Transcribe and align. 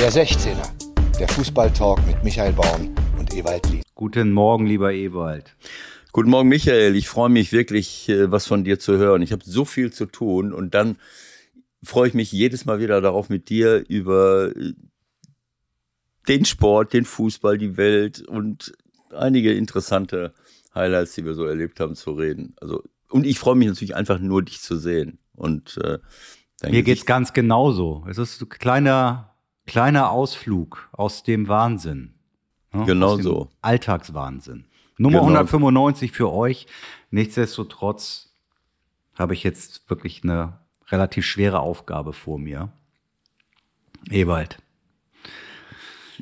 Der 0.00 0.12
16er, 0.12 1.18
der 1.18 1.26
Fußballtalk 1.26 2.06
mit 2.06 2.22
Michael 2.22 2.52
Baum 2.52 2.94
und 3.18 3.34
Ewald 3.34 3.68
Lien. 3.68 3.82
Guten 3.96 4.30
Morgen, 4.32 4.64
lieber 4.64 4.92
Ewald. 4.92 5.56
Guten 6.12 6.30
Morgen, 6.30 6.48
Michael. 6.48 6.94
Ich 6.94 7.08
freue 7.08 7.30
mich 7.30 7.50
wirklich, 7.50 8.08
äh, 8.08 8.30
was 8.30 8.46
von 8.46 8.62
dir 8.62 8.78
zu 8.78 8.96
hören. 8.96 9.22
Ich 9.22 9.32
habe 9.32 9.42
so 9.44 9.64
viel 9.64 9.92
zu 9.92 10.06
tun 10.06 10.52
und 10.52 10.72
dann 10.72 10.98
freue 11.82 12.06
ich 12.06 12.14
mich 12.14 12.30
jedes 12.30 12.64
Mal 12.64 12.78
wieder 12.78 13.00
darauf, 13.00 13.28
mit 13.28 13.48
dir 13.48 13.84
über 13.88 14.56
äh, 14.56 14.74
den 16.28 16.44
Sport, 16.44 16.92
den 16.92 17.04
Fußball, 17.04 17.58
die 17.58 17.76
Welt 17.76 18.20
und 18.20 18.72
einige 19.12 19.52
interessante 19.52 20.32
Highlights, 20.76 21.16
die 21.16 21.24
wir 21.24 21.34
so 21.34 21.44
erlebt 21.44 21.80
haben, 21.80 21.96
zu 21.96 22.12
reden. 22.12 22.54
Also 22.60 22.84
und 23.10 23.26
ich 23.26 23.40
freue 23.40 23.56
mich 23.56 23.66
natürlich 23.66 23.96
einfach 23.96 24.20
nur, 24.20 24.44
dich 24.44 24.60
zu 24.60 24.76
sehen. 24.76 25.18
Und 25.34 25.76
äh, 25.82 25.98
mir 26.70 26.84
geht's 26.84 27.04
ganz 27.04 27.32
genauso. 27.32 28.06
Es 28.08 28.18
ist 28.18 28.40
ein 28.40 28.48
kleiner 28.48 29.27
kleiner 29.68 30.10
Ausflug 30.10 30.88
aus 30.92 31.22
dem 31.22 31.46
Wahnsinn. 31.46 32.14
Ne? 32.72 32.84
Genau 32.84 33.16
so. 33.18 33.48
Alltagswahnsinn. 33.62 34.64
Nummer 34.96 35.20
genau. 35.20 35.30
195 35.30 36.10
für 36.10 36.32
euch. 36.32 36.66
Nichtsdestotrotz 37.10 38.34
habe 39.16 39.34
ich 39.34 39.44
jetzt 39.44 39.88
wirklich 39.88 40.24
eine 40.24 40.58
relativ 40.88 41.24
schwere 41.24 41.60
Aufgabe 41.60 42.12
vor 42.12 42.38
mir. 42.38 42.72
Ewald. 44.10 44.58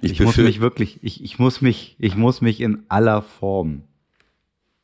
Ich, 0.02 0.12
ich 0.12 0.20
muss 0.20 0.36
mich 0.36 0.60
wirklich, 0.60 1.02
ich, 1.02 1.24
ich 1.24 1.38
muss 1.38 1.62
mich, 1.62 1.96
ich 1.98 2.16
muss 2.16 2.42
mich 2.42 2.60
in 2.60 2.84
aller 2.88 3.22
Form 3.22 3.84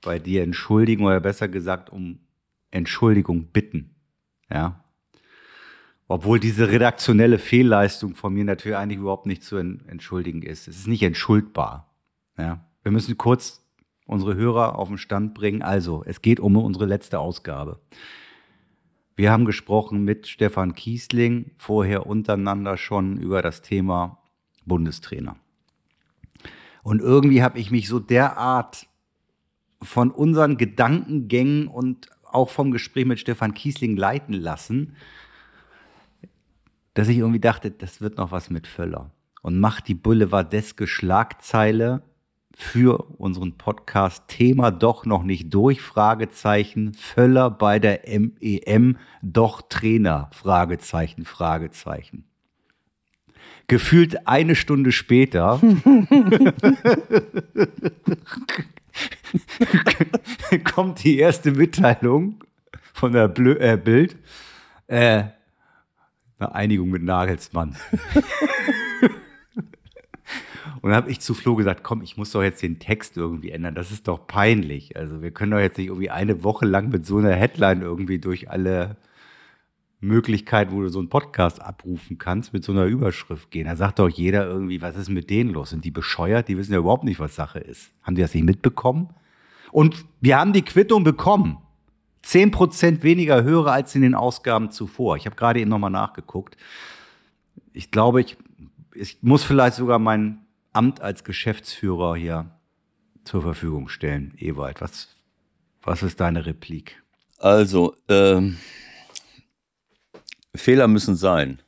bei 0.00 0.18
dir 0.18 0.42
entschuldigen 0.42 1.04
oder 1.04 1.20
besser 1.20 1.48
gesagt 1.48 1.90
um 1.90 2.18
Entschuldigung 2.70 3.44
bitten. 3.46 3.94
Ja. 4.50 4.81
Obwohl 6.12 6.38
diese 6.38 6.68
redaktionelle 6.68 7.38
Fehlleistung 7.38 8.14
von 8.16 8.34
mir 8.34 8.44
natürlich 8.44 8.76
eigentlich 8.76 8.98
überhaupt 8.98 9.24
nicht 9.24 9.42
zu 9.42 9.56
entschuldigen 9.56 10.42
ist. 10.42 10.68
Es 10.68 10.76
ist 10.76 10.86
nicht 10.86 11.02
entschuldbar. 11.02 11.90
Ja. 12.36 12.66
Wir 12.82 12.92
müssen 12.92 13.16
kurz 13.16 13.64
unsere 14.04 14.34
Hörer 14.34 14.78
auf 14.78 14.88
den 14.88 14.98
Stand 14.98 15.32
bringen. 15.32 15.62
Also, 15.62 16.04
es 16.04 16.20
geht 16.20 16.38
um 16.38 16.54
unsere 16.58 16.84
letzte 16.84 17.18
Ausgabe. 17.18 17.80
Wir 19.16 19.32
haben 19.32 19.46
gesprochen 19.46 20.04
mit 20.04 20.26
Stefan 20.26 20.74
Kiesling, 20.74 21.52
vorher 21.56 22.06
untereinander 22.06 22.76
schon 22.76 23.16
über 23.16 23.40
das 23.40 23.62
Thema 23.62 24.18
Bundestrainer. 24.66 25.36
Und 26.82 27.00
irgendwie 27.00 27.42
habe 27.42 27.58
ich 27.58 27.70
mich 27.70 27.88
so 27.88 28.00
derart 28.00 28.86
von 29.80 30.10
unseren 30.10 30.58
Gedankengängen 30.58 31.68
und 31.68 32.10
auch 32.24 32.50
vom 32.50 32.70
Gespräch 32.70 33.06
mit 33.06 33.18
Stefan 33.18 33.54
Kiesling 33.54 33.96
leiten 33.96 34.34
lassen, 34.34 34.94
dass 36.94 37.08
ich 37.08 37.18
irgendwie 37.18 37.40
dachte, 37.40 37.70
das 37.70 38.00
wird 38.00 38.16
noch 38.18 38.32
was 38.32 38.50
mit 38.50 38.66
Völler. 38.66 39.10
Und 39.42 39.58
macht 39.58 39.88
die 39.88 39.94
Boulevardeske 39.94 40.86
Schlagzeile 40.86 42.02
für 42.54 42.98
unseren 43.18 43.56
Podcast 43.56 44.28
Thema 44.28 44.70
doch 44.70 45.04
noch 45.06 45.22
nicht 45.22 45.52
durch, 45.52 45.80
Fragezeichen, 45.80 46.94
Völler 46.94 47.50
bei 47.50 47.78
der 47.78 48.02
MEM, 48.06 48.98
doch 49.22 49.62
Trainer, 49.62 50.30
Fragezeichen, 50.32 51.24
Fragezeichen. 51.24 52.24
Gefühlt 53.68 54.26
eine 54.28 54.54
Stunde 54.54 54.92
später 54.92 55.60
kommt 60.74 61.02
die 61.04 61.18
erste 61.18 61.52
Mitteilung 61.52 62.44
von 62.92 63.12
der 63.12 63.28
Blö 63.28 63.54
äh, 63.54 63.78
Bild. 63.82 64.16
Äh, 64.88 65.24
eine 66.42 66.54
Einigung 66.54 66.90
mit 66.90 67.02
Nagelsmann. 67.02 67.76
Und 70.82 70.90
dann 70.90 70.96
habe 70.96 71.10
ich 71.10 71.20
zu 71.20 71.34
Flo 71.34 71.54
gesagt, 71.54 71.84
komm, 71.84 72.02
ich 72.02 72.16
muss 72.16 72.32
doch 72.32 72.42
jetzt 72.42 72.60
den 72.60 72.80
Text 72.80 73.16
irgendwie 73.16 73.52
ändern. 73.52 73.76
Das 73.76 73.92
ist 73.92 74.08
doch 74.08 74.26
peinlich. 74.26 74.96
Also 74.96 75.22
wir 75.22 75.30
können 75.30 75.52
doch 75.52 75.60
jetzt 75.60 75.78
nicht 75.78 75.86
irgendwie 75.86 76.10
eine 76.10 76.42
Woche 76.42 76.66
lang 76.66 76.88
mit 76.88 77.06
so 77.06 77.18
einer 77.18 77.34
Headline 77.34 77.82
irgendwie 77.82 78.18
durch 78.18 78.50
alle 78.50 78.96
Möglichkeiten, 80.00 80.72
wo 80.72 80.80
du 80.80 80.88
so 80.88 80.98
einen 80.98 81.08
Podcast 81.08 81.62
abrufen 81.62 82.18
kannst, 82.18 82.52
mit 82.52 82.64
so 82.64 82.72
einer 82.72 82.86
Überschrift 82.86 83.52
gehen. 83.52 83.66
Da 83.66 83.76
sagt 83.76 84.00
doch 84.00 84.08
jeder 84.08 84.44
irgendwie, 84.44 84.82
was 84.82 84.96
ist 84.96 85.08
mit 85.08 85.30
denen 85.30 85.50
los? 85.50 85.70
Sind 85.70 85.84
die 85.84 85.92
bescheuert? 85.92 86.48
Die 86.48 86.58
wissen 86.58 86.72
ja 86.72 86.80
überhaupt 86.80 87.04
nicht, 87.04 87.20
was 87.20 87.36
Sache 87.36 87.60
ist. 87.60 87.92
Haben 88.02 88.16
die 88.16 88.22
das 88.22 88.34
nicht 88.34 88.44
mitbekommen? 88.44 89.10
Und 89.70 90.04
wir 90.20 90.36
haben 90.38 90.52
die 90.52 90.62
Quittung 90.62 91.04
bekommen. 91.04 91.58
Zehn 92.22 92.50
Prozent 92.50 93.02
weniger 93.02 93.42
Hörer 93.42 93.72
als 93.72 93.94
in 93.94 94.02
den 94.02 94.14
Ausgaben 94.14 94.70
zuvor. 94.70 95.16
Ich 95.16 95.26
habe 95.26 95.36
gerade 95.36 95.60
eben 95.60 95.70
nochmal 95.70 95.90
nachgeguckt. 95.90 96.56
Ich 97.72 97.90
glaube, 97.90 98.20
ich, 98.20 98.36
ich 98.94 99.18
muss 99.22 99.42
vielleicht 99.42 99.76
sogar 99.76 99.98
mein 99.98 100.46
Amt 100.72 101.00
als 101.00 101.24
Geschäftsführer 101.24 102.16
hier 102.16 102.50
zur 103.24 103.42
Verfügung 103.42 103.88
stellen. 103.88 104.34
Ewald, 104.38 104.80
was, 104.80 105.08
was 105.82 106.02
ist 106.02 106.20
deine 106.20 106.46
Replik? 106.46 107.02
Also, 107.38 107.96
ähm, 108.08 108.56
Fehler 110.54 110.86
müssen 110.86 111.16
sein, 111.16 111.60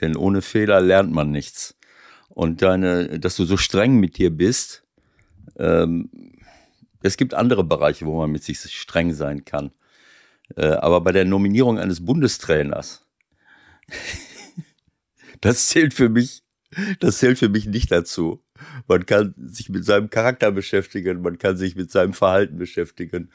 denn 0.00 0.16
ohne 0.16 0.42
Fehler 0.42 0.80
lernt 0.80 1.12
man 1.12 1.30
nichts. 1.30 1.76
Und 2.28 2.62
deine, 2.62 3.18
dass 3.18 3.36
du 3.36 3.44
so 3.44 3.56
streng 3.56 3.98
mit 3.98 4.18
dir 4.18 4.30
bist, 4.30 4.84
ähm, 5.58 6.10
es 7.02 7.16
gibt 7.16 7.34
andere 7.34 7.64
Bereiche, 7.64 8.06
wo 8.06 8.18
man 8.18 8.30
mit 8.30 8.42
sich 8.42 8.58
streng 8.58 9.12
sein 9.12 9.44
kann. 9.44 9.72
Äh, 10.56 10.66
aber 10.66 11.00
bei 11.00 11.12
der 11.12 11.24
Nominierung 11.24 11.78
eines 11.78 12.04
Bundestrainers, 12.04 13.06
das 15.40 15.66
zählt 15.68 15.94
für 15.94 16.08
mich, 16.08 16.42
das 17.00 17.18
zählt 17.18 17.38
für 17.38 17.48
mich 17.48 17.66
nicht 17.66 17.90
dazu. 17.90 18.42
Man 18.86 19.06
kann 19.06 19.34
sich 19.36 19.68
mit 19.68 19.84
seinem 19.84 20.10
Charakter 20.10 20.52
beschäftigen, 20.52 21.22
man 21.22 21.38
kann 21.38 21.56
sich 21.56 21.74
mit 21.76 21.90
seinem 21.90 22.12
Verhalten 22.12 22.58
beschäftigen, 22.58 23.30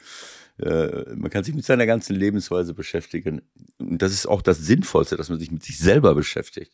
äh, 0.58 1.14
man 1.14 1.30
kann 1.30 1.44
sich 1.44 1.54
mit 1.54 1.64
seiner 1.64 1.86
ganzen 1.86 2.16
Lebensweise 2.16 2.74
beschäftigen. 2.74 3.42
Und 3.78 4.02
das 4.02 4.12
ist 4.12 4.26
auch 4.26 4.42
das 4.42 4.58
Sinnvollste, 4.58 5.16
dass 5.16 5.28
man 5.28 5.38
sich 5.38 5.50
mit 5.50 5.62
sich 5.62 5.78
selber 5.78 6.14
beschäftigt. 6.14 6.72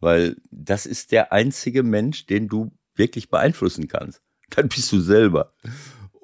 Weil 0.00 0.36
das 0.50 0.86
ist 0.86 1.12
der 1.12 1.32
einzige 1.32 1.82
Mensch, 1.82 2.26
den 2.26 2.48
du 2.48 2.72
wirklich 2.94 3.28
beeinflussen 3.28 3.88
kannst. 3.88 4.20
Dann 4.50 4.68
bist 4.68 4.92
du 4.92 5.00
selber. 5.00 5.54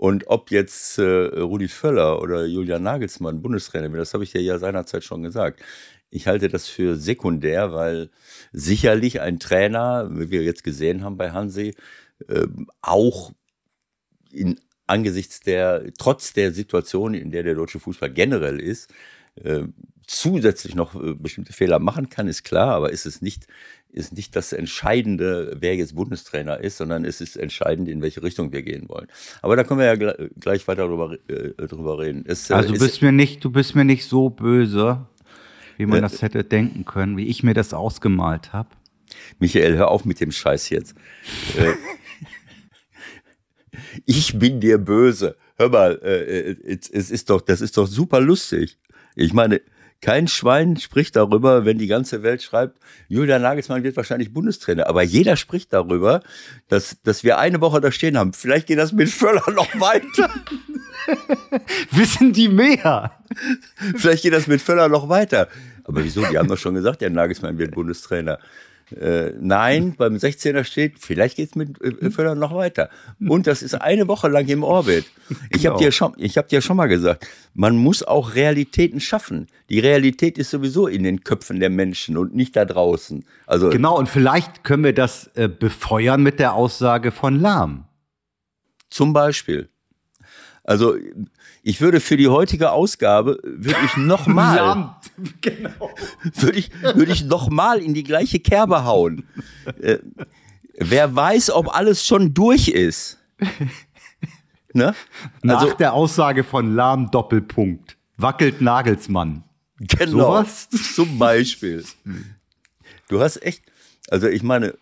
Und 0.01 0.29
ob 0.29 0.51
jetzt 0.51 0.99
äh, 0.99 1.03
Rudi 1.03 1.69
Völler 1.69 2.23
oder 2.23 2.47
Julian 2.47 2.83
Nagelsmann 2.83 3.43
Bundestrainer 3.43 3.93
wird, 3.93 4.01
das 4.01 4.15
habe 4.15 4.25
ich 4.25 4.33
ja, 4.33 4.41
ja 4.41 4.59
seinerzeit 4.59 5.05
schon 5.05 5.23
gesagt. 5.23 5.61
Ich 6.09 6.27
halte 6.27 6.49
das 6.49 6.69
für 6.69 6.97
sekundär, 6.97 7.75
weil 7.75 8.09
sicherlich 8.51 9.21
ein 9.21 9.39
Trainer, 9.39 10.09
wie 10.11 10.31
wir 10.31 10.43
jetzt 10.43 10.65
gesehen 10.65 11.05
haben 11.05 11.19
bei 11.19 11.33
Hansi, 11.33 11.75
äh, 12.29 12.47
auch 12.81 13.33
in 14.33 14.59
angesichts 14.87 15.41
der, 15.41 15.93
trotz 15.99 16.33
der 16.33 16.53
Situation, 16.53 17.13
in 17.13 17.31
der 17.31 17.43
der 17.43 17.55
deutsche 17.55 17.79
Fußball 17.79 18.11
generell 18.11 18.59
ist, 18.59 18.91
äh, 19.35 19.65
zusätzlich 20.07 20.75
noch 20.75 20.95
äh, 20.95 21.13
bestimmte 21.13 21.53
Fehler 21.53 21.79
machen 21.79 22.09
kann, 22.09 22.27
ist 22.27 22.43
klar, 22.43 22.75
aber 22.75 22.91
ist 22.91 23.05
es 23.05 23.21
nicht, 23.21 23.49
ist 23.93 24.15
nicht 24.15 24.35
das 24.37 24.53
Entscheidende, 24.53 25.57
wer 25.61 25.77
jetzt 25.77 25.95
Bundestrainer 25.95 26.61
ist, 26.61 26.79
sondern 26.79 27.05
es 27.05 27.21
ist 27.21 27.37
entscheidend, 27.37 27.89
in 27.89 28.03
welche 28.03 28.23
Richtung 28.23 28.53
wir 28.53 28.63
gehen 28.63 28.89
wollen. 28.89 29.07
Aber 29.43 29.57
da 29.57 29.65
können 29.65 29.81
wir 29.81 29.95
ja 29.95 30.15
gleich 30.39 30.67
weiter 30.69 30.87
drüber, 30.87 31.17
äh, 31.29 31.67
drüber 31.67 31.99
reden. 31.99 32.25
Es, 32.27 32.51
äh, 32.51 32.55
also 32.55 32.73
du 32.73 32.79
bist 32.79 33.03
mir 33.03 33.13
nicht, 33.13 33.45
du 33.45 33.51
bist 33.51 33.75
mir 33.75 33.85
nicht 33.85 34.05
so 34.05 34.31
böse, 34.31 35.07
wie 35.77 35.87
man 35.87 35.99
äh, 35.99 36.03
das 36.03 36.23
hätte 36.23 36.45
denken 36.45 36.85
können, 36.85 37.17
wie 37.17 37.27
ich 37.27 37.43
mir 37.43 37.55
das 37.55 37.75
ausgemalt 37.75 38.53
habe. 38.53 38.69
Michael, 39.39 39.77
hör 39.77 39.91
auf 39.91 40.05
mit 40.05 40.21
dem 40.21 40.31
Scheiß 40.31 40.71
jetzt. 40.71 40.95
Äh, 41.57 41.73
ich 44.07 44.39
bin 44.39 44.61
dir 44.61 44.79
böse. 44.79 45.37
Hör 45.57 45.69
mal, 45.69 46.01
äh, 46.03 46.57
es 46.65 47.11
ist 47.11 47.31
doch, 47.31 47.41
das 47.41 47.61
ist 47.61 47.77
doch 47.77 47.87
super 47.87 48.21
lustig. 48.21 48.79
Ich 49.17 49.33
meine, 49.33 49.61
kein 50.01 50.29
Schwein 50.29 50.77
spricht 50.77 51.17
darüber, 51.17 51.65
wenn 51.65 51.79
die 51.79 51.87
ganze 51.87 52.23
Welt 52.23 52.43
schreibt, 52.43 52.79
Julian 53.09 53.43
Nagelsmann 53.43 53.83
wird 53.83 53.97
wahrscheinlich 53.97 54.33
Bundestrainer. 54.33 54.89
Aber 54.89 55.03
jeder 55.03 55.37
spricht 55.37 55.73
darüber, 55.73 56.23
dass, 56.69 56.97
dass 57.03 57.23
wir 57.23 57.39
eine 57.39 57.61
Woche 57.61 57.81
da 57.81 57.93
stehen 57.93 58.17
haben. 58.17 58.33
Vielleicht 58.33 58.67
geht 58.67 58.79
das 58.79 58.93
mit 58.93 59.11
Völler 59.11 59.45
noch 59.55 59.69
weiter. 59.79 60.31
Wissen 61.91 62.33
die 62.33 62.49
mehr? 62.49 63.13
Vielleicht 63.97 64.23
geht 64.23 64.33
das 64.33 64.47
mit 64.47 64.63
Völler 64.63 64.89
noch 64.89 65.09
weiter. 65.09 65.49
Aber 65.85 66.03
wieso? 66.03 66.25
Die 66.25 66.39
haben 66.39 66.49
doch 66.49 66.59
schon 66.59 66.75
gesagt, 66.75 67.01
der 67.01 67.11
Nagelsmann 67.11 67.59
wird 67.59 67.75
Bundestrainer. 67.75 68.39
Äh, 68.93 69.33
nein, 69.41 69.95
beim 69.97 70.17
16er 70.17 70.65
steht, 70.65 70.99
vielleicht 70.99 71.37
geht 71.37 71.51
es 71.51 71.55
mit 71.55 71.81
äh, 71.81 72.11
Völler 72.11 72.35
noch 72.35 72.55
weiter. 72.55 72.91
Und 73.21 73.47
das 73.47 73.63
ist 73.63 73.75
eine 73.75 74.09
Woche 74.09 74.29
lang 74.29 74.47
im 74.49 74.63
Orbit. 74.63 75.05
Ich 75.51 75.63
genau. 75.63 75.75
habe 75.75 75.85
dir, 75.85 75.93
schon, 75.93 76.15
ich 76.17 76.37
hab 76.37 76.49
dir 76.49 76.61
schon 76.61 76.77
mal 76.77 76.87
gesagt, 76.87 77.27
man 77.55 77.77
muss 77.77 78.03
auch 78.03 78.35
Realitäten 78.35 79.01
schaffen. 79.01 79.47
Die 79.69 79.79
Realität 79.79 80.39
ist 80.39 80.51
sowieso 80.51 80.87
in 80.87 81.03
den 81.03 81.23
Köpfen 81.23 81.61
der 81.61 81.71
Menschen 81.71 82.17
und 82.17 82.35
nicht 82.35 82.57
da 82.57 82.65
draußen. 82.65 83.25
Also, 83.47 83.71
genau, 83.71 83.99
und 83.99 84.09
vielleicht 84.09 84.65
können 84.65 84.85
wir 84.85 84.95
das 84.95 85.31
äh, 85.35 85.49
befeuern 85.49 86.23
mit 86.23 86.39
der 86.39 86.55
Aussage 86.55 87.13
von 87.13 87.39
Lahm. 87.41 87.85
Zum 88.91 89.13
Beispiel. 89.13 89.69
Also 90.65 90.97
ich 91.63 91.81
würde 91.81 92.01
für 92.01 92.17
die 92.17 92.29
heutige 92.29 92.73
Ausgabe, 92.73 93.39
würde 93.43 93.79
ich 93.85 93.97
nochmal, 93.97 94.95
genau. 95.41 95.91
würde 96.23 96.59
ich, 96.59 96.71
würde 96.83 97.13
ich 97.13 97.25
nochmal 97.25 97.81
in 97.81 97.95
die 97.95 98.05
gleiche 98.05 98.41
Kerbe 98.41 98.85
hauen. 98.85 99.25
Äh, 99.81 99.99
wer 100.79 101.15
weiß, 101.15 101.51
ob 101.51 101.75
alles 101.75 102.07
schon 102.07 102.35
durch 102.35 102.69
ist. 102.69 103.19
Ne? 104.73 104.95
Nach 105.43 105.63
also, 105.63 105.75
der 105.75 105.95
Aussage 105.95 106.45
von 106.45 106.77
Lahm 106.77 107.11
Doppelpunkt. 107.11 107.97
Wackelt 108.17 108.61
Nagelsmann. 108.61 109.43
Genau. 109.79 110.07
Sowas? 110.07 110.69
Zum 110.95 111.19
Beispiel. 111.19 111.85
Du 113.09 113.21
hast 113.21 113.43
echt, 113.43 113.65
also 114.09 114.29
ich 114.29 114.45
meine, 114.45 114.75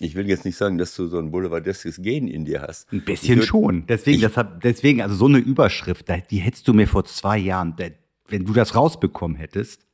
ich 0.00 0.14
will 0.14 0.28
jetzt 0.28 0.44
nicht 0.44 0.56
sagen, 0.56 0.78
dass 0.78 0.94
du 0.94 1.06
so 1.06 1.18
ein 1.18 1.30
boulevardeskes 1.30 2.00
Gen 2.02 2.28
in 2.28 2.44
dir 2.44 2.62
hast. 2.62 2.92
Ein 2.92 3.04
bisschen 3.04 3.42
schon. 3.42 3.86
Deswegen, 3.86 4.24
ich, 4.24 4.36
hat, 4.36 4.64
deswegen, 4.64 5.02
also 5.02 5.14
so 5.14 5.26
eine 5.26 5.38
Überschrift, 5.38 6.06
die 6.30 6.38
hättest 6.38 6.68
du 6.68 6.74
mir 6.74 6.86
vor 6.86 7.04
zwei 7.04 7.38
Jahren, 7.38 7.74
wenn 8.28 8.44
du 8.44 8.52
das 8.52 8.74
rausbekommen 8.74 9.36
hättest, 9.36 9.86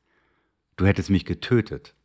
du 0.77 0.85
hättest 0.85 1.09
mich 1.09 1.25
getötet. 1.25 1.95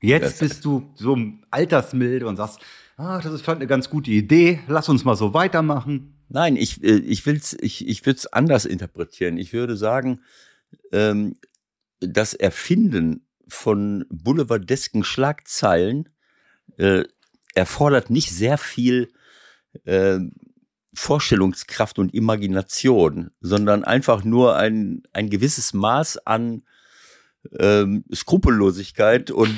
Jetzt 0.00 0.40
bist 0.40 0.64
du 0.64 0.90
so 0.94 1.16
altersmilde 1.50 2.26
und 2.26 2.36
sagst, 2.36 2.60
ah, 2.96 3.20
das 3.20 3.32
ist 3.32 3.48
eine 3.48 3.66
ganz 3.66 3.88
gute 3.88 4.10
Idee, 4.10 4.60
lass 4.66 4.88
uns 4.88 5.04
mal 5.04 5.16
so 5.16 5.34
weitermachen. 5.34 6.14
Nein, 6.28 6.56
ich, 6.56 6.82
äh, 6.82 6.96
ich 6.96 7.24
will's, 7.26 7.56
ich, 7.60 7.86
ich 7.86 8.04
würde 8.04 8.18
es 8.18 8.26
anders 8.26 8.64
interpretieren. 8.64 9.38
Ich 9.38 9.52
würde 9.52 9.76
sagen, 9.76 10.20
ähm, 10.92 11.36
das 12.00 12.34
Erfinden 12.34 13.26
von 13.46 14.04
boulevardesken 14.10 15.04
Schlagzeilen 15.04 16.08
äh, 16.76 17.04
erfordert 17.54 18.10
nicht 18.10 18.30
sehr 18.30 18.58
viel 18.58 19.12
äh, 19.84 20.18
Vorstellungskraft 20.94 21.98
und 21.98 22.14
Imagination, 22.14 23.30
sondern 23.40 23.84
einfach 23.84 24.24
nur 24.24 24.56
ein, 24.56 25.02
ein 25.12 25.28
gewisses 25.30 25.74
Maß 25.74 26.26
an 26.26 26.62
ähm, 27.58 28.04
Skrupellosigkeit 28.12 29.30
und, 29.30 29.56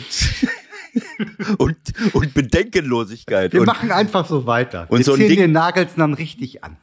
und, 1.59 1.77
und 2.15 2.35
Bedenkenlosigkeit. 2.35 3.53
Wir 3.53 3.61
und, 3.61 3.67
machen 3.67 3.93
einfach 3.93 4.27
so 4.27 4.47
weiter. 4.47 4.87
Und 4.91 4.99
Wir 4.99 5.05
so 5.05 5.15
ein 5.15 5.21
Ding, 5.21 5.39
den 5.39 5.53
Nagels 5.53 5.95
dann 5.97 6.15
richtig 6.15 6.65
an. 6.65 6.79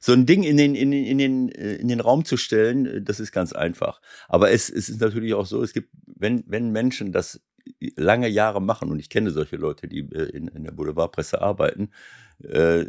So 0.00 0.12
ein 0.12 0.26
Ding 0.26 0.42
in 0.42 0.56
den, 0.56 0.74
in, 0.74 0.90
den, 0.90 1.04
in, 1.04 1.18
den, 1.18 1.48
äh, 1.50 1.74
in 1.74 1.88
den 1.88 2.00
Raum 2.00 2.24
zu 2.24 2.36
stellen, 2.36 2.86
äh, 2.86 3.02
das 3.02 3.20
ist 3.20 3.32
ganz 3.32 3.52
einfach. 3.52 4.00
Aber 4.28 4.50
es, 4.50 4.68
es 4.70 4.88
ist 4.88 5.00
natürlich 5.00 5.34
auch 5.34 5.46
so, 5.46 5.62
es 5.62 5.72
gibt, 5.72 5.90
wenn, 6.06 6.44
wenn 6.46 6.70
Menschen 6.70 7.12
das 7.12 7.40
lange 7.96 8.28
Jahre 8.28 8.60
machen, 8.60 8.90
und 8.90 8.98
ich 8.98 9.08
kenne 9.10 9.30
solche 9.30 9.56
Leute, 9.56 9.88
die 9.88 10.00
äh, 10.00 10.30
in, 10.30 10.48
in 10.48 10.64
der 10.64 10.72
Boulevardpresse 10.72 11.40
arbeiten, 11.40 11.90
äh, 12.42 12.84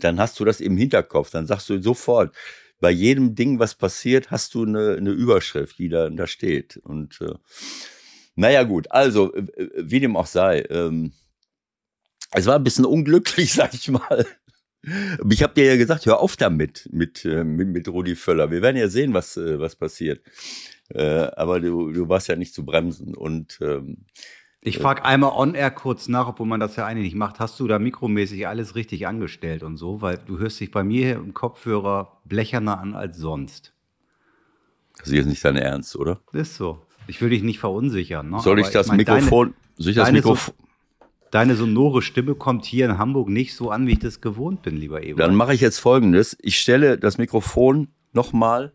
dann 0.00 0.18
hast 0.18 0.38
du 0.40 0.44
das 0.44 0.60
im 0.60 0.76
Hinterkopf, 0.76 1.30
dann 1.30 1.46
sagst 1.46 1.68
du 1.68 1.82
sofort, 1.82 2.34
bei 2.80 2.90
jedem 2.90 3.34
Ding, 3.34 3.58
was 3.58 3.74
passiert, 3.74 4.30
hast 4.30 4.54
du 4.54 4.64
eine, 4.64 4.96
eine 4.96 5.10
Überschrift, 5.10 5.78
die 5.78 5.88
da, 5.88 6.10
da 6.10 6.26
steht. 6.26 6.76
Und 6.78 7.20
äh, 7.20 7.34
naja, 8.36 8.62
gut, 8.62 8.90
also, 8.92 9.32
wie 9.76 10.00
dem 10.00 10.16
auch 10.16 10.26
sei, 10.26 10.60
ähm, 10.70 11.12
es 12.30 12.46
war 12.46 12.56
ein 12.56 12.64
bisschen 12.64 12.84
unglücklich, 12.84 13.52
sag 13.54 13.74
ich 13.74 13.88
mal. 13.88 14.26
Ich 14.82 15.42
habe 15.42 15.54
dir 15.54 15.64
ja 15.64 15.76
gesagt, 15.76 16.06
hör 16.06 16.20
auf 16.20 16.36
damit 16.36 16.88
mit, 16.92 17.24
mit, 17.24 17.68
mit 17.68 17.88
Rudi 17.88 18.14
Völler. 18.14 18.50
Wir 18.50 18.62
werden 18.62 18.76
ja 18.76 18.88
sehen, 18.88 19.12
was, 19.12 19.36
was 19.36 19.76
passiert. 19.76 20.22
Äh, 20.90 21.28
aber 21.36 21.60
du, 21.60 21.92
du 21.92 22.08
warst 22.08 22.28
ja 22.28 22.36
nicht 22.36 22.54
zu 22.54 22.64
bremsen. 22.64 23.14
Und 23.14 23.58
ähm, 23.60 24.06
ich 24.60 24.78
frage 24.78 25.04
einmal 25.04 25.32
on-air 25.32 25.70
kurz 25.70 26.08
nach, 26.08 26.28
obwohl 26.28 26.46
man 26.46 26.60
das 26.60 26.76
ja 26.76 26.86
eigentlich 26.86 27.04
nicht 27.04 27.16
macht. 27.16 27.40
Hast 27.40 27.58
du 27.60 27.66
da 27.66 27.78
mikromäßig 27.78 28.46
alles 28.46 28.74
richtig 28.74 29.06
angestellt 29.06 29.62
und 29.62 29.76
so? 29.76 30.00
Weil 30.00 30.18
du 30.26 30.38
hörst 30.38 30.60
dich 30.60 30.70
bei 30.70 30.82
mir 30.82 31.16
im 31.16 31.34
Kopfhörer 31.34 32.20
blecherner 32.24 32.78
an 32.80 32.94
als 32.94 33.18
sonst. 33.18 33.74
Das 34.98 35.08
ist 35.08 35.14
jetzt 35.14 35.26
nicht 35.26 35.44
dein 35.44 35.56
Ernst, 35.56 35.96
oder? 35.96 36.20
Ist 36.32 36.56
so. 36.56 36.84
Ich 37.06 37.20
will 37.20 37.30
dich 37.30 37.42
nicht 37.42 37.58
verunsichern. 37.58 38.30
Ne? 38.30 38.40
Soll 38.40 38.58
ich 38.58 38.68
das 38.68 38.86
ich 38.86 38.90
mein, 38.90 38.98
Mikrofon? 38.98 39.48
Deine, 39.48 39.74
soll 39.76 39.90
ich 39.90 39.96
das 39.96 40.12
Mikrofon? 40.12 40.54
So, 40.58 40.67
deine 41.30 41.56
sonore 41.56 42.02
Stimme 42.02 42.34
kommt 42.34 42.64
hier 42.64 42.86
in 42.86 42.98
Hamburg 42.98 43.28
nicht 43.28 43.54
so 43.54 43.70
an, 43.70 43.86
wie 43.86 43.92
ich 43.92 43.98
das 43.98 44.20
gewohnt 44.20 44.62
bin, 44.62 44.76
lieber 44.76 45.02
Eber. 45.02 45.22
Dann 45.22 45.34
mache 45.34 45.54
ich 45.54 45.60
jetzt 45.60 45.78
Folgendes: 45.78 46.36
Ich 46.40 46.58
stelle 46.58 46.98
das 46.98 47.18
Mikrofon 47.18 47.88
nochmal 48.12 48.72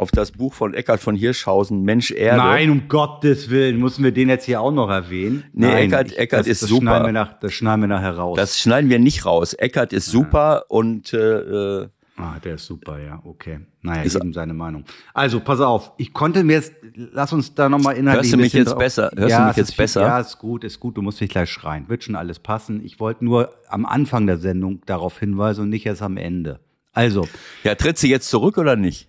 auf 0.00 0.10
das 0.10 0.32
Buch 0.32 0.54
von 0.54 0.72
Eckhard 0.72 1.00
von 1.00 1.14
Hirschhausen, 1.14 1.82
Mensch 1.82 2.10
Erde. 2.10 2.38
Nein, 2.38 2.70
um 2.70 2.88
Gottes 2.88 3.50
Willen, 3.50 3.78
müssen 3.78 4.02
wir 4.02 4.12
den 4.12 4.30
jetzt 4.30 4.46
hier 4.46 4.62
auch 4.62 4.72
noch 4.72 4.88
erwähnen? 4.88 5.44
Nee, 5.52 5.66
Nein, 5.66 5.84
Eckart, 5.88 6.16
Eckart 6.16 6.40
das, 6.40 6.46
ist 6.46 6.62
das 6.62 6.68
super. 6.70 6.82
Schneiden 6.82 7.06
wir 7.06 7.12
nach, 7.12 7.38
das 7.38 7.52
schneiden 7.52 7.80
wir 7.82 7.88
nachher 7.88 8.16
raus. 8.16 8.36
Das 8.36 8.58
schneiden 8.58 8.88
wir 8.88 8.98
nicht 8.98 9.26
raus. 9.26 9.52
Eckart 9.52 9.92
ist 9.92 10.06
super 10.06 10.64
und 10.68 11.12
äh, 11.12 11.88
Ah, 12.20 12.38
der 12.38 12.54
ist 12.56 12.66
super, 12.66 12.98
ja, 12.98 13.20
okay. 13.24 13.60
Naja, 13.82 14.02
ist 14.02 14.14
jedem 14.14 14.32
seine 14.32 14.54
Meinung. 14.54 14.84
Also, 15.14 15.40
pass 15.40 15.60
auf, 15.60 15.92
ich 15.96 16.12
konnte 16.12 16.44
mir 16.44 16.54
jetzt, 16.54 16.74
lass 16.94 17.32
uns 17.32 17.54
da 17.54 17.68
nochmal 17.68 17.96
inhaltlich 17.96 18.26
Hörst 18.26 18.32
du 18.34 18.36
mich 18.36 18.52
jetzt 18.52 18.70
drauf. 18.70 18.78
besser? 18.78 19.10
Hörst 19.16 19.30
ja, 19.30 19.40
du 19.40 19.48
mich 19.48 19.56
jetzt 19.56 19.76
besser? 19.76 20.00
Viel, 20.00 20.08
ja, 20.08 20.20
ist 20.20 20.38
gut, 20.38 20.64
ist 20.64 20.80
gut, 20.80 20.96
du 20.96 21.02
musst 21.02 21.20
mich 21.20 21.30
gleich 21.30 21.50
schreien. 21.50 21.88
Wird 21.88 22.04
schon 22.04 22.16
alles 22.16 22.38
passen. 22.38 22.84
Ich 22.84 23.00
wollte 23.00 23.24
nur 23.24 23.54
am 23.68 23.86
Anfang 23.86 24.26
der 24.26 24.38
Sendung 24.38 24.82
darauf 24.86 25.18
hinweisen 25.18 25.62
und 25.62 25.70
nicht 25.70 25.86
erst 25.86 26.02
am 26.02 26.16
Ende. 26.16 26.60
Also. 26.92 27.26
Ja, 27.64 27.74
tritt 27.74 27.98
sie 27.98 28.10
jetzt 28.10 28.28
zurück 28.28 28.58
oder 28.58 28.76
nicht? 28.76 29.08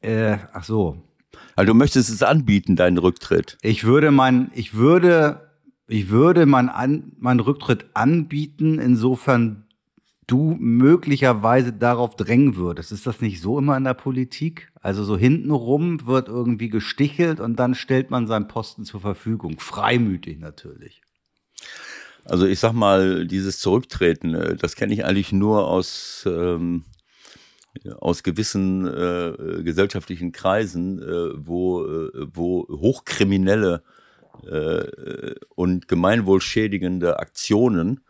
Äh, 0.00 0.38
ach 0.52 0.64
so. 0.64 1.02
Also 1.56 1.72
du 1.72 1.78
möchtest 1.78 2.08
es 2.08 2.22
anbieten, 2.22 2.76
deinen 2.76 2.98
Rücktritt. 2.98 3.58
Ich 3.62 3.84
würde 3.84 4.10
mein, 4.10 4.50
ich 4.54 4.74
würde, 4.74 5.50
ich 5.88 6.08
würde 6.08 6.46
mein 6.46 6.70
meinen 7.18 7.40
Rücktritt 7.40 7.86
anbieten, 7.94 8.78
insofern 8.78 9.64
du 10.28 10.56
möglicherweise 10.60 11.72
darauf 11.72 12.14
drängen 12.14 12.54
würdest. 12.54 12.92
Ist 12.92 13.06
das 13.06 13.20
nicht 13.20 13.40
so 13.40 13.58
immer 13.58 13.76
in 13.76 13.84
der 13.84 13.94
Politik? 13.94 14.70
Also 14.80 15.02
so 15.02 15.16
hintenrum 15.16 16.06
wird 16.06 16.28
irgendwie 16.28 16.68
gestichelt 16.68 17.40
und 17.40 17.56
dann 17.56 17.74
stellt 17.74 18.10
man 18.10 18.28
seinen 18.28 18.46
Posten 18.46 18.84
zur 18.84 19.00
Verfügung. 19.00 19.58
Freimütig 19.58 20.38
natürlich. 20.38 21.02
Also 22.24 22.46
ich 22.46 22.60
sag 22.60 22.74
mal, 22.74 23.26
dieses 23.26 23.58
Zurücktreten, 23.58 24.34
äh, 24.34 24.54
das 24.54 24.76
kenne 24.76 24.92
ich 24.92 25.04
eigentlich 25.04 25.32
nur 25.32 25.66
aus 25.66 26.24
ähm, 26.26 26.84
aus 28.00 28.22
gewissen 28.22 28.86
äh, 28.86 29.62
gesellschaftlichen 29.62 30.32
Kreisen, 30.32 31.00
äh, 31.00 31.32
wo, 31.36 31.84
äh, 31.84 32.26
wo 32.32 32.66
hochkriminelle 32.68 33.82
äh, 34.46 35.34
und 35.54 35.88
gemeinwohlschädigende 35.88 37.18
Aktionen 37.18 38.00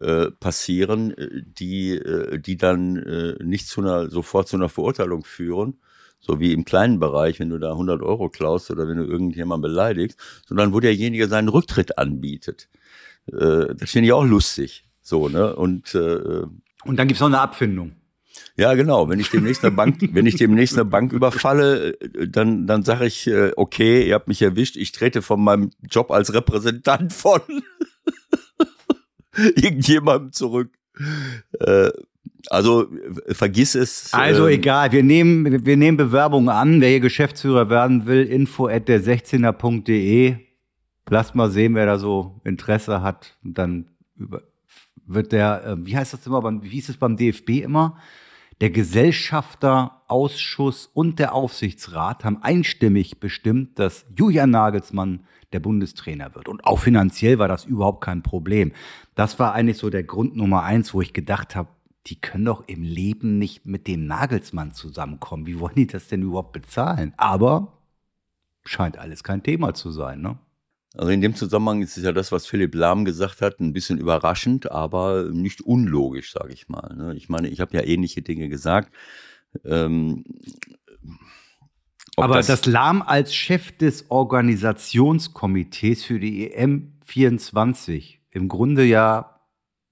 äh, 0.00 0.30
passieren, 0.30 1.14
die, 1.58 1.92
äh, 1.92 2.38
die 2.38 2.56
dann 2.56 2.96
äh, 2.96 3.42
nicht 3.42 3.68
zu 3.68 3.80
einer, 3.80 4.10
sofort 4.10 4.48
zu 4.48 4.56
einer 4.56 4.68
Verurteilung 4.68 5.24
führen, 5.24 5.78
so 6.20 6.40
wie 6.40 6.52
im 6.52 6.64
kleinen 6.64 6.98
Bereich, 6.98 7.40
wenn 7.40 7.50
du 7.50 7.58
da 7.58 7.72
100 7.72 8.02
Euro 8.02 8.28
klaust 8.28 8.70
oder 8.70 8.88
wenn 8.88 8.98
du 8.98 9.04
irgendjemanden 9.04 9.62
beleidigst, 9.62 10.18
sondern 10.46 10.72
wo 10.72 10.80
derjenige 10.80 11.28
seinen 11.28 11.48
Rücktritt 11.48 11.98
anbietet. 11.98 12.68
Äh, 13.26 13.74
das 13.74 13.90
finde 13.90 14.06
ich 14.06 14.12
auch 14.12 14.24
lustig. 14.24 14.84
So, 15.00 15.28
ne? 15.28 15.56
Und, 15.56 15.94
äh, 15.94 16.42
und 16.84 16.96
dann 16.98 17.08
gibt's 17.08 17.20
noch 17.20 17.28
eine 17.28 17.40
Abfindung. 17.40 17.92
Ja, 18.56 18.74
genau. 18.74 19.08
Wenn 19.08 19.20
ich 19.20 19.30
demnächst 19.30 19.64
eine 19.64 19.74
Bank, 19.74 20.00
wenn 20.12 20.26
ich 20.26 20.36
demnächst 20.36 20.74
eine 20.74 20.84
Bank 20.84 21.12
überfalle, 21.12 21.96
dann, 22.28 22.66
dann 22.66 22.82
sage 22.82 23.06
ich, 23.06 23.26
äh, 23.26 23.52
okay, 23.56 24.06
ihr 24.06 24.14
habt 24.14 24.28
mich 24.28 24.42
erwischt, 24.42 24.76
ich 24.76 24.92
trete 24.92 25.22
von 25.22 25.42
meinem 25.42 25.70
Job 25.88 26.10
als 26.10 26.34
Repräsentant 26.34 27.12
von 27.12 27.40
irgendjemandem 29.56 30.32
zurück. 30.32 30.70
Äh, 31.60 31.90
also 32.50 32.86
vergiss 33.30 33.74
es. 33.74 34.14
Also 34.14 34.46
ähm, 34.46 34.54
egal, 34.54 34.92
wir 34.92 35.02
nehmen, 35.02 35.66
wir 35.66 35.76
nehmen 35.76 35.96
Bewerbungen 35.96 36.48
an. 36.48 36.80
Wer 36.80 36.90
hier 36.90 37.00
Geschäftsführer 37.00 37.68
werden 37.68 38.06
will, 38.06 38.22
info 38.24 38.68
at 38.68 38.86
der 38.88 39.02
16er.de. 39.02 40.36
Lasst 41.10 41.34
mal 41.34 41.50
sehen, 41.50 41.74
wer 41.74 41.86
da 41.86 41.98
so 41.98 42.40
Interesse 42.44 43.02
hat. 43.02 43.36
Und 43.42 43.58
dann 43.58 43.86
über, 44.16 44.42
wird 45.06 45.32
der, 45.32 45.64
äh, 45.64 45.76
wie 45.84 45.96
heißt 45.96 46.12
das 46.12 46.24
immer, 46.26 46.42
beim, 46.42 46.62
wie 46.62 46.68
hieß 46.68 46.90
es 46.90 46.96
beim 46.96 47.16
DFB 47.16 47.62
immer? 47.62 47.96
Der 48.60 48.70
Gesellschafterausschuss 48.70 50.88
und 50.92 51.18
der 51.18 51.34
Aufsichtsrat 51.34 52.24
haben 52.24 52.40
einstimmig 52.42 53.18
bestimmt, 53.20 53.78
dass 53.78 54.04
Julian 54.16 54.50
Nagelsmann 54.50 55.24
der 55.52 55.60
Bundestrainer 55.60 56.34
wird. 56.34 56.48
Und 56.48 56.64
auch 56.64 56.80
finanziell 56.80 57.38
war 57.38 57.48
das 57.48 57.64
überhaupt 57.64 58.04
kein 58.04 58.22
Problem. 58.22 58.72
Das 59.18 59.40
war 59.40 59.52
eigentlich 59.52 59.78
so 59.78 59.90
der 59.90 60.04
Grund 60.04 60.36
Nummer 60.36 60.62
eins, 60.62 60.94
wo 60.94 61.02
ich 61.02 61.12
gedacht 61.12 61.56
habe, 61.56 61.70
die 62.06 62.20
können 62.20 62.44
doch 62.44 62.62
im 62.68 62.84
Leben 62.84 63.36
nicht 63.36 63.66
mit 63.66 63.88
dem 63.88 64.06
Nagelsmann 64.06 64.70
zusammenkommen. 64.70 65.44
Wie 65.44 65.58
wollen 65.58 65.74
die 65.74 65.88
das 65.88 66.06
denn 66.06 66.22
überhaupt 66.22 66.52
bezahlen? 66.52 67.14
Aber 67.16 67.72
scheint 68.64 68.96
alles 68.96 69.24
kein 69.24 69.42
Thema 69.42 69.74
zu 69.74 69.90
sein, 69.90 70.20
ne? 70.20 70.38
Also 70.96 71.10
in 71.10 71.20
dem 71.20 71.34
Zusammenhang 71.34 71.82
ist 71.82 71.96
es 71.96 72.04
ja 72.04 72.12
das, 72.12 72.30
was 72.30 72.46
Philipp 72.46 72.76
Lahm 72.76 73.04
gesagt 73.04 73.42
hat, 73.42 73.58
ein 73.58 73.72
bisschen 73.72 73.98
überraschend, 73.98 74.70
aber 74.70 75.30
nicht 75.32 75.62
unlogisch, 75.62 76.32
sage 76.32 76.52
ich 76.52 76.68
mal. 76.68 76.94
Ne? 76.94 77.16
Ich 77.16 77.28
meine, 77.28 77.48
ich 77.48 77.60
habe 77.60 77.76
ja 77.76 77.82
ähnliche 77.82 78.22
Dinge 78.22 78.48
gesagt. 78.48 78.94
Ähm, 79.64 80.22
aber 82.14 82.36
das, 82.36 82.46
das 82.46 82.66
Lahm 82.66 83.02
als 83.02 83.34
Chef 83.34 83.72
des 83.72 84.12
Organisationskomitees 84.12 86.04
für 86.04 86.20
die 86.20 86.52
EM 86.52 86.92
24 87.04 88.17
im 88.30 88.48
Grunde 88.48 88.84
ja 88.84 89.40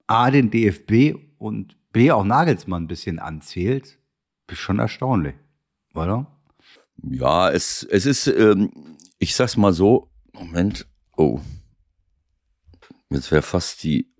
A 0.07 0.31
den 0.31 0.51
DFB 0.51 1.15
und 1.37 1.75
B 1.91 2.11
auch 2.11 2.23
Nagelsmann 2.23 2.83
ein 2.83 2.87
bisschen 2.87 3.19
anzählt, 3.19 3.97
Schon 4.53 4.79
erstaunlich, 4.79 5.35
oder? 5.93 6.25
Ja, 7.03 7.51
es, 7.51 7.83
es 7.83 8.05
ist, 8.05 8.27
ähm, 8.27 8.71
ich 9.19 9.35
sag's 9.35 9.57
mal 9.57 9.73
so, 9.73 10.09
Moment, 10.31 10.87
oh, 11.17 11.41
jetzt 13.09 13.31
wäre 13.31 13.41
fast 13.41 13.83
die 13.83 14.13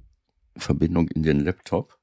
Verbindung 0.57 1.07
in 1.07 1.24
den 1.24 1.39
Laptop 1.39 1.97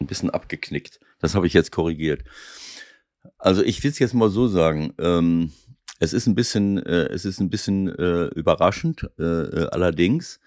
ein 0.00 0.06
bisschen 0.06 0.30
abgeknickt. 0.30 0.98
Das 1.20 1.34
habe 1.34 1.46
ich 1.46 1.52
jetzt 1.52 1.70
korrigiert. 1.70 2.24
Also 3.38 3.62
ich 3.62 3.82
will 3.84 3.90
es 3.90 3.98
jetzt 3.98 4.14
mal 4.14 4.28
so 4.28 4.48
sagen. 4.48 4.92
Ähm, 4.98 5.52
es 6.00 6.12
ist 6.12 6.26
ein 6.26 6.34
bisschen, 6.34 6.78
äh, 6.84 7.06
es 7.06 7.24
ist 7.24 7.40
ein 7.40 7.48
bisschen 7.48 7.88
äh, 7.88 8.26
überraschend, 8.34 9.08
äh, 9.18 9.22
äh 9.22 9.68
allerdings. 9.70 10.40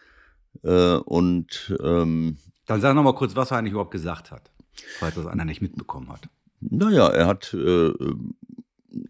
Äh, 0.63 0.97
und 0.97 1.75
ähm, 1.83 2.37
dann 2.65 2.81
sag 2.81 2.95
noch 2.95 3.03
mal 3.03 3.15
kurz, 3.15 3.35
was 3.35 3.51
er 3.51 3.57
eigentlich 3.57 3.71
überhaupt 3.71 3.91
gesagt 3.91 4.31
hat, 4.31 4.51
falls 4.99 5.15
das 5.15 5.25
einer 5.25 5.45
nicht 5.45 5.61
mitbekommen 5.61 6.09
hat. 6.09 6.27
Naja, 6.59 7.07
er 7.07 7.27
hat 7.27 7.53
äh, 7.53 7.91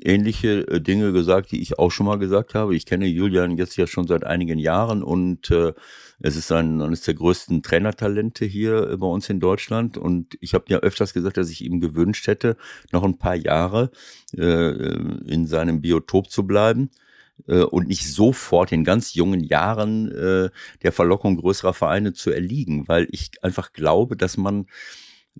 ähnliche 0.04 0.68
äh, 0.68 0.82
Dinge 0.82 1.12
gesagt, 1.12 1.52
die 1.52 1.62
ich 1.62 1.80
auch 1.80 1.92
schon 1.92 2.06
mal 2.06 2.20
gesagt 2.20 2.56
habe. 2.56 2.76
Ich 2.76 2.86
kenne 2.86 3.08
Julian 3.08 3.58
jetzt 3.58 3.78
ja 3.78 3.88
schon 3.88 4.08
seit 4.08 4.24
einigen 4.26 4.60
Jahren 4.60 5.04
und 5.04 5.50
äh, 5.52 5.74
es 6.20 6.36
ist 6.36 6.52
ein, 6.52 6.82
eines 6.82 7.02
der 7.02 7.14
größten 7.14 7.64
Trainertalente 7.64 8.46
hier 8.46 8.92
äh, 8.92 8.98
bei 8.98 9.08
uns 9.08 9.30
in 9.30 9.40
Deutschland. 9.40 9.98
Und 9.98 10.38
ich 10.42 10.54
habe 10.54 10.66
ja 10.68 10.80
öfters 10.80 11.14
gesagt, 11.14 11.38
dass 11.38 11.50
ich 11.50 11.64
ihm 11.64 11.80
gewünscht 11.80 12.28
hätte, 12.28 12.58
noch 12.92 13.04
ein 13.04 13.18
paar 13.18 13.36
Jahre 13.36 13.92
äh, 14.36 14.72
in 15.26 15.46
seinem 15.48 15.82
Biotop 15.82 16.30
zu 16.30 16.46
bleiben 16.46 16.90
äh, 17.48 17.62
und 17.62 17.88
nicht 17.88 18.12
sofort 18.12 18.72
in 18.72 18.84
ganz 18.84 19.14
jungen 19.14 19.42
Jahren 19.42 20.12
äh, 20.12 20.50
der 20.84 20.92
Verlockung 20.92 21.38
größerer 21.38 21.74
Vereine 21.74 22.14
zu 22.14 22.32
erliegen, 22.32 22.88
weil 22.88 23.08
ich 23.12 23.32
einfach 23.42 23.74
glaube, 23.74 24.18
dass 24.18 24.38
man 24.38 24.68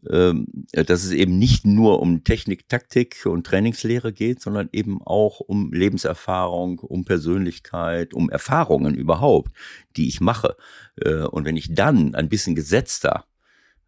ähm, 0.10 0.48
dass 0.72 1.04
es 1.04 1.12
eben 1.12 1.40
nicht 1.40 1.66
nur 1.66 2.00
um 2.02 2.24
Technik, 2.24 2.70
Taktik 2.70 3.26
und 3.26 3.46
Trainingslehre 3.46 4.14
geht, 4.14 4.42
sondern 4.42 4.70
eben 4.72 5.02
auch 5.02 5.40
um 5.40 5.74
Lebenserfahrung, 5.74 6.80
um 6.80 7.04
Persönlichkeit, 7.04 8.14
um 8.14 8.30
Erfahrungen 8.30 8.94
überhaupt, 8.94 9.52
die 9.96 10.08
ich 10.08 10.22
mache. 10.22 10.56
Äh, 10.98 11.24
und 11.24 11.46
wenn 11.46 11.58
ich 11.58 11.74
dann 11.74 12.16
ein 12.16 12.30
bisschen 12.30 12.54
gesetzter 12.56 13.26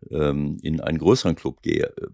in 0.01 0.81
einen 0.81 0.97
größeren 0.97 1.35
Club 1.35 1.61
gehe 1.61 1.85
äh, 1.85 2.07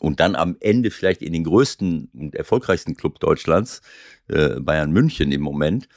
und 0.00 0.18
dann 0.20 0.34
am 0.34 0.56
Ende 0.60 0.90
vielleicht 0.90 1.22
in 1.22 1.32
den 1.32 1.44
größten 1.44 2.10
und 2.12 2.34
erfolgreichsten 2.34 2.96
Club 2.96 3.20
Deutschlands, 3.20 3.82
äh, 4.28 4.60
Bayern 4.60 4.92
München 4.92 5.30
im 5.30 5.42
Moment, 5.42 5.88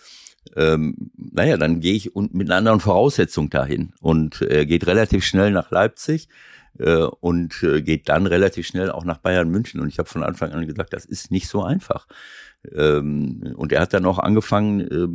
ähm, 0.56 1.12
naja, 1.18 1.58
dann 1.58 1.80
gehe 1.80 1.96
ich 1.96 2.16
und 2.16 2.34
mit 2.34 2.50
einer 2.50 2.58
anderen 2.58 2.80
Voraussetzung 2.80 3.50
dahin 3.50 3.94
und 4.00 4.42
äh, 4.42 4.66
geht 4.66 4.86
relativ 4.88 5.26
schnell 5.26 5.52
nach 5.52 5.72
Leipzig 5.72 6.30
äh, 6.78 7.04
und 7.04 7.64
äh, 7.64 7.82
geht 7.82 8.10
dann 8.10 8.28
relativ 8.28 8.68
schnell 8.68 8.92
auch 8.92 9.06
nach 9.06 9.18
Bayern 9.18 9.50
München. 9.50 9.80
Und 9.80 9.88
ich 9.88 9.98
habe 9.98 10.10
von 10.10 10.24
Anfang 10.24 10.52
an 10.52 10.68
gesagt, 10.68 10.94
das 10.94 11.06
ist 11.06 11.32
nicht 11.32 11.48
so 11.48 11.64
einfach. 11.64 12.08
Ähm, 12.74 13.54
und 13.56 13.72
er 13.72 13.82
hat 13.82 13.94
dann 13.94 14.06
auch 14.06 14.20
angefangen, 14.20 14.82
äh, 14.82 15.08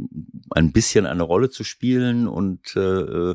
ein 0.50 0.72
bisschen 0.72 1.06
eine 1.06 1.22
Rolle 1.22 1.50
zu 1.50 1.64
spielen 1.64 2.26
und 2.26 2.76
äh, 2.76 2.80
äh, 2.80 3.34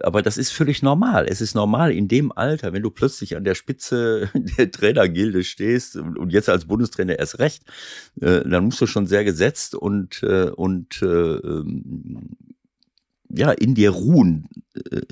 aber 0.00 0.22
das 0.22 0.36
ist 0.36 0.50
völlig 0.50 0.82
normal. 0.82 1.26
Es 1.28 1.40
ist 1.40 1.54
normal 1.54 1.92
in 1.92 2.08
dem 2.08 2.32
Alter, 2.32 2.72
wenn 2.72 2.82
du 2.82 2.90
plötzlich 2.90 3.36
an 3.36 3.44
der 3.44 3.54
Spitze 3.54 4.30
der 4.58 4.70
Trainergilde 4.70 5.44
stehst 5.44 5.96
und 5.96 6.32
jetzt 6.32 6.48
als 6.48 6.66
Bundestrainer 6.66 7.18
erst 7.18 7.38
recht, 7.38 7.64
äh, 8.20 8.48
dann 8.48 8.66
musst 8.66 8.80
du 8.80 8.86
schon 8.86 9.06
sehr 9.06 9.24
gesetzt 9.24 9.74
und 9.74 10.22
äh, 10.22 10.50
und 10.50 11.02
äh, 11.02 11.06
ähm, 11.06 12.36
ja, 13.28 13.50
in 13.50 13.74
dir 13.74 13.90
ruhen, 13.90 14.48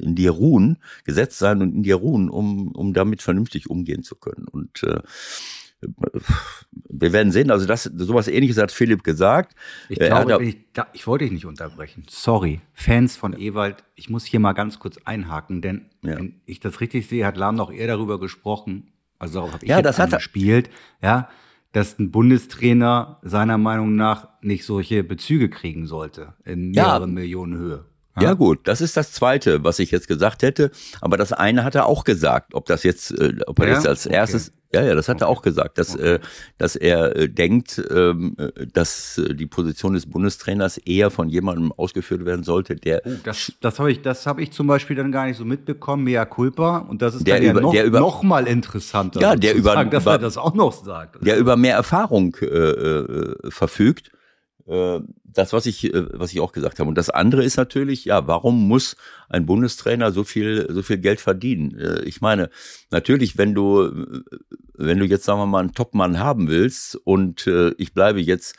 in 0.01 0.15
dir 0.15 0.31
ruhen, 0.31 0.79
gesetzt 1.05 1.39
sein 1.39 1.61
und 1.61 1.75
in 1.75 1.83
dir 1.83 1.97
ruhen, 1.97 2.31
um, 2.31 2.69
um 2.69 2.95
damit 2.95 3.23
vernünftig 3.23 3.69
umgehen 3.69 4.05
zu 4.05 4.15
können. 4.15 4.47
Und 4.47 4.85
wir 5.81 7.13
werden 7.13 7.33
sehen, 7.33 7.51
also 7.51 7.67
das, 7.67 7.85
sowas 7.85 8.29
ähnliches 8.29 8.57
hat 8.59 8.73
Philipp 8.73 9.05
gesagt. 9.05 9.55
Ich, 9.89 9.99
glaube, 9.99 10.45
ich, 10.45 10.59
ich, 10.93 11.07
wollte 11.07 11.25
dich 11.25 11.33
nicht 11.33 11.47
unterbrechen. 11.47 12.05
Sorry. 12.09 12.61
Fans 12.73 13.17
von 13.17 13.39
Ewald, 13.39 13.85
ich 13.95 14.09
muss 14.09 14.25
hier 14.25 14.41
mal 14.41 14.53
ganz 14.53 14.79
kurz 14.79 14.99
einhaken, 15.05 15.63
denn 15.63 15.87
ja. 16.03 16.17
wenn 16.17 16.41
ich 16.47 16.61
das 16.61 16.81
richtig 16.81 17.09
sehe, 17.09 17.27
hat 17.27 17.37
Lahm 17.37 17.57
noch 17.57 17.73
eher 17.73 17.87
darüber 17.87 18.19
gesprochen, 18.19 18.93
also 19.19 19.35
darauf 19.35 19.53
habe 19.53 19.65
ich 19.65 19.71
ja, 19.71 19.83
das 19.83 19.99
hat 19.99 20.11
gespielt, 20.11 20.71
ja, 21.03 21.29
dass 21.73 21.99
ein 21.99 22.11
Bundestrainer 22.11 23.19
seiner 23.23 23.59
Meinung 23.59 23.97
nach 23.97 24.29
nicht 24.41 24.65
solche 24.65 25.03
Bezüge 25.03 25.51
kriegen 25.51 25.87
sollte 25.87 26.35
in 26.45 26.71
mehreren 26.71 27.11
ja. 27.11 27.15
Millionen 27.15 27.57
Höhe. 27.57 27.85
Ja 28.21 28.35
gut, 28.35 28.61
das 28.69 28.81
ist 28.81 28.97
das 28.97 29.11
Zweite, 29.13 29.65
was 29.65 29.81
ich 29.81 29.91
jetzt 29.91 30.07
gesagt 30.07 30.43
hätte. 30.43 30.71
Aber 31.01 31.17
das 31.17 31.33
eine 31.33 31.65
hat 31.65 31.75
er 31.75 31.87
auch 31.87 32.05
gesagt. 32.05 32.55
Ob 32.55 32.67
das 32.67 32.85
jetzt, 32.85 33.11
äh, 33.11 33.39
ob 33.47 33.59
er 33.59 33.69
ja? 33.69 33.75
jetzt 33.75 33.89
als 33.89 34.07
erstes, 34.07 34.51
okay. 34.51 34.59
Ja, 34.75 34.83
ja, 34.83 34.95
das 34.95 35.09
hat 35.09 35.17
okay. 35.17 35.25
er 35.25 35.29
auch 35.29 35.43
gesagt, 35.43 35.79
dass, 35.79 35.95
okay. 35.95 36.15
äh, 36.15 36.19
dass 36.59 36.77
er 36.77 37.17
äh, 37.17 37.29
denkt, 37.29 37.83
ähm, 37.91 38.37
äh, 38.39 38.67
dass 38.67 39.19
äh, 39.19 39.35
die 39.35 39.47
Position 39.47 39.95
des 39.95 40.07
Bundestrainers 40.07 40.79
eher 40.79 41.11
von 41.11 41.29
jemandem 41.29 41.73
ausgeführt 41.73 42.25
werden 42.25 42.45
sollte, 42.45 42.77
der. 42.77 43.03
Oh, 43.05 43.11
das 43.23 43.53
das 43.61 43.79
habe 43.79 43.93
ich, 43.93 44.03
das 44.03 44.27
habe 44.27 44.43
ich 44.43 44.53
zum 44.53 44.67
Beispiel 44.67 44.97
dann 44.97 45.13
gar 45.13 45.27
nicht 45.27 45.37
so 45.37 45.45
mitbekommen, 45.45 46.05
mea 46.05 46.25
culpa. 46.27 46.79
Und 46.79 47.03
das 47.03 47.15
ist 47.15 47.27
der 47.27 47.37
dann 47.37 47.45
über, 47.45 47.61
ja 47.61 47.61
noch, 47.61 47.73
der 47.73 47.85
über, 47.85 48.01
noch 48.01 48.23
mal 48.23 48.47
interessanter. 48.47 49.21
Ja, 49.21 49.37
der 49.37 49.55
über, 49.55 49.75
sagen, 49.75 49.91
dass 49.91 50.03
über, 50.03 50.13
er 50.13 50.19
das 50.19 50.37
auch 50.37 50.55
noch 50.55 50.73
sagt. 50.73 51.25
Der 51.25 51.39
über 51.39 51.57
mehr 51.57 51.77
Erfahrung 51.77 52.37
äh, 52.41 52.47
äh, 52.47 53.51
verfügt 53.51 54.11
äh, 54.67 55.01
das, 55.25 55.53
was 55.53 55.67
ich, 55.67 55.93
äh, 55.93 56.07
was 56.19 56.33
ich 56.33 56.41
auch 56.41 56.53
gesagt 56.53 56.79
habe. 56.79 56.89
Und 56.89 56.97
das 56.97 57.11
andere 57.11 57.45
ist 57.45 57.57
natürlich, 57.57 58.07
ja, 58.07 58.27
warum 58.27 58.67
muss 58.69 58.97
ein 59.29 59.47
Bundestrainer 59.47 60.13
so 60.13 60.25
viel, 60.25 60.67
so 60.71 60.83
viel 60.83 60.99
Geld 60.99 61.21
verdienen? 61.21 62.03
Ich 62.05 62.21
meine, 62.21 62.51
natürlich, 62.91 63.37
wenn 63.37 63.55
du, 63.55 64.23
wenn 64.77 64.99
du 64.99 65.07
jetzt, 65.07 65.25
sagen 65.25 65.41
wir 65.41 65.47
mal, 65.47 65.61
einen 65.61 65.75
Topmann 65.75 66.19
haben 66.19 66.49
willst 66.49 66.97
und 66.97 67.47
ich 67.79 67.95
bleibe 67.95 68.21
jetzt 68.21 68.57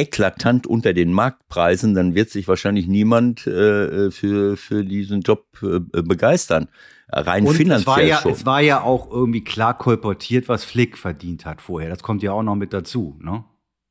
eklatant 0.00 0.66
unter 0.66 0.92
den 0.92 1.12
Marktpreisen, 1.12 1.94
dann 1.94 2.14
wird 2.14 2.30
sich 2.30 2.48
wahrscheinlich 2.48 2.86
niemand 2.86 3.46
äh, 3.46 4.10
für, 4.10 4.56
für 4.56 4.84
diesen 4.84 5.20
Job 5.20 5.46
äh, 5.62 5.78
begeistern. 6.02 6.68
Rein 7.12 7.44
und 7.44 7.54
finanziell 7.54 7.80
es 7.80 7.86
war, 7.86 8.02
ja, 8.02 8.16
schon. 8.18 8.32
es 8.32 8.46
war 8.46 8.60
ja 8.60 8.82
auch 8.82 9.10
irgendwie 9.10 9.42
klar 9.42 9.76
kolportiert, 9.76 10.48
was 10.48 10.64
Flick 10.64 10.96
verdient 10.96 11.44
hat 11.44 11.60
vorher. 11.60 11.90
Das 11.90 12.02
kommt 12.02 12.22
ja 12.22 12.32
auch 12.32 12.42
noch 12.42 12.54
mit 12.54 12.72
dazu, 12.72 13.18
ne? 13.20 13.44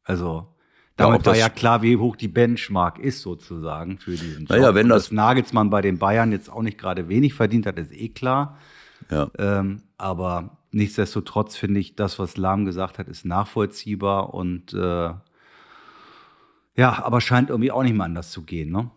Also 0.04 0.48
damit 0.96 1.22
ja, 1.22 1.26
war 1.28 1.38
ja 1.38 1.50
klar, 1.50 1.82
wie 1.82 1.98
hoch 1.98 2.16
die 2.16 2.28
Benchmark 2.28 2.98
ist 2.98 3.22
sozusagen 3.22 4.00
für 4.00 4.12
diesen 4.12 4.42
Job. 4.42 4.50
Naja, 4.50 4.74
wenn 4.74 4.90
das, 4.90 5.04
das 5.04 5.12
Nagelsmann 5.12 5.70
bei 5.70 5.82
den 5.82 6.00
Bayern 6.00 6.32
jetzt 6.32 6.50
auch 6.50 6.62
nicht 6.62 6.78
gerade 6.78 7.10
wenig 7.10 7.34
verdient 7.34 7.66
hat, 7.66 7.78
ist 7.78 7.92
eh 7.92 8.10
klar. 8.10 8.58
Ja. 9.10 9.30
Ähm, 9.38 9.84
aber 9.98 10.58
nichtsdestotrotz 10.72 11.56
finde 11.56 11.80
ich, 11.80 11.96
das, 11.96 12.20
was 12.20 12.38
Lahm 12.38 12.66
gesagt 12.66 13.00
hat, 13.00 13.08
ist 13.08 13.26
nachvollziehbar 13.26 14.34
und 14.34 14.74
äh, 14.74 15.12
ja, 16.76 17.04
aber 17.04 17.20
scheint 17.22 17.50
irgendwie 17.50 17.72
auch 17.72 17.84
nicht 17.84 17.96
mehr 17.96 18.06
anders 18.06 18.32
zu 18.32 18.44
gehen, 18.44 18.72
ne? 18.72 18.92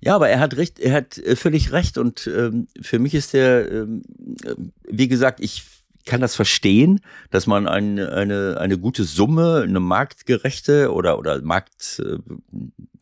Ja, 0.00 0.14
aber 0.14 0.30
er 0.30 0.40
hat 0.40 0.56
recht, 0.56 0.78
er 0.78 0.94
hat 0.94 1.18
äh, 1.18 1.36
völlig 1.36 1.70
recht 1.72 1.98
und 1.98 2.26
ähm, 2.26 2.66
für 2.80 2.98
mich 2.98 3.14
ist 3.14 3.34
der, 3.34 3.70
ähm, 3.70 4.02
äh, 4.42 4.54
wie 4.88 5.08
gesagt, 5.08 5.40
ich 5.40 5.64
kann 6.06 6.20
das 6.20 6.34
verstehen, 6.34 7.00
dass 7.30 7.46
man 7.46 7.66
eine, 7.68 8.12
eine, 8.12 8.58
eine 8.58 8.78
gute 8.78 9.04
Summe, 9.04 9.64
eine 9.66 9.80
marktgerechte 9.80 10.92
oder, 10.92 11.18
oder 11.18 11.42
Markt, 11.42 12.02
äh, 12.02 12.18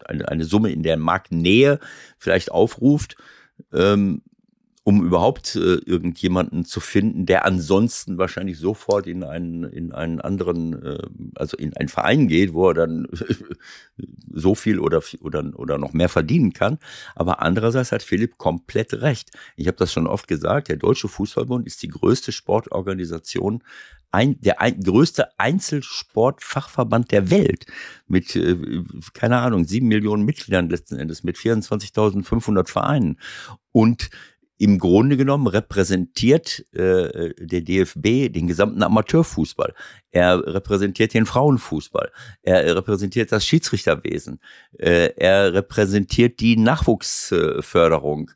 eine, 0.06 0.28
eine 0.28 0.44
Summe 0.44 0.72
in 0.72 0.82
der 0.82 0.96
Marktnähe 0.96 1.78
vielleicht 2.18 2.50
aufruft. 2.50 3.16
Ähm, 3.72 4.22
um 4.86 5.02
überhaupt 5.02 5.56
äh, 5.56 5.76
irgendjemanden 5.86 6.66
zu 6.66 6.78
finden, 6.78 7.24
der 7.24 7.46
ansonsten 7.46 8.18
wahrscheinlich 8.18 8.58
sofort 8.58 9.06
in 9.06 9.24
einen, 9.24 9.64
in 9.64 9.92
einen 9.92 10.20
anderen, 10.20 10.82
äh, 10.82 10.98
also 11.36 11.56
in 11.56 11.74
einen 11.74 11.88
Verein 11.88 12.28
geht, 12.28 12.52
wo 12.52 12.68
er 12.68 12.74
dann 12.74 13.08
so 14.30 14.54
viel 14.54 14.78
oder, 14.78 15.02
oder, 15.20 15.42
oder 15.56 15.78
noch 15.78 15.94
mehr 15.94 16.10
verdienen 16.10 16.52
kann. 16.52 16.78
Aber 17.14 17.40
andererseits 17.40 17.92
hat 17.92 18.02
Philipp 18.02 18.36
komplett 18.36 18.92
recht. 18.92 19.30
Ich 19.56 19.68
habe 19.68 19.78
das 19.78 19.90
schon 19.90 20.06
oft 20.06 20.28
gesagt, 20.28 20.68
der 20.68 20.76
Deutsche 20.76 21.08
Fußballbund 21.08 21.66
ist 21.66 21.82
die 21.82 21.88
größte 21.88 22.30
Sportorganisation 22.30 23.62
ein, 24.14 24.40
der 24.40 24.60
ein, 24.60 24.80
größte 24.80 25.28
Einzelsportfachverband 25.38 27.10
der 27.10 27.30
Welt 27.30 27.66
mit, 28.06 28.36
äh, 28.36 28.56
keine 29.12 29.38
Ahnung, 29.38 29.64
sieben 29.64 29.88
Millionen 29.88 30.24
Mitgliedern 30.24 30.70
letzten 30.70 30.96
Endes, 30.96 31.24
mit 31.24 31.36
24.500 31.36 32.68
Vereinen. 32.68 33.18
Und 33.72 34.10
im 34.56 34.78
Grunde 34.78 35.16
genommen 35.16 35.48
repräsentiert 35.48 36.64
äh, 36.72 37.34
der 37.38 37.60
DFB 37.60 38.32
den 38.32 38.46
gesamten 38.46 38.82
Amateurfußball. 38.82 39.74
Er 40.12 40.46
repräsentiert 40.46 41.12
den 41.12 41.26
Frauenfußball. 41.26 42.12
Er 42.42 42.76
repräsentiert 42.76 43.32
das 43.32 43.44
Schiedsrichterwesen. 43.44 44.38
Äh, 44.78 45.10
er 45.16 45.54
repräsentiert 45.54 46.38
die 46.38 46.56
Nachwuchsförderung. 46.56 48.30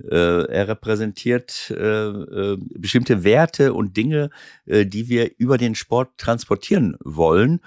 Äh, 0.00 0.46
er 0.46 0.68
repräsentiert 0.68 1.70
äh, 1.70 2.06
äh, 2.06 2.56
bestimmte 2.76 3.24
Werte 3.24 3.74
und 3.74 3.96
Dinge, 3.96 4.30
äh, 4.66 4.86
die 4.86 5.08
wir 5.08 5.32
über 5.38 5.58
den 5.58 5.74
Sport 5.74 6.18
transportieren 6.18 6.96
wollen. 7.02 7.60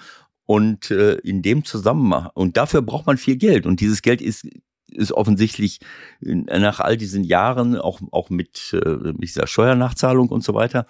Und 0.45 0.91
äh, 0.91 1.15
in 1.15 1.41
dem 1.41 1.65
Zusammenhang, 1.65 2.29
und 2.33 2.55
dafür 2.55 2.81
braucht 2.81 3.05
man 3.05 3.17
viel 3.17 3.35
Geld. 3.35 3.65
Und 3.65 3.81
dieses 3.81 4.01
Geld 4.01 4.21
ist 4.21 4.47
ist 4.91 5.11
offensichtlich 5.11 5.79
nach 6.21 6.79
all 6.79 6.97
diesen 6.97 7.23
Jahren, 7.23 7.75
auch, 7.75 7.99
auch 8.11 8.29
mit, 8.29 8.73
äh, 8.73 9.11
mit 9.13 9.23
dieser 9.23 9.47
Steuernachzahlung 9.47 10.29
und 10.29 10.43
so 10.43 10.53
weiter, 10.53 10.87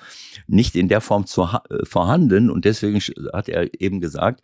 nicht 0.47 0.75
in 0.75 0.87
der 0.87 1.01
Form 1.01 1.25
zu, 1.25 1.43
äh, 1.43 1.83
vorhanden. 1.83 2.49
Und 2.49 2.65
deswegen 2.65 2.99
hat 3.33 3.49
er 3.49 3.81
eben 3.81 3.99
gesagt, 3.99 4.41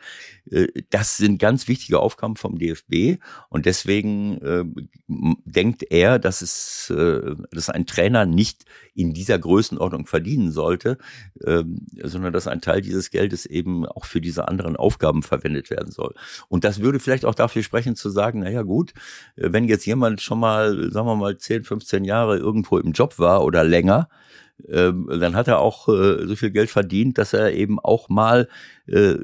äh, 0.49 0.67
das 0.89 1.17
sind 1.17 1.37
ganz 1.37 1.67
wichtige 1.67 1.99
Aufgaben 1.99 2.35
vom 2.35 2.57
DFB. 2.57 3.19
Und 3.49 3.65
deswegen 3.65 4.41
äh, 4.41 4.65
denkt 5.07 5.83
er, 5.89 6.19
dass 6.19 6.41
es, 6.41 6.89
äh, 6.89 7.35
dass 7.51 7.69
ein 7.69 7.85
Trainer 7.85 8.25
nicht 8.25 8.65
in 8.95 9.13
dieser 9.13 9.39
Größenordnung 9.39 10.05
verdienen 10.05 10.51
sollte, 10.51 10.97
äh, 11.41 11.63
sondern 12.03 12.33
dass 12.33 12.47
ein 12.47 12.61
Teil 12.61 12.81
dieses 12.81 13.09
Geldes 13.09 13.45
eben 13.45 13.85
auch 13.85 14.05
für 14.05 14.21
diese 14.21 14.47
anderen 14.47 14.75
Aufgaben 14.75 15.23
verwendet 15.23 15.69
werden 15.69 15.91
soll. 15.91 16.13
Und 16.47 16.63
das 16.63 16.79
würde 16.79 16.99
vielleicht 16.99 17.25
auch 17.25 17.35
dafür 17.35 17.63
sprechen 17.63 17.95
zu 17.95 18.09
sagen, 18.09 18.39
na 18.39 18.49
ja, 18.49 18.61
gut, 18.61 18.93
wenn 19.51 19.67
jetzt 19.67 19.85
jemand 19.85 20.21
schon 20.21 20.39
mal, 20.39 20.91
sagen 20.91 21.07
wir 21.07 21.15
mal, 21.15 21.37
10, 21.37 21.63
15 21.63 22.05
Jahre 22.05 22.37
irgendwo 22.37 22.77
im 22.77 22.91
Job 22.91 23.19
war 23.19 23.43
oder 23.43 23.63
länger, 23.63 24.09
ähm, 24.69 25.09
dann 25.09 25.35
hat 25.35 25.47
er 25.47 25.59
auch 25.59 25.89
äh, 25.89 26.25
so 26.25 26.35
viel 26.35 26.51
Geld 26.51 26.69
verdient, 26.69 27.17
dass 27.17 27.33
er 27.33 27.53
eben 27.53 27.79
auch 27.79 28.09
mal 28.09 28.47
äh, 28.87 29.15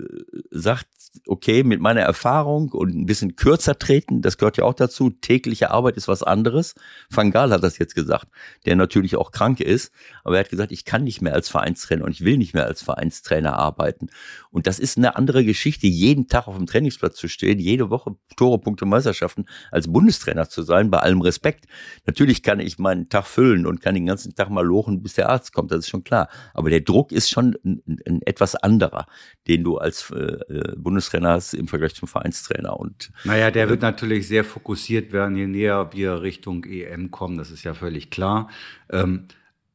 okay, 1.28 1.64
mit 1.64 1.82
meiner 1.82 2.02
Erfahrung 2.02 2.70
und 2.70 2.94
ein 2.94 3.06
bisschen 3.06 3.36
kürzer 3.36 3.78
treten, 3.78 4.22
das 4.22 4.38
gehört 4.38 4.58
ja 4.58 4.64
auch 4.64 4.74
dazu. 4.74 5.10
Tägliche 5.10 5.72
Arbeit 5.72 5.98
ist 5.98 6.08
was 6.08 6.24
anderes. 6.24 6.76
Van 7.10 7.32
Gaal 7.32 7.52
hat 7.52 7.64
das 7.64 7.78
jetzt 7.78 7.96
gesagt, 7.96 8.28
der 8.66 8.76
natürlich 8.76 9.16
auch 9.16 9.32
krank 9.32 9.60
ist, 9.60 9.92
aber 10.24 10.36
er 10.36 10.42
hat 10.42 10.50
gesagt, 10.50 10.72
ich 10.72 10.86
kann 10.86 11.04
nicht 11.04 11.22
mehr 11.22 11.34
als 11.34 11.50
Vereinstrainer 11.50 12.06
und 12.06 12.12
ich 12.12 12.24
will 12.24 12.38
nicht 12.38 12.54
mehr 12.54 12.66
als 12.66 12.84
Vereinstrainer 12.84 13.58
arbeiten. 13.58 14.10
Und 14.52 14.68
das 14.68 14.80
ist 14.80 14.98
eine 14.98 15.16
andere 15.16 15.44
Geschichte, 15.44 15.88
jeden 15.88 16.28
Tag 16.28 16.48
auf 16.48 16.58
dem 16.58 16.68
Trainingsplatz 16.68 17.16
zu 17.16 17.28
stehen, 17.28 17.60
jede 17.60 17.90
Woche 17.90 18.16
Tore, 18.36 18.60
Punkte, 18.60 18.86
Meisterschaften 18.86 19.46
als 19.72 19.92
Bundestrainer 19.92 20.50
zu 20.50 20.62
sein, 20.62 20.92
bei 20.92 21.00
allem 21.00 21.22
Respekt. 21.22 21.66
Natürlich 22.06 22.44
kann 22.44 22.60
ich 22.60 22.78
meinen 22.78 23.10
Tag 23.10 23.26
füllen 23.26 23.66
und 23.66 23.82
kann 23.82 23.96
den 23.96 24.06
ganzen 24.06 24.36
Tag 24.36 24.50
mal 24.50 24.66
lochen, 24.66 25.02
bis 25.02 25.14
der 25.14 25.30
Arzt 25.30 25.54
kommt, 25.54 25.72
das 25.72 25.80
ist 25.80 25.90
schon 25.90 26.04
klar. 26.04 26.30
Aber 26.54 26.70
der 26.70 26.82
Druck 26.82 27.12
ist 27.12 27.30
schon 27.30 27.56
ein, 27.64 27.82
ein 28.08 28.22
etwas 28.24 28.56
anderer, 28.56 29.06
den 29.48 29.64
du 29.64 29.78
als 29.78 30.12
äh, 30.12 30.16
äh 30.16 30.76
Bundestrainer 31.00 31.30
hast 31.32 31.54
im 31.54 31.68
Vergleich 31.68 31.96
zum 31.96 32.08
Vereinstrainer. 32.08 32.80
Und 32.80 33.12
naja, 33.24 33.52
der 33.52 33.70
wird 33.70 33.82
natürlich 33.82 34.28
sehr 34.28 34.44
fokussiert 34.44 35.12
werden, 35.12 35.36
je 35.36 35.48
näher 35.48 35.90
wir 35.94 36.22
Richtung 36.22 36.66
EM 36.66 37.12
kommen, 37.12 37.38
das 37.38 37.52
ist 37.52 37.64
ja 37.64 37.74
völlig 37.74 38.10
klar. 38.10 38.50
Ähm, 38.92 39.26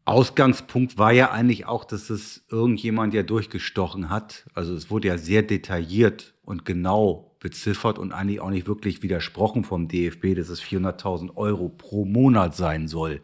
Ausgangspunkt 0.05 0.99
war 0.99 1.13
ja 1.13 1.31
eigentlich 1.31 1.65
auch, 1.65 1.85
dass 1.85 2.11
es 2.11 2.45
irgendjemand 2.51 3.15
ja 3.15 3.23
durchgestochen 3.23 4.11
hat. 4.11 4.45
Also 4.53 4.75
es 4.75 4.91
wurde 4.91 5.09
ja 5.09 5.17
sehr 5.17 5.43
detailliert 5.43 6.35
und 6.45 6.67
genau 6.67 7.35
beziffert 7.41 7.99
und 7.99 8.13
eigentlich 8.13 8.41
auch 8.41 8.51
nicht 8.51 8.67
wirklich 8.67 9.03
widersprochen 9.03 9.65
vom 9.65 9.89
DFB, 9.89 10.35
dass 10.37 10.51
es 10.51 10.63
400.000 10.63 11.37
Euro 11.37 11.71
pro 11.71 12.05
Monat 12.05 12.55
sein 12.55 12.87
soll, 12.87 13.23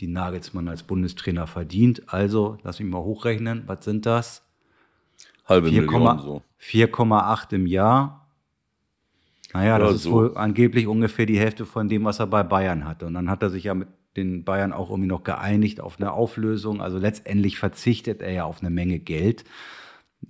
die 0.00 0.08
Nagelsmann 0.08 0.68
als 0.68 0.82
Bundestrainer 0.82 1.46
verdient. 1.46 2.12
Also, 2.12 2.58
lass 2.64 2.80
mich 2.80 2.88
mal 2.88 3.02
hochrechnen, 3.02 3.62
was 3.66 3.84
sind 3.84 4.04
das? 4.04 4.45
Halbe 5.46 5.68
4, 5.68 5.82
Million 5.82 6.18
so. 6.18 6.42
4,8 6.60 7.54
im 7.54 7.66
Jahr. 7.66 8.28
Naja, 9.52 9.78
das 9.78 9.88
ja, 9.90 9.94
ist 9.96 10.02
so. 10.02 10.12
wohl 10.12 10.36
angeblich 10.36 10.86
ungefähr 10.86 11.26
die 11.26 11.38
Hälfte 11.38 11.64
von 11.64 11.88
dem, 11.88 12.04
was 12.04 12.18
er 12.18 12.26
bei 12.26 12.42
Bayern 12.42 12.84
hatte. 12.84 13.06
Und 13.06 13.14
dann 13.14 13.30
hat 13.30 13.42
er 13.42 13.50
sich 13.50 13.64
ja 13.64 13.74
mit 13.74 13.88
den 14.16 14.44
Bayern 14.44 14.72
auch 14.72 14.90
irgendwie 14.90 15.08
noch 15.08 15.24
geeinigt 15.24 15.80
auf 15.80 15.98
eine 15.98 16.12
Auflösung. 16.12 16.80
Also 16.80 16.98
letztendlich 16.98 17.58
verzichtet 17.58 18.22
er 18.22 18.32
ja 18.32 18.44
auf 18.44 18.60
eine 18.60 18.70
Menge 18.70 18.98
Geld. 18.98 19.44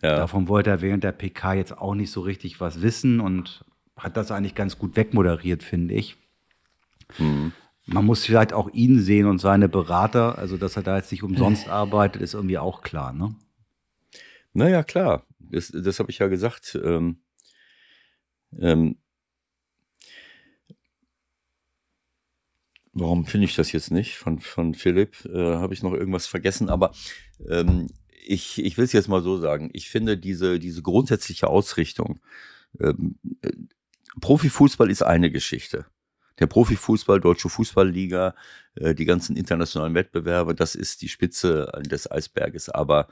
Ja. 0.03 0.17
Davon 0.17 0.49
wollte 0.49 0.71
er 0.71 0.81
während 0.81 1.05
der 1.05 1.13
PK 1.13 1.55
jetzt 1.55 1.79
auch 1.79 1.95
nicht 1.95 2.11
so 2.11 2.21
richtig 2.21 2.61
was 2.61 2.83
wissen 2.83 3.21
und 3.21 3.65
hat 3.97 4.17
das 4.17 4.31
eigentlich 4.31 4.55
ganz 4.55 4.79
gut 4.79 4.97
wegmoderiert, 4.97 5.63
finde 5.63 5.95
ich. 5.95 6.17
Mhm. 7.19 7.53
Man 7.87 8.05
muss 8.05 8.25
vielleicht 8.25 8.53
auch 8.53 8.69
ihn 8.73 9.01
sehen 9.01 9.27
und 9.27 9.39
seine 9.39 9.69
Berater, 9.69 10.39
also 10.39 10.57
dass 10.57 10.77
er 10.77 10.83
da 10.83 10.97
jetzt 10.97 11.13
nicht 11.13 11.23
umsonst 11.23 11.69
arbeitet, 11.69 12.21
ist 12.21 12.35
irgendwie 12.35 12.59
auch 12.59 12.83
klar, 12.83 13.13
ne? 13.13 13.35
Naja, 14.57 14.83
klar. 14.83 15.27
Das, 15.39 15.69
das 15.71 15.99
habe 15.99 16.11
ich 16.11 16.19
ja 16.19 16.29
gesagt. 16.29 16.79
Ähm, 16.83 17.21
ähm, 18.59 18.97
warum 22.95 23.27
finde 23.27 23.45
ich 23.45 23.55
das 23.55 23.71
jetzt 23.73 23.91
nicht 23.91 24.17
von, 24.17 24.39
von 24.39 24.73
Philipp? 24.73 25.27
Äh, 25.27 25.57
habe 25.57 25.75
ich 25.75 25.83
noch 25.83 25.93
irgendwas 25.93 26.27
vergessen? 26.27 26.71
Aber 26.71 26.93
ähm, 27.47 27.91
ich, 28.25 28.59
ich 28.59 28.79
will 28.79 28.87
es 28.87 28.95
jetzt 28.95 29.09
mal 29.09 29.23
so 29.23 29.37
sagen. 29.37 29.69
Ich 29.75 29.91
finde 29.91 30.17
diese, 30.17 30.59
diese 30.59 30.81
grundsätzliche 30.81 31.49
Ausrichtung, 31.49 32.21
ähm, 32.81 33.19
äh, 33.43 33.53
Profifußball 34.23 34.91
ist 34.91 35.03
eine 35.03 35.31
Geschichte. 35.31 35.85
Der 36.39 36.47
Profifußball, 36.47 37.21
Deutsche 37.21 37.49
Fußballliga, 37.49 38.35
äh, 38.75 38.95
die 38.95 39.05
ganzen 39.05 39.37
internationalen 39.37 39.95
Wettbewerbe, 39.95 40.55
das 40.55 40.75
ist 40.75 41.03
die 41.03 41.09
Spitze 41.09 41.71
des 41.85 42.11
Eisberges. 42.11 42.69
Aber 42.69 43.09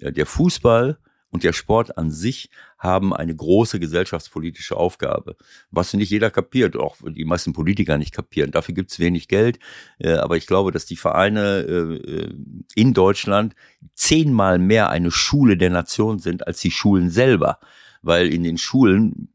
äh, 0.00 0.12
der 0.12 0.26
Fußball 0.26 0.98
und 1.30 1.44
der 1.44 1.52
Sport 1.52 1.98
an 1.98 2.10
sich 2.10 2.50
haben 2.78 3.14
eine 3.14 3.34
große 3.34 3.78
gesellschaftspolitische 3.78 4.76
Aufgabe, 4.76 5.36
was 5.70 5.92
nicht 5.92 6.10
jeder 6.10 6.30
kapiert, 6.30 6.76
auch 6.76 6.96
die 7.04 7.24
meisten 7.24 7.52
Politiker 7.52 7.98
nicht 7.98 8.14
kapieren. 8.14 8.50
Dafür 8.50 8.74
gibt 8.74 8.90
es 8.90 8.98
wenig 8.98 9.28
Geld, 9.28 9.58
äh, 9.98 10.14
aber 10.14 10.36
ich 10.36 10.46
glaube, 10.46 10.72
dass 10.72 10.86
die 10.86 10.96
Vereine 10.96 11.60
äh, 11.60 12.32
in 12.74 12.94
Deutschland 12.94 13.54
zehnmal 13.94 14.58
mehr 14.58 14.90
eine 14.90 15.10
Schule 15.10 15.56
der 15.56 15.70
Nation 15.70 16.18
sind 16.18 16.46
als 16.46 16.60
die 16.60 16.70
Schulen 16.70 17.10
selber, 17.10 17.58
weil 18.02 18.32
in 18.32 18.42
den 18.42 18.58
Schulen 18.58 19.28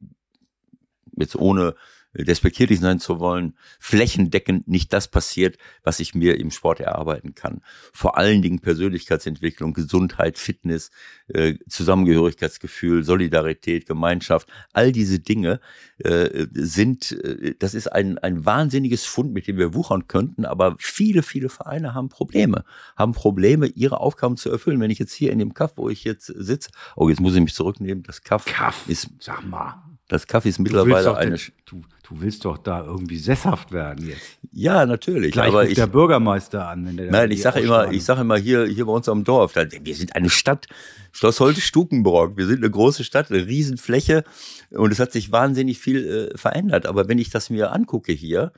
jetzt 1.15 1.36
ohne 1.36 1.75
despektierlich 2.13 2.80
sein 2.80 2.99
zu 2.99 3.19
wollen, 3.19 3.56
flächendeckend 3.80 4.67
nicht 4.67 4.93
das 4.93 5.08
passiert, 5.08 5.58
was 5.84 5.99
ich 5.99 6.13
mir 6.13 6.39
im 6.39 6.52
Sport 6.52 6.80
erarbeiten 6.80 7.36
kann. 7.36 7.62
Vor 7.91 8.17
allen 8.17 8.41
Dingen 8.41 8.60
Persönlichkeitsentwicklung, 8.60 9.73
Gesundheit, 9.73 10.38
Fitness, 10.38 10.91
äh, 11.28 11.56
Zusammengehörigkeitsgefühl, 11.67 13.04
Solidarität, 13.04 13.88
Gemeinschaft, 13.88 14.47
all 14.73 14.91
diese 14.91 15.19
Dinge 15.19 15.60
äh, 15.97 16.45
sind, 16.54 17.12
äh, 17.12 17.56
das 17.58 17.73
ist 17.73 17.88
ein, 17.88 18.17
ein 18.19 18.45
wahnsinniges 18.45 19.06
Fund, 19.06 19.34
mit 19.34 19.47
dem 19.47 19.58
wir 19.58 19.73
wuchern 19.73 20.08
könnten, 20.08 20.45
aber 20.45 20.76
viele, 20.80 21.23
viele 21.23 21.49
Vereine 21.49 21.93
haben 21.93 22.10
Probleme, 22.10 22.63
haben 22.95 23.13
Probleme, 23.13 23.67
ihre 23.67 23.99
Aufgaben 23.99 24.38
zu 24.38 24.52
erfüllen. 24.52 24.80
Wenn 24.80 24.91
ich 24.91 24.99
jetzt 24.99 25.13
hier 25.13 25.32
in 25.32 25.39
dem 25.39 25.54
Kaff, 25.54 25.73
wo 25.78 25.89
ich 25.89 26.04
jetzt 26.04 26.28
sitze, 26.28 26.69
oh, 26.95 27.10
jetzt 27.10 27.21
muss 27.21 27.36
ich 27.36 27.41
mich 27.41 27.56
zurücknehmen, 27.56 28.04
das 28.04 28.21
Kaff, 28.21 28.45
Kaff 28.45 28.88
ist, 28.88 29.10
sag 29.19 29.43
mal, 29.47 29.82
das 30.07 30.27
Kaffee 30.27 30.49
ist 30.49 30.59
mittlerweile 30.59 31.17
eine. 31.17 31.37
Du, 31.65 31.81
du, 32.07 32.21
willst 32.21 32.43
doch 32.45 32.57
da 32.57 32.83
irgendwie 32.83 33.17
sesshaft 33.17 33.71
werden 33.71 34.07
jetzt. 34.07 34.37
Ja, 34.51 34.85
natürlich. 34.85 35.31
Gleich 35.31 35.47
aber 35.49 35.67
ich, 35.67 35.75
der 35.75 35.87
Bürgermeister 35.87 36.67
an. 36.67 36.85
Wenn 36.85 36.97
der 36.97 37.11
nein, 37.11 37.31
ich 37.31 37.41
sage 37.41 37.61
immer, 37.61 37.91
ich 37.91 38.03
sage 38.03 38.21
immer 38.21 38.37
hier, 38.37 38.65
hier 38.65 38.85
bei 38.85 38.91
uns 38.91 39.07
am 39.07 39.23
Dorf, 39.23 39.55
wir 39.55 39.95
sind 39.95 40.15
eine 40.15 40.29
Stadt. 40.29 40.67
Schloss 41.11 41.39
Holte 41.39 41.61
Stukenbrock. 41.61 42.37
Wir 42.37 42.47
sind 42.47 42.57
eine 42.57 42.69
große 42.69 43.03
Stadt, 43.03 43.31
eine 43.31 43.47
Riesenfläche 43.47 44.23
und 44.71 44.91
es 44.91 44.99
hat 44.99 45.11
sich 45.11 45.31
wahnsinnig 45.31 45.79
viel 45.79 46.31
äh, 46.33 46.37
verändert. 46.37 46.85
Aber 46.85 47.07
wenn 47.07 47.17
ich 47.17 47.29
das 47.29 47.49
mir 47.49 47.71
angucke 47.71 48.11
hier, 48.11 48.51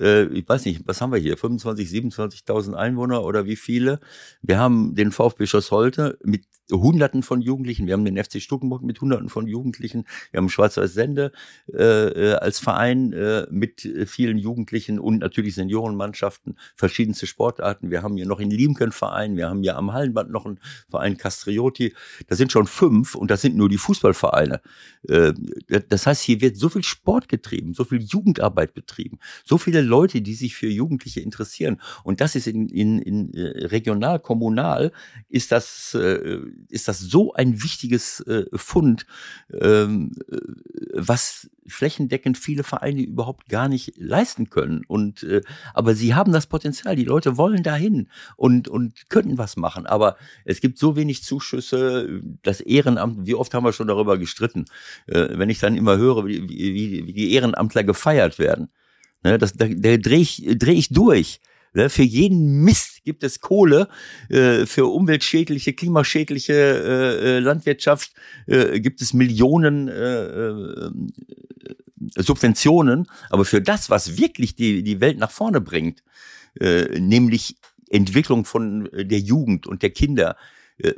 äh, 0.00 0.24
ich 0.26 0.48
weiß 0.48 0.64
nicht, 0.64 0.82
was 0.86 1.00
haben 1.00 1.12
wir 1.12 1.18
hier, 1.18 1.36
25, 1.36 1.88
27.000 1.88 2.74
Einwohner 2.74 3.24
oder 3.24 3.44
wie 3.44 3.56
viele? 3.56 4.00
Wir 4.42 4.58
haben 4.58 4.94
den 4.94 5.12
VfB 5.12 5.46
Schloss 5.46 5.70
Holte 5.70 6.18
mit 6.24 6.44
Hunderten 6.70 7.22
von 7.22 7.40
Jugendlichen. 7.40 7.86
Wir 7.86 7.94
haben 7.94 8.04
den 8.04 8.22
FC 8.22 8.40
Stuckenburg 8.40 8.82
mit 8.82 9.00
Hunderten 9.00 9.28
von 9.28 9.46
Jugendlichen. 9.46 10.04
Wir 10.30 10.38
haben 10.38 10.48
Schwarz-Weiß 10.48 10.92
Sende 10.92 11.32
äh, 11.72 11.82
äh, 11.82 12.34
als 12.34 12.58
Verein 12.58 13.12
äh, 13.12 13.46
mit 13.50 13.88
vielen 14.06 14.38
Jugendlichen 14.38 14.98
und 14.98 15.18
natürlich 15.18 15.54
Seniorenmannschaften, 15.54 16.56
verschiedenste 16.76 17.26
Sportarten. 17.26 17.90
Wir 17.90 18.02
haben 18.02 18.16
hier 18.16 18.26
noch 18.26 18.40
in 18.40 18.50
Liemken 18.50 18.92
Verein. 18.92 19.36
Wir 19.36 19.48
haben 19.48 19.62
hier 19.62 19.76
am 19.76 19.92
Hallenbad 19.92 20.30
noch 20.30 20.46
einen 20.46 20.60
Verein 20.88 21.16
Castrioti. 21.16 21.94
Das 22.26 22.38
sind 22.38 22.52
schon 22.52 22.66
fünf 22.66 23.14
und 23.14 23.30
das 23.30 23.40
sind 23.40 23.56
nur 23.56 23.68
die 23.68 23.78
Fußballvereine. 23.78 24.60
Äh, 25.08 25.32
das 25.88 26.06
heißt, 26.06 26.22
hier 26.22 26.40
wird 26.40 26.56
so 26.56 26.68
viel 26.68 26.84
Sport 26.84 27.28
getrieben, 27.28 27.74
so 27.74 27.84
viel 27.84 28.02
Jugendarbeit 28.02 28.74
betrieben, 28.74 29.18
so 29.44 29.58
viele 29.58 29.80
Leute, 29.80 30.20
die 30.20 30.34
sich 30.34 30.56
für 30.56 30.68
Jugendliche 30.68 31.20
interessieren. 31.20 31.80
Und 32.04 32.20
das 32.20 32.34
ist 32.34 32.46
in, 32.46 32.68
in, 32.68 32.98
in 33.00 33.34
äh, 33.34 33.66
regional, 33.66 34.20
kommunal, 34.20 34.92
ist 35.28 35.52
das 35.52 35.94
äh, 35.94 36.40
ist 36.68 36.88
das 36.88 37.00
so 37.00 37.32
ein 37.34 37.62
wichtiges 37.62 38.20
äh, 38.20 38.44
Fund, 38.54 39.06
ähm, 39.52 40.12
äh, 40.30 40.36
was 40.94 41.50
flächendeckend 41.66 42.38
viele 42.38 42.62
Vereine 42.64 43.02
überhaupt 43.02 43.48
gar 43.48 43.68
nicht 43.68 43.94
leisten 43.96 44.50
können. 44.50 44.84
Und 44.86 45.22
äh, 45.22 45.42
aber 45.74 45.94
sie 45.94 46.14
haben 46.14 46.32
das 46.32 46.46
Potenzial. 46.46 46.96
Die 46.96 47.04
Leute 47.04 47.36
wollen 47.36 47.62
dahin 47.62 48.08
und 48.36 48.68
und 48.68 49.08
könnten 49.08 49.38
was 49.38 49.56
machen. 49.56 49.86
Aber 49.86 50.16
es 50.44 50.60
gibt 50.60 50.78
so 50.78 50.96
wenig 50.96 51.22
Zuschüsse. 51.22 52.20
Das 52.42 52.60
Ehrenamt. 52.60 53.26
Wie 53.26 53.34
oft 53.34 53.54
haben 53.54 53.64
wir 53.64 53.72
schon 53.72 53.88
darüber 53.88 54.18
gestritten? 54.18 54.64
Äh, 55.06 55.28
wenn 55.38 55.50
ich 55.50 55.60
dann 55.60 55.76
immer 55.76 55.96
höre, 55.96 56.26
wie, 56.26 56.48
wie, 56.48 57.06
wie 57.06 57.12
die 57.12 57.32
Ehrenamtler 57.32 57.84
gefeiert 57.84 58.38
werden, 58.38 58.68
ne, 59.22 59.38
das, 59.38 59.52
da, 59.52 59.66
da 59.68 59.96
drehe 59.96 60.20
ich 60.20 60.46
dreh 60.58 60.72
ich 60.72 60.88
durch. 60.88 61.40
Ne? 61.78 61.90
Für 61.90 62.02
jeden 62.02 62.64
Mist 62.64 63.04
gibt 63.04 63.22
es 63.22 63.40
Kohle, 63.40 63.88
äh, 64.30 64.66
für 64.66 64.86
umweltschädliche, 64.86 65.74
klimaschädliche 65.74 66.52
äh, 66.52 67.36
äh 67.36 67.38
Landwirtschaft 67.38 68.12
gibt 68.46 69.02
es 69.02 69.12
Millionen 69.12 69.88
Subventionen, 72.16 73.06
aber 73.28 73.44
für 73.44 73.60
das, 73.60 73.90
was 73.90 74.16
wirklich 74.16 74.56
die, 74.56 75.00
Welt 75.00 75.18
nach 75.18 75.30
vorne 75.30 75.60
bringt, 75.60 76.02
nämlich 76.58 77.56
Entwicklung 77.90 78.46
von 78.46 78.88
der 78.92 79.18
Jugend 79.18 79.66
und 79.66 79.82
der 79.82 79.90
Kinder, 79.90 80.36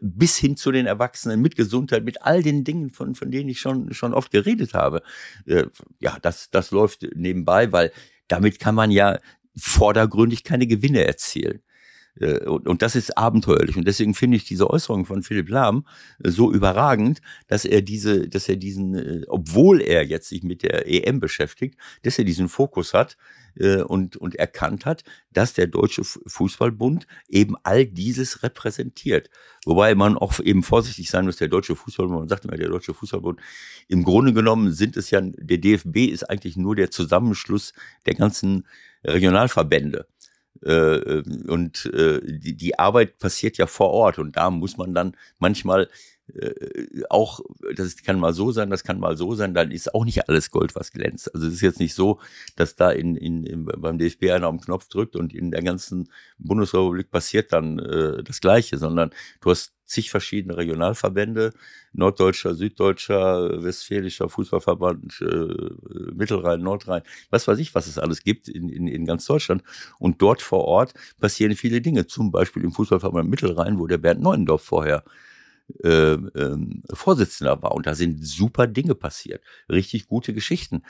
bis 0.00 0.36
hin 0.36 0.56
zu 0.56 0.70
den 0.70 0.86
Erwachsenen 0.86 1.40
mit 1.40 1.56
Gesundheit, 1.56 2.04
mit 2.04 2.22
all 2.22 2.42
den 2.42 2.62
Dingen, 2.62 2.90
von, 2.90 3.16
von 3.16 3.32
denen 3.32 3.48
ich 3.48 3.58
schon, 3.58 3.92
schon 3.92 4.14
oft 4.14 4.30
geredet 4.30 4.74
habe. 4.74 5.02
Ja, 5.98 6.18
das, 6.22 6.50
das 6.50 6.70
läuft 6.70 7.04
nebenbei, 7.16 7.72
weil 7.72 7.90
damit 8.28 8.60
kann 8.60 8.76
man 8.76 8.92
ja 8.92 9.18
vordergründig 9.60 10.44
keine 10.44 10.66
Gewinne 10.66 11.04
erzielen. 11.04 11.62
Äh, 12.18 12.44
und, 12.44 12.68
und 12.68 12.82
das 12.82 12.96
ist 12.96 13.16
abenteuerlich. 13.16 13.76
Und 13.76 13.86
deswegen 13.86 14.14
finde 14.14 14.36
ich 14.36 14.44
diese 14.44 14.68
Äußerung 14.68 15.04
von 15.06 15.22
Philipp 15.22 15.48
Lahm 15.48 15.86
äh, 16.22 16.30
so 16.30 16.52
überragend, 16.52 17.20
dass 17.48 17.64
er 17.64 17.82
diese, 17.82 18.28
dass 18.28 18.48
er 18.48 18.56
diesen, 18.56 18.94
äh, 18.94 19.22
obwohl 19.28 19.80
er 19.80 20.04
jetzt 20.04 20.28
sich 20.28 20.42
mit 20.42 20.62
der 20.62 20.86
EM 20.88 21.20
beschäftigt, 21.20 21.76
dass 22.02 22.18
er 22.18 22.24
diesen 22.24 22.48
Fokus 22.48 22.94
hat 22.94 23.16
und, 23.88 24.16
und 24.16 24.36
erkannt 24.36 24.86
hat, 24.86 25.02
dass 25.32 25.54
der 25.54 25.66
Deutsche 25.66 26.04
Fußballbund 26.04 27.08
eben 27.28 27.56
all 27.64 27.84
dieses 27.84 28.44
repräsentiert. 28.44 29.28
Wobei 29.64 29.96
man 29.96 30.16
auch 30.16 30.38
eben 30.38 30.62
vorsichtig 30.62 31.10
sein 31.10 31.24
muss, 31.24 31.38
der 31.38 31.48
Deutsche 31.48 31.74
Fußballbund, 31.74 32.20
man 32.20 32.28
sagt 32.28 32.44
immer, 32.44 32.56
der 32.56 32.68
Deutsche 32.68 32.94
Fußballbund, 32.94 33.40
im 33.88 34.04
Grunde 34.04 34.32
genommen 34.32 34.70
sind 34.70 34.96
es 34.96 35.10
ja, 35.10 35.20
der 35.20 35.58
DFB 35.58 35.96
ist 36.12 36.30
eigentlich 36.30 36.56
nur 36.56 36.76
der 36.76 36.92
Zusammenschluss 36.92 37.72
der 38.06 38.14
ganzen 38.14 38.68
Regionalverbände. 39.04 40.06
Äh, 40.62 41.22
und 41.48 41.86
äh, 41.86 42.20
die, 42.22 42.56
die 42.56 42.78
Arbeit 42.78 43.18
passiert 43.18 43.56
ja 43.56 43.66
vor 43.66 43.90
Ort 43.90 44.18
und 44.18 44.36
da 44.36 44.50
muss 44.50 44.76
man 44.76 44.94
dann 44.94 45.16
manchmal 45.38 45.88
äh, 46.34 47.02
auch, 47.08 47.40
das 47.74 47.96
kann 47.96 48.18
mal 48.18 48.32
so 48.32 48.52
sein, 48.52 48.70
das 48.70 48.84
kann 48.84 49.00
mal 49.00 49.16
so 49.16 49.34
sein, 49.34 49.54
dann 49.54 49.70
ist 49.70 49.94
auch 49.94 50.04
nicht 50.04 50.28
alles 50.28 50.50
Gold, 50.50 50.74
was 50.74 50.92
glänzt. 50.92 51.34
Also 51.34 51.46
es 51.46 51.54
ist 51.54 51.60
jetzt 51.60 51.80
nicht 51.80 51.94
so, 51.94 52.20
dass 52.56 52.76
da 52.76 52.90
in, 52.90 53.16
in, 53.16 53.44
in 53.44 53.64
beim 53.64 53.98
DFB 53.98 54.30
einer 54.30 54.50
den 54.50 54.60
Knopf 54.60 54.88
drückt 54.88 55.16
und 55.16 55.34
in 55.34 55.50
der 55.50 55.62
ganzen 55.62 56.10
Bundesrepublik 56.38 57.10
passiert 57.10 57.52
dann 57.52 57.78
äh, 57.78 58.22
das 58.22 58.40
Gleiche, 58.40 58.78
sondern 58.78 59.10
du 59.40 59.50
hast 59.50 59.72
zig 59.84 60.10
verschiedene 60.10 60.56
Regionalverbände, 60.56 61.52
Norddeutscher, 61.92 62.54
Süddeutscher, 62.54 63.62
Westfälischer 63.62 64.28
Fußballverband, 64.28 65.20
äh, 65.22 66.12
Mittelrhein, 66.14 66.60
Nordrhein, 66.60 67.02
was 67.30 67.48
weiß 67.48 67.58
ich, 67.58 67.74
was 67.74 67.86
es 67.86 67.98
alles 67.98 68.22
gibt 68.22 68.48
in, 68.48 68.68
in, 68.68 68.86
in 68.86 69.04
ganz 69.04 69.24
Deutschland. 69.26 69.62
Und 69.98 70.22
dort 70.22 70.42
vor 70.42 70.64
Ort 70.64 70.94
passieren 71.20 71.54
viele 71.56 71.80
Dinge, 71.80 72.06
zum 72.06 72.30
Beispiel 72.30 72.62
im 72.64 72.72
Fußballverband 72.72 73.28
Mittelrhein, 73.28 73.78
wo 73.78 73.86
der 73.86 73.98
Bernd 73.98 74.20
Neuendorf 74.20 74.62
vorher 74.62 75.04
äh, 75.82 76.12
ähm, 76.12 76.82
Vorsitzender 76.92 77.62
war. 77.62 77.72
Und 77.72 77.86
da 77.86 77.94
sind 77.94 78.24
super 78.24 78.66
Dinge 78.66 78.94
passiert. 78.94 79.42
Richtig 79.68 80.06
gute 80.06 80.34
Geschichten. 80.34 80.82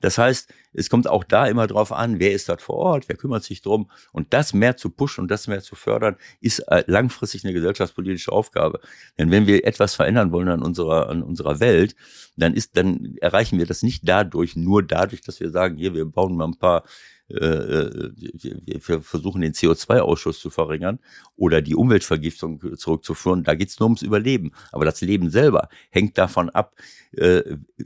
Das 0.00 0.18
heißt, 0.18 0.52
es 0.74 0.90
kommt 0.90 1.08
auch 1.08 1.24
da 1.24 1.46
immer 1.46 1.66
drauf 1.66 1.92
an, 1.92 2.18
wer 2.18 2.32
ist 2.32 2.48
dort 2.48 2.60
vor 2.60 2.76
Ort, 2.76 3.08
wer 3.08 3.16
kümmert 3.16 3.44
sich 3.44 3.62
drum. 3.62 3.90
Und 4.12 4.32
das 4.32 4.52
mehr 4.52 4.76
zu 4.76 4.90
pushen 4.90 5.22
und 5.22 5.30
das 5.30 5.46
mehr 5.46 5.62
zu 5.62 5.76
fördern, 5.76 6.16
ist 6.40 6.58
äh, 6.60 6.84
langfristig 6.86 7.44
eine 7.44 7.54
gesellschaftspolitische 7.54 8.32
Aufgabe. 8.32 8.80
Denn 9.18 9.30
wenn 9.30 9.46
wir 9.46 9.64
etwas 9.66 9.94
verändern 9.94 10.32
wollen 10.32 10.48
an 10.48 10.62
unserer, 10.62 11.08
an 11.08 11.22
unserer 11.22 11.60
Welt, 11.60 11.94
dann 12.36 12.54
ist, 12.54 12.76
dann 12.76 13.16
erreichen 13.20 13.58
wir 13.58 13.66
das 13.66 13.82
nicht 13.82 14.08
dadurch, 14.08 14.56
nur 14.56 14.82
dadurch, 14.82 15.22
dass 15.22 15.40
wir 15.40 15.50
sagen, 15.50 15.76
hier, 15.76 15.94
wir 15.94 16.04
bauen 16.04 16.36
mal 16.36 16.46
ein 16.46 16.58
paar 16.58 16.82
äh, 16.82 16.82
äh 16.82 17.23
wir 17.26 19.00
versuchen 19.02 19.40
den 19.40 19.54
CO2-Ausschuss 19.54 20.40
zu 20.40 20.50
verringern 20.50 20.98
oder 21.36 21.62
die 21.62 21.74
Umweltvergiftung 21.74 22.76
zurückzuführen. 22.76 23.44
Da 23.44 23.54
geht 23.54 23.70
es 23.70 23.80
nur 23.80 23.88
ums 23.88 24.02
Überleben. 24.02 24.52
Aber 24.72 24.84
das 24.84 25.00
Leben 25.00 25.30
selber 25.30 25.68
hängt 25.90 26.18
davon 26.18 26.50
ab, 26.50 26.74
äh, 27.16 27.42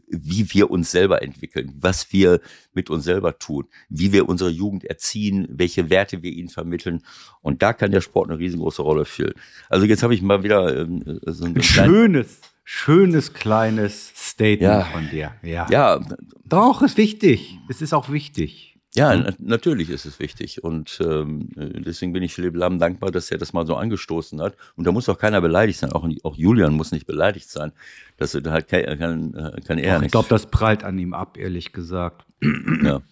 wie 0.08 0.52
wir 0.52 0.70
uns 0.70 0.90
selber 0.90 1.22
entwickeln, 1.22 1.72
was 1.78 2.12
wir 2.12 2.40
mit 2.72 2.90
uns 2.90 3.04
selber 3.04 3.38
tun, 3.38 3.66
wie 3.88 4.12
wir 4.12 4.28
unsere 4.28 4.50
Jugend 4.50 4.84
erziehen, 4.84 5.46
welche 5.50 5.88
Werte 5.88 6.22
wir 6.22 6.32
ihnen 6.32 6.48
vermitteln. 6.48 7.02
Und 7.40 7.62
da 7.62 7.72
kann 7.72 7.92
der 7.92 8.00
Sport 8.00 8.30
eine 8.30 8.38
riesengroße 8.38 8.82
Rolle 8.82 9.04
spielen. 9.04 9.34
Also 9.68 9.86
jetzt 9.86 10.02
habe 10.02 10.14
ich 10.14 10.22
mal 10.22 10.42
wieder 10.42 10.76
ähm, 10.76 11.20
so 11.26 11.44
ein 11.44 11.62
schönes 11.62 12.40
schönes 12.70 13.32
kleines 13.32 14.12
Statement 14.14 14.60
ja. 14.60 14.84
von 14.84 15.08
dir. 15.08 15.32
Ja. 15.42 15.66
ja. 15.70 16.00
Doch, 16.44 16.82
ist 16.82 16.98
wichtig. 16.98 17.56
Es 17.70 17.80
ist 17.80 17.94
auch 17.94 18.10
wichtig. 18.10 18.67
Ja, 18.94 19.14
na 19.14 19.32
natürlich 19.38 19.90
ist 19.90 20.06
es 20.06 20.18
wichtig. 20.18 20.64
Und 20.64 20.98
ähm, 21.04 21.50
deswegen 21.56 22.12
bin 22.12 22.22
ich 22.22 22.34
Philipp 22.34 22.56
Lamm 22.56 22.78
dankbar, 22.78 23.10
dass 23.10 23.30
er 23.30 23.38
das 23.38 23.52
mal 23.52 23.66
so 23.66 23.76
angestoßen 23.76 24.40
hat. 24.40 24.56
Und 24.76 24.86
da 24.86 24.92
muss 24.92 25.08
auch 25.08 25.18
keiner 25.18 25.40
beleidigt 25.40 25.78
sein. 25.78 25.92
Auch, 25.92 26.08
auch 26.22 26.36
Julian 26.36 26.72
muss 26.72 26.90
nicht 26.90 27.06
beleidigt 27.06 27.50
sein. 27.50 27.72
Das 28.16 28.34
halt 28.34 28.68
kann, 28.68 28.98
kann, 28.98 29.60
kann 29.66 29.78
er 29.78 29.98
Ach, 29.98 30.02
Ich 30.02 30.10
glaube, 30.10 30.28
das 30.28 30.50
prallt 30.50 30.84
an 30.84 30.98
ihm 30.98 31.12
ab, 31.12 31.36
ehrlich 31.36 31.72
gesagt. 31.72 32.24
Ja, 32.82 33.02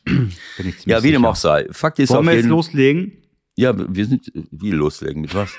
ja 0.85 1.03
wie 1.03 1.11
dem 1.11 1.25
auch 1.25 1.35
sei. 1.35 1.67
Fakt 1.73 1.99
ist 1.99 2.11
Wollen 2.11 2.27
wir 2.27 2.35
jetzt 2.35 2.47
loslegen? 2.47 3.12
Ja, 3.57 3.75
wir 3.77 4.07
sind, 4.07 4.31
wie 4.51 4.71
loslegen? 4.71 5.23
Mit 5.23 5.35
was? 5.35 5.51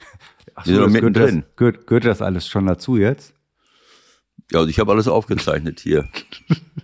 Ach 0.54 0.66
so, 0.66 0.84
das 0.84 0.92
gehört, 0.92 1.16
das, 1.16 1.32
gehört, 1.56 1.86
gehört 1.86 2.04
das 2.04 2.20
alles 2.20 2.48
schon 2.48 2.66
dazu 2.66 2.96
jetzt? 2.96 3.34
Ja, 4.50 4.58
also 4.58 4.68
ich 4.68 4.78
habe 4.80 4.90
alles 4.90 5.06
aufgezeichnet 5.08 5.80
hier. 5.80 6.08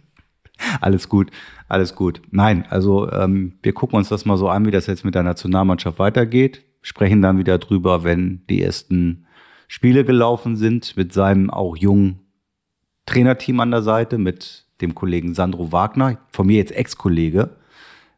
alles 0.80 1.08
gut, 1.08 1.30
alles 1.68 1.94
gut. 1.94 2.22
Nein, 2.30 2.64
also 2.70 3.10
ähm, 3.12 3.58
wir 3.62 3.72
gucken 3.72 3.98
uns 3.98 4.08
das 4.08 4.24
mal 4.24 4.38
so 4.38 4.48
an, 4.48 4.66
wie 4.66 4.70
das 4.70 4.86
jetzt 4.86 5.04
mit 5.04 5.14
der 5.14 5.22
Nationalmannschaft 5.22 5.98
weitergeht. 5.98 6.64
Sprechen 6.80 7.20
dann 7.20 7.38
wieder 7.38 7.58
drüber, 7.58 8.04
wenn 8.04 8.42
die 8.48 8.62
ersten 8.62 9.26
Spiele 9.66 10.04
gelaufen 10.04 10.56
sind, 10.56 10.96
mit 10.96 11.12
seinem 11.12 11.50
auch 11.50 11.76
jungen 11.76 12.20
Trainerteam 13.04 13.60
an 13.60 13.70
der 13.70 13.82
Seite, 13.82 14.16
mit 14.16 14.66
dem 14.80 14.94
Kollegen 14.94 15.34
Sandro 15.34 15.72
Wagner, 15.72 16.18
von 16.30 16.46
mir 16.46 16.56
jetzt 16.56 16.72
Ex-Kollege, 16.72 17.50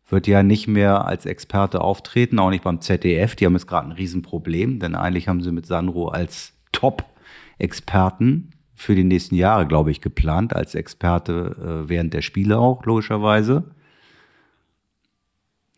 wird 0.08 0.26
ja 0.26 0.42
nicht 0.42 0.68
mehr 0.68 1.06
als 1.06 1.26
Experte 1.26 1.80
auftreten, 1.80 2.38
auch 2.38 2.50
nicht 2.50 2.64
beim 2.64 2.80
ZDF. 2.80 3.34
Die 3.36 3.46
haben 3.46 3.54
jetzt 3.54 3.66
gerade 3.66 3.88
ein 3.88 3.92
Riesenproblem, 3.92 4.78
denn 4.78 4.94
eigentlich 4.94 5.28
haben 5.28 5.42
sie 5.42 5.52
mit 5.52 5.66
Sandro 5.66 6.08
als 6.08 6.52
Top-Experten 6.72 8.50
für 8.80 8.94
die 8.94 9.04
nächsten 9.04 9.34
Jahre, 9.34 9.66
glaube 9.66 9.90
ich, 9.90 10.00
geplant, 10.00 10.56
als 10.56 10.74
Experte 10.74 11.84
äh, 11.84 11.88
während 11.90 12.14
der 12.14 12.22
Spiele 12.22 12.58
auch, 12.58 12.86
logischerweise. 12.86 13.64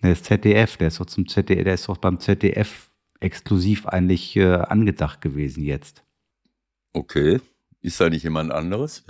Der 0.02 0.12
ist 0.12 0.24
ZDF, 0.24 0.76
der 0.76 0.88
ist 0.88 1.00
doch 1.00 1.06
zum 1.06 1.26
ZDF, 1.26 1.64
der 1.64 1.74
ist 1.74 1.88
doch 1.88 1.96
beim 1.96 2.20
ZDF 2.20 2.90
exklusiv 3.18 3.86
eigentlich 3.86 4.36
äh, 4.36 4.54
angedacht 4.54 5.20
gewesen 5.20 5.64
jetzt. 5.64 6.04
Okay. 6.92 7.40
Ist 7.80 8.00
da 8.00 8.08
nicht 8.08 8.22
jemand 8.22 8.52
anderes? 8.52 9.04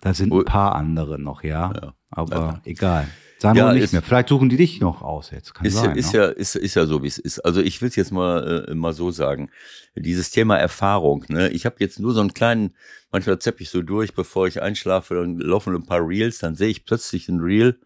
da 0.00 0.14
sind 0.14 0.30
ein 0.30 0.44
paar 0.44 0.74
andere 0.74 1.18
noch, 1.18 1.42
ja. 1.42 1.72
ja. 1.72 1.94
Aber 2.10 2.36
ja. 2.36 2.60
egal. 2.64 3.08
Sagen 3.40 3.56
ja, 3.56 3.72
nicht 3.72 3.84
ist, 3.84 3.92
mehr. 3.92 4.02
Vielleicht 4.02 4.28
suchen 4.28 4.50
die 4.50 4.58
dich 4.58 4.80
noch 4.80 5.00
aus 5.00 5.30
jetzt. 5.30 5.54
Kann 5.54 5.64
ist, 5.64 5.74
sein, 5.74 5.96
ist, 5.96 6.12
ne? 6.12 6.18
ja, 6.18 6.26
ist, 6.26 6.56
ist 6.56 6.74
ja 6.74 6.84
so, 6.84 7.02
wie 7.02 7.06
es 7.06 7.16
ist. 7.16 7.40
Also 7.40 7.62
ich 7.62 7.80
will 7.80 7.88
es 7.88 7.96
jetzt 7.96 8.12
mal, 8.12 8.66
äh, 8.68 8.74
mal 8.74 8.92
so 8.92 9.10
sagen. 9.10 9.50
Dieses 9.96 10.30
Thema 10.30 10.58
Erfahrung. 10.58 11.24
Ne? 11.28 11.48
Ich 11.48 11.64
habe 11.64 11.76
jetzt 11.78 11.98
nur 11.98 12.12
so 12.12 12.20
einen 12.20 12.34
kleinen, 12.34 12.74
manchmal 13.10 13.38
zepp 13.38 13.62
ich 13.62 13.70
so 13.70 13.80
durch, 13.80 14.12
bevor 14.12 14.46
ich 14.46 14.60
einschlafe, 14.60 15.14
dann 15.14 15.38
laufen 15.38 15.74
ein 15.74 15.86
paar 15.86 16.06
Reels, 16.06 16.38
dann 16.38 16.54
sehe 16.54 16.68
ich 16.68 16.84
plötzlich 16.84 17.30
ein 17.30 17.40
Reel. 17.40 17.80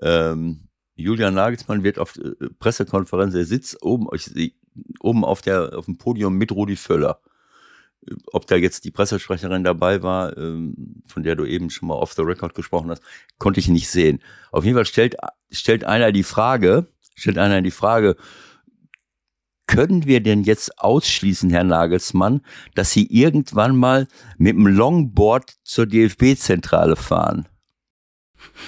Ähm, 0.00 0.68
Julian 0.94 1.34
Nagelsmann 1.34 1.82
wird 1.82 1.98
auf 1.98 2.16
äh, 2.16 2.30
Pressekonferenz, 2.60 3.34
er 3.34 3.46
sitzt 3.46 3.82
oben, 3.82 4.06
ich, 4.14 4.54
oben 5.00 5.24
auf, 5.24 5.42
der, 5.42 5.76
auf 5.76 5.86
dem 5.86 5.98
Podium 5.98 6.36
mit 6.36 6.52
Rudi 6.52 6.76
Völler 6.76 7.18
ob 8.32 8.46
da 8.46 8.56
jetzt 8.56 8.84
die 8.84 8.90
Pressesprecherin 8.90 9.64
dabei 9.64 10.02
war, 10.02 10.36
ähm, 10.36 11.02
von 11.06 11.22
der 11.22 11.36
du 11.36 11.44
eben 11.44 11.70
schon 11.70 11.88
mal 11.88 11.94
off 11.94 12.12
the 12.12 12.22
record 12.22 12.54
gesprochen 12.54 12.90
hast, 12.90 13.02
konnte 13.38 13.60
ich 13.60 13.68
nicht 13.68 13.88
sehen. 13.88 14.20
Auf 14.52 14.64
jeden 14.64 14.76
Fall 14.76 14.86
stellt, 14.86 15.16
stellt 15.50 15.84
einer 15.84 16.12
die 16.12 16.22
Frage, 16.22 16.86
stellt 17.14 17.38
einer 17.38 17.62
die 17.62 17.70
Frage, 17.70 18.16
können 19.66 20.06
wir 20.06 20.22
denn 20.22 20.42
jetzt 20.42 20.78
ausschließen, 20.78 21.48
Herr 21.50 21.64
Nagelsmann, 21.64 22.42
dass 22.74 22.92
Sie 22.92 23.06
irgendwann 23.06 23.76
mal 23.76 24.06
mit 24.36 24.56
dem 24.56 24.66
Longboard 24.66 25.54
zur 25.64 25.86
DFB-Zentrale 25.86 26.96
fahren? 26.96 27.48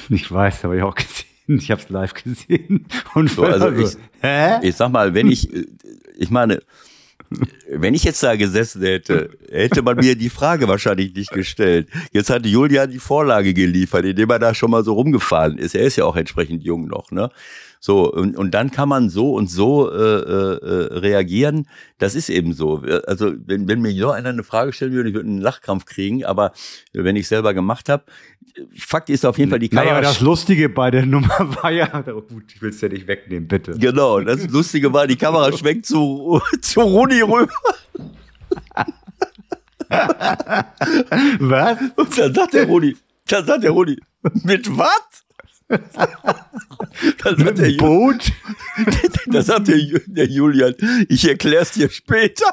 Ich 0.09 0.33
weiß, 0.33 0.65
habe 0.65 0.79
ich 0.79 0.83
auch 0.83 0.95
gesehen. 0.95 1.27
Ich 1.49 1.71
habe 1.71 1.81
es 1.81 1.89
live 1.91 2.15
gesehen. 2.15 2.87
Und 3.15 3.31
so, 3.31 3.45
also 3.45 3.71
ich, 3.71 3.97
hä? 4.21 4.59
ich 4.63 4.75
sag 4.75 4.91
mal, 4.91 5.15
wenn 5.15 5.31
ich, 5.31 5.49
ich 6.17 6.31
meine, 6.31 6.61
wenn 7.71 7.95
ich 7.95 8.05
jetzt 8.05 8.23
da 8.23 8.37
gesessen 8.37 8.83
hätte, 8.83 9.31
hätte 9.51 9.83
man 9.83 9.97
mir 9.97 10.17
die 10.17 10.31
Frage 10.31 10.69
wahrscheinlich 10.69 11.15
nicht 11.15 11.31
gestellt. 11.31 11.89
Jetzt 12.13 12.31
hat 12.31 12.47
Julian 12.47 12.91
die 12.91 12.99
Vorlage 12.99 13.55
geliefert, 13.55 14.05
indem 14.05 14.31
er 14.31 14.39
da 14.39 14.55
schon 14.55 14.71
mal 14.71 14.85
so 14.85 14.95
rumgefahren 14.95 15.59
ist. 15.59 15.75
Er 15.75 15.83
ist 15.83 15.97
ja 15.97 16.05
auch 16.05 16.17
entsprechend 16.17 16.65
jung 16.65 16.87
noch, 16.87 17.11
ne? 17.11 17.31
So, 17.79 18.13
und, 18.13 18.37
und 18.37 18.53
dann 18.53 18.71
kann 18.71 18.89
man 18.89 19.11
so 19.11 19.35
und 19.35 19.49
so 19.49 19.91
äh, 19.91 19.95
äh, 19.95 20.99
reagieren. 20.99 21.69
Das 21.99 22.15
ist 22.15 22.31
eben 22.31 22.53
so. 22.53 22.83
Also, 23.07 23.33
wenn, 23.47 23.69
wenn 23.69 23.81
mir 23.81 23.93
so 23.93 24.11
einer 24.11 24.31
eine 24.31 24.43
Frage 24.45 24.73
stellen 24.73 24.93
würde, 24.93 25.11
ich 25.11 25.15
würde 25.15 25.29
einen 25.29 25.41
Lachkrampf 25.41 25.85
kriegen, 25.85 26.25
aber 26.25 26.53
wenn 26.93 27.17
ich 27.17 27.29
selber 27.29 27.55
gemacht 27.55 27.89
habe, 27.89 28.05
Fakt 28.79 29.11
ist 29.11 29.25
auf 29.25 29.39
jeden 29.39 29.51
Fall 29.51 29.59
die 29.59 29.69
Kamera. 29.69 29.95
Naja, 29.95 30.01
das 30.01 30.21
Lustige 30.21 30.69
bei 30.69 30.91
der 30.91 31.07
Nummer 31.07 31.29
war 31.63 31.71
ja, 31.71 32.05
oh 32.09 32.21
gut, 32.23 32.45
ich 32.55 32.63
will 32.63 32.71
es 32.71 32.81
ja 32.81 32.89
nicht 32.89 33.07
wegnehmen, 33.07 33.49
bitte. 33.49 33.73
Genau, 33.79 34.21
das 34.21 34.49
Lustige 34.49 34.93
war, 34.93 35.07
die 35.07 35.17
Kamera 35.17 35.53
schwenkt 35.57 35.87
zu, 35.87 36.41
zu 36.61 36.81
Rudi 36.81 37.21
rüber. 37.21 37.49
Was? 41.39 41.79
Und 41.97 42.19
dann 42.19 42.35
sagt 42.35 42.55
der 42.55 42.67
Rudi, 42.67 42.97
Da 43.29 43.45
sagt 43.45 43.65
der 43.65 43.71
Rudi, 43.71 44.01
mit 44.43 44.69
was? 44.77 45.25
das 45.69 47.37
mit 47.39 47.59
dem 47.59 47.77
Boot? 47.77 48.33
Da 49.27 49.43
sagt 49.43 49.67
der, 49.69 49.77
der 50.07 50.27
Julian, 50.27 50.75
ich 51.09 51.29
erklär's 51.29 51.73
dir 51.73 51.91
später. 51.91 52.47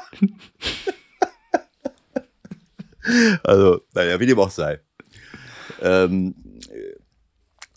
also, 3.44 3.80
naja, 3.94 4.18
wie 4.18 4.26
dem 4.26 4.38
auch 4.40 4.50
sei. 4.50 4.80
Ähm, 5.84 6.34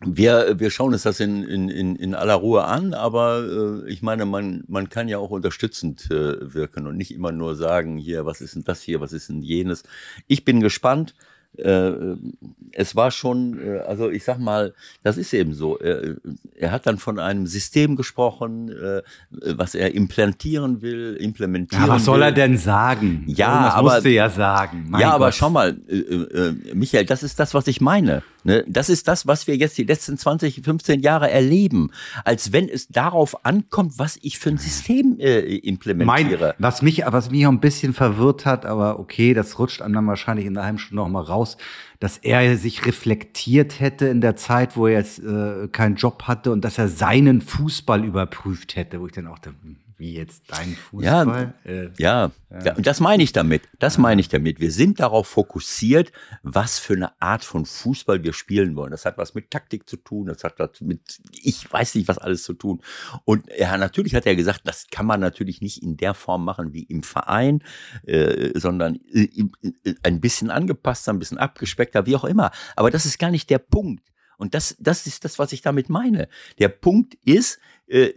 wir, 0.06 0.60
wir 0.60 0.70
schauen 0.70 0.94
uns 0.94 1.04
das 1.04 1.20
in, 1.20 1.44
in, 1.44 1.96
in 1.96 2.14
aller 2.14 2.36
Ruhe 2.36 2.64
an, 2.66 2.94
aber 2.94 3.84
äh, 3.86 3.90
ich 3.92 4.04
meine, 4.04 4.26
man, 4.26 4.64
man 4.68 4.90
kann 4.90 5.08
ja 5.08 5.18
auch 5.18 5.32
unterstützend 5.32 6.12
äh, 6.12 6.54
wirken 6.54 6.86
und 6.86 6.98
nicht 6.98 7.12
immer 7.12 7.32
nur 7.32 7.56
sagen, 7.56 7.98
hier, 7.98 8.26
was 8.26 8.40
ist 8.40 8.56
denn 8.56 8.64
das 8.64 8.82
hier, 8.82 9.02
was 9.02 9.12
ist 9.12 9.30
denn 9.30 9.42
jenes. 9.42 9.84
Ich 10.28 10.46
bin 10.46 10.62
gespannt 10.62 11.16
es 11.58 12.96
war 12.96 13.12
schon, 13.12 13.60
äh, 13.60 13.80
also 13.80 14.10
ich 14.10 14.24
sag 14.24 14.40
mal, 14.40 14.74
das 15.04 15.18
ist 15.18 15.34
eben 15.34 15.54
so. 15.54 15.78
Er, 15.80 16.16
er 16.56 16.72
hat 16.72 16.86
dann 16.86 16.98
von 16.98 17.20
einem 17.20 17.48
System 17.48 17.96
gesprochen, 17.96 18.70
äh, 18.70 19.02
was 19.32 19.74
er 19.74 19.96
implantieren 19.96 20.82
will, 20.82 21.18
implementieren. 21.20 21.88
Ja, 21.88 21.94
was 21.94 22.06
soll 22.06 22.22
er 22.22 22.32
denn 22.32 22.58
sagen? 22.58 23.24
Ja, 23.28 23.64
das 23.64 23.74
aber 23.74 23.94
musste 23.94 24.10
ja 24.10 24.30
sagen. 24.30 24.86
Mein 24.90 25.02
ja, 25.02 25.08
Gott. 25.08 25.16
aber 25.16 25.32
schau 25.32 25.50
mal, 25.50 25.78
äh, 25.88 25.96
äh, 25.96 26.76
Michael, 26.76 27.06
das 27.06 27.24
ist 27.24 27.40
das, 27.40 27.54
was 27.54 27.68
ich 27.68 27.82
meine. 27.82 28.22
Ne? 28.48 28.64
Das 28.66 28.88
ist 28.88 29.10
das, 29.10 29.28
was 29.28 29.46
wir 29.46 29.58
jetzt 29.58 29.78
die 29.78 29.84
letzten 29.84 30.18
20, 30.18 30.62
15 30.64 31.02
Jahre 31.02 31.30
erleben, 31.30 31.92
als 32.24 32.54
wenn 32.54 32.70
es 32.70 32.88
darauf 32.88 33.46
ankommt, 33.46 34.00
was 34.00 34.18
ich 34.22 34.40
für 34.40 34.52
ein 34.52 34.58
System 34.58 35.18
äh, 35.20 35.40
implementiere. 35.58 36.46
Mein, 36.48 36.56
was 36.58 36.82
mich, 36.82 37.04
was 37.06 37.30
mich 37.30 37.46
auch 37.46 37.52
ein 37.52 37.60
bisschen 37.60 37.94
verwirrt 37.94 38.46
hat, 38.46 38.66
aber 38.66 39.00
okay, 39.00 39.34
das 39.34 39.60
rutscht 39.60 39.82
einem 39.82 39.96
dann 39.96 40.08
wahrscheinlich 40.08 40.46
in 40.46 40.54
der 40.54 40.64
halben 40.64 40.78
Stunde 40.78 41.04
noch 41.04 41.10
mal 41.10 41.24
raus, 41.24 41.58
dass 42.00 42.20
er 42.20 42.56
sich 42.56 42.86
reflektiert 42.86 43.82
hätte 43.82 44.08
in 44.08 44.22
der 44.22 44.38
Zeit, 44.38 44.78
wo 44.78 44.88
er 44.88 44.94
jetzt 44.94 45.20
äh, 45.20 45.68
keinen 45.68 45.98
Job 45.98 46.24
hatte 46.24 46.54
und 46.54 46.64
dass 46.64 46.78
er 46.78 46.88
seinen 46.88 47.42
Fußball 47.42 48.06
überprüft 48.06 48.78
hätte, 48.78 49.02
wo 49.02 49.08
ich 49.08 49.12
dann 49.12 49.28
auch 49.28 49.40
dachte, 49.40 49.58
hm, 49.62 49.76
wie 49.98 50.14
jetzt 50.14 50.44
dein 50.48 50.76
Fußball. 50.76 51.54
Ja, 51.66 51.72
äh, 51.72 51.90
ja. 51.98 52.32
ja. 52.64 52.76
und 52.76 52.86
das 52.86 53.00
meine 53.00 53.24
ich 53.24 53.34
damit. 53.34 53.64
Das 53.80 53.98
meine 53.98 54.22
ich 54.22 54.30
damit. 54.30 54.60
Wir 54.60 54.72
sind 54.72 55.00
darauf 55.00 55.28
fokussiert, 55.28 56.12
was 56.44 56.80
für 56.80 56.94
eine 56.94 57.20
Art 57.22 57.44
von 57.44 57.66
Fußball 57.66 58.24
wir 58.24 58.34
spielen 58.34 58.76
wollen. 58.76 58.92
Das 58.92 59.06
hat 59.06 59.18
was 59.18 59.34
mit 59.34 59.50
Taktik 59.50 59.90
zu 59.90 59.98
tun, 59.98 60.28
das 60.28 60.44
hat 60.44 60.60
was 60.60 60.82
mit, 60.82 61.20
ich 61.32 61.72
weiß 61.72 61.96
nicht, 61.96 62.08
was 62.08 62.18
alles 62.18 62.44
zu 62.44 62.54
tun. 62.54 62.82
Und 63.26 63.46
ja, 63.58 63.78
natürlich 63.78 64.14
hat 64.16 64.26
er 64.26 64.36
gesagt, 64.36 64.62
das 64.66 64.88
kann 64.92 65.06
man 65.06 65.20
natürlich 65.20 65.62
nicht 65.62 65.82
in 65.82 65.98
der 65.98 66.14
Form 66.14 66.46
machen 66.46 66.74
wie 66.74 66.84
im 66.84 67.04
Verein, 67.04 67.64
äh, 68.06 68.58
sondern 68.58 69.00
äh, 69.12 69.28
äh 69.64 69.96
ein 70.04 70.22
bisschen 70.22 70.52
angepasster, 70.52 71.12
ein 71.12 71.20
bisschen 71.20 71.38
abgespeckter, 71.38 72.06
wie 72.06 72.16
auch 72.16 72.26
immer. 72.26 72.52
Aber 72.76 72.92
das 72.92 73.06
ist 73.06 73.18
gar 73.18 73.32
nicht 73.32 73.50
der 73.50 73.60
Punkt. 73.60 74.04
Und 74.38 74.54
das, 74.54 74.76
das 74.80 75.08
ist 75.08 75.26
das, 75.26 75.40
was 75.40 75.52
ich 75.52 75.62
damit 75.62 75.90
meine. 75.90 76.30
Der 76.60 76.70
Punkt 76.70 77.16
ist, 77.26 77.60
äh, 77.88 78.14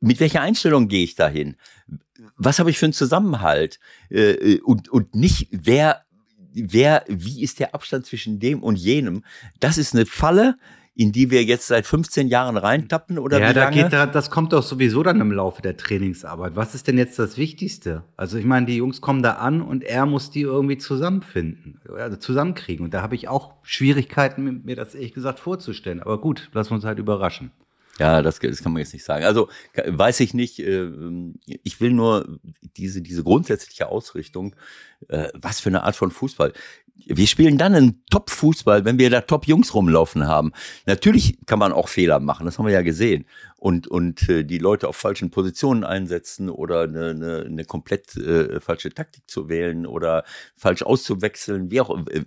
mit 0.00 0.20
welcher 0.20 0.40
Einstellung 0.40 0.88
gehe 0.88 1.04
ich 1.04 1.14
dahin? 1.14 1.56
Was 2.36 2.58
habe 2.58 2.70
ich 2.70 2.78
für 2.78 2.86
einen 2.86 2.92
Zusammenhalt? 2.92 3.78
Äh, 4.10 4.32
äh, 4.32 4.60
und, 4.60 4.88
und 4.88 5.14
nicht, 5.14 5.48
wer, 5.50 6.02
wer, 6.52 7.04
wie 7.08 7.42
ist 7.42 7.60
der 7.60 7.74
Abstand 7.74 8.06
zwischen 8.06 8.38
dem 8.40 8.62
und 8.62 8.76
jenem? 8.76 9.24
Das 9.60 9.78
ist 9.78 9.94
eine 9.94 10.06
Falle, 10.06 10.56
in 10.96 11.12
die 11.12 11.30
wir 11.30 11.44
jetzt 11.44 11.66
seit 11.66 11.86
15 11.86 12.28
Jahren 12.28 12.56
reintappen 12.56 13.18
oder 13.18 13.38
ja, 13.38 13.50
wie 13.50 13.58
lange? 13.58 13.88
Da 13.90 14.06
geht, 14.06 14.14
das 14.14 14.30
kommt 14.30 14.54
doch 14.54 14.62
sowieso 14.62 15.02
dann 15.02 15.20
im 15.20 15.30
Laufe 15.30 15.60
der 15.60 15.76
Trainingsarbeit. 15.76 16.56
Was 16.56 16.74
ist 16.74 16.88
denn 16.88 16.96
jetzt 16.96 17.18
das 17.18 17.36
Wichtigste? 17.36 18.02
Also 18.16 18.38
ich 18.38 18.46
meine, 18.46 18.64
die 18.64 18.76
Jungs 18.76 19.02
kommen 19.02 19.22
da 19.22 19.32
an 19.32 19.60
und 19.60 19.84
er 19.84 20.06
muss 20.06 20.30
die 20.30 20.40
irgendwie 20.40 20.78
zusammenfinden, 20.78 21.82
also 21.94 22.16
zusammenkriegen. 22.16 22.82
Und 22.82 22.94
da 22.94 23.02
habe 23.02 23.14
ich 23.14 23.28
auch 23.28 23.52
Schwierigkeiten, 23.62 24.62
mir 24.64 24.74
das 24.74 24.94
ehrlich 24.94 25.12
gesagt 25.12 25.38
vorzustellen. 25.38 26.00
Aber 26.00 26.18
gut, 26.18 26.48
lassen 26.54 26.70
wir 26.70 26.76
uns 26.76 26.84
halt 26.86 26.98
überraschen. 26.98 27.50
Ja, 27.98 28.20
das, 28.20 28.38
das 28.38 28.62
kann 28.62 28.72
man 28.72 28.80
jetzt 28.80 28.92
nicht 28.92 29.04
sagen. 29.04 29.24
Also 29.24 29.48
weiß 29.86 30.20
ich 30.20 30.34
nicht. 30.34 30.58
Äh, 30.58 30.90
ich 31.62 31.80
will 31.80 31.92
nur 31.92 32.38
diese 32.76 33.00
diese 33.00 33.24
grundsätzliche 33.24 33.88
Ausrichtung. 33.88 34.54
Äh, 35.08 35.28
was 35.34 35.60
für 35.60 35.70
eine 35.70 35.82
Art 35.82 35.96
von 35.96 36.10
Fußball? 36.10 36.52
Wir 37.04 37.26
spielen 37.26 37.58
dann 37.58 37.74
einen 37.74 38.02
Top-Fußball, 38.10 38.84
wenn 38.86 38.98
wir 38.98 39.10
da 39.10 39.20
Top-Jungs 39.20 39.74
rumlaufen 39.74 40.26
haben. 40.26 40.52
Natürlich 40.86 41.38
kann 41.44 41.58
man 41.58 41.72
auch 41.72 41.88
Fehler 41.88 42.20
machen, 42.20 42.46
das 42.46 42.58
haben 42.58 42.66
wir 42.66 42.72
ja 42.72 42.82
gesehen. 42.82 43.26
Und, 43.58 43.86
und 43.86 44.28
äh, 44.28 44.44
die 44.44 44.58
Leute 44.58 44.88
auf 44.88 44.96
falschen 44.96 45.30
Positionen 45.30 45.84
einsetzen 45.84 46.48
oder 46.48 46.82
eine, 46.82 47.10
eine, 47.10 47.44
eine 47.46 47.64
komplett 47.64 48.16
äh, 48.16 48.60
falsche 48.60 48.90
Taktik 48.90 49.24
zu 49.28 49.48
wählen 49.48 49.86
oder 49.86 50.24
falsch 50.56 50.82
auszuwechseln, 50.82 51.70
wie 51.70 51.80
auch, 51.80 51.96
äh, 52.08 52.24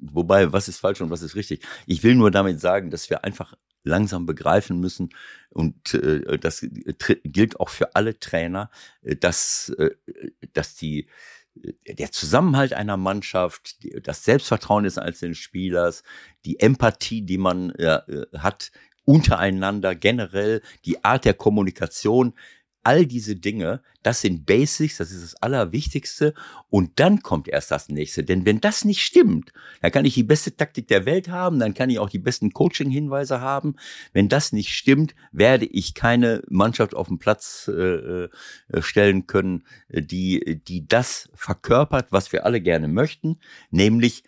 wobei, 0.00 0.52
was 0.52 0.68
ist 0.68 0.78
falsch 0.78 1.00
und 1.00 1.10
was 1.10 1.22
ist 1.22 1.34
richtig. 1.34 1.62
Ich 1.86 2.02
will 2.02 2.14
nur 2.14 2.30
damit 2.30 2.60
sagen, 2.60 2.90
dass 2.90 3.10
wir 3.10 3.24
einfach 3.24 3.54
langsam 3.84 4.26
begreifen 4.26 4.80
müssen. 4.80 5.10
Und 5.50 5.94
äh, 5.94 6.38
das 6.38 6.66
gilt 7.24 7.60
auch 7.60 7.68
für 7.68 7.94
alle 7.94 8.18
Trainer, 8.18 8.70
äh, 9.02 9.16
dass, 9.16 9.70
äh, 9.78 9.90
dass 10.52 10.74
die, 10.74 11.08
äh, 11.62 11.94
der 11.94 12.12
Zusammenhalt 12.12 12.72
einer 12.72 12.96
Mannschaft, 12.96 13.78
das 14.06 14.24
Selbstvertrauen 14.24 14.84
des 14.84 14.98
einzelnen 14.98 15.34
Spielers, 15.34 16.02
die 16.44 16.60
Empathie, 16.60 17.22
die 17.22 17.38
man 17.38 17.70
äh, 17.70 18.00
hat 18.36 18.72
untereinander 19.04 19.94
generell, 19.94 20.62
die 20.84 21.04
Art 21.04 21.24
der 21.24 21.34
Kommunikation, 21.34 22.34
all 22.84 23.06
diese 23.06 23.36
Dinge, 23.36 23.82
das 24.02 24.20
sind 24.20 24.44
Basics, 24.46 24.96
das 24.96 25.12
ist 25.12 25.22
das 25.22 25.42
Allerwichtigste 25.42 26.34
und 26.68 26.98
dann 26.98 27.22
kommt 27.22 27.48
erst 27.48 27.70
das 27.70 27.88
nächste. 27.88 28.24
Denn 28.24 28.44
wenn 28.44 28.60
das 28.60 28.84
nicht 28.84 29.02
stimmt, 29.02 29.52
dann 29.80 29.92
kann 29.92 30.04
ich 30.04 30.14
die 30.14 30.22
beste 30.22 30.56
Taktik 30.56 30.88
der 30.88 31.06
Welt 31.06 31.28
haben, 31.28 31.58
dann 31.60 31.74
kann 31.74 31.90
ich 31.90 31.98
auch 31.98 32.10
die 32.10 32.18
besten 32.18 32.52
Coaching-Hinweise 32.52 33.40
haben. 33.40 33.76
Wenn 34.12 34.28
das 34.28 34.52
nicht 34.52 34.74
stimmt, 34.74 35.14
werde 35.30 35.66
ich 35.66 35.94
keine 35.94 36.42
Mannschaft 36.48 36.94
auf 36.94 37.08
den 37.08 37.18
Platz 37.18 37.70
äh, 37.72 38.24
äh 38.24 38.28
stellen 38.80 39.26
können, 39.26 39.64
die, 39.88 40.60
die 40.66 40.86
das 40.86 41.30
verkörpert, 41.34 42.08
was 42.10 42.32
wir 42.32 42.44
alle 42.46 42.60
gerne 42.60 42.88
möchten, 42.88 43.38
nämlich 43.70 44.24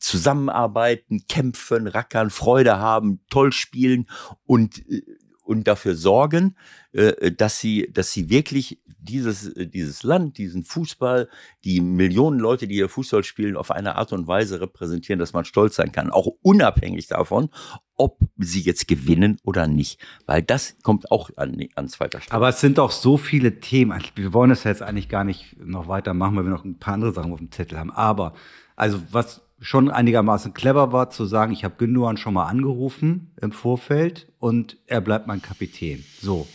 zusammenarbeiten, 0.00 1.26
kämpfen, 1.28 1.86
rackern, 1.86 2.30
Freude 2.30 2.78
haben, 2.78 3.20
toll 3.28 3.52
spielen 3.52 4.06
und 4.46 4.78
äh, 4.90 5.02
und 5.50 5.66
dafür 5.66 5.96
sorgen, 5.96 6.54
äh, 6.92 7.32
dass 7.32 7.58
sie, 7.58 7.90
dass 7.92 8.12
sie 8.12 8.30
wirklich 8.30 8.80
dieses, 8.86 9.48
äh, 9.48 9.66
dieses 9.66 10.04
Land, 10.04 10.38
diesen 10.38 10.62
Fußball, 10.62 11.28
die 11.64 11.80
Millionen 11.80 12.38
Leute, 12.38 12.68
die 12.68 12.76
hier 12.76 12.88
Fußball 12.88 13.24
spielen, 13.24 13.56
auf 13.56 13.72
eine 13.72 13.96
Art 13.96 14.12
und 14.12 14.28
Weise 14.28 14.60
repräsentieren, 14.60 15.18
dass 15.18 15.32
man 15.32 15.44
stolz 15.44 15.74
sein 15.74 15.90
kann. 15.90 16.10
Auch 16.10 16.28
unabhängig 16.42 17.08
davon, 17.08 17.48
ob 17.96 18.20
sie 18.38 18.60
jetzt 18.60 18.86
gewinnen 18.86 19.38
oder 19.42 19.66
nicht. 19.66 20.00
Weil 20.24 20.40
das 20.42 20.76
kommt 20.84 21.10
auch 21.10 21.30
an, 21.36 21.60
an 21.74 21.88
zweiter 21.88 22.20
Stelle. 22.20 22.36
Aber 22.36 22.48
es 22.48 22.60
sind 22.60 22.78
auch 22.78 22.92
so 22.92 23.16
viele 23.16 23.58
Themen. 23.58 24.00
Wir 24.14 24.32
wollen 24.32 24.50
das 24.50 24.62
jetzt 24.62 24.82
eigentlich 24.82 25.08
gar 25.08 25.24
nicht 25.24 25.56
noch 25.58 25.88
weitermachen, 25.88 26.36
weil 26.36 26.44
wir 26.44 26.50
noch 26.50 26.64
ein 26.64 26.78
paar 26.78 26.94
andere 26.94 27.12
Sachen 27.12 27.32
auf 27.32 27.40
dem 27.40 27.50
Zettel 27.50 27.76
haben. 27.76 27.90
Aber, 27.90 28.34
also 28.76 29.02
was 29.10 29.42
schon 29.60 29.90
einigermaßen 29.90 30.54
clever 30.54 30.92
war 30.92 31.10
zu 31.10 31.26
sagen, 31.26 31.52
ich 31.52 31.64
habe 31.64 31.74
Gündogan 31.76 32.16
schon 32.16 32.34
mal 32.34 32.46
angerufen 32.46 33.32
im 33.40 33.52
Vorfeld 33.52 34.26
und 34.38 34.78
er 34.86 35.00
bleibt 35.00 35.26
mein 35.26 35.42
Kapitän. 35.42 36.04
So. 36.20 36.46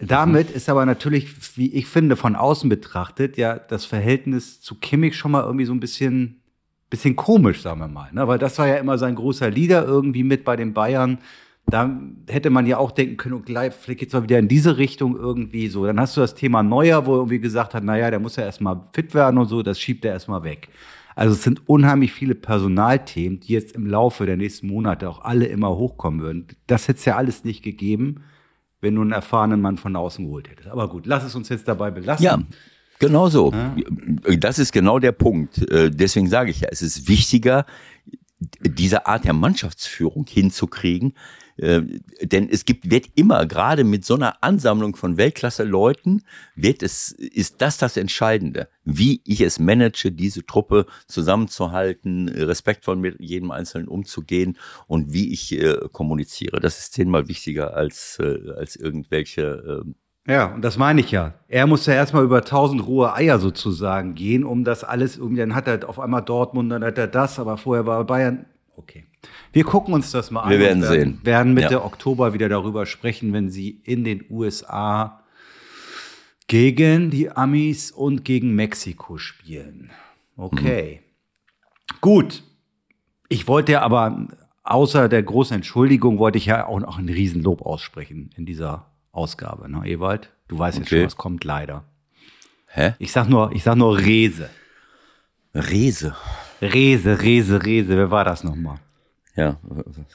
Damit 0.00 0.50
ist 0.50 0.68
aber 0.68 0.86
natürlich, 0.86 1.56
wie 1.56 1.72
ich 1.74 1.86
finde, 1.86 2.16
von 2.16 2.36
außen 2.36 2.68
betrachtet, 2.68 3.36
ja, 3.36 3.58
das 3.58 3.84
Verhältnis 3.84 4.60
zu 4.60 4.76
Kimmich 4.76 5.16
schon 5.16 5.32
mal 5.32 5.42
irgendwie 5.42 5.64
so 5.64 5.72
ein 5.72 5.80
bisschen, 5.80 6.40
bisschen 6.88 7.16
komisch, 7.16 7.62
sagen 7.62 7.80
wir 7.80 7.88
mal. 7.88 8.08
Ne? 8.12 8.26
Weil 8.28 8.38
das 8.38 8.58
war 8.58 8.68
ja 8.68 8.76
immer 8.76 8.96
sein 8.96 9.16
großer 9.16 9.50
Leader 9.50 9.84
irgendwie 9.84 10.22
mit 10.22 10.44
bei 10.44 10.54
den 10.54 10.72
Bayern. 10.72 11.18
Da 11.66 12.00
hätte 12.28 12.48
man 12.48 12.64
ja 12.66 12.78
auch 12.78 12.92
denken 12.92 13.16
können, 13.16 13.42
gleich, 13.42 13.74
vielleicht 13.74 14.00
geht's 14.00 14.14
mal 14.14 14.22
wieder 14.22 14.38
in 14.38 14.48
diese 14.48 14.78
Richtung 14.78 15.16
irgendwie 15.16 15.68
so. 15.68 15.84
Dann 15.84 16.00
hast 16.00 16.16
du 16.16 16.20
das 16.20 16.34
Thema 16.36 16.62
Neuer, 16.62 17.04
wo 17.04 17.16
irgendwie 17.16 17.40
gesagt 17.40 17.74
hat, 17.74 17.82
naja, 17.82 18.08
der 18.10 18.20
muss 18.20 18.36
ja 18.36 18.44
erstmal 18.44 18.80
fit 18.92 19.12
werden 19.14 19.36
und 19.36 19.48
so, 19.48 19.62
das 19.62 19.80
schiebt 19.80 20.04
er 20.04 20.12
erstmal 20.12 20.44
weg. 20.44 20.68
Also 21.18 21.34
es 21.34 21.42
sind 21.42 21.68
unheimlich 21.68 22.12
viele 22.12 22.36
Personalthemen, 22.36 23.40
die 23.40 23.52
jetzt 23.52 23.72
im 23.72 23.86
Laufe 23.88 24.24
der 24.24 24.36
nächsten 24.36 24.68
Monate 24.68 25.10
auch 25.10 25.22
alle 25.22 25.46
immer 25.46 25.70
hochkommen 25.70 26.20
würden. 26.20 26.46
Das 26.68 26.86
hätte 26.86 27.00
es 27.00 27.04
ja 27.06 27.16
alles 27.16 27.42
nicht 27.42 27.64
gegeben, 27.64 28.22
wenn 28.80 28.94
du 28.94 29.00
einen 29.00 29.10
erfahrenen 29.10 29.60
Mann 29.60 29.78
von 29.78 29.96
außen 29.96 30.24
geholt 30.24 30.48
hättest. 30.48 30.68
Aber 30.68 30.88
gut, 30.88 31.06
lass 31.06 31.24
es 31.24 31.34
uns 31.34 31.48
jetzt 31.48 31.66
dabei 31.66 31.90
belassen. 31.90 32.24
Ja. 32.24 32.38
Genau 33.00 33.28
so. 33.28 33.52
Ja. 33.52 33.74
Das 34.36 34.60
ist 34.60 34.72
genau 34.72 35.00
der 35.00 35.10
Punkt. 35.10 35.58
Äh, 35.70 35.90
deswegen 35.90 36.28
sage 36.28 36.52
ich 36.52 36.60
ja, 36.60 36.68
es 36.70 36.82
ist 36.82 37.08
wichtiger, 37.08 37.66
diese 38.60 39.06
Art 39.06 39.24
der 39.24 39.32
Mannschaftsführung 39.32 40.24
hinzukriegen, 40.28 41.14
äh, 41.58 41.82
denn 42.22 42.48
es 42.48 42.64
gibt, 42.64 42.90
wird 42.90 43.06
immer, 43.14 43.46
gerade 43.46 43.84
mit 43.84 44.04
so 44.04 44.14
einer 44.14 44.42
Ansammlung 44.42 44.96
von 44.96 45.16
Weltklasse-Leuten, 45.16 46.22
wird 46.54 46.82
es, 46.82 47.10
ist 47.12 47.60
das 47.60 47.78
das 47.78 47.96
Entscheidende. 47.96 48.68
Wie 48.84 49.20
ich 49.24 49.40
es 49.40 49.58
manage, 49.58 50.12
diese 50.12 50.46
Truppe 50.46 50.86
zusammenzuhalten, 51.06 52.28
respektvoll 52.28 52.96
mit 52.96 53.16
jedem 53.20 53.50
Einzelnen 53.50 53.88
umzugehen 53.88 54.56
und 54.86 55.12
wie 55.12 55.32
ich 55.32 55.52
äh, 55.52 55.76
kommuniziere. 55.92 56.60
Das 56.60 56.78
ist 56.78 56.94
zehnmal 56.94 57.28
wichtiger 57.28 57.74
als, 57.74 58.18
äh, 58.20 58.52
als 58.56 58.76
irgendwelche, 58.76 59.84
äh, 59.84 59.92
ja, 60.30 60.54
und 60.54 60.60
das 60.62 60.76
meine 60.76 61.00
ich 61.00 61.10
ja. 61.10 61.34
Er 61.48 61.66
muss 61.66 61.86
ja 61.86 61.94
erstmal 61.94 62.22
über 62.22 62.44
tausend 62.44 62.86
rohe 62.86 63.14
Eier 63.14 63.38
sozusagen 63.38 64.14
gehen, 64.14 64.44
um 64.44 64.62
das 64.62 64.84
alles, 64.84 65.16
irgendwie, 65.16 65.40
dann 65.40 65.54
hat 65.54 65.66
er 65.66 65.88
auf 65.88 65.98
einmal 65.98 66.20
Dortmund, 66.20 66.70
dann 66.70 66.84
hat 66.84 66.98
er 66.98 67.06
das, 67.06 67.38
aber 67.38 67.56
vorher 67.56 67.86
war 67.86 68.04
Bayern 68.04 68.44
Okay. 68.78 69.04
Wir 69.52 69.64
gucken 69.64 69.94
uns 69.94 70.10
das 70.10 70.30
mal 70.30 70.42
an. 70.42 70.50
Wir 70.50 70.58
werden 70.58 70.82
sehen. 70.82 71.20
Wir 71.22 71.32
werden 71.32 71.54
Mitte 71.54 71.74
ja. 71.74 71.84
Oktober 71.84 72.34
wieder 72.34 72.48
darüber 72.48 72.86
sprechen, 72.86 73.32
wenn 73.32 73.50
sie 73.50 73.80
in 73.84 74.04
den 74.04 74.24
USA 74.30 75.24
gegen 76.46 77.10
die 77.10 77.30
Amis 77.30 77.90
und 77.90 78.24
gegen 78.24 78.54
Mexiko 78.54 79.18
spielen. 79.18 79.90
Okay. 80.36 81.00
Mhm. 81.02 81.96
Gut. 82.00 82.42
Ich 83.28 83.48
wollte 83.48 83.82
aber 83.82 84.28
außer 84.62 85.08
der 85.08 85.22
großen 85.22 85.56
Entschuldigung 85.56 86.18
wollte 86.18 86.38
ich 86.38 86.46
ja 86.46 86.66
auch 86.66 86.80
noch 86.80 86.98
ein 86.98 87.08
Riesenlob 87.08 87.62
aussprechen 87.62 88.30
in 88.36 88.46
dieser 88.46 88.86
Ausgabe, 89.12 89.70
ne, 89.70 89.82
Ewald? 89.84 90.30
Du 90.48 90.58
weißt 90.58 90.78
okay. 90.78 90.84
jetzt 90.84 90.90
schon, 90.90 91.04
was 91.04 91.16
kommt 91.16 91.44
leider. 91.44 91.84
Hä? 92.66 92.94
Ich 92.98 93.12
sag 93.12 93.28
nur, 93.28 93.52
ich 93.52 93.62
sag 93.62 93.76
nur 93.76 93.98
Rese. 93.98 94.48
Rese. 95.54 96.14
Rese, 96.60 97.22
Rese, 97.22 97.64
Rese. 97.64 97.96
Wer 97.96 98.10
war 98.10 98.24
das 98.24 98.44
nochmal? 98.44 98.78
Ja, 99.38 99.56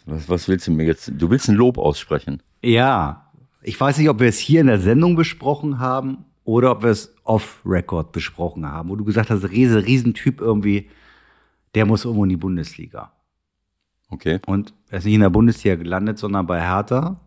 was, 0.05 0.27
was 0.27 0.47
willst 0.49 0.67
du 0.67 0.71
mir 0.71 0.85
jetzt? 0.85 1.09
Du 1.15 1.29
willst 1.29 1.47
ein 1.47 1.55
Lob 1.55 1.77
aussprechen. 1.77 2.43
Ja. 2.61 3.31
Ich 3.61 3.79
weiß 3.79 3.97
nicht, 3.97 4.09
ob 4.09 4.19
wir 4.19 4.27
es 4.27 4.37
hier 4.37 4.59
in 4.59 4.67
der 4.67 4.81
Sendung 4.81 5.15
besprochen 5.15 5.79
haben 5.79 6.25
oder 6.43 6.71
ob 6.71 6.83
wir 6.83 6.89
es 6.89 7.15
off-Record 7.23 8.11
besprochen 8.11 8.65
haben, 8.65 8.89
wo 8.89 8.97
du 8.97 9.05
gesagt 9.05 9.29
hast, 9.29 9.49
Rese, 9.49 9.85
Riesentyp 9.85 10.41
irgendwie, 10.41 10.89
der 11.73 11.85
muss 11.85 12.03
irgendwo 12.03 12.25
in 12.25 12.31
die 12.31 12.37
Bundesliga. 12.37 13.13
Okay. 14.09 14.41
Und 14.45 14.73
er 14.89 14.97
ist 14.97 15.05
nicht 15.05 15.13
in 15.13 15.21
der 15.21 15.29
Bundesliga 15.29 15.77
gelandet, 15.77 16.17
sondern 16.17 16.45
bei 16.45 16.59
Hertha. 16.59 17.21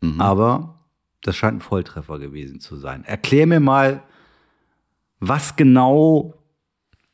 Mhm. 0.00 0.20
Aber 0.20 0.78
das 1.22 1.34
scheint 1.34 1.56
ein 1.56 1.60
Volltreffer 1.60 2.20
gewesen 2.20 2.60
zu 2.60 2.76
sein. 2.76 3.04
Erklär 3.04 3.48
mir 3.48 3.58
mal, 3.58 4.04
was 5.18 5.56
genau 5.56 6.34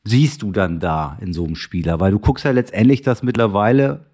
siehst 0.05 0.43
du 0.43 0.53
dann 0.53 0.81
da 0.81 1.19
in 1.21 1.33
so 1.33 1.45
einem 1.45 1.57
Spieler? 1.57 2.01
Weil 2.01 2.13
du 2.13 2.19
guckst 2.19 2.45
ja 2.45 2.51
letztendlich 2.51 3.03
das 3.03 3.23
mittlerweile, 3.23 4.07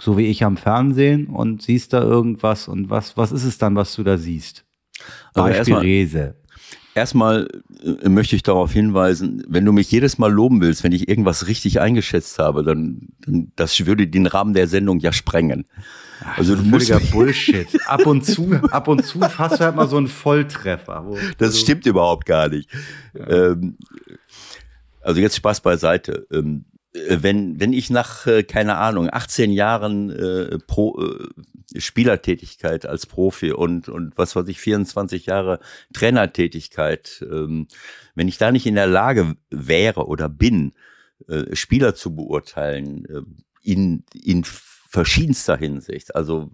so 0.00 0.18
wie 0.18 0.26
ich 0.26 0.44
am 0.44 0.56
Fernsehen, 0.56 1.26
und 1.26 1.62
siehst 1.62 1.92
da 1.92 2.02
irgendwas. 2.02 2.68
Und 2.68 2.90
was, 2.90 3.16
was 3.16 3.32
ist 3.32 3.44
es 3.44 3.58
dann, 3.58 3.76
was 3.76 3.94
du 3.94 4.02
da 4.02 4.18
siehst? 4.18 4.64
Also 5.34 5.42
Beispiel 5.42 5.56
erstmal, 5.56 5.80
Rese. 5.80 6.34
Erstmal 6.94 7.48
äh, 8.02 8.08
möchte 8.08 8.34
ich 8.34 8.42
darauf 8.42 8.72
hinweisen, 8.72 9.44
wenn 9.48 9.64
du 9.64 9.72
mich 9.72 9.90
jedes 9.90 10.18
Mal 10.18 10.32
loben 10.32 10.60
willst, 10.60 10.82
wenn 10.82 10.92
ich 10.92 11.08
irgendwas 11.08 11.46
richtig 11.46 11.80
eingeschätzt 11.80 12.38
habe, 12.40 12.64
dann, 12.64 13.08
dann 13.24 13.52
das 13.54 13.86
würde 13.86 14.08
den 14.08 14.26
Rahmen 14.26 14.52
der 14.52 14.66
Sendung 14.66 14.98
ja 14.98 15.12
sprengen. 15.12 15.66
Also 16.36 16.56
du 16.56 16.62
musst 16.62 16.92
Bullshit. 17.12 17.68
Ab 17.86 18.06
und 18.06 18.24
zu, 18.24 18.52
ab 18.72 18.88
und 18.88 19.04
zu 19.04 19.20
hast 19.20 19.60
du 19.60 19.64
halt 19.64 19.76
mal 19.76 19.88
so 19.88 19.96
einen 19.96 20.08
Volltreffer. 20.08 21.04
Wo, 21.06 21.14
das 21.38 21.48
also, 21.50 21.58
stimmt 21.60 21.86
überhaupt 21.86 22.26
gar 22.26 22.48
nicht. 22.48 22.68
Ja. 23.14 23.52
Ähm, 23.52 23.76
also 25.08 25.22
jetzt 25.22 25.36
Spaß 25.36 25.62
beiseite. 25.62 26.26
Ähm, 26.30 26.66
äh, 26.92 27.18
wenn, 27.22 27.58
wenn 27.58 27.72
ich 27.72 27.88
nach, 27.88 28.26
äh, 28.26 28.42
keine 28.42 28.76
Ahnung, 28.76 29.08
18 29.10 29.50
Jahren 29.50 30.10
äh, 30.10 30.58
Pro, 30.66 31.02
Spielertätigkeit 31.74 32.84
als 32.84 33.06
Profi 33.06 33.52
und, 33.52 33.88
und 33.88 34.18
was 34.18 34.36
weiß 34.36 34.46
ich, 34.48 34.60
24 34.60 35.24
Jahre 35.24 35.60
Trainertätigkeit, 35.94 37.24
ähm, 37.30 37.68
wenn 38.14 38.28
ich 38.28 38.36
da 38.36 38.52
nicht 38.52 38.66
in 38.66 38.74
der 38.74 38.86
Lage 38.86 39.34
wäre 39.50 40.06
oder 40.06 40.28
bin, 40.28 40.72
Spieler 41.52 41.96
zu 41.96 42.14
beurteilen, 42.14 43.04
in, 43.60 44.04
in 44.14 44.44
verschiedenster 44.44 45.56
Hinsicht. 45.56 46.14
Also 46.14 46.52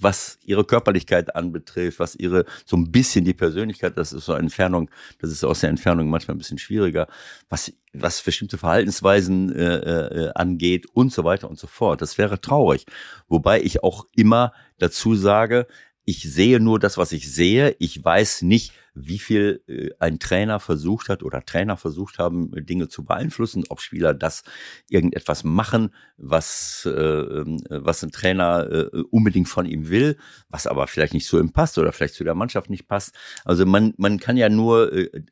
was 0.00 0.38
ihre 0.44 0.64
Körperlichkeit 0.64 1.36
anbetrifft, 1.36 1.98
was 1.98 2.16
ihre 2.16 2.44
so 2.64 2.76
ein 2.76 2.90
bisschen 2.90 3.24
die 3.24 3.34
Persönlichkeit, 3.34 3.96
das 3.96 4.12
ist 4.12 4.24
so 4.24 4.32
eine 4.32 4.42
Entfernung, 4.42 4.90
das 5.18 5.30
ist 5.30 5.44
aus 5.44 5.60
der 5.60 5.70
Entfernung 5.70 6.08
manchmal 6.08 6.34
ein 6.34 6.38
bisschen 6.38 6.58
schwieriger, 6.58 7.06
was 7.48 7.72
was 7.92 8.22
bestimmte 8.22 8.56
Verhaltensweisen 8.56 9.54
äh, 9.54 9.76
äh, 9.76 10.32
angeht 10.34 10.86
und 10.92 11.12
so 11.12 11.24
weiter 11.24 11.50
und 11.50 11.58
so 11.58 11.66
fort. 11.66 12.00
Das 12.02 12.18
wäre 12.18 12.40
traurig, 12.40 12.86
wobei 13.28 13.60
ich 13.60 13.82
auch 13.82 14.06
immer 14.14 14.52
dazu 14.78 15.14
sage, 15.16 15.66
ich 16.04 16.22
sehe 16.22 16.60
nur 16.60 16.78
das, 16.78 16.98
was 16.98 17.12
ich 17.12 17.32
sehe. 17.32 17.76
Ich 17.78 18.02
weiß 18.02 18.42
nicht, 18.42 18.72
wie 18.94 19.18
viel 19.18 19.62
äh, 19.68 19.90
ein 19.98 20.18
Trainer 20.18 20.58
versucht 20.58 21.08
hat 21.08 21.22
oder 21.22 21.44
Trainer 21.44 21.76
versucht 21.76 22.18
haben, 22.18 22.50
Dinge 22.66 22.88
zu 22.88 23.04
beeinflussen, 23.04 23.64
ob 23.68 23.80
Spieler 23.80 24.14
das 24.14 24.42
irgendetwas 24.88 25.44
machen, 25.44 25.94
was, 26.16 26.86
äh, 26.86 26.90
ähm, 26.90 27.60
was 27.68 28.02
ein 28.02 28.10
Trainer 28.10 28.68
äh, 28.70 29.02
unbedingt 29.10 29.48
von 29.48 29.66
ihm 29.66 29.88
will, 29.88 30.16
was 30.48 30.66
aber 30.66 30.86
vielleicht 30.86 31.14
nicht 31.14 31.26
zu 31.26 31.38
ihm 31.38 31.52
passt 31.52 31.78
oder 31.78 31.92
vielleicht 31.92 32.14
zu 32.14 32.24
der 32.24 32.34
Mannschaft 32.34 32.70
nicht 32.70 32.88
passt. 32.88 33.14
Also 33.44 33.66
man, 33.66 33.94
man 33.96 34.18
kann 34.18 34.36
ja 34.36 34.48
nur 34.48 34.92
äh, 34.92 35.22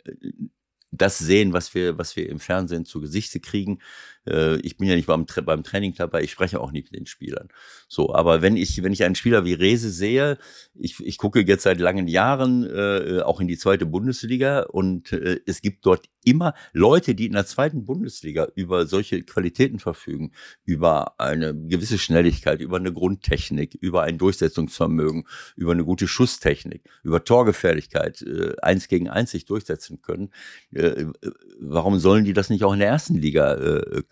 das 0.90 1.18
sehen, 1.18 1.52
was 1.52 1.74
wir, 1.74 1.98
was 1.98 2.16
wir 2.16 2.28
im 2.28 2.40
Fernsehen 2.40 2.84
zu 2.84 3.00
Gesichte 3.00 3.40
kriegen. 3.40 3.78
Äh, 4.28 4.56
ich 4.60 4.76
bin 4.76 4.88
ja 4.88 4.96
nicht 4.96 5.06
beim, 5.06 5.26
beim 5.44 5.62
Training 5.62 5.94
dabei, 5.94 6.22
ich 6.22 6.30
spreche 6.30 6.60
auch 6.60 6.72
nicht 6.72 6.90
mit 6.90 7.00
den 7.00 7.06
Spielern. 7.06 7.48
So, 7.88 8.14
aber 8.14 8.42
wenn 8.42 8.56
ich, 8.56 8.82
wenn 8.82 8.92
ich 8.92 9.04
einen 9.04 9.14
Spieler 9.14 9.44
wie 9.44 9.54
Rese 9.54 9.90
sehe, 9.90 10.38
ich, 10.74 11.00
ich 11.00 11.18
gucke 11.18 11.40
jetzt 11.40 11.62
seit 11.62 11.80
langen 11.80 12.08
Jahren 12.08 12.64
äh, 12.64 13.20
auch 13.22 13.40
in 13.40 13.48
die 13.48 13.58
zweite 13.58 13.86
Bundesliga 13.86 14.60
und 14.60 15.12
äh, 15.12 15.40
es 15.46 15.62
gibt 15.62 15.86
dort 15.86 16.06
immer 16.24 16.54
Leute, 16.72 17.14
die 17.14 17.26
in 17.26 17.32
der 17.32 17.46
zweiten 17.46 17.84
Bundesliga 17.84 18.48
über 18.54 18.86
solche 18.86 19.22
Qualitäten 19.22 19.78
verfügen, 19.78 20.32
über 20.64 21.18
eine 21.18 21.54
gewisse 21.54 21.98
Schnelligkeit, 21.98 22.60
über 22.60 22.76
eine 22.76 22.92
Grundtechnik, 22.92 23.74
über 23.80 24.02
ein 24.02 24.18
Durchsetzungsvermögen, 24.18 25.26
über 25.56 25.72
eine 25.72 25.84
gute 25.84 26.06
Schusstechnik, 26.06 26.82
über 27.02 27.24
Torgefährlichkeit, 27.24 28.22
äh, 28.22 28.54
eins 28.60 28.88
gegen 28.88 29.08
eins 29.08 29.30
sich 29.30 29.46
durchsetzen 29.46 30.02
können. 30.02 30.30
Äh, 30.72 31.06
warum 31.60 31.98
sollen 31.98 32.24
die 32.24 32.34
das 32.34 32.50
nicht 32.50 32.64
auch 32.64 32.72
in 32.72 32.80
der 32.80 32.88
ersten 32.88 33.14
Liga 33.14 33.54
äh? 33.54 34.02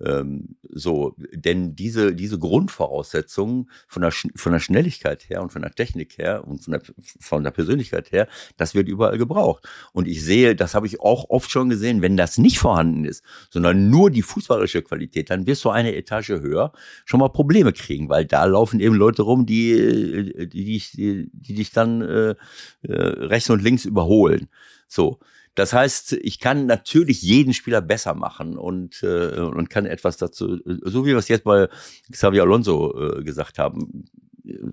Ähm, 0.00 0.56
so, 0.70 1.14
denn 1.32 1.76
diese, 1.76 2.14
diese 2.14 2.38
Grundvoraussetzungen 2.38 3.70
von 3.86 4.02
der, 4.02 4.12
von 4.12 4.52
der 4.52 4.60
Schnelligkeit 4.60 5.28
her 5.28 5.42
und 5.42 5.52
von 5.52 5.62
der 5.62 5.72
Technik 5.72 6.18
her 6.18 6.46
und 6.46 6.64
von 6.64 6.72
der, 6.72 6.82
von 7.20 7.44
der 7.44 7.50
Persönlichkeit 7.50 8.10
her, 8.12 8.28
das 8.56 8.74
wird 8.74 8.88
überall 8.88 9.18
gebraucht. 9.18 9.68
Und 9.92 10.08
ich 10.08 10.24
sehe, 10.24 10.56
das 10.56 10.74
habe 10.74 10.86
ich 10.86 11.00
auch 11.00 11.30
oft 11.30 11.50
schon 11.50 11.68
gesehen, 11.68 12.02
wenn 12.02 12.16
das 12.16 12.38
nicht 12.38 12.58
vorhanden 12.58 13.04
ist, 13.04 13.24
sondern 13.50 13.88
nur 13.90 14.10
die 14.10 14.22
fußballische 14.22 14.82
Qualität, 14.82 15.30
dann 15.30 15.46
wirst 15.46 15.64
du 15.64 15.70
eine 15.70 15.94
Etage 15.94 16.30
höher 16.30 16.72
schon 17.04 17.20
mal 17.20 17.28
Probleme 17.28 17.72
kriegen, 17.72 18.08
weil 18.08 18.24
da 18.24 18.44
laufen 18.44 18.80
eben 18.80 18.94
Leute 18.94 19.22
rum, 19.22 19.46
die, 19.46 20.48
die, 20.52 20.64
die, 20.64 20.82
die, 20.94 21.30
die 21.32 21.54
dich 21.54 21.70
dann 21.70 22.02
äh, 22.02 22.34
äh, 22.82 22.92
rechts 22.92 23.50
und 23.50 23.62
links 23.62 23.84
überholen. 23.84 24.48
So. 24.88 25.18
Das 25.54 25.72
heißt, 25.72 26.14
ich 26.14 26.40
kann 26.40 26.66
natürlich 26.66 27.22
jeden 27.22 27.54
Spieler 27.54 27.80
besser 27.80 28.14
machen 28.14 28.56
und, 28.58 29.02
äh, 29.02 29.40
und 29.40 29.70
kann 29.70 29.86
etwas 29.86 30.16
dazu, 30.16 30.58
so 30.64 31.04
wie 31.04 31.10
wir 31.10 31.18
es 31.18 31.28
jetzt 31.28 31.44
bei 31.44 31.68
Xavier 32.10 32.42
Alonso 32.42 33.18
äh, 33.18 33.22
gesagt 33.22 33.58
haben, 33.58 34.06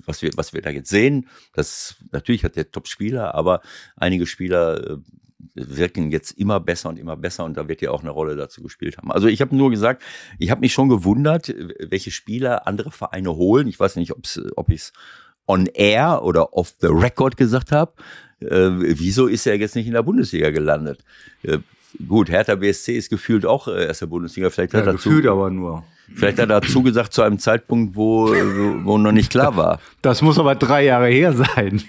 was 0.05 0.21
wir, 0.21 0.31
was 0.35 0.53
wir 0.53 0.61
da 0.61 0.69
jetzt 0.69 0.89
sehen, 0.89 1.27
das 1.53 1.95
natürlich 2.11 2.43
hat 2.43 2.55
der 2.55 2.71
Top-Spieler, 2.71 3.35
aber 3.35 3.61
einige 3.95 4.25
Spieler 4.25 4.91
äh, 4.91 4.97
wirken 5.53 6.11
jetzt 6.11 6.31
immer 6.31 6.59
besser 6.59 6.89
und 6.89 6.99
immer 6.99 7.17
besser 7.17 7.45
und 7.45 7.57
da 7.57 7.67
wird 7.67 7.81
ja 7.81 7.91
auch 7.91 8.01
eine 8.01 8.09
Rolle 8.09 8.35
dazu 8.35 8.61
gespielt 8.61 8.97
haben. 8.97 9.11
Also 9.11 9.27
ich 9.27 9.41
habe 9.41 9.55
nur 9.55 9.69
gesagt, 9.69 10.03
ich 10.39 10.51
habe 10.51 10.61
mich 10.61 10.73
schon 10.73 10.89
gewundert, 10.89 11.53
welche 11.79 12.11
Spieler 12.11 12.67
andere 12.67 12.91
Vereine 12.91 13.35
holen. 13.35 13.67
Ich 13.67 13.79
weiß 13.79 13.95
nicht, 13.97 14.11
ob's, 14.11 14.39
ob 14.55 14.69
ich 14.69 14.81
es 14.81 14.93
on 15.51 15.67
air 15.67 16.23
oder 16.23 16.53
off 16.53 16.73
the 16.79 16.87
record 16.87 17.37
gesagt 17.37 17.71
habe 17.71 17.93
äh, 18.41 18.97
wieso 18.99 19.27
ist 19.27 19.45
er 19.45 19.57
jetzt 19.57 19.75
nicht 19.75 19.87
in 19.87 19.93
der 19.93 20.03
Bundesliga 20.03 20.49
gelandet? 20.49 21.03
Äh, 21.43 21.59
gut, 22.07 22.29
Hertha 22.29 22.55
BSC 22.55 22.97
ist 22.97 23.09
gefühlt 23.09 23.45
auch 23.45 23.67
äh, 23.67 23.85
erst 23.85 24.01
der 24.01 24.07
Bundesliga. 24.07 24.49
Vielleicht 24.49 24.73
hat 24.73 24.85
ja, 24.85 24.91
dazu, 24.91 25.09
gefühlt 25.09 25.27
aber 25.27 25.49
nur. 25.49 25.83
Vielleicht 26.13 26.39
hat 26.39 26.49
er 26.49 26.61
dazu 26.61 26.81
gesagt 26.81 27.13
zu 27.13 27.21
einem 27.21 27.39
Zeitpunkt, 27.39 27.95
wo, 27.95 28.27
wo 28.27 28.97
noch 28.97 29.11
nicht 29.11 29.31
klar 29.31 29.55
war. 29.55 29.79
Das 30.01 30.21
muss 30.21 30.39
aber 30.39 30.55
drei 30.55 30.83
Jahre 30.85 31.07
her 31.07 31.33
sein. 31.33 31.83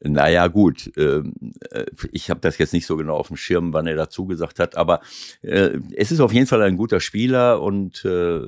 Naja, 0.00 0.46
gut, 0.46 0.92
ähm, 0.96 1.32
äh, 1.70 1.86
ich 2.12 2.30
habe 2.30 2.40
das 2.40 2.58
jetzt 2.58 2.72
nicht 2.72 2.86
so 2.86 2.96
genau 2.96 3.16
auf 3.16 3.28
dem 3.28 3.36
Schirm, 3.36 3.72
wann 3.72 3.86
er 3.86 3.96
dazu 3.96 4.26
gesagt 4.26 4.60
hat, 4.60 4.76
aber 4.76 5.00
äh, 5.42 5.78
es 5.96 6.12
ist 6.12 6.20
auf 6.20 6.32
jeden 6.32 6.46
Fall 6.46 6.62
ein 6.62 6.76
guter 6.76 7.00
Spieler 7.00 7.60
und 7.60 8.04
äh, 8.04 8.40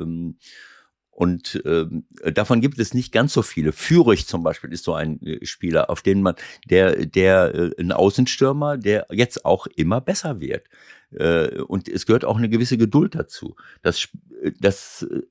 und 1.18 1.61
äh, 1.64 1.85
davon 2.33 2.61
gibt 2.61 2.78
es 2.78 2.94
nicht 2.94 3.11
ganz 3.11 3.33
so 3.33 3.42
viele. 3.42 3.72
Fürich 3.72 4.28
zum 4.28 4.44
Beispiel 4.44 4.72
ist 4.72 4.85
so 4.85 4.94
ein 4.94 5.20
äh, 5.26 5.44
Spieler, 5.44 5.90
auf 5.90 6.00
den 6.00 6.22
man, 6.22 6.37
der, 6.70 7.07
der, 7.07 7.52
äh, 7.57 7.70
ein 7.76 7.90
Außenstürmer, 7.90 8.78
der 8.78 9.04
jetzt 9.11 9.44
auch 9.44 9.66
immer 9.66 10.00
besser 10.00 10.38
wird. 10.38 10.69
Äh, 11.10 11.60
und 11.62 11.88
es 11.88 12.06
gehört 12.06 12.25
auch 12.25 12.37
eine 12.37 12.48
gewisse 12.48 12.79
Geduld 12.79 13.16
dazu. 13.16 13.56
Das, 13.83 14.06
äh, 14.44 14.52
das, 14.60 15.08
äh, 15.10 15.23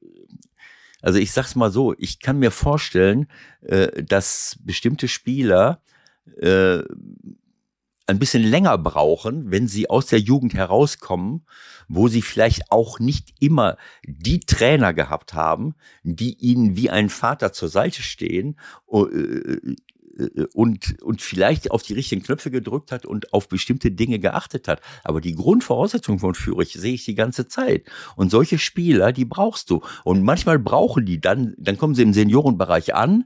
also 1.02 1.20
ich 1.20 1.32
sag's 1.32 1.56
mal 1.56 1.72
so, 1.72 1.96
ich 1.98 2.20
kann 2.20 2.38
mir 2.38 2.52
vorstellen, 2.52 3.28
äh, 3.62 4.04
dass 4.04 4.58
bestimmte 4.66 5.08
Spieler 5.08 5.82
äh, 6.36 6.80
ein 8.08 8.20
bisschen 8.20 8.44
länger 8.44 8.78
brauchen, 8.78 9.52
wenn 9.52 9.68
sie 9.68 9.90
aus 9.90 10.08
der 10.08 10.20
Jugend 10.20 10.54
herauskommen, 10.54 11.46
wo 11.88 12.08
sie 12.08 12.22
vielleicht 12.22 12.72
auch 12.72 13.00
nicht 13.00 13.34
immer 13.40 13.78
die 14.06 14.40
Trainer 14.40 14.94
gehabt 14.94 15.34
haben, 15.34 15.76
die 16.04 16.34
ihnen 16.40 16.76
wie 16.76 16.90
ein 16.90 17.10
Vater 17.10 17.52
zur 17.52 17.70
Seite 17.70 18.02
stehen, 18.02 18.58
äh, 18.92 18.98
äh, 20.18 20.46
und, 20.54 21.02
und 21.02 21.22
vielleicht 21.22 21.72
auf 21.72 21.84
die 21.84 21.94
richtigen 21.94 22.24
Knöpfe 22.24 22.50
gedrückt 22.50 22.92
hat 22.92 23.06
und 23.06 23.34
auf 23.34 23.48
bestimmte 23.48 23.92
Dinge 23.92 24.20
geachtet 24.20 24.68
hat. 24.68 24.82
Aber 25.04 25.22
die 25.22 25.36
Grundvoraussetzung 25.36 26.20
von 26.20 26.34
Führich 26.34 26.74
sehe 26.74 26.94
ich 26.94 27.06
die 27.06 27.16
ganze 27.16 27.48
Zeit. 27.48 27.86
Und 28.16 28.32
solche 28.32 28.58
Spieler, 28.58 29.12
die 29.12 29.26
brauchst 29.26 29.70
du. 29.70 29.82
Und 30.04 30.24
manchmal 30.24 30.60
brauchen 30.60 31.06
die 31.06 31.22
dann, 31.22 31.56
dann 31.58 31.78
kommen 31.78 31.96
sie 31.96 32.04
im 32.04 32.14
Seniorenbereich 32.14 32.96
an, 32.96 33.26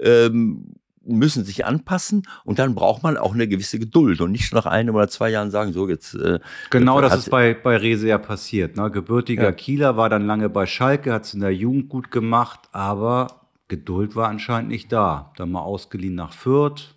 ähm, 0.00 0.74
müssen 1.04 1.44
sich 1.44 1.64
anpassen 1.64 2.22
und 2.44 2.58
dann 2.58 2.74
braucht 2.74 3.02
man 3.02 3.16
auch 3.16 3.34
eine 3.34 3.48
gewisse 3.48 3.78
Geduld 3.78 4.20
und 4.20 4.32
nicht 4.32 4.52
nach 4.52 4.66
einem 4.66 4.94
oder 4.94 5.08
zwei 5.08 5.30
Jahren 5.30 5.50
sagen, 5.50 5.72
so 5.72 5.88
jetzt. 5.88 6.14
Äh, 6.14 6.40
genau, 6.70 7.00
das 7.00 7.16
ist 7.16 7.30
bei, 7.30 7.54
bei 7.54 7.76
Rese 7.76 8.08
ja 8.08 8.18
passiert. 8.18 8.76
Ne? 8.76 8.90
Gebürtiger 8.90 9.44
ja. 9.44 9.52
Kieler 9.52 9.96
war 9.96 10.08
dann 10.08 10.26
lange 10.26 10.48
bei 10.48 10.66
Schalke, 10.66 11.12
hat 11.12 11.24
es 11.24 11.34
in 11.34 11.40
der 11.40 11.54
Jugend 11.54 11.88
gut 11.88 12.10
gemacht, 12.10 12.60
aber 12.72 13.42
Geduld 13.68 14.16
war 14.16 14.28
anscheinend 14.28 14.70
nicht 14.70 14.92
da. 14.92 15.32
Dann 15.36 15.50
mal 15.50 15.62
ausgeliehen 15.62 16.14
nach 16.14 16.32
Fürth. 16.32 16.94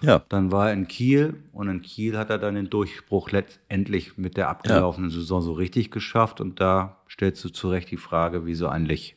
Ja. 0.00 0.22
Dann 0.28 0.52
war 0.52 0.68
er 0.68 0.74
in 0.74 0.86
Kiel 0.86 1.42
und 1.52 1.68
in 1.68 1.82
Kiel 1.82 2.16
hat 2.16 2.30
er 2.30 2.38
dann 2.38 2.54
den 2.54 2.70
Durchbruch 2.70 3.30
letztendlich 3.30 4.16
mit 4.16 4.36
der 4.36 4.48
abgelaufenen 4.48 5.10
ja. 5.10 5.16
Saison 5.16 5.42
so 5.42 5.52
richtig 5.52 5.90
geschafft. 5.90 6.40
Und 6.40 6.60
da 6.60 6.98
stellst 7.08 7.44
du 7.44 7.48
zu 7.48 7.68
Recht 7.68 7.90
die 7.90 7.96
Frage, 7.96 8.46
wieso 8.46 8.68
eigentlich 8.68 9.16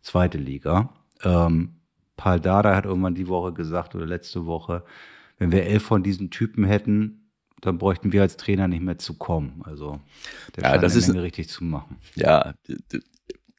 zweite 0.00 0.38
Liga? 0.38 0.90
Ähm, 1.22 1.77
Paul 2.18 2.40
Dada 2.40 2.76
hat 2.76 2.84
irgendwann 2.84 3.14
die 3.14 3.28
Woche 3.28 3.54
gesagt 3.54 3.94
oder 3.94 4.04
letzte 4.04 4.44
Woche, 4.44 4.84
wenn 5.38 5.52
wir 5.52 5.62
elf 5.62 5.84
von 5.84 6.02
diesen 6.02 6.30
Typen 6.30 6.64
hätten, 6.64 7.30
dann 7.60 7.78
bräuchten 7.78 8.12
wir 8.12 8.22
als 8.22 8.36
Trainer 8.36 8.68
nicht 8.68 8.82
mehr 8.82 8.98
zu 8.98 9.14
kommen. 9.14 9.62
Also 9.64 10.00
der 10.56 10.64
ja, 10.64 10.78
das 10.78 10.96
ist 10.96 11.14
richtig 11.14 11.48
zu 11.48 11.64
machen. 11.64 11.96
Ja, 12.16 12.54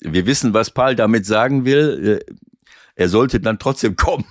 wir 0.02 0.26
wissen, 0.26 0.54
was 0.54 0.72
Paul 0.72 0.96
damit 0.96 1.26
sagen 1.26 1.66
will. 1.66 2.24
Er 2.96 3.10
sollte 3.10 3.40
dann 3.40 3.60
trotzdem 3.60 3.96
kommen. 3.96 4.26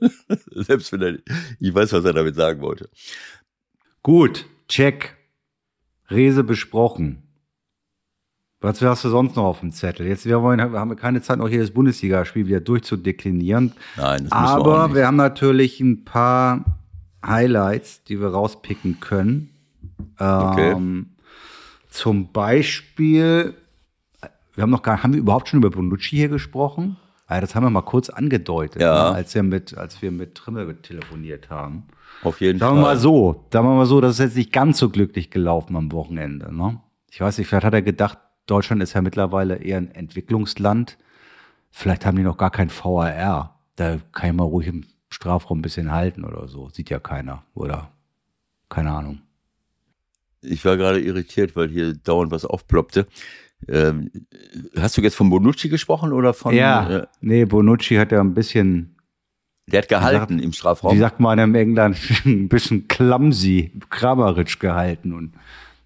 Selbst 0.50 0.92
wenn 0.92 1.02
er, 1.02 1.18
ich 1.58 1.74
weiß, 1.74 1.92
was 1.94 2.04
er 2.04 2.12
damit 2.12 2.36
sagen 2.36 2.60
wollte. 2.60 2.90
Gut, 4.02 4.44
check. 4.68 5.16
Rese 6.10 6.44
besprochen. 6.44 7.22
Was 8.62 8.80
hast 8.80 9.04
du 9.04 9.08
sonst 9.08 9.34
noch 9.34 9.44
auf 9.44 9.60
dem 9.60 9.72
Zettel? 9.72 10.06
Jetzt 10.06 10.24
wir 10.24 10.40
wollen, 10.40 10.60
haben 10.60 10.88
wir 10.88 10.96
keine 10.96 11.20
Zeit, 11.20 11.38
noch 11.38 11.48
hier 11.48 11.60
das 11.60 11.72
Bundesligaspiel 11.72 12.46
wieder 12.46 12.60
durchzudeklinieren. 12.60 13.72
Nein, 13.96 14.24
das 14.24 14.32
Aber 14.32 14.90
wir, 14.90 14.94
wir 14.94 15.06
haben 15.08 15.16
natürlich 15.16 15.80
ein 15.80 16.04
paar 16.04 16.64
Highlights, 17.26 18.04
die 18.04 18.20
wir 18.20 18.28
rauspicken 18.28 19.00
können. 19.00 19.50
Okay. 20.16 20.72
Ähm, 20.72 21.06
zum 21.90 22.32
Beispiel, 22.32 23.54
wir 24.54 24.62
haben 24.62 24.70
noch 24.70 24.82
gar, 24.82 25.02
haben 25.02 25.12
wir 25.12 25.20
überhaupt 25.20 25.48
schon 25.48 25.58
über 25.58 25.70
Bonucci 25.70 26.16
hier 26.16 26.28
gesprochen? 26.28 26.96
Ja, 27.28 27.40
das 27.40 27.54
haben 27.54 27.64
wir 27.64 27.70
mal 27.70 27.82
kurz 27.82 28.10
angedeutet, 28.10 28.82
ja. 28.82 29.10
ne, 29.10 29.16
als 29.16 29.34
wir 29.34 29.42
mit, 29.42 29.76
als 29.76 30.02
wir 30.02 30.10
mit 30.10 30.34
Trimmel 30.34 30.74
telefoniert 30.76 31.50
haben. 31.50 31.84
Auf 32.22 32.40
jeden 32.40 32.58
sagen 32.58 32.76
Fall. 32.76 32.96
Sagen 32.96 33.08
wir 33.08 33.18
mal 33.18 33.32
so, 33.32 33.44
sagen 33.52 33.66
wir 33.66 33.74
mal 33.74 33.86
so, 33.86 34.00
das 34.00 34.12
ist 34.12 34.18
jetzt 34.20 34.36
nicht 34.36 34.52
ganz 34.52 34.78
so 34.78 34.88
glücklich 34.88 35.30
gelaufen 35.30 35.74
am 35.76 35.90
Wochenende. 35.92 36.54
Ne? 36.54 36.78
Ich 37.10 37.20
weiß 37.20 37.38
nicht, 37.38 37.48
vielleicht 37.48 37.64
hat 37.64 37.74
er 37.74 37.82
gedacht, 37.82 38.18
Deutschland 38.52 38.82
ist 38.82 38.92
ja 38.92 39.00
mittlerweile 39.00 39.56
eher 39.56 39.78
ein 39.78 39.94
Entwicklungsland. 39.94 40.98
Vielleicht 41.70 42.04
haben 42.04 42.18
die 42.18 42.22
noch 42.22 42.36
gar 42.36 42.50
kein 42.50 42.68
VAR. 42.68 43.58
Da 43.76 43.96
kann 44.12 44.28
ich 44.28 44.36
mal 44.36 44.44
ruhig 44.44 44.66
im 44.66 44.84
Strafraum 45.08 45.60
ein 45.60 45.62
bisschen 45.62 45.90
halten 45.90 46.22
oder 46.22 46.46
so. 46.48 46.68
Sieht 46.68 46.90
ja 46.90 46.98
keiner, 46.98 47.44
oder? 47.54 47.92
Keine 48.68 48.90
Ahnung. 48.90 49.22
Ich 50.42 50.66
war 50.66 50.76
gerade 50.76 51.00
irritiert, 51.00 51.56
weil 51.56 51.70
hier 51.70 51.94
dauernd 51.94 52.30
was 52.30 52.44
aufploppte. 52.44 53.06
Ähm, 53.68 54.10
hast 54.76 54.98
du 54.98 55.00
jetzt 55.00 55.14
von 55.14 55.30
Bonucci 55.30 55.70
gesprochen 55.70 56.12
oder 56.12 56.34
von? 56.34 56.54
Ja, 56.54 56.90
äh, 56.90 57.06
nee, 57.22 57.46
Bonucci 57.46 57.94
hat 57.94 58.12
ja 58.12 58.20
ein 58.20 58.34
bisschen. 58.34 58.96
Der 59.66 59.80
hat 59.80 59.88
gehalten 59.88 60.34
sagt, 60.34 60.44
im 60.44 60.52
Strafraum. 60.52 60.94
Wie 60.94 60.98
sagt 60.98 61.20
man 61.20 61.38
im 61.38 61.54
England, 61.54 61.96
ein 62.26 62.50
bisschen 62.50 62.86
clumsy, 62.86 63.72
kramerisch 63.88 64.58
gehalten 64.58 65.14
und 65.14 65.32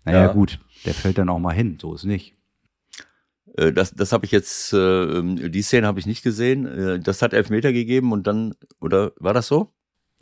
naja, 0.04 0.22
ja. 0.22 0.32
gut, 0.32 0.58
der 0.84 0.94
fällt 0.94 1.18
dann 1.18 1.28
auch 1.28 1.38
mal 1.38 1.54
hin, 1.54 1.78
so 1.80 1.94
ist 1.94 2.04
nicht. 2.04 2.36
Äh, 3.57 3.72
das, 3.72 3.94
das 3.94 4.12
habe 4.12 4.24
ich 4.24 4.32
jetzt, 4.32 4.72
äh, 4.72 5.22
die 5.48 5.62
Szene 5.62 5.86
habe 5.86 5.98
ich 5.98 6.07
nicht 6.07 6.22
gesehen. 6.22 6.66
Äh, 6.66 7.00
das 7.00 7.22
hat 7.22 7.32
Elfmeter 7.32 7.72
gegeben 7.72 8.12
und 8.12 8.26
dann, 8.26 8.54
oder 8.80 9.12
war 9.18 9.34
das 9.34 9.46
so? 9.46 9.72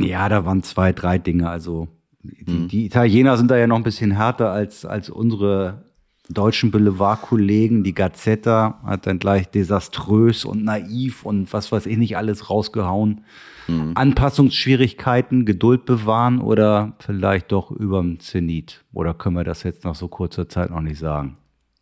Ja, 0.01 0.29
da 0.29 0.45
waren 0.45 0.63
zwei, 0.63 0.93
drei 0.93 1.19
Dinge. 1.19 1.49
Also 1.49 1.89
die, 2.23 2.53
mhm. 2.53 2.69
die 2.69 2.87
Italiener 2.87 3.37
sind 3.37 3.51
da 3.51 3.57
ja 3.57 3.67
noch 3.67 3.77
ein 3.77 3.83
bisschen 3.83 4.13
härter 4.13 4.51
als, 4.51 4.85
als 4.85 5.11
unsere 5.11 5.85
deutschen 6.31 6.71
Boulevardkollegen. 6.71 7.85
Die 7.85 7.95
Gazzetta 7.95 8.81
hat 8.85 9.07
dann 9.07 9.19
gleich 9.19 9.49
desaströs 9.51 10.45
und 10.45 10.65
naiv 10.65 11.25
und 11.25 11.53
was 11.53 11.71
weiß 11.71 11.87
ich 11.87 11.99
nicht 11.99 12.17
alles 12.17 12.49
rausgehauen. 12.51 13.25
Mhm. 13.69 13.93
Anpassungsschwierigkeiten, 13.95 15.45
Geduld 15.45 15.85
bewahren 15.85 16.41
oder 16.41 16.97
vielleicht 16.99 17.53
doch 17.53 17.71
überm 17.71 18.21
Zenit? 18.21 18.85
Oder 18.93 19.15
können 19.15 19.37
wir 19.37 19.45
das 19.45 19.63
jetzt 19.63 19.85
nach 19.85 19.95
so 19.95 20.09
kurzer 20.09 20.49
Zeit 20.49 20.71
noch 20.71 20.81
nicht 20.81 20.99
sagen? 20.99 21.37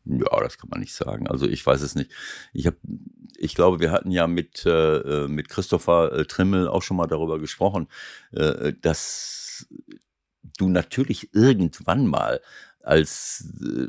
Ja, 0.04 0.40
das 0.40 0.58
kann 0.58 0.68
man 0.70 0.80
nicht 0.80 0.94
sagen. 0.94 1.28
Also 1.28 1.46
ich 1.46 1.64
weiß 1.64 1.80
es 1.82 1.94
nicht. 1.94 2.10
Ich 2.52 2.66
habe, 2.66 2.76
ich 3.36 3.54
glaube, 3.54 3.80
wir 3.80 3.92
hatten 3.92 4.10
ja 4.10 4.26
mit 4.26 4.64
äh, 4.66 5.28
mit 5.28 5.48
Christopher 5.48 6.12
äh, 6.12 6.24
Trimmel 6.24 6.68
auch 6.68 6.82
schon 6.82 6.96
mal 6.96 7.06
darüber 7.06 7.38
gesprochen, 7.38 7.88
äh, 8.32 8.72
dass 8.80 9.66
du 10.58 10.68
natürlich 10.68 11.32
irgendwann 11.34 12.06
mal 12.06 12.40
als 12.82 13.46
äh, 13.62 13.86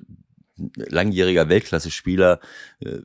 langjähriger 0.76 1.50
Weltklasse-Spieler 1.50 2.40
äh, 2.80 3.00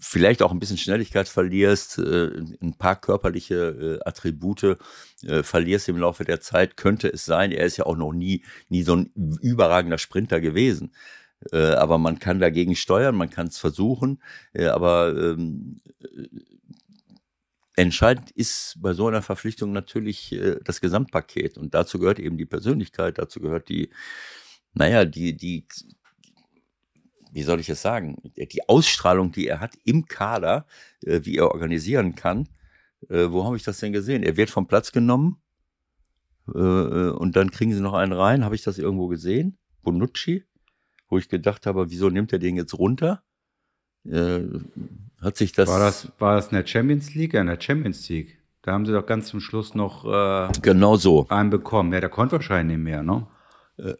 vielleicht 0.00 0.42
auch 0.42 0.50
ein 0.50 0.58
bisschen 0.58 0.78
Schnelligkeit 0.78 1.28
verlierst, 1.28 1.98
äh, 1.98 2.30
ein 2.60 2.74
paar 2.76 3.00
körperliche 3.00 4.00
äh, 4.02 4.08
Attribute 4.08 4.78
äh, 5.22 5.42
verlierst 5.42 5.88
im 5.88 5.96
Laufe 5.98 6.24
der 6.24 6.40
Zeit, 6.40 6.76
könnte 6.76 7.08
es 7.08 7.24
sein. 7.24 7.52
Er 7.52 7.66
ist 7.66 7.76
ja 7.76 7.86
auch 7.86 7.96
noch 7.96 8.12
nie, 8.12 8.44
nie 8.68 8.82
so 8.82 8.96
ein 8.96 9.12
überragender 9.40 9.98
Sprinter 9.98 10.40
gewesen. 10.40 10.92
Äh, 11.50 11.72
aber 11.74 11.98
man 11.98 12.18
kann 12.18 12.38
dagegen 12.38 12.76
steuern, 12.76 13.16
man 13.16 13.30
kann 13.30 13.48
es 13.48 13.58
versuchen, 13.58 14.22
äh, 14.52 14.66
aber 14.66 15.14
ähm, 15.16 15.80
äh, 16.00 16.28
entscheidend 17.74 18.30
ist 18.32 18.76
bei 18.80 18.92
so 18.92 19.08
einer 19.08 19.22
Verpflichtung 19.22 19.72
natürlich 19.72 20.32
äh, 20.32 20.58
das 20.62 20.80
Gesamtpaket 20.80 21.58
und 21.58 21.74
dazu 21.74 21.98
gehört 21.98 22.18
eben 22.18 22.36
die 22.36 22.46
Persönlichkeit, 22.46 23.18
dazu 23.18 23.40
gehört 23.40 23.68
die, 23.68 23.90
naja, 24.74 25.04
die, 25.04 25.36
die, 25.36 25.66
wie 27.32 27.42
soll 27.42 27.60
ich 27.60 27.68
es 27.68 27.82
sagen, 27.82 28.16
die 28.36 28.68
Ausstrahlung, 28.68 29.32
die 29.32 29.48
er 29.48 29.60
hat 29.60 29.74
im 29.84 30.06
Kader, 30.06 30.66
äh, 31.02 31.20
wie 31.24 31.36
er 31.38 31.50
organisieren 31.50 32.14
kann. 32.14 32.48
Wo 33.08 33.44
habe 33.44 33.56
ich 33.56 33.64
das 33.64 33.80
denn 33.80 33.92
gesehen? 33.92 34.22
Er 34.22 34.36
wird 34.36 34.48
vom 34.48 34.68
Platz 34.68 34.92
genommen 34.92 35.42
und 36.44 37.32
dann 37.34 37.50
kriegen 37.50 37.74
sie 37.74 37.80
noch 37.80 37.94
einen 37.94 38.12
rein. 38.12 38.44
Habe 38.44 38.54
ich 38.54 38.62
das 38.62 38.78
irgendwo 38.78 39.08
gesehen? 39.08 39.58
Bonucci? 39.82 40.44
Wo 41.12 41.18
ich 41.18 41.28
gedacht 41.28 41.66
habe, 41.66 41.90
wieso 41.90 42.08
nimmt 42.08 42.32
er 42.32 42.38
den 42.38 42.56
jetzt 42.56 42.76
runter? 42.76 43.22
Äh, 44.04 44.40
hat 45.20 45.36
sich 45.36 45.52
das. 45.52 45.68
War 45.68 45.78
das, 45.78 46.08
war 46.18 46.36
das 46.36 46.48
in 46.48 46.56
der 46.56 46.66
Champions 46.66 47.14
League? 47.14 47.34
Ja, 47.34 47.42
in 47.42 47.46
der 47.48 47.60
Champions 47.60 48.08
League. 48.08 48.38
Da 48.62 48.72
haben 48.72 48.86
sie 48.86 48.92
doch 48.92 49.04
ganz 49.04 49.26
zum 49.26 49.40
Schluss 49.40 49.74
noch 49.74 50.04
äh, 50.06 50.50
genau 50.62 50.96
so. 50.96 51.26
einen 51.28 51.50
bekommen. 51.50 51.92
Ja, 51.92 52.00
der 52.00 52.08
konnte 52.08 52.36
wahrscheinlich 52.36 52.78
nicht 52.78 52.84
mehr, 52.84 53.02
ne? 53.02 53.26
Äh, 53.76 53.94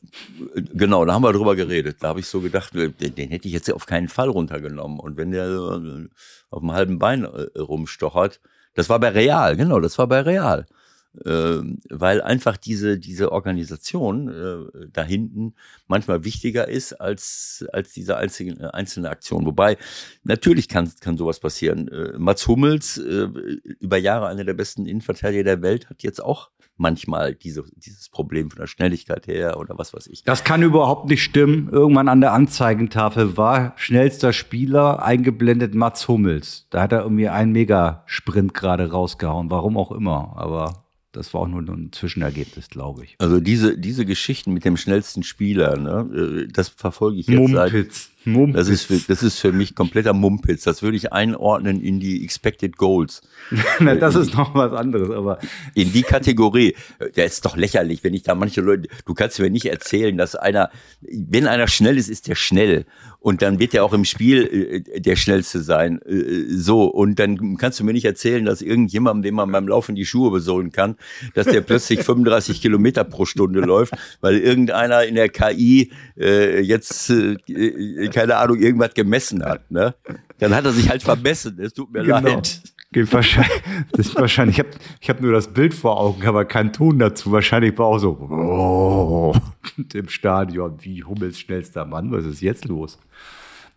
genau, 0.74 1.04
da 1.04 1.12
haben 1.12 1.22
wir 1.22 1.32
drüber 1.32 1.54
geredet. 1.54 1.98
Da 2.00 2.08
habe 2.08 2.20
ich 2.20 2.26
so 2.26 2.40
gedacht, 2.40 2.72
den, 2.74 2.94
den, 2.96 3.28
hätte 3.28 3.46
ich 3.46 3.54
jetzt 3.54 3.70
auf 3.70 3.86
keinen 3.86 4.08
Fall 4.08 4.28
runtergenommen. 4.28 4.98
Und 4.98 5.18
wenn 5.18 5.32
der 5.32 5.46
äh, 5.46 6.08
auf 6.50 6.60
dem 6.60 6.72
halben 6.72 6.98
Bein 6.98 7.24
äh, 7.24 7.58
rumstochert, 7.58 8.40
das 8.74 8.88
war 8.88 8.98
bei 8.98 9.10
Real, 9.10 9.56
genau, 9.56 9.80
das 9.80 9.98
war 9.98 10.06
bei 10.06 10.22
Real 10.22 10.60
äh, 10.60 10.81
weil 11.14 12.22
einfach 12.22 12.56
diese, 12.56 12.98
diese 12.98 13.32
Organisation 13.32 14.28
äh, 14.28 14.86
da 14.90 15.04
hinten 15.04 15.54
manchmal 15.86 16.24
wichtiger 16.24 16.68
ist 16.68 16.94
als, 16.94 17.66
als 17.72 17.92
diese 17.92 18.16
einzige, 18.16 18.72
einzelne 18.72 19.10
Aktion. 19.10 19.44
Wobei, 19.44 19.76
natürlich 20.24 20.68
kann, 20.68 20.90
kann 21.00 21.18
sowas 21.18 21.38
passieren. 21.38 21.88
Äh, 21.88 22.18
Mats 22.18 22.48
Hummels, 22.48 22.96
äh, 22.96 23.28
über 23.78 23.98
Jahre 23.98 24.28
einer 24.28 24.44
der 24.44 24.54
besten 24.54 24.86
Innenverteidiger 24.86 25.44
der 25.44 25.62
Welt, 25.62 25.90
hat 25.90 26.02
jetzt 26.02 26.22
auch 26.22 26.50
manchmal 26.76 27.34
diese, 27.34 27.64
dieses 27.76 28.08
Problem 28.08 28.50
von 28.50 28.60
der 28.60 28.66
Schnelligkeit 28.66 29.26
her 29.26 29.58
oder 29.58 29.76
was 29.78 29.92
weiß 29.92 30.06
ich. 30.08 30.24
Das 30.24 30.44
kann 30.44 30.62
überhaupt 30.62 31.08
nicht 31.08 31.22
stimmen. 31.22 31.68
Irgendwann 31.70 32.08
an 32.08 32.20
der 32.20 32.32
Anzeigentafel 32.32 33.36
war 33.36 33.74
schnellster 33.76 34.32
Spieler 34.32 35.02
eingeblendet 35.02 35.74
Mats 35.74 36.08
Hummels. 36.08 36.66
Da 36.70 36.82
hat 36.82 36.92
er 36.92 37.02
irgendwie 37.02 37.28
einen 37.28 37.52
Megasprint 37.52 38.54
gerade 38.54 38.90
rausgehauen, 38.90 39.50
warum 39.50 39.76
auch 39.76 39.92
immer. 39.92 40.32
Aber 40.36 40.84
das 41.12 41.32
war 41.34 41.42
auch 41.42 41.48
nur 41.48 41.60
ein 41.60 41.92
Zwischenergebnis, 41.92 42.68
glaube 42.68 43.04
ich. 43.04 43.14
Also 43.18 43.38
diese, 43.40 43.78
diese 43.78 44.04
Geschichten 44.04 44.52
mit 44.52 44.64
dem 44.64 44.76
schnellsten 44.76 45.22
Spieler, 45.22 45.76
ne, 45.78 46.44
äh, 46.44 46.48
das 46.48 46.68
verfolge 46.68 47.18
ich 47.18 47.26
jetzt 47.26 47.52
seit, 47.52 47.72
Mumpitz. 48.24 48.56
Das 48.56 48.68
ist, 48.68 48.84
für, 48.84 48.98
das 48.98 49.22
ist 49.22 49.38
für 49.38 49.52
mich 49.52 49.74
kompletter 49.74 50.12
Mumpitz. 50.12 50.64
Das 50.64 50.82
würde 50.82 50.96
ich 50.96 51.12
einordnen 51.12 51.80
in 51.80 52.00
die 52.00 52.24
Expected 52.24 52.76
Goals. 52.76 53.22
Na, 53.80 53.94
das 53.94 54.14
ist 54.14 54.34
noch 54.34 54.54
was 54.54 54.72
anderes, 54.72 55.10
aber. 55.10 55.38
In 55.74 55.92
die 55.92 56.02
Kategorie. 56.02 56.74
Der 57.16 57.26
ist 57.26 57.44
doch 57.44 57.56
lächerlich, 57.56 58.04
wenn 58.04 58.14
ich 58.14 58.22
da 58.22 58.34
manche 58.34 58.60
Leute, 58.60 58.88
du 59.04 59.14
kannst 59.14 59.38
mir 59.38 59.50
nicht 59.50 59.66
erzählen, 59.66 60.16
dass 60.16 60.34
einer, 60.34 60.70
wenn 61.00 61.46
einer 61.46 61.68
schnell 61.68 61.98
ist, 61.98 62.08
ist 62.08 62.28
der 62.28 62.34
schnell. 62.34 62.86
Und 63.22 63.40
dann 63.40 63.60
wird 63.60 63.72
er 63.72 63.84
auch 63.84 63.92
im 63.92 64.04
Spiel 64.04 64.82
äh, 64.94 65.00
der 65.00 65.14
Schnellste 65.14 65.60
sein. 65.60 66.00
Äh, 66.02 66.44
so. 66.48 66.84
Und 66.84 67.20
dann 67.20 67.56
kannst 67.56 67.78
du 67.78 67.84
mir 67.84 67.92
nicht 67.92 68.04
erzählen, 68.04 68.44
dass 68.44 68.62
irgendjemandem, 68.62 69.22
dem 69.22 69.34
man 69.36 69.52
beim 69.52 69.68
Laufen 69.68 69.94
die 69.94 70.04
Schuhe 70.04 70.32
besohlen 70.32 70.72
kann, 70.72 70.96
dass 71.34 71.46
der 71.46 71.60
plötzlich 71.60 72.00
35 72.02 72.60
Kilometer 72.60 73.04
pro 73.04 73.24
Stunde 73.24 73.60
läuft, 73.60 73.94
weil 74.20 74.38
irgendeiner 74.38 75.04
in 75.04 75.14
der 75.14 75.28
KI 75.28 75.92
äh, 76.18 76.60
jetzt, 76.60 77.10
äh, 77.10 77.36
keine 78.12 78.36
Ahnung, 78.36 78.58
irgendwas 78.58 78.94
gemessen 78.94 79.44
hat. 79.44 79.70
Ne? 79.70 79.94
Dann 80.38 80.54
hat 80.54 80.64
er 80.64 80.72
sich 80.72 80.88
halt 80.88 81.02
vermessen. 81.02 81.58
Es 81.60 81.72
tut 81.72 81.92
mir 81.92 82.02
genau. 82.02 82.20
leid. 82.20 82.60
Wahrscheinlich, 82.94 83.62
das 83.92 84.08
ist 84.08 84.16
wahrscheinlich, 84.16 84.58
ich 84.58 84.64
habe 84.64 84.76
ich 85.00 85.08
hab 85.08 85.20
nur 85.22 85.32
das 85.32 85.48
Bild 85.48 85.72
vor 85.72 85.98
Augen, 85.98 86.26
aber 86.26 86.44
keinen 86.44 86.74
Ton 86.74 86.98
dazu. 86.98 87.32
Wahrscheinlich 87.32 87.78
war 87.78 87.86
auch 87.86 87.98
so 87.98 88.10
oh, 88.20 89.34
im 89.94 90.08
Stadion, 90.10 90.76
wie 90.82 91.02
Hummels 91.02 91.38
schnellster 91.38 91.86
Mann, 91.86 92.12
was 92.12 92.26
ist 92.26 92.42
jetzt 92.42 92.66
los? 92.66 92.98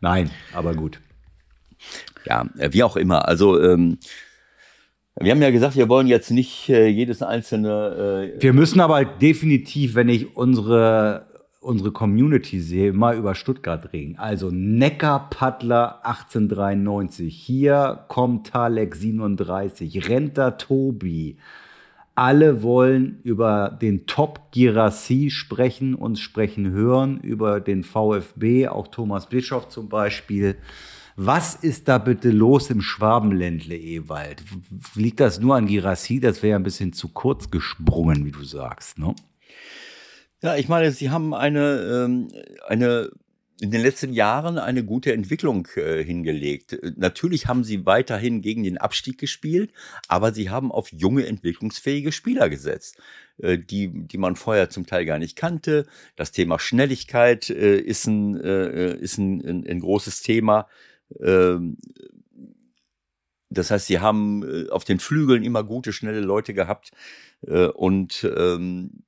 Nein, 0.02 0.32
aber 0.54 0.74
gut. 0.74 1.00
Ja, 2.26 2.46
äh, 2.58 2.74
wie 2.74 2.84
auch 2.84 2.98
immer. 2.98 3.26
Also 3.26 3.62
ähm, 3.62 4.00
wir 5.18 5.32
haben 5.32 5.42
ja 5.42 5.52
gesagt, 5.52 5.78
wir 5.78 5.88
wollen 5.88 6.08
jetzt 6.08 6.30
nicht 6.32 6.68
äh, 6.68 6.88
jedes 6.88 7.22
einzelne. 7.22 8.34
Äh, 8.36 8.42
wir 8.42 8.54
müssen 8.54 8.82
aber 8.82 9.06
definitiv, 9.06 9.96
wenn 9.96 10.10
ich 10.10 10.36
unsere 10.36 11.26
unsere 11.66 11.92
Community 11.92 12.60
sehe, 12.60 12.94
mal 12.94 13.18
über 13.18 13.36
Stuttgart 13.36 13.92
reden. 13.92 14.18
Also 14.18 14.52
Neckarpaddler 14.52 16.06
1893, 16.06 17.36
hier 17.36 18.06
kommt 18.08 18.48
Talek 18.48 18.96
37, 18.96 20.08
Renter 20.08 20.58
Tobi. 20.58 21.38
Alle 22.14 22.64
wollen 22.64 23.20
über 23.24 23.70
den 23.70 24.06
Top 24.06 24.52
Girassi 24.52 25.30
sprechen, 25.30 25.96
uns 25.96 26.22
sprechen 26.22 26.72
hören, 26.72 27.20
über 27.20 27.60
den 27.60 27.84
VfB, 27.84 28.70
auch 28.70 28.88
Thomas 28.88 29.28
Bischof 29.28 29.68
zum 29.68 29.90
Beispiel. 29.90 30.56
Was 31.18 31.56
ist 31.56 31.88
da 31.88 31.98
bitte 31.98 32.30
los 32.30 32.70
im 32.70 32.82
Schwabenländle, 32.82 33.76
Ewald? 33.76 34.44
Liegt 34.96 35.20
das 35.20 35.40
nur 35.40 35.56
an 35.56 35.66
Girassi? 35.66 36.20
Das 36.20 36.44
wäre 36.44 36.52
ja 36.52 36.56
ein 36.58 36.64
bisschen 36.64 36.94
zu 36.94 37.10
kurz 37.10 37.50
gesprungen, 37.50 38.26
wie 38.26 38.32
du 38.32 38.44
sagst, 38.44 38.98
ne? 39.00 39.14
Ja, 40.46 40.56
ich 40.56 40.70
meine, 40.70 40.92
Sie 40.92 41.10
haben 41.10 41.34
eine, 41.34 42.06
ähm, 42.06 42.28
eine 42.68 43.10
in 43.60 43.72
den 43.72 43.82
letzten 43.82 44.14
Jahren 44.14 44.60
eine 44.60 44.84
gute 44.86 45.12
Entwicklung 45.12 45.68
äh, 45.76 46.04
hingelegt. 46.04 46.78
Natürlich 46.98 47.48
haben 47.48 47.64
sie 47.64 47.88
weiterhin 47.88 48.44
gegen 48.44 48.62
den 48.62 48.78
Abstieg 48.78 49.18
gespielt, 49.18 49.72
aber 50.08 50.34
sie 50.34 50.52
haben 50.52 50.72
auf 50.72 50.92
junge, 50.92 51.26
entwicklungsfähige 51.26 52.12
Spieler 52.12 52.48
gesetzt, 52.50 53.00
äh, 53.40 53.58
die, 53.58 53.90
die 53.92 54.20
man 54.20 54.36
vorher 54.36 54.70
zum 54.70 54.86
Teil 54.86 55.06
gar 55.06 55.18
nicht 55.18 55.36
kannte. 55.36 55.88
Das 56.16 56.32
Thema 56.32 56.60
Schnelligkeit 56.60 57.50
äh, 57.50 57.80
ist, 57.80 58.06
ein, 58.06 58.40
äh, 58.40 58.94
ist 58.98 59.18
ein, 59.18 59.44
ein, 59.44 59.66
ein 59.68 59.80
großes 59.80 60.22
Thema. 60.22 60.68
Ähm, 61.24 61.78
das 63.50 63.72
heißt, 63.72 63.88
sie 63.88 63.98
haben 63.98 64.44
äh, 64.44 64.70
auf 64.70 64.84
den 64.84 65.00
Flügeln 65.00 65.44
immer 65.44 65.64
gute, 65.64 65.92
schnelle 65.92 66.20
Leute 66.20 66.54
gehabt. 66.54 66.92
Äh, 67.48 67.66
und 67.70 68.30
ähm, 68.38 69.06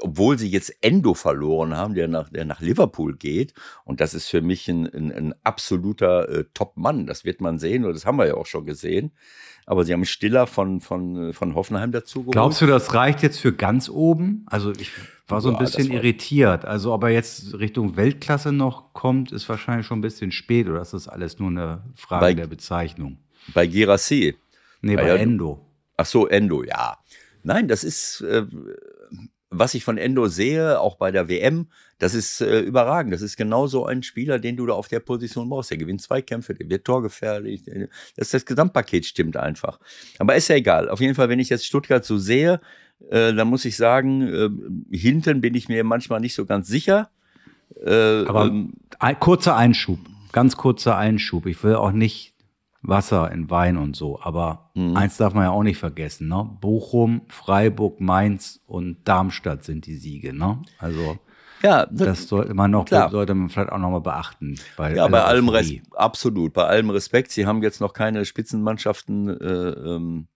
obwohl 0.00 0.38
sie 0.38 0.48
jetzt 0.48 0.72
Endo 0.80 1.14
verloren 1.14 1.76
haben, 1.76 1.94
der 1.94 2.08
nach, 2.08 2.28
der 2.28 2.44
nach 2.44 2.60
Liverpool 2.60 3.16
geht. 3.16 3.54
Und 3.84 4.00
das 4.00 4.14
ist 4.14 4.28
für 4.28 4.42
mich 4.42 4.68
ein, 4.68 4.86
ein, 4.86 5.12
ein 5.12 5.34
absoluter 5.42 6.28
äh, 6.28 6.44
Top-Mann. 6.54 7.06
Das 7.06 7.24
wird 7.24 7.40
man 7.40 7.58
sehen, 7.58 7.84
oder 7.84 7.94
das 7.94 8.06
haben 8.06 8.18
wir 8.18 8.26
ja 8.26 8.34
auch 8.34 8.46
schon 8.46 8.66
gesehen. 8.66 9.12
Aber 9.66 9.84
sie 9.84 9.92
haben 9.92 10.04
Stiller 10.04 10.46
von, 10.46 10.80
von, 10.80 11.32
von 11.32 11.54
Hoffenheim 11.54 11.92
dazu 11.92 12.20
geholt. 12.20 12.32
Glaubst 12.32 12.60
du, 12.60 12.66
das 12.66 12.94
reicht 12.94 13.22
jetzt 13.22 13.38
für 13.38 13.52
ganz 13.52 13.88
oben? 13.88 14.44
Also 14.46 14.72
ich 14.72 14.90
war 15.28 15.40
so 15.40 15.48
ein 15.50 15.54
ja, 15.54 15.60
bisschen 15.60 15.92
irritiert. 15.92 16.64
Also 16.64 16.92
ob 16.92 17.04
er 17.04 17.10
jetzt 17.10 17.54
Richtung 17.54 17.96
Weltklasse 17.96 18.52
noch 18.52 18.92
kommt, 18.94 19.32
ist 19.32 19.48
wahrscheinlich 19.48 19.86
schon 19.86 19.98
ein 19.98 20.02
bisschen 20.02 20.32
spät. 20.32 20.68
Oder 20.68 20.82
ist 20.82 20.92
das 20.92 21.08
alles 21.08 21.38
nur 21.38 21.50
eine 21.50 21.84
Frage 21.94 22.20
bei, 22.20 22.34
der 22.34 22.46
Bezeichnung? 22.46 23.18
Bei 23.54 23.66
Gerassi. 23.66 24.36
Nee, 24.82 24.96
bei, 24.96 25.02
bei 25.02 25.16
Endo. 25.16 25.64
Ach 25.96 26.06
so, 26.06 26.26
Endo, 26.26 26.64
ja. 26.64 26.98
Nein, 27.42 27.68
das 27.68 27.84
ist, 27.84 28.22
äh, 28.22 28.46
was 29.50 29.74
ich 29.74 29.84
von 29.84 29.98
Endo 29.98 30.28
sehe, 30.28 30.80
auch 30.80 30.96
bei 30.96 31.10
der 31.10 31.28
WM, 31.28 31.66
das 31.98 32.14
ist 32.14 32.40
äh, 32.40 32.60
überragend. 32.60 33.12
Das 33.12 33.20
ist 33.20 33.36
genauso 33.36 33.84
ein 33.84 34.02
Spieler, 34.02 34.38
den 34.38 34.56
du 34.56 34.64
da 34.64 34.72
auf 34.72 34.88
der 34.88 35.00
Position 35.00 35.50
brauchst. 35.50 35.70
Der 35.70 35.76
gewinnt 35.76 36.00
zwei 36.00 36.22
Kämpfe, 36.22 36.54
der 36.54 36.70
wird 36.70 36.84
torgefährlich. 36.84 37.62
Das, 38.16 38.30
das 38.30 38.46
Gesamtpaket 38.46 39.04
stimmt 39.04 39.36
einfach. 39.36 39.80
Aber 40.18 40.36
ist 40.36 40.48
ja 40.48 40.56
egal. 40.56 40.88
Auf 40.88 41.00
jeden 41.00 41.14
Fall, 41.14 41.28
wenn 41.28 41.40
ich 41.40 41.50
jetzt 41.50 41.66
Stuttgart 41.66 42.04
so 42.04 42.16
sehe, 42.16 42.60
äh, 43.10 43.34
dann 43.34 43.48
muss 43.48 43.64
ich 43.64 43.76
sagen, 43.76 44.22
äh, 44.22 44.96
hinten 44.96 45.40
bin 45.40 45.54
ich 45.54 45.68
mir 45.68 45.82
manchmal 45.84 46.20
nicht 46.20 46.34
so 46.34 46.46
ganz 46.46 46.68
sicher. 46.68 47.10
Äh, 47.84 48.24
Aber 48.24 48.46
ähm, 48.46 48.74
ein, 48.98 49.18
kurzer 49.18 49.56
Einschub, 49.56 49.98
ganz 50.32 50.56
kurzer 50.56 50.96
Einschub. 50.96 51.46
Ich 51.46 51.62
will 51.64 51.74
auch 51.74 51.92
nicht 51.92 52.29
Wasser 52.82 53.30
in 53.30 53.50
Wein 53.50 53.76
und 53.76 53.94
so. 53.94 54.20
Aber 54.20 54.70
mhm. 54.74 54.96
eins 54.96 55.16
darf 55.16 55.34
man 55.34 55.44
ja 55.44 55.50
auch 55.50 55.62
nicht 55.62 55.78
vergessen, 55.78 56.28
ne? 56.28 56.48
Bochum, 56.60 57.22
Freiburg, 57.28 58.00
Mainz 58.00 58.60
und 58.66 59.06
Darmstadt 59.06 59.64
sind 59.64 59.86
die 59.86 59.96
Siege, 59.96 60.32
ne? 60.32 60.62
Also 60.78 61.18
ja, 61.62 61.86
das, 61.86 62.06
das 62.06 62.28
sollte 62.28 62.54
man 62.54 62.70
noch, 62.70 62.86
klar. 62.86 63.10
sollte 63.10 63.34
man 63.34 63.50
vielleicht 63.50 63.70
auch 63.70 63.78
noch 63.78 63.90
mal 63.90 64.00
beachten. 64.00 64.58
Bei 64.76 64.94
ja, 64.94 65.06
bei 65.08 65.22
allem 65.22 65.48
Respekt, 65.50 65.86
absolut, 65.94 66.54
bei 66.54 66.64
allem 66.64 66.88
Respekt. 66.90 67.32
Sie 67.32 67.46
haben 67.46 67.62
jetzt 67.62 67.80
noch 67.80 67.92
keine 67.92 68.24
Spitzenmannschaften 68.24 69.28
äh, 69.28 69.70
ähm, 69.70 70.28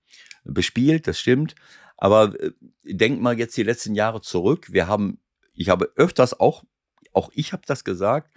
bespielt, 0.44 1.06
das 1.06 1.18
stimmt. 1.18 1.54
Aber 1.96 2.38
äh, 2.38 2.50
denkt 2.84 3.22
mal 3.22 3.38
jetzt 3.38 3.56
die 3.56 3.62
letzten 3.62 3.94
Jahre 3.94 4.20
zurück. 4.20 4.66
Wir 4.70 4.86
haben, 4.86 5.18
ich 5.54 5.70
habe 5.70 5.90
öfters 5.96 6.38
auch, 6.38 6.64
auch 7.14 7.30
ich 7.32 7.54
habe 7.54 7.62
das 7.66 7.84
gesagt, 7.84 8.30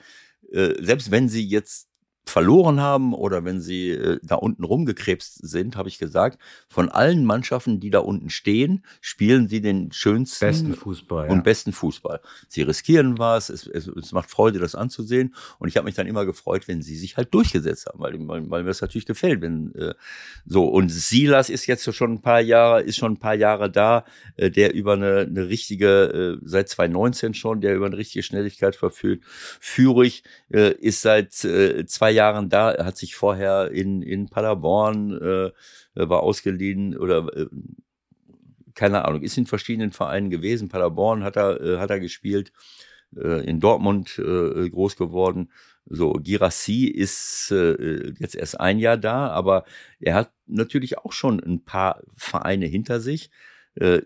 äh, 0.52 0.82
selbst 0.82 1.12
wenn 1.12 1.28
sie 1.28 1.46
jetzt 1.46 1.90
verloren 2.30 2.82
haben 2.82 3.14
oder 3.14 3.46
wenn 3.46 3.62
sie 3.62 3.92
äh, 3.92 4.20
da 4.22 4.36
unten 4.36 4.64
rumgekrebst 4.64 5.48
sind, 5.48 5.76
habe 5.76 5.90
ich 5.90 5.98
gesagt, 5.98 6.40
von 6.68 6.90
allen 6.90 7.26
Mannschaften, 7.26 7.80
die 7.80 7.90
da 7.90 8.00
unten 8.00 8.30
stehen, 8.30 8.84
spielen 9.02 9.48
sie 9.48 9.62
den 9.62 9.92
schönsten 9.92 10.46
besten 10.46 10.74
Fußball 10.76 11.30
und 11.30 11.38
ja. 11.38 11.42
besten 11.42 11.72
Fußball. 11.72 12.20
Sie 12.50 12.62
riskieren 12.64 13.18
was, 13.18 13.50
es, 13.50 13.66
es, 13.66 13.88
es 13.88 14.12
macht 14.12 14.30
Freude, 14.30 14.60
das 14.60 14.76
anzusehen. 14.76 15.34
Und 15.60 15.70
ich 15.70 15.78
habe 15.78 15.86
mich 15.86 15.96
dann 15.96 16.08
immer 16.08 16.26
gefreut, 16.26 16.68
wenn 16.68 16.82
sie 16.82 16.96
sich 16.98 17.18
halt 17.18 17.34
durchgesetzt 17.34 17.86
haben, 17.88 18.00
weil, 18.00 18.16
weil, 18.28 18.50
weil 18.50 18.64
mir 18.64 18.70
das 18.70 18.82
natürlich 18.82 19.06
gefällt. 19.06 19.42
Wenn 19.42 19.74
äh, 19.76 19.94
so 20.46 20.68
und 20.68 20.90
Silas 20.90 21.50
ist 21.50 21.66
jetzt 21.66 21.94
schon 21.96 22.14
ein 22.14 22.22
paar 22.22 22.42
Jahre, 22.42 22.82
ist 22.82 22.98
schon 22.98 23.14
ein 23.14 23.20
paar 23.20 23.36
Jahre 23.36 23.72
da, 23.72 24.04
äh, 24.36 24.52
der 24.52 24.74
über 24.74 24.94
eine, 24.94 25.20
eine 25.22 25.48
richtige, 25.48 26.38
äh, 26.40 26.42
seit 26.44 26.68
2019 26.70 27.34
schon, 27.34 27.62
der 27.62 27.76
über 27.76 27.86
eine 27.86 27.98
richtige 27.98 28.24
Schnelligkeit 28.24 28.76
verfügt. 28.76 29.26
Führig 29.60 30.24
äh, 30.52 30.74
ist 30.74 31.02
seit 31.02 31.44
äh, 31.46 31.86
zwei 31.86 32.12
Jahren 32.12 32.17
da, 32.50 32.72
er 32.72 32.86
hat 32.86 32.98
sich 32.98 33.16
vorher 33.16 33.72
in, 33.72 34.02
in 34.02 34.30
Paderborn, 34.30 35.14
äh, 35.14 35.52
war 35.96 36.24
ausgeliehen 36.24 36.98
oder 36.98 37.28
äh, 37.36 37.48
keine 38.78 39.06
Ahnung, 39.06 39.24
ist 39.24 39.38
in 39.38 39.48
verschiedenen 39.48 39.92
Vereinen 39.92 40.30
gewesen. 40.30 40.70
Paderborn 40.70 41.24
hat 41.24 41.36
er, 41.36 41.60
äh, 41.60 41.78
hat 41.80 41.90
er 41.90 42.00
gespielt, 42.00 42.52
äh, 43.16 43.44
in 43.46 43.60
Dortmund 43.60 44.20
äh, 44.20 44.70
groß 44.70 44.96
geworden. 44.98 45.52
So, 45.86 46.14
Girassi 46.14 46.86
ist 46.86 47.52
äh, 47.52 48.14
jetzt 48.20 48.36
erst 48.36 48.60
ein 48.60 48.78
Jahr 48.78 48.98
da, 48.98 49.30
aber 49.30 49.66
er 50.00 50.16
hat 50.16 50.32
natürlich 50.46 50.98
auch 51.00 51.12
schon 51.12 51.42
ein 51.42 51.64
paar 51.64 52.02
Vereine 52.16 52.66
hinter 52.66 53.00
sich. 53.00 53.30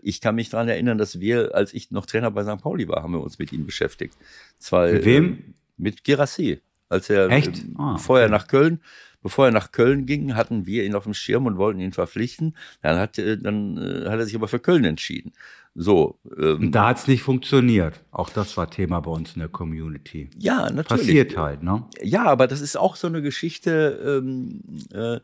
Ich 0.02 0.20
kann 0.20 0.34
mich 0.34 0.50
daran 0.50 0.68
erinnern, 0.68 0.98
dass 0.98 1.18
wir, 1.18 1.54
als 1.54 1.72
ich 1.72 1.90
noch 1.90 2.04
Trainer 2.04 2.30
bei 2.30 2.44
St. 2.44 2.60
Pauli 2.60 2.88
war, 2.88 3.02
haben 3.02 3.14
wir 3.14 3.22
uns 3.22 3.38
mit 3.38 3.52
ihm 3.54 3.64
beschäftigt. 3.64 4.14
Zwar, 4.58 4.92
mit 4.92 5.06
wem? 5.06 5.32
Äh, 5.32 5.36
mit 5.78 6.04
Girassi. 6.04 6.60
Als 6.92 7.10
er 7.10 7.30
Echt? 7.30 7.58
Äh, 7.58 7.68
ah, 7.78 7.96
vorher 7.96 8.26
okay. 8.26 8.36
nach 8.36 8.46
Köln, 8.48 8.80
bevor 9.22 9.46
er 9.46 9.52
nach 9.52 9.72
Köln 9.72 10.06
ging, 10.06 10.34
hatten 10.34 10.66
wir 10.66 10.84
ihn 10.84 10.94
auf 10.94 11.04
dem 11.04 11.14
Schirm 11.14 11.46
und 11.46 11.56
wollten 11.56 11.80
ihn 11.80 11.92
verpflichten. 11.92 12.54
Dann 12.82 12.98
hat, 12.98 13.18
äh, 13.18 13.38
dann 13.38 13.78
äh, 13.78 14.08
hat 14.08 14.18
er 14.18 14.26
sich 14.26 14.36
aber 14.36 14.48
für 14.48 14.58
Köln 14.60 14.84
entschieden. 14.84 15.32
So. 15.74 16.18
Ähm, 16.38 16.70
da 16.70 16.88
hat 16.88 16.98
es 16.98 17.08
nicht 17.08 17.22
funktioniert. 17.22 18.00
Auch 18.10 18.28
das 18.28 18.56
war 18.58 18.70
Thema 18.70 19.00
bei 19.00 19.10
uns 19.10 19.34
in 19.34 19.40
der 19.40 19.48
Community. 19.48 20.28
Ja, 20.38 20.70
natürlich. 20.70 20.86
Passiert 20.86 21.36
halt, 21.36 21.62
ne? 21.62 21.86
Ja, 22.02 22.24
aber 22.24 22.46
das 22.46 22.60
ist 22.60 22.76
auch 22.76 22.96
so 22.96 23.06
eine 23.06 23.22
Geschichte. 23.22 24.20
Ähm, 24.22 24.60
äh, 24.92 25.20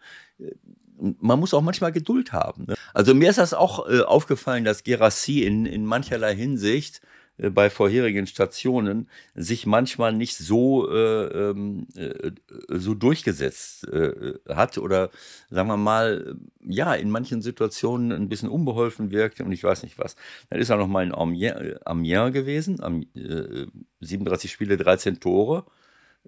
man 1.20 1.38
muss 1.38 1.54
auch 1.54 1.62
manchmal 1.62 1.92
Geduld 1.92 2.32
haben. 2.32 2.64
Ne? 2.66 2.74
Also 2.94 3.14
mir 3.14 3.30
ist 3.30 3.38
das 3.38 3.54
auch 3.54 3.88
äh, 3.88 4.00
aufgefallen, 4.00 4.64
dass 4.64 4.84
Gerassi 4.84 5.42
in, 5.42 5.66
in 5.66 5.84
mancherlei 5.84 6.34
Hinsicht 6.34 7.02
bei 7.38 7.70
vorherigen 7.70 8.26
Stationen 8.26 9.08
sich 9.34 9.64
manchmal 9.64 10.12
nicht 10.12 10.36
so 10.36 10.90
äh, 10.90 11.50
ähm, 11.50 11.86
äh, 11.94 12.32
so 12.68 12.94
durchgesetzt 12.94 13.86
äh, 13.88 14.34
hat 14.48 14.78
oder 14.78 15.10
sagen 15.48 15.68
wir 15.68 15.76
mal 15.76 16.36
ja 16.60 16.94
in 16.94 17.10
manchen 17.10 17.40
Situationen 17.40 18.12
ein 18.12 18.28
bisschen 18.28 18.48
unbeholfen 18.48 19.10
wirkte 19.10 19.44
und 19.44 19.52
ich 19.52 19.62
weiß 19.62 19.84
nicht 19.84 19.98
was. 19.98 20.16
Dann 20.50 20.60
ist 20.60 20.70
er 20.70 20.76
noch 20.76 20.88
mal 20.88 21.04
in 21.04 21.14
Amiens, 21.14 21.80
Amiens 21.84 22.32
gewesen, 22.32 22.82
am, 22.82 23.02
äh, 23.14 23.66
37 24.00 24.50
Spiele, 24.50 24.76
13 24.76 25.20
Tore. 25.20 25.64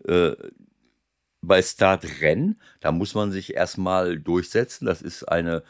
Äh, 0.07 0.33
bei 1.43 1.63
Start 1.63 2.05
Rennes, 2.21 2.57
da 2.81 2.93
muss 2.93 3.15
man 3.15 3.33
sich 3.33 3.55
erstmal 3.55 4.19
durchsetzen. 4.19 4.85
Das 4.85 5.03
ist 5.03 5.25
eine 5.25 5.63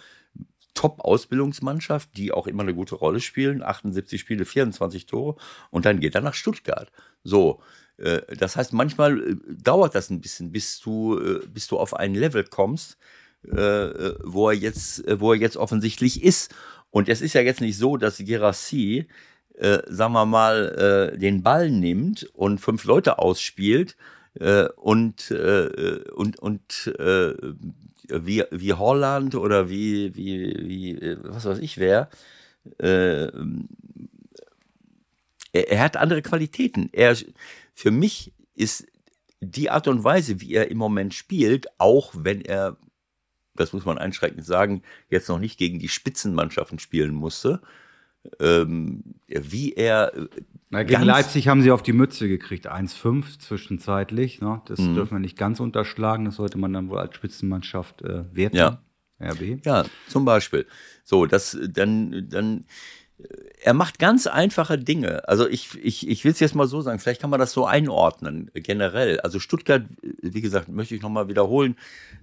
Top-Ausbildungsmannschaft, 0.81 2.16
die 2.16 2.33
auch 2.33 2.47
immer 2.47 2.62
eine 2.62 2.74
gute 2.74 2.95
Rolle 2.95 3.20
spielen. 3.20 3.62
78 3.62 4.18
Spiele, 4.18 4.47
24 4.47 5.05
Tore. 5.05 5.37
Und 5.68 5.85
dann 5.85 6.01
geht 6.01 6.14
er 6.14 6.22
nach 6.22 6.33
Stuttgart. 6.33 6.91
So. 7.22 7.61
Äh, 7.99 8.22
das 8.39 8.57
heißt, 8.57 8.72
manchmal 8.72 9.20
äh, 9.20 9.37
dauert 9.47 9.95
das 9.95 10.09
ein 10.09 10.22
bisschen, 10.22 10.53
bis 10.53 10.81
du, 10.81 11.18
äh, 11.18 11.47
bis 11.47 11.66
du 11.66 11.78
auf 11.78 11.93
ein 11.93 12.14
Level 12.14 12.45
kommst, 12.45 12.97
wo 13.43 14.51
er 14.51 14.55
jetzt, 14.55 15.03
wo 15.18 15.33
er 15.33 15.39
jetzt 15.39 15.57
offensichtlich 15.57 16.22
ist. 16.22 16.55
Und 16.91 17.09
es 17.09 17.22
ist 17.22 17.33
ja 17.33 17.41
jetzt 17.41 17.62
nicht 17.62 17.78
so, 17.78 17.97
dass 17.97 18.18
Gerassi, 18.18 19.07
sagen 19.57 20.12
wir 20.12 20.26
mal, 20.26 21.16
den 21.18 21.43
Ball 21.43 21.70
nimmt 21.70 22.24
und 22.35 22.61
fünf 22.61 22.85
Leute 22.85 23.18
ausspielt 23.18 23.97
und, 24.76 25.31
und, 25.31 26.39
und 26.39 26.93
wie, 28.12 28.44
wie 28.50 28.72
Holland 28.72 29.34
oder 29.34 29.68
wie, 29.68 30.14
wie, 30.14 30.56
wie 30.61 30.90
äh, 30.98 31.18
was 31.22 31.44
weiß 31.44 31.58
ich 31.58 31.78
wer, 31.78 32.08
äh, 32.78 33.28
er, 35.52 35.70
er 35.70 35.80
hat 35.80 35.96
andere 35.96 36.22
Qualitäten. 36.22 36.88
Er, 36.92 37.16
für 37.74 37.90
mich 37.90 38.32
ist 38.54 38.86
die 39.40 39.70
Art 39.70 39.88
und 39.88 40.04
Weise, 40.04 40.40
wie 40.40 40.54
er 40.54 40.70
im 40.70 40.78
Moment 40.78 41.14
spielt, 41.14 41.68
auch 41.78 42.12
wenn 42.16 42.42
er, 42.42 42.76
das 43.54 43.72
muss 43.72 43.84
man 43.84 43.98
einschränkend 43.98 44.44
sagen, 44.44 44.82
jetzt 45.08 45.28
noch 45.28 45.38
nicht 45.38 45.58
gegen 45.58 45.78
die 45.78 45.88
Spitzenmannschaften 45.88 46.78
spielen 46.78 47.14
musste, 47.14 47.61
ähm, 48.39 49.03
wie 49.29 49.73
er. 49.73 50.14
Äh, 50.14 50.27
Na, 50.71 50.83
gegen 50.83 51.03
Leipzig 51.03 51.49
haben 51.49 51.62
sie 51.62 51.71
auf 51.71 51.83
die 51.83 51.93
Mütze 51.93 52.29
gekriegt, 52.29 52.71
1-5 52.71 53.39
zwischenzeitlich. 53.39 54.41
Ne? 54.41 54.62
Das 54.66 54.79
mhm. 54.81 54.95
dürfen 54.95 55.12
wir 55.16 55.21
nicht 55.21 55.39
ganz 55.39 55.61
unterschlagen, 55.61 56.25
das 56.25 56.37
sollte 56.37 56.59
man 56.59 56.73
dann 56.73 56.91
wohl 56.91 56.99
als 56.99 57.14
Spitzenmannschaft 57.16 58.03
äh, 58.03 58.25
werten. 58.35 58.57
Ja. 58.57 58.83
RB. 59.21 59.64
Ja, 59.64 59.85
zum 60.09 60.25
Beispiel. 60.25 60.66
So, 61.05 61.27
das 61.27 61.59
dann, 61.68 62.29
dann, 62.31 62.64
äh, 63.18 63.27
er 63.62 63.75
macht 63.75 63.99
ganz 63.99 64.27
einfache 64.27 64.79
Dinge. 64.79 65.29
Also 65.29 65.47
ich, 65.47 65.79
ich, 65.83 66.09
ich 66.09 66.25
will 66.25 66.33
es 66.33 66.41
jetzt 66.41 66.55
mal 66.55 66.66
so 66.66 66.81
sagen, 66.81 66.99
vielleicht 66.99 67.21
kann 67.21 67.31
man 67.31 67.41
das 67.41 67.53
so 67.53 67.66
einordnen, 67.66 68.51
generell. 68.55 69.21
Also 69.21 69.39
Stuttgart, 69.39 69.83
wie 70.23 70.41
gesagt, 70.41 70.68
möchte 70.68 70.95
ich 70.95 71.03
nochmal 71.03 71.29
wiederholen, 71.29 71.77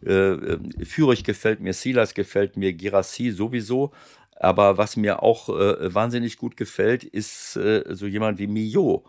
äh, 0.03 0.13
äh 0.13 0.59
Fürich 0.85 1.23
gefällt 1.23 1.59
mir, 1.59 1.73
Silas 1.73 2.15
gefällt 2.15 2.57
mir, 2.57 2.73
Girassi 2.73 3.29
sowieso. 3.29 3.91
Aber 4.39 4.77
was 4.77 4.97
mir 4.97 5.23
auch 5.23 5.49
äh, 5.49 5.93
wahnsinnig 5.93 6.37
gut 6.37 6.57
gefällt, 6.57 7.03
ist 7.03 7.55
äh, 7.55 7.83
so 7.89 8.05
jemand 8.05 8.39
wie 8.39 8.47
Millot. 8.47 9.03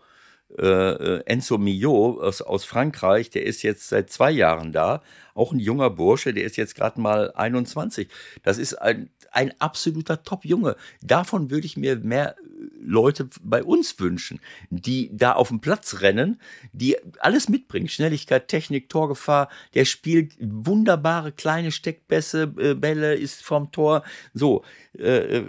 Äh, 0.57 0.65
äh, 0.65 1.23
Enzo 1.25 1.59
Millot 1.59 2.19
aus, 2.21 2.41
aus 2.41 2.65
Frankreich, 2.65 3.29
der 3.29 3.45
ist 3.45 3.61
jetzt 3.61 3.87
seit 3.89 4.09
zwei 4.09 4.31
Jahren 4.31 4.71
da, 4.71 5.03
auch 5.35 5.51
ein 5.51 5.59
junger 5.59 5.91
Bursche, 5.91 6.33
der 6.33 6.43
ist 6.43 6.57
jetzt 6.57 6.73
gerade 6.73 6.99
mal 6.99 7.31
21. 7.35 8.09
Das 8.41 8.57
ist 8.57 8.73
ein, 8.73 9.11
ein 9.31 9.53
absoluter 9.59 10.23
Top-Junge. 10.23 10.75
Davon 11.01 11.51
würde 11.51 11.67
ich 11.67 11.77
mir 11.77 11.97
mehr 11.97 12.35
Leute 12.81 13.29
bei 13.41 13.63
uns 13.63 13.99
wünschen, 13.99 14.39
die 14.69 15.09
da 15.13 15.33
auf 15.33 15.49
dem 15.49 15.61
Platz 15.61 16.01
rennen, 16.01 16.39
die 16.73 16.97
alles 17.19 17.49
mitbringen. 17.49 17.87
Schnelligkeit, 17.87 18.47
Technik, 18.47 18.89
Torgefahr. 18.89 19.49
Der 19.73 19.85
spielt 19.85 20.33
wunderbare 20.39 21.31
kleine 21.31 21.71
Steckbässe, 21.71 22.53
äh, 22.57 22.73
Bälle, 22.73 23.15
ist 23.15 23.43
vom 23.43 23.71
Tor. 23.71 24.03
So, 24.33 24.63
äh, 24.97 25.37
äh, 25.37 25.45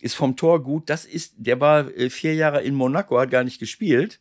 ist 0.00 0.14
vom 0.14 0.36
Tor 0.36 0.62
gut. 0.62 0.90
Das 0.90 1.04
ist, 1.04 1.34
der 1.36 1.60
war 1.60 1.86
vier 2.10 2.34
Jahre 2.34 2.62
in 2.62 2.74
Monaco, 2.74 3.18
hat 3.18 3.30
gar 3.30 3.44
nicht 3.44 3.58
gespielt. 3.58 4.20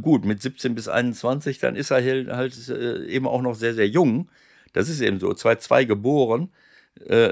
Gut, 0.00 0.24
mit 0.24 0.40
17 0.40 0.74
bis 0.74 0.88
21, 0.88 1.58
dann 1.58 1.76
ist 1.76 1.90
er 1.90 2.02
halt, 2.34 2.68
eben 3.08 3.28
auch 3.28 3.42
noch 3.42 3.54
sehr, 3.54 3.74
sehr 3.74 3.88
jung. 3.88 4.30
Das 4.72 4.88
ist 4.88 5.02
eben 5.02 5.20
so, 5.20 5.28
2-2 5.28 5.84
geboren. 5.84 6.48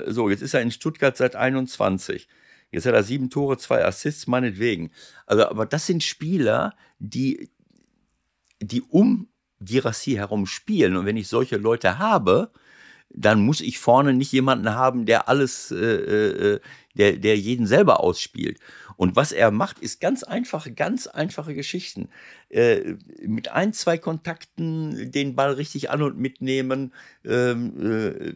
So, 0.07 0.29
jetzt 0.29 0.43
ist 0.43 0.53
er 0.53 0.61
in 0.61 0.71
Stuttgart 0.71 1.17
seit 1.17 1.37
21. 1.37 2.29
Jetzt 2.75 2.87
hat 2.87 2.95
er 2.95 3.05
sieben 3.05 3.31
Tore, 3.31 3.57
zwei 3.57 3.85
Assists, 3.85 4.27
meinetwegen. 4.27 4.91
Also, 5.27 5.47
aber 5.47 5.65
das 5.65 5.87
sind 5.87 6.03
Spieler, 6.03 6.75
die, 6.99 7.51
die 8.61 8.83
um 8.83 9.29
Girassi 9.61 10.13
herum 10.13 10.47
spielen. 10.47 10.97
Und 10.97 11.07
wenn 11.07 11.17
ich 11.17 11.29
solche 11.29 11.57
Leute 11.57 11.99
habe, 11.99 12.51
dann 13.11 13.45
muss 13.45 13.61
ich 13.61 13.79
vorne 13.79 14.13
nicht 14.13 14.33
jemanden 14.33 14.71
haben, 14.71 15.07
der 15.07 15.29
alles, 15.29 15.71
äh, 15.71 15.77
äh, 15.77 16.61
der, 16.95 17.13
der 17.13 17.39
jeden 17.39 17.69
selber 17.69 18.01
ausspielt. 18.01 18.59
Und 18.97 19.15
was 19.15 19.31
er 19.31 19.53
macht, 19.53 19.79
ist 19.79 20.01
ganz 20.01 20.25
einfache, 20.25 20.73
ganz 20.73 21.07
einfache 21.07 21.55
Geschichten. 21.55 22.09
Äh, 22.49 22.97
mit 23.25 23.53
ein, 23.53 23.73
zwei 23.73 23.99
Kontakten 23.99 25.13
den 25.13 25.37
Ball 25.37 25.53
richtig 25.53 25.91
an 25.91 26.03
und 26.03 26.19
mitnehmen, 26.19 26.93
ähm, 27.25 27.73
äh, 27.81 28.35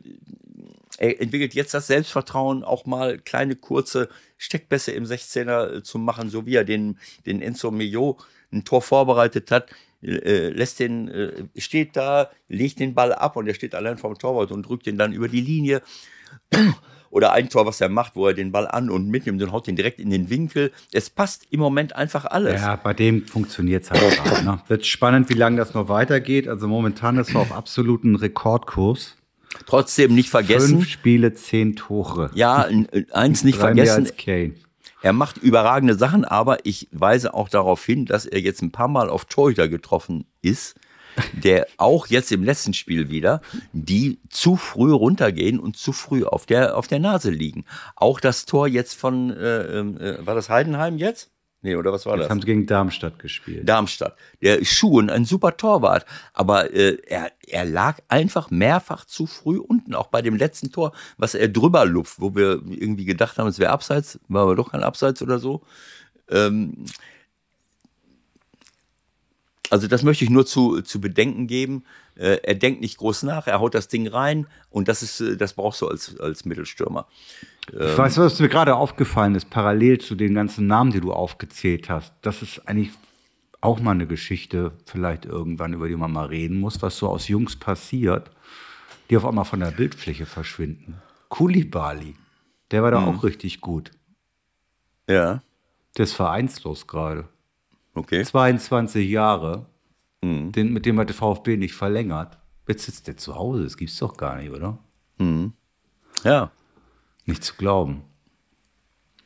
er 0.99 1.21
entwickelt 1.21 1.55
jetzt 1.55 1.75
das 1.75 1.87
Selbstvertrauen, 1.87 2.65
auch 2.65 2.85
mal 2.85 3.19
kleine, 3.19 3.57
kurze 3.57 4.09
Steckbässe 4.37 4.93
im 4.93 5.05
16er 5.05 5.77
äh, 5.77 5.83
zu 5.83 5.99
machen, 5.99 6.29
so 6.29 6.45
wie 6.47 6.57
er 6.57 6.65
den, 6.65 6.99
den 7.25 7.41
Enzo 7.41 7.71
Mio 7.71 8.19
ein 8.53 8.65
Tor 8.65 8.83
vorbereitet 8.83 9.51
hat. 9.51 9.71
Äh, 10.03 10.51
lässt 10.51 10.81
den, 10.81 11.09
äh, 11.09 11.45
steht 11.57 11.97
da, 11.97 12.31
legt 12.49 12.81
den 12.81 12.95
Ball 12.95 13.13
ab 13.13 13.37
und 13.37 13.47
er 13.47 13.55
steht 13.55 13.75
allein 13.75 13.99
vom 13.99 14.19
Torwart 14.19 14.53
und 14.53 14.63
drückt 14.63 14.87
den 14.87 14.99
dann 14.99 15.13
über 15.13 15.29
die 15.29 15.41
Linie. 15.41 15.83
Oder 17.11 17.33
ein 17.33 17.49
Tor, 17.49 17.65
was 17.65 17.81
er 17.81 17.89
macht, 17.89 18.17
wo 18.17 18.27
er 18.27 18.35
den 18.35 18.53
Ball 18.53 18.69
an 18.69 18.91
und 18.91 19.09
mitnimmt 19.09 19.43
und 19.43 19.51
haut 19.51 19.67
den 19.67 19.77
direkt 19.77 19.99
in 19.99 20.11
den 20.11 20.29
Winkel. 20.29 20.73
Es 20.93 21.09
passt 21.09 21.47
im 21.51 21.59
Moment 21.59 21.97
einfach 21.97 22.27
alles. 22.27 22.61
Ja, 22.61 22.77
bei 22.77 22.93
dem 22.93 23.27
funktioniert 23.27 23.85
es 23.85 23.91
halt 23.91 24.23
gerade. 24.23 24.45
Ne? 24.45 24.61
Wird 24.69 24.85
spannend, 24.85 25.31
wie 25.31 25.35
lange 25.35 25.57
das 25.57 25.73
noch 25.73 25.89
weitergeht. 25.89 26.49
Also 26.49 26.69
momentan 26.69 27.17
ist 27.17 27.35
er 27.35 27.41
auf 27.41 27.53
absoluten 27.53 28.15
Rekordkurs. 28.15 29.18
Trotzdem 29.67 30.15
nicht 30.15 30.31
vergessen. 30.31 30.79
Fünf 30.79 30.89
Spiele, 30.89 31.33
zehn 31.35 31.77
Tore. 31.77 32.31
Ja, 32.35 32.69
eins 33.13 33.45
nicht 33.45 33.59
vergessen. 33.59 34.09
Er 35.01 35.13
macht 35.13 35.39
überragende 35.39 35.95
Sachen, 35.95 36.25
aber 36.25 36.65
ich 36.67 36.89
weise 36.91 37.35
auch 37.35 37.49
darauf 37.49 37.85
hin, 37.85 38.05
dass 38.05 38.27
er 38.27 38.41
jetzt 38.41 38.63
ein 38.63 38.73
paar 38.73 38.89
Mal 38.89 39.11
auf 39.11 39.27
Torhüter 39.27 39.69
getroffen 39.69 40.27
ist, 40.43 40.75
der 41.33 41.67
auch 41.77 42.09
jetzt 42.09 42.33
im 42.33 42.43
letzten 42.43 42.75
Spiel 42.75 43.09
wieder, 43.09 43.41
die 43.73 44.19
zu 44.29 44.57
früh 44.57 44.93
runtergehen 44.93 45.61
und 45.61 45.77
zu 45.77 45.93
früh 45.93 46.25
auf 46.25 46.47
der, 46.47 46.77
auf 46.77 46.89
der 46.89 46.99
Nase 46.99 47.31
liegen. 47.31 47.65
Auch 47.95 48.21
das 48.21 48.45
Tor 48.45 48.67
jetzt 48.67 48.95
von, 48.95 49.31
äh, 49.31 49.79
äh, 49.81 50.27
war 50.27 50.35
das 50.35 50.49
Heidenheim 50.49 50.99
jetzt? 50.99 51.31
Nee, 51.61 51.75
oder 51.75 51.93
was 51.93 52.07
war 52.07 52.15
Jetzt 52.15 52.25
das? 52.25 52.31
haben 52.31 52.41
sie 52.41 52.47
gegen 52.47 52.67
Darmstadt 52.67 53.19
gespielt. 53.19 53.69
Darmstadt. 53.69 54.17
Der 54.41 54.65
Schuhen, 54.65 55.11
ein 55.11 55.25
super 55.25 55.57
Torwart. 55.57 56.07
Aber 56.33 56.73
äh, 56.73 56.99
er, 57.07 57.33
er 57.47 57.65
lag 57.65 57.99
einfach 58.09 58.51
mehrfach 58.51 59.05
zu 59.05 59.27
früh 59.27 59.59
unten, 59.59 59.95
auch 59.95 60.07
bei 60.07 60.23
dem 60.23 60.37
letzten 60.37 60.71
Tor, 60.71 60.93
was 61.17 61.35
er 61.35 61.49
drüber 61.49 61.85
luft, 61.85 62.21
wo 62.21 62.37
wir 62.37 62.63
irgendwie 62.69 63.05
gedacht 63.05 63.39
haben, 63.39 63.49
es 63.49 63.59
wäre 63.59 63.73
abseits, 63.73 64.21
war 64.29 64.43
aber 64.43 64.55
doch 64.55 64.71
kein 64.71 64.85
Abseits 64.85 65.21
oder 65.21 65.41
so. 65.41 65.63
Ähm, 66.31 66.85
also 69.71 69.89
das 69.89 70.05
möchte 70.05 70.25
ich 70.25 70.31
nur 70.31 70.47
zu, 70.47 70.81
zu 70.83 71.01
bedenken 71.01 71.49
geben. 71.49 71.85
Äh, 72.15 72.39
er 72.43 72.55
denkt 72.55 72.81
nicht 72.81 72.99
groß 72.99 73.25
nach, 73.25 73.49
er 73.49 73.59
haut 73.59 73.75
das 73.75 73.89
Ding 73.89 74.07
rein 74.07 74.47
und 74.71 74.87
das 74.87 75.03
ist, 75.03 75.21
äh, 75.21 75.37
das 75.37 75.55
brauchst 75.55 75.83
du 75.83 75.89
als, 75.89 76.19
als 76.21 76.45
Mittelstürmer. 76.45 77.09
Ähm, 77.73 77.89
ich 77.89 77.99
weiß, 77.99 78.19
was 78.19 78.41
mir 78.41 78.49
gerade 78.49 78.77
aufgefallen 78.77 79.35
ist, 79.35 79.51
parallel 79.51 79.99
zu 79.99 80.15
den 80.15 80.35
ganzen 80.35 80.67
Namen, 80.67 80.93
die 80.93 81.01
du 81.01 81.13
aufgezählt 81.13 81.89
hast. 81.89 82.13
Das 82.23 82.43
ist 82.43 82.67
eigentlich 82.69 82.91
auch 83.61 83.81
mal 83.81 83.93
eine 83.93 84.07
Geschichte, 84.07 84.73
vielleicht 84.87 85.25
irgendwann, 85.25 85.73
über 85.73 85.89
die 85.89 85.97
man 85.97 86.13
mal 86.13 86.27
reden 86.27 86.61
muss, 86.61 86.81
was 86.83 86.97
so 86.97 87.09
aus 87.09 87.29
Jungs 87.29 87.57
passiert, 87.57 88.31
die 89.11 89.17
auf 89.17 89.25
einmal 89.25 89.45
von 89.45 89.61
der 89.61 89.71
Bildfläche 89.71 90.27
verschwinden. 90.27 91.01
Kulibali, 91.29 92.15
der 92.71 92.83
war 92.83 92.91
da 92.91 93.01
mhm. 93.01 93.09
auch 93.09 93.25
richtig 93.25 93.61
gut. 93.61 93.91
Ja. 95.09 95.43
Der 95.97 96.05
ist 96.05 96.13
vereinslos 96.13 96.87
gerade. 96.87 97.29
Okay. 97.95 98.25
22 98.25 99.09
Jahre. 99.09 99.67
Mhm. 100.23 100.53
Den, 100.53 100.73
mit 100.73 100.87
dem 100.87 100.99
hat 100.99 101.09
der 101.09 101.17
VfB 101.17 101.57
nicht 101.57 101.75
verlängert. 101.75 102.39
Jetzt 102.69 102.85
sitzt 102.85 103.09
der 103.09 103.17
zu 103.17 103.35
Hause, 103.35 103.65
das 103.65 103.77
gibt's 103.77 103.99
doch 103.99 104.17
gar 104.17 104.37
nicht, 104.37 104.51
oder? 104.51 104.79
Mhm. 105.19 105.55
Ja. 106.23 106.51
Nicht 107.29 107.45
zu 107.45 107.57
glauben. 107.57 108.05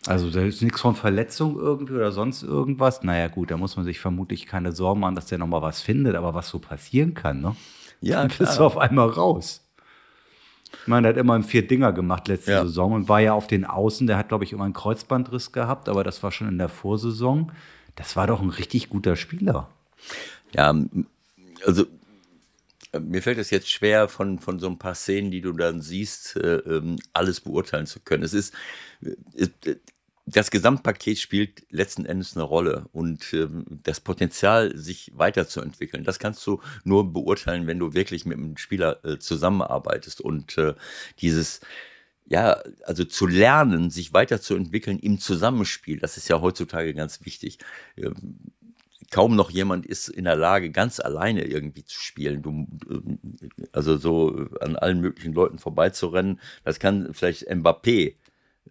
Also 0.06 0.28
da 0.28 0.40
ist 0.40 0.60
nichts 0.60 0.80
von 0.80 0.96
Verletzung 0.96 1.56
irgendwie 1.56 1.92
oder 1.92 2.10
sonst 2.10 2.42
irgendwas. 2.42 3.04
Naja 3.04 3.28
gut, 3.28 3.52
da 3.52 3.56
muss 3.56 3.76
man 3.76 3.84
sich 3.84 4.00
vermutlich 4.00 4.46
keine 4.46 4.72
Sorgen 4.72 4.98
machen, 4.98 5.14
dass 5.14 5.26
der 5.26 5.38
nochmal 5.38 5.62
was 5.62 5.80
findet, 5.80 6.16
aber 6.16 6.34
was 6.34 6.48
so 6.48 6.58
passieren 6.58 7.14
kann, 7.14 7.40
ne? 7.40 7.54
Ja, 8.00 8.16
Dann 8.16 8.36
bist 8.36 8.58
du 8.58 8.64
auf 8.64 8.76
einmal 8.76 9.08
raus. 9.08 9.64
Ich 10.80 10.88
meine, 10.88 11.02
der 11.02 11.14
hat 11.14 11.20
immer 11.20 11.40
vier 11.44 11.64
Dinger 11.64 11.92
gemacht 11.92 12.26
letzte 12.26 12.50
ja. 12.50 12.62
Saison 12.64 12.94
und 12.94 13.08
war 13.08 13.20
ja 13.20 13.34
auf 13.34 13.46
den 13.46 13.64
Außen, 13.64 14.08
der 14.08 14.16
hat, 14.16 14.30
glaube 14.30 14.42
ich, 14.42 14.52
immer 14.52 14.64
einen 14.64 14.72
Kreuzbandriss 14.72 15.52
gehabt, 15.52 15.88
aber 15.88 16.02
das 16.02 16.24
war 16.24 16.32
schon 16.32 16.48
in 16.48 16.58
der 16.58 16.68
Vorsaison. 16.68 17.52
Das 17.94 18.16
war 18.16 18.26
doch 18.26 18.42
ein 18.42 18.50
richtig 18.50 18.88
guter 18.90 19.14
Spieler. 19.14 19.68
Ja, 20.52 20.74
also 21.64 21.86
mir 23.00 23.22
fällt 23.22 23.38
es 23.38 23.50
jetzt 23.50 23.70
schwer, 23.70 24.08
von, 24.08 24.38
von 24.38 24.58
so 24.58 24.68
ein 24.68 24.78
paar 24.78 24.94
Szenen, 24.94 25.30
die 25.30 25.40
du 25.40 25.52
dann 25.52 25.80
siehst, 25.80 26.36
äh, 26.36 26.56
ähm, 26.56 26.96
alles 27.12 27.40
beurteilen 27.40 27.86
zu 27.86 28.00
können. 28.00 28.22
Es 28.22 28.34
ist, 28.34 28.54
äh, 29.02 29.76
das 30.26 30.50
Gesamtpaket 30.50 31.18
spielt 31.18 31.64
letzten 31.70 32.06
Endes 32.06 32.36
eine 32.36 32.44
Rolle 32.44 32.86
und 32.92 33.32
ähm, 33.32 33.64
das 33.68 34.00
Potenzial, 34.00 34.76
sich 34.76 35.10
weiterzuentwickeln, 35.14 36.04
das 36.04 36.18
kannst 36.18 36.46
du 36.46 36.60
nur 36.84 37.12
beurteilen, 37.12 37.66
wenn 37.66 37.78
du 37.78 37.92
wirklich 37.94 38.24
mit 38.24 38.38
einem 38.38 38.56
Spieler 38.56 39.04
äh, 39.04 39.18
zusammenarbeitest 39.18 40.20
und 40.20 40.56
äh, 40.58 40.74
dieses 41.20 41.60
ja, 42.24 42.62
also 42.84 43.04
zu 43.04 43.26
lernen, 43.26 43.90
sich 43.90 44.12
weiterzuentwickeln 44.14 44.98
im 44.98 45.18
Zusammenspiel, 45.18 45.98
das 45.98 46.16
ist 46.16 46.28
ja 46.28 46.40
heutzutage 46.40 46.94
ganz 46.94 47.24
wichtig. 47.26 47.58
Kaum 49.12 49.36
noch 49.36 49.50
jemand 49.50 49.84
ist 49.84 50.08
in 50.08 50.24
der 50.24 50.36
Lage, 50.36 50.70
ganz 50.70 50.98
alleine 50.98 51.44
irgendwie 51.44 51.84
zu 51.84 52.00
spielen. 52.00 52.40
Du, 52.40 52.66
also 53.70 53.98
so 53.98 54.48
an 54.60 54.74
allen 54.74 55.00
möglichen 55.00 55.34
Leuten 55.34 55.58
vorbeizurennen, 55.58 56.40
das 56.64 56.80
kann 56.80 57.12
vielleicht 57.12 57.46
Mbappé 57.48 58.14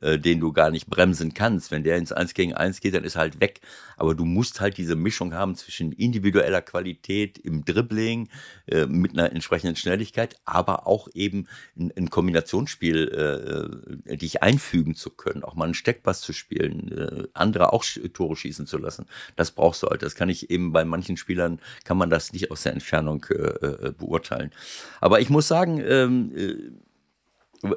äh, 0.02 0.20
den 0.20 0.40
du 0.40 0.52
gar 0.52 0.72
nicht 0.72 0.88
bremsen 0.88 1.34
kannst. 1.34 1.72
Wenn 1.72 1.84
der 1.84 1.98
ins 1.98 2.12
Eins 2.12 2.34
gegen 2.34 2.54
Eins 2.54 2.82
geht, 2.82 2.96
dann 2.96 3.04
ist 3.04 3.16
halt 3.16 3.40
weg. 3.40 3.62
Aber 3.98 4.16
du 4.16 4.26
musst 4.26 4.62
halt 4.62 4.78
diese 4.78 4.96
Mischung 4.96 5.34
haben 5.34 5.56
zwischen 5.56 5.92
individueller 5.92 6.62
Qualität 6.62 7.38
im 7.38 7.64
Dribbling 7.66 8.30
äh, 8.68 8.86
mit 8.86 9.14
einer 9.14 9.32
entsprechenden 9.32 9.76
Schnelligkeit, 9.76 10.36
aber 10.46 10.88
auch 10.88 11.08
eben 11.14 11.48
ein, 11.78 11.92
ein 11.96 12.10
Kombinationsspiel, 12.10 14.02
äh, 14.08 14.18
dich 14.18 14.42
einfügen 14.42 14.96
zu 14.96 15.12
können, 15.12 15.44
auch 15.44 15.56
mal 15.56 15.66
einen 15.66 15.74
Steckpass 15.74 16.22
zu 16.22 16.34
spielen, 16.34 16.92
äh, 16.92 17.28
andere 17.34 17.74
auch 17.74 17.86
Tore 18.14 18.36
schießen 18.36 18.68
zu 18.68 18.78
lassen. 18.78 19.06
Das 19.36 19.52
brauchst 19.52 19.84
du 19.84 19.88
halt. 19.88 20.02
Das 20.02 20.16
kann 20.16 20.30
ich 20.30 20.50
eben 20.50 20.72
bei 20.72 20.86
manchen 20.86 21.18
Spielern 21.18 21.60
kann 21.84 21.98
man 21.98 22.10
das 22.10 22.34
nicht 22.34 22.52
aus 22.52 22.64
der 22.64 22.74
Entfernung 22.74 23.26
äh, 23.30 23.34
äh 23.34 23.94
beurteilen. 23.98 24.52
Aber 25.00 25.20
ich 25.20 25.30
muss 25.30 25.48
sagen, 25.48 25.82
ähm, 25.86 26.32
äh, 26.36 26.56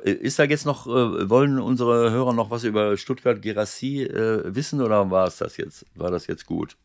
ist 0.05 0.39
da 0.39 0.45
jetzt 0.45 0.67
noch, 0.67 0.87
äh, 0.87 1.29
wollen 1.29 1.59
unsere 1.59 2.11
Hörer 2.11 2.33
noch 2.33 2.51
was 2.51 2.65
über 2.65 2.97
Stuttgart 2.97 3.43
Gerassi 3.43 4.03
äh, 4.03 4.55
wissen 4.55 4.81
oder 4.81 5.11
war 5.11 5.27
es 5.27 5.39
das 5.39 5.57
jetzt? 5.57 5.85
War 5.95 6.11
das 6.11 6.27
jetzt 6.27 6.47
gut? 6.47 6.77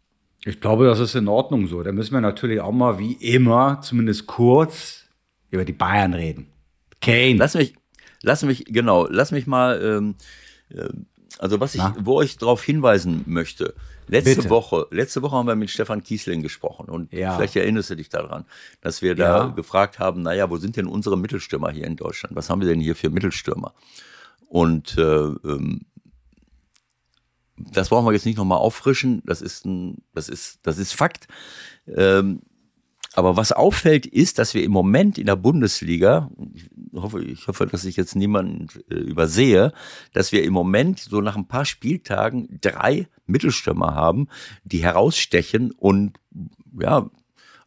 Ich 0.46 0.62
glaube, 0.62 0.86
das 0.86 1.00
ist 1.00 1.16
in 1.16 1.28
Ordnung 1.28 1.68
so. 1.68 1.84
Da 1.84 1.92
müssen 1.92 2.14
wir 2.14 2.22
natürlich 2.22 2.62
auch 2.62 2.72
mal 2.72 3.00
wie 3.00 3.14
immer, 3.14 3.82
zumindest 3.82 4.28
kurz, 4.28 5.08
über 5.52 5.66
die 5.66 5.74
Bayern 5.74 6.14
reden. 6.14 6.48
Kane. 7.02 7.36
Lass 7.36 7.56
mich, 7.56 7.74
lass 8.22 8.44
mich, 8.44 8.66
genau, 8.66 9.08
lass 9.10 9.32
mich 9.32 9.48
mal, 9.48 9.82
ähm, 9.82 10.16
äh, 10.70 10.90
also 11.40 11.60
was 11.60 11.76
ich, 11.76 11.82
Na? 11.82 11.96
wo 12.00 12.22
ich 12.22 12.38
darauf 12.38 12.64
hinweisen 12.64 13.24
möchte, 13.26 13.74
Letzte 14.10 14.36
Bitte. 14.38 14.50
Woche, 14.50 14.88
letzte 14.90 15.22
Woche 15.22 15.36
haben 15.36 15.48
wir 15.48 15.56
mit 15.56 15.70
Stefan 15.70 16.02
Kiesling 16.02 16.42
gesprochen 16.42 16.90
und 16.90 17.14
ja. 17.14 17.36
vielleicht 17.36 17.56
erinnerst 17.56 17.92
du 17.92 17.96
dich 17.96 18.10
daran, 18.10 18.46
dass 18.82 19.04
wir 19.04 19.14
da 19.14 19.38
ja. 19.38 19.48
gefragt 19.50 20.00
haben, 20.00 20.24
naja, 20.24 20.50
wo 20.50 20.58
sind 20.58 20.78
denn 20.78 20.88
unsere 20.88 21.16
Mittelstürmer 21.16 21.70
hier 21.70 21.86
in 21.86 21.96
Deutschland? 21.96 22.36
Was 22.36 22.50
haben 22.50 22.60
wir 22.60 22.68
denn 22.68 22.80
hier 22.80 22.96
für 22.96 23.12
Mittelstürmer? 23.12 23.74
Und 24.48 24.98
äh, 24.98 25.02
ähm, 25.02 25.82
das 27.56 27.90
brauchen 27.90 28.06
wir 28.08 28.14
jetzt 28.14 28.26
nicht 28.26 28.38
nochmal 28.38 28.58
auffrischen, 28.58 29.22
das 29.26 29.44
ist 29.44 29.66
ein, 29.66 29.98
das 30.16 30.28
ist, 30.28 30.60
das 30.64 30.80
ist 30.80 30.94
Fakt. 30.94 31.28
Ähm, 31.88 32.42
aber 33.14 33.38
was 33.38 33.52
auffällt, 33.52 34.06
ist, 34.06 34.38
dass 34.38 34.54
wir 34.54 34.64
im 34.64 34.72
Moment 34.72 35.18
in 35.18 35.26
der 35.26 35.36
Bundesliga, 35.36 36.30
ich 36.54 36.70
hoffe, 36.94 37.24
ich 37.24 37.48
hoffe, 37.48 37.66
dass 37.66 37.86
ich 37.86 37.96
jetzt 37.96 38.16
niemanden 38.16 38.68
äh, 38.90 38.96
übersehe, 38.96 39.74
dass 40.14 40.32
wir 40.32 40.44
im 40.44 40.54
Moment 40.54 41.00
so 41.00 41.22
nach 41.22 41.36
ein 41.36 41.48
paar 41.48 41.66
Spieltagen 41.66 42.60
drei 42.62 43.08
Mittelstürmer 43.26 43.96
haben, 43.96 44.28
die 44.64 44.84
herausstechen 44.84 45.72
und 45.72 46.20
ja, 46.80 47.10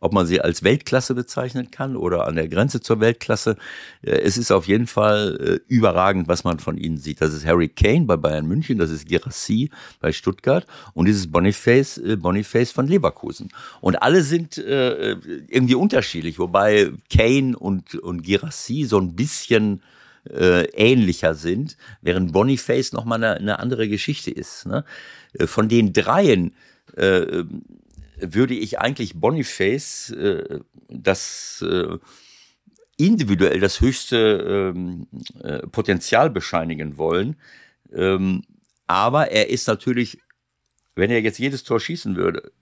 ob 0.02 0.12
man 0.12 0.26
sie 0.26 0.40
als 0.40 0.64
Weltklasse 0.64 1.14
bezeichnen 1.14 1.70
kann 1.70 1.96
oder 1.96 2.26
an 2.26 2.34
der 2.34 2.48
Grenze 2.48 2.80
zur 2.80 2.98
Weltklasse. 2.98 3.56
Äh, 4.02 4.10
es 4.10 4.36
ist 4.36 4.50
auf 4.50 4.66
jeden 4.66 4.88
Fall 4.88 5.60
äh, 5.68 5.72
überragend, 5.72 6.26
was 6.26 6.42
man 6.42 6.58
von 6.58 6.76
ihnen 6.76 6.98
sieht. 6.98 7.20
Das 7.20 7.32
ist 7.32 7.46
Harry 7.46 7.68
Kane 7.68 8.04
bei 8.04 8.16
Bayern 8.16 8.46
München, 8.46 8.78
das 8.78 8.90
ist 8.90 9.06
Girassi 9.06 9.70
bei 10.00 10.12
Stuttgart 10.12 10.66
und 10.94 11.06
dieses 11.06 11.30
Boniface, 11.30 11.98
äh, 11.98 12.16
Boniface 12.16 12.72
von 12.72 12.88
Leverkusen. 12.88 13.48
Und 13.80 14.02
alle 14.02 14.22
sind 14.22 14.56
irgendwie 14.56 15.74
unterschiedlich, 15.74 16.38
wobei 16.38 16.90
Kane 17.10 17.56
und, 17.56 17.94
und 17.94 18.22
Girassi 18.22 18.84
so 18.84 18.98
ein 18.98 19.14
bisschen 19.14 19.82
äh, 20.28 20.64
ähnlicher 20.74 21.34
sind, 21.34 21.76
während 22.00 22.32
Boniface 22.32 22.92
nochmal 22.92 23.22
eine, 23.22 23.36
eine 23.36 23.58
andere 23.60 23.88
Geschichte 23.88 24.30
ist. 24.30 24.66
Ne? 24.66 24.84
Von 25.46 25.68
den 25.68 25.92
dreien 25.92 26.54
äh, 26.96 27.44
würde 28.22 28.54
ich 28.54 28.78
eigentlich 28.78 29.14
Boniface 29.14 30.10
äh, 30.10 30.60
das 30.88 31.64
äh, 31.66 31.98
individuell 32.96 33.60
das 33.60 33.80
höchste 33.80 34.72
ähm, 34.74 35.06
äh, 35.42 35.66
Potenzial 35.66 36.30
bescheinigen 36.30 36.96
wollen. 36.96 37.36
Ähm, 37.92 38.44
aber 38.86 39.30
er 39.30 39.50
ist 39.50 39.66
natürlich, 39.66 40.18
wenn 40.94 41.10
er 41.10 41.20
jetzt 41.20 41.38
jedes 41.38 41.64
Tor 41.64 41.80
schießen 41.80 42.16
würde, 42.16 42.52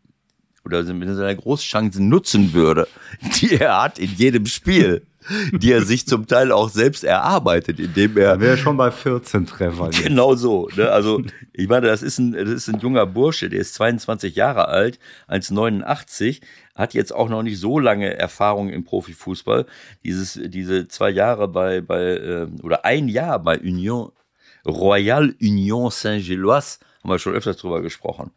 oder 0.64 0.84
seine 0.84 1.36
Großchancen 1.36 2.08
nutzen 2.08 2.52
würde, 2.52 2.86
die 3.40 3.56
er 3.56 3.82
hat 3.82 3.98
in 3.98 4.10
jedem 4.14 4.46
Spiel, 4.46 5.06
die 5.52 5.72
er 5.72 5.82
sich 5.82 6.06
zum 6.06 6.26
Teil 6.26 6.50
auch 6.50 6.70
selbst 6.70 7.04
erarbeitet, 7.04 7.78
indem 7.78 8.16
er. 8.16 8.40
Wäre 8.40 8.56
schon 8.56 8.76
bei 8.76 8.90
14 8.90 9.46
Treffern. 9.46 9.90
Genau 9.90 10.34
so. 10.34 10.68
Ne? 10.76 10.90
Also, 10.90 11.22
ich 11.52 11.68
meine, 11.68 11.86
das 11.86 12.02
ist, 12.02 12.18
ein, 12.18 12.32
das 12.32 12.48
ist 12.48 12.68
ein 12.68 12.80
junger 12.80 13.06
Bursche, 13.06 13.48
der 13.48 13.60
ist 13.60 13.74
22 13.74 14.34
Jahre 14.34 14.68
alt, 14.68 14.98
1,89, 15.28 16.40
hat 16.74 16.94
jetzt 16.94 17.12
auch 17.12 17.28
noch 17.28 17.42
nicht 17.42 17.58
so 17.58 17.78
lange 17.78 18.14
Erfahrung 18.14 18.70
im 18.70 18.84
Profifußball. 18.84 19.66
Dieses, 20.04 20.40
diese 20.42 20.88
zwei 20.88 21.10
Jahre 21.10 21.48
bei, 21.48 21.80
bei, 21.80 22.02
äh, 22.02 22.46
oder 22.62 22.84
ein 22.84 23.08
Jahr 23.08 23.38
bei 23.38 23.58
Union, 23.58 24.12
Royal 24.66 25.34
Union 25.40 25.90
Saint-Gilloise, 25.90 26.78
haben 27.02 27.10
wir 27.10 27.18
schon 27.18 27.34
öfters 27.34 27.58
drüber 27.58 27.82
gesprochen. 27.82 28.30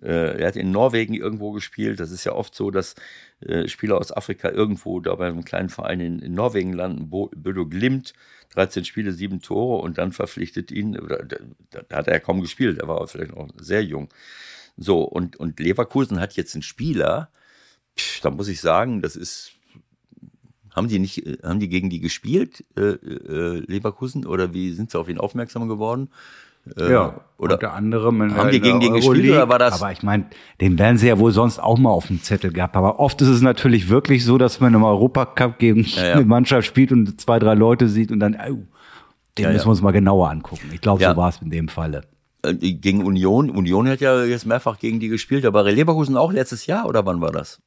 Äh, 0.00 0.40
er 0.40 0.48
hat 0.48 0.56
in 0.56 0.70
Norwegen 0.70 1.14
irgendwo 1.14 1.52
gespielt. 1.52 2.00
Das 2.00 2.10
ist 2.10 2.24
ja 2.24 2.32
oft 2.32 2.54
so, 2.54 2.70
dass 2.70 2.94
äh, 3.40 3.68
Spieler 3.68 3.98
aus 3.98 4.12
Afrika 4.12 4.50
irgendwo 4.50 5.00
da 5.00 5.14
bei 5.14 5.28
einem 5.28 5.44
kleinen 5.44 5.68
Verein 5.68 6.00
in, 6.00 6.34
Norwegen 6.34 6.72
landen. 6.72 7.10
Bo 7.10 7.30
Bodo 7.36 7.66
Glimt, 7.66 8.14
13 8.50 8.84
Spiele, 8.84 9.12
7 9.12 9.42
Tore 9.42 9.82
und 9.82 9.98
dann 9.98 10.12
verpflichtet 10.12 10.70
ihn, 10.70 10.92
da, 11.70 11.96
hat 11.96 12.08
er 12.08 12.20
kaum 12.20 12.40
gespielt, 12.40 12.78
er 12.78 12.88
war 12.88 13.06
vielleicht 13.06 13.34
noch 13.34 13.48
sehr 13.58 13.82
jung. 13.82 14.08
So, 14.76 15.02
und, 15.02 15.36
und 15.36 15.60
Leverkusen 15.60 16.20
hat 16.20 16.34
jetzt 16.34 16.54
einen 16.54 16.62
Spieler, 16.62 17.30
da 18.22 18.30
muss 18.30 18.48
ich 18.48 18.60
sagen, 18.60 19.02
das 19.02 19.16
ist 19.16 19.52
haben 20.74 20.88
die 20.88 20.98
nicht, 20.98 21.22
haben 21.42 21.60
die 21.60 21.68
gegen 21.68 21.90
die 21.90 22.00
gespielt, 22.00 22.64
äh, 22.76 22.92
äh, 22.92 23.58
Leverkusen, 23.66 24.26
oder 24.26 24.54
wie 24.54 24.72
sind 24.72 24.90
sie 24.90 24.98
auf 24.98 25.08
ihn 25.08 25.18
aufmerksam 25.18 25.68
geworden? 25.68 26.08
Äh, 26.76 26.92
ja, 26.92 27.20
oder 27.38 27.54
unter 27.54 27.72
anderem 27.72 28.22
in 28.22 28.36
haben 28.36 28.50
die 28.50 28.60
gegen 28.60 28.78
den 28.78 28.92
gespielt 28.92 29.30
oder 29.30 29.48
war 29.48 29.58
das? 29.58 29.74
Aber 29.74 29.90
ich 29.90 30.02
meine, 30.02 30.26
den 30.60 30.78
werden 30.78 30.96
sie 30.96 31.08
ja 31.08 31.18
wohl 31.18 31.32
sonst 31.32 31.58
auch 31.58 31.76
mal 31.76 31.90
auf 31.90 32.06
dem 32.06 32.22
Zettel 32.22 32.52
gehabt. 32.52 32.76
Aber 32.76 33.00
oft 33.00 33.20
ist 33.20 33.28
es 33.28 33.42
natürlich 33.42 33.88
wirklich 33.88 34.24
so, 34.24 34.38
dass 34.38 34.60
man 34.60 34.72
im 34.72 34.84
Europacup 34.84 35.58
gegen 35.58 35.82
ja, 35.82 36.04
ja. 36.04 36.12
eine 36.14 36.24
Mannschaft 36.24 36.66
spielt 36.66 36.92
und 36.92 37.20
zwei, 37.20 37.40
drei 37.40 37.54
Leute 37.54 37.88
sieht 37.88 38.12
und 38.12 38.20
dann, 38.20 38.34
oh, 38.34 38.62
den 39.38 39.44
ja, 39.44 39.50
müssen 39.50 39.66
wir 39.66 39.70
uns 39.70 39.82
mal 39.82 39.90
genauer 39.90 40.30
angucken. 40.30 40.70
Ich 40.72 40.80
glaube, 40.80 41.02
so 41.02 41.16
war 41.16 41.30
es 41.30 41.42
in 41.42 41.50
dem 41.50 41.68
Falle. 41.68 42.02
Äh, 42.44 42.54
gegen 42.54 43.04
Union. 43.04 43.50
Union 43.50 43.88
hat 43.88 44.00
ja 44.00 44.22
jetzt 44.24 44.46
mehrfach 44.46 44.78
gegen 44.78 45.00
die 45.00 45.08
gespielt, 45.08 45.44
aber 45.44 45.64
Leverkusen 45.64 46.16
auch 46.16 46.32
letztes 46.32 46.66
Jahr 46.66 46.86
oder 46.86 47.04
wann 47.06 47.20
war 47.20 47.32
das? 47.32 47.60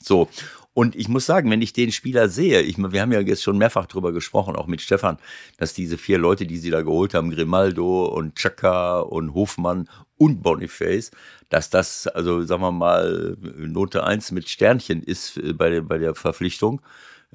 So. 0.00 0.28
Und 0.74 0.96
ich 0.96 1.08
muss 1.08 1.24
sagen, 1.24 1.50
wenn 1.50 1.62
ich 1.62 1.72
den 1.72 1.92
Spieler 1.92 2.28
sehe, 2.28 2.60
ich, 2.60 2.76
wir 2.76 3.00
haben 3.00 3.12
ja 3.12 3.20
jetzt 3.20 3.44
schon 3.44 3.58
mehrfach 3.58 3.86
drüber 3.86 4.12
gesprochen, 4.12 4.56
auch 4.56 4.66
mit 4.66 4.80
Stefan, 4.80 5.18
dass 5.56 5.72
diese 5.72 5.96
vier 5.96 6.18
Leute, 6.18 6.46
die 6.46 6.58
sie 6.58 6.70
da 6.70 6.82
geholt 6.82 7.14
haben, 7.14 7.30
Grimaldo 7.30 8.06
und 8.06 8.34
Chaka 8.34 8.98
und 8.98 9.34
Hofmann 9.34 9.88
und 10.18 10.42
Boniface, 10.42 11.12
dass 11.48 11.70
das, 11.70 12.08
also 12.08 12.42
sagen 12.42 12.62
wir 12.62 12.72
mal, 12.72 13.36
Note 13.56 14.02
eins 14.04 14.32
mit 14.32 14.48
Sternchen 14.48 15.02
ist 15.02 15.36
äh, 15.36 15.52
bei 15.52 15.70
der, 15.70 15.82
bei 15.82 15.98
der 15.98 16.16
Verpflichtung. 16.16 16.80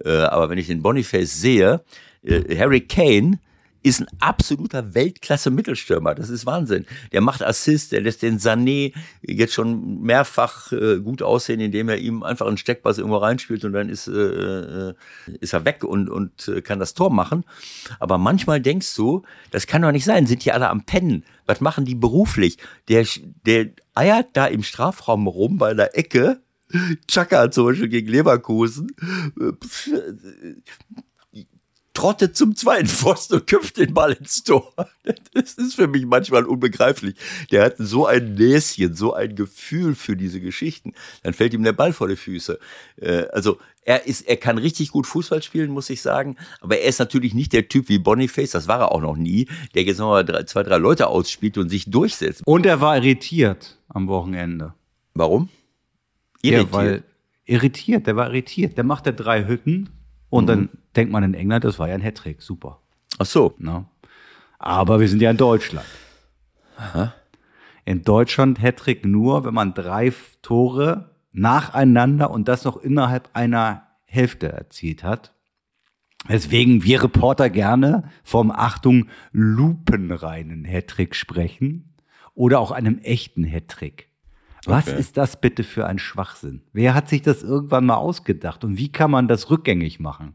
Äh, 0.03 0.09
aber 0.09 0.49
wenn 0.49 0.57
ich 0.57 0.67
den 0.67 0.81
Boniface 0.81 1.39
sehe, 1.39 1.81
äh, 2.23 2.57
Harry 2.57 2.81
Kane 2.81 3.39
ist 3.81 4.01
ein 4.01 4.07
absoluter 4.19 4.93
Weltklasse-Mittelstürmer. 4.93 6.15
Das 6.15 6.29
ist 6.29 6.45
Wahnsinn. 6.45 6.85
Der 7.11 7.21
macht 7.21 7.43
Assist, 7.43 7.91
der 7.91 8.01
lässt 8.01 8.21
den 8.21 8.39
Sané 8.39 8.93
jetzt 9.21 9.53
schon 9.53 10.01
mehrfach 10.01 10.71
äh, 10.71 10.99
gut 10.99 11.21
aussehen, 11.21 11.59
indem 11.59 11.89
er 11.89 11.97
ihm 11.97 12.23
einfach 12.23 12.45
einen 12.45 12.57
Steckpass 12.57 12.97
irgendwo 12.97 13.17
reinspielt 13.17 13.63
und 13.63 13.73
dann 13.73 13.89
ist, 13.89 14.07
äh, 14.07 14.11
äh, 14.11 14.93
ist 15.39 15.53
er 15.53 15.65
weg 15.65 15.83
und, 15.83 16.09
und 16.09 16.47
äh, 16.49 16.61
kann 16.61 16.79
das 16.79 16.93
Tor 16.93 17.09
machen. 17.11 17.45
Aber 17.99 18.17
manchmal 18.17 18.59
denkst 18.59 18.93
du, 18.95 19.23
das 19.51 19.67
kann 19.67 19.81
doch 19.81 19.91
nicht 19.91 20.05
sein, 20.05 20.27
sind 20.27 20.43
die 20.43 20.51
alle 20.51 20.69
am 20.69 20.85
Pennen. 20.85 21.23
Was 21.45 21.61
machen 21.61 21.85
die 21.85 21.95
beruflich? 21.95 22.57
Der, 22.89 23.05
der 23.45 23.69
eiert 23.95 24.27
da 24.33 24.45
im 24.45 24.63
Strafraum 24.63 25.27
rum 25.27 25.57
bei 25.57 25.73
der 25.73 25.97
Ecke. 25.97 26.41
Chaka 27.07 27.49
zum 27.49 27.65
Beispiel 27.65 27.89
gegen 27.89 28.09
Leverkusen 28.09 28.91
trottet 31.99 32.37
zum 32.37 32.55
zweiten 32.55 32.87
Pfosten 32.87 33.35
und 33.35 33.47
köpft 33.47 33.75
den 33.75 33.93
Ball 33.93 34.13
ins 34.13 34.43
Tor. 34.43 34.73
Das 35.33 35.55
ist 35.55 35.75
für 35.75 35.87
mich 35.87 36.05
manchmal 36.05 36.45
unbegreiflich. 36.45 37.15
Der 37.51 37.65
hat 37.65 37.75
so 37.77 38.05
ein 38.05 38.35
Näschen, 38.35 38.95
so 38.95 39.13
ein 39.13 39.35
Gefühl 39.35 39.95
für 39.95 40.15
diese 40.15 40.39
Geschichten. 40.39 40.93
Dann 41.23 41.33
fällt 41.33 41.53
ihm 41.53 41.63
der 41.63 41.73
Ball 41.73 41.91
vor 41.91 42.07
die 42.07 42.15
Füße. 42.15 42.57
Äh, 43.01 43.25
also 43.33 43.57
er 43.83 44.07
ist, 44.07 44.21
er 44.21 44.37
kann 44.37 44.57
richtig 44.57 44.91
gut 44.91 45.07
Fußball 45.07 45.43
spielen, 45.43 45.71
muss 45.71 45.89
ich 45.89 46.01
sagen. 46.01 46.37
Aber 46.61 46.77
er 46.77 46.87
ist 46.87 46.99
natürlich 46.99 47.33
nicht 47.33 47.51
der 47.51 47.67
Typ 47.67 47.89
wie 47.89 47.99
Boniface, 47.99 48.51
das 48.51 48.69
war 48.69 48.79
er 48.79 48.91
auch 48.93 49.01
noch 49.01 49.17
nie, 49.17 49.47
der 49.75 49.83
jetzt 49.83 49.97
nochmal 49.97 50.23
drei, 50.23 50.43
zwei, 50.43 50.63
drei 50.63 50.77
Leute 50.77 51.07
ausspielt 51.07 51.57
und 51.57 51.67
sich 51.67 51.91
durchsetzt. 51.91 52.43
Und 52.45 52.65
er 52.65 52.79
war 52.79 52.95
irritiert 52.95 53.77
am 53.89 54.07
Wochenende. 54.07 54.73
Warum? 55.15 55.49
Irritiert. 56.41 56.71
Ja, 56.71 56.77
weil 56.77 57.03
irritiert, 57.45 58.07
der 58.07 58.15
war 58.15 58.27
irritiert. 58.27 58.77
Der 58.77 58.85
macht 58.85 59.05
ja 59.05 59.11
drei 59.11 59.45
Hütten 59.45 59.89
und 60.29 60.43
mhm. 60.43 60.47
dann 60.47 60.69
denkt 60.95 61.11
man 61.11 61.23
in 61.23 61.33
England, 61.33 61.63
das 61.63 61.79
war 61.79 61.87
ja 61.87 61.95
ein 61.95 62.01
Hattrick, 62.01 62.41
super. 62.41 62.79
Ach 63.17 63.25
so. 63.25 63.53
Na? 63.57 63.85
Aber 64.57 64.99
wir 64.99 65.07
sind 65.07 65.21
ja 65.21 65.31
in 65.31 65.37
Deutschland. 65.37 65.85
Aha. 66.77 67.13
In 67.85 68.03
Deutschland 68.03 68.61
Hattrick 68.61 69.05
nur, 69.05 69.45
wenn 69.45 69.53
man 69.53 69.73
drei 69.73 70.13
Tore 70.41 71.15
nacheinander 71.31 72.31
und 72.31 72.47
das 72.47 72.65
noch 72.65 72.77
innerhalb 72.77 73.29
einer 73.33 73.87
Hälfte 74.05 74.51
erzielt 74.51 75.03
hat. 75.03 75.33
Weswegen 76.27 76.83
wir 76.83 77.03
Reporter 77.03 77.49
gerne 77.49 78.09
vom 78.23 78.51
Achtung 78.51 79.07
lupenreinen 79.31 80.65
Hattrick 80.65 81.15
sprechen 81.15 81.95
oder 82.33 82.59
auch 82.59 82.71
einem 82.71 82.99
echten 82.99 83.45
Hattrick. 83.45 84.08
Was 84.65 84.87
okay. 84.87 84.99
ist 84.99 85.17
das 85.17 85.39
bitte 85.39 85.63
für 85.63 85.85
ein 85.85 85.99
Schwachsinn? 85.99 86.61
Wer 86.73 86.93
hat 86.93 87.07
sich 87.07 87.21
das 87.21 87.43
irgendwann 87.43 87.85
mal 87.85 87.95
ausgedacht 87.95 88.63
und 88.63 88.77
wie 88.77 88.91
kann 88.91 89.11
man 89.11 89.27
das 89.27 89.49
rückgängig 89.49 89.99
machen? 89.99 90.33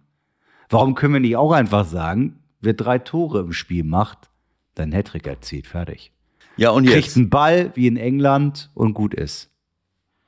Warum 0.70 0.94
können 0.94 1.14
wir 1.14 1.20
nicht 1.20 1.36
auch 1.36 1.52
einfach 1.52 1.84
sagen, 1.84 2.40
wer 2.60 2.72
drei 2.72 2.98
Tore 2.98 3.40
im 3.40 3.52
Spiel 3.52 3.84
macht, 3.84 4.30
dann 4.74 4.92
Hattrick 4.92 5.26
erzielt, 5.26 5.66
fertig. 5.66 6.12
Ja, 6.56 6.70
und 6.70 6.84
jetzt? 6.84 6.94
Kriegt 6.94 7.16
einen 7.16 7.30
Ball 7.30 7.70
wie 7.74 7.86
in 7.86 7.96
England 7.96 8.70
und 8.74 8.94
gut 8.94 9.14
ist. 9.14 9.50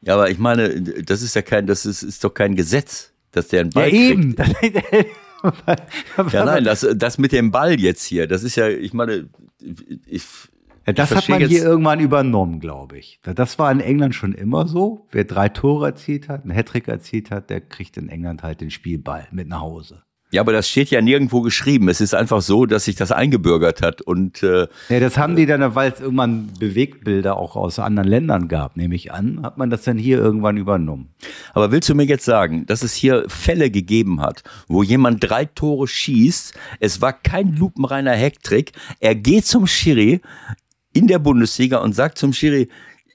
Ja, 0.02 0.14
aber 0.14 0.30
ich 0.30 0.38
meine, 0.38 0.82
das 0.82 1.22
ist 1.22 1.34
ja 1.34 1.42
kein, 1.42 1.66
das 1.66 1.86
ist, 1.86 2.02
ist 2.02 2.22
doch 2.22 2.34
kein 2.34 2.54
Gesetz, 2.54 3.12
dass 3.32 3.48
der 3.48 3.62
einen 3.62 3.70
Ball 3.70 3.88
ja, 3.88 4.10
eben. 4.10 4.36
kriegt. 4.36 4.86
ja, 6.32 6.44
nein, 6.44 6.64
das, 6.64 6.86
das 6.96 7.18
mit 7.18 7.32
dem 7.32 7.50
Ball 7.50 7.78
jetzt 7.80 8.04
hier, 8.04 8.26
das 8.26 8.42
ist 8.42 8.56
ja, 8.56 8.68
ich 8.68 8.92
meine, 8.92 9.28
ich, 10.06 10.24
ja, 10.86 10.92
das 10.92 11.14
hat 11.14 11.28
man 11.28 11.44
hier 11.44 11.62
irgendwann 11.62 12.00
übernommen, 12.00 12.60
glaube 12.60 12.98
ich. 12.98 13.20
Das 13.22 13.58
war 13.58 13.72
in 13.72 13.80
England 13.80 14.14
schon 14.14 14.32
immer 14.32 14.68
so. 14.68 15.06
Wer 15.10 15.24
drei 15.24 15.48
Tore 15.48 15.86
erzielt 15.86 16.28
hat, 16.28 16.44
einen 16.44 16.52
Hattrick 16.52 16.86
erzielt 16.88 17.30
hat, 17.30 17.50
der 17.50 17.60
kriegt 17.60 17.96
in 17.96 18.08
England 18.08 18.42
halt 18.42 18.60
den 18.60 18.70
Spielball 18.70 19.26
mit 19.32 19.48
nach 19.48 19.60
Hause. 19.60 20.02
Ja, 20.32 20.40
aber 20.40 20.52
das 20.52 20.68
steht 20.68 20.90
ja 20.90 21.00
nirgendwo 21.00 21.40
geschrieben. 21.40 21.88
Es 21.88 22.00
ist 22.00 22.12
einfach 22.12 22.42
so, 22.42 22.66
dass 22.66 22.84
sich 22.84 22.96
das 22.96 23.12
eingebürgert 23.12 23.80
hat. 23.80 24.02
Und 24.02 24.42
äh, 24.42 24.66
ja, 24.88 25.00
das 25.00 25.16
haben 25.16 25.36
die 25.36 25.46
dann, 25.46 25.74
weil 25.76 25.92
es 25.92 26.00
irgendwann 26.00 26.48
Bewegbilder 26.58 27.36
auch 27.36 27.54
aus 27.54 27.78
anderen 27.78 28.08
Ländern 28.08 28.48
gab, 28.48 28.76
nehme 28.76 28.96
ich 28.96 29.12
an, 29.12 29.40
hat 29.42 29.56
man 29.56 29.70
das 29.70 29.84
dann 29.84 29.98
hier 29.98 30.18
irgendwann 30.18 30.56
übernommen. 30.56 31.14
Aber 31.54 31.70
willst 31.70 31.88
du 31.88 31.94
mir 31.94 32.06
jetzt 32.06 32.24
sagen, 32.24 32.66
dass 32.66 32.82
es 32.82 32.92
hier 32.92 33.24
Fälle 33.28 33.70
gegeben 33.70 34.20
hat, 34.20 34.42
wo 34.66 34.82
jemand 34.82 35.22
drei 35.22 35.44
Tore 35.44 35.86
schießt, 35.86 36.54
es 36.80 37.00
war 37.00 37.12
kein 37.12 37.54
lupenreiner 37.54 38.12
Hecktrick, 38.12 38.72
er 38.98 39.14
geht 39.14 39.46
zum 39.46 39.68
Schiri 39.68 40.20
in 40.96 41.06
der 41.06 41.18
Bundesliga 41.18 41.78
und 41.78 41.94
sagt 41.94 42.18
zum 42.18 42.32
Schiri, 42.32 42.68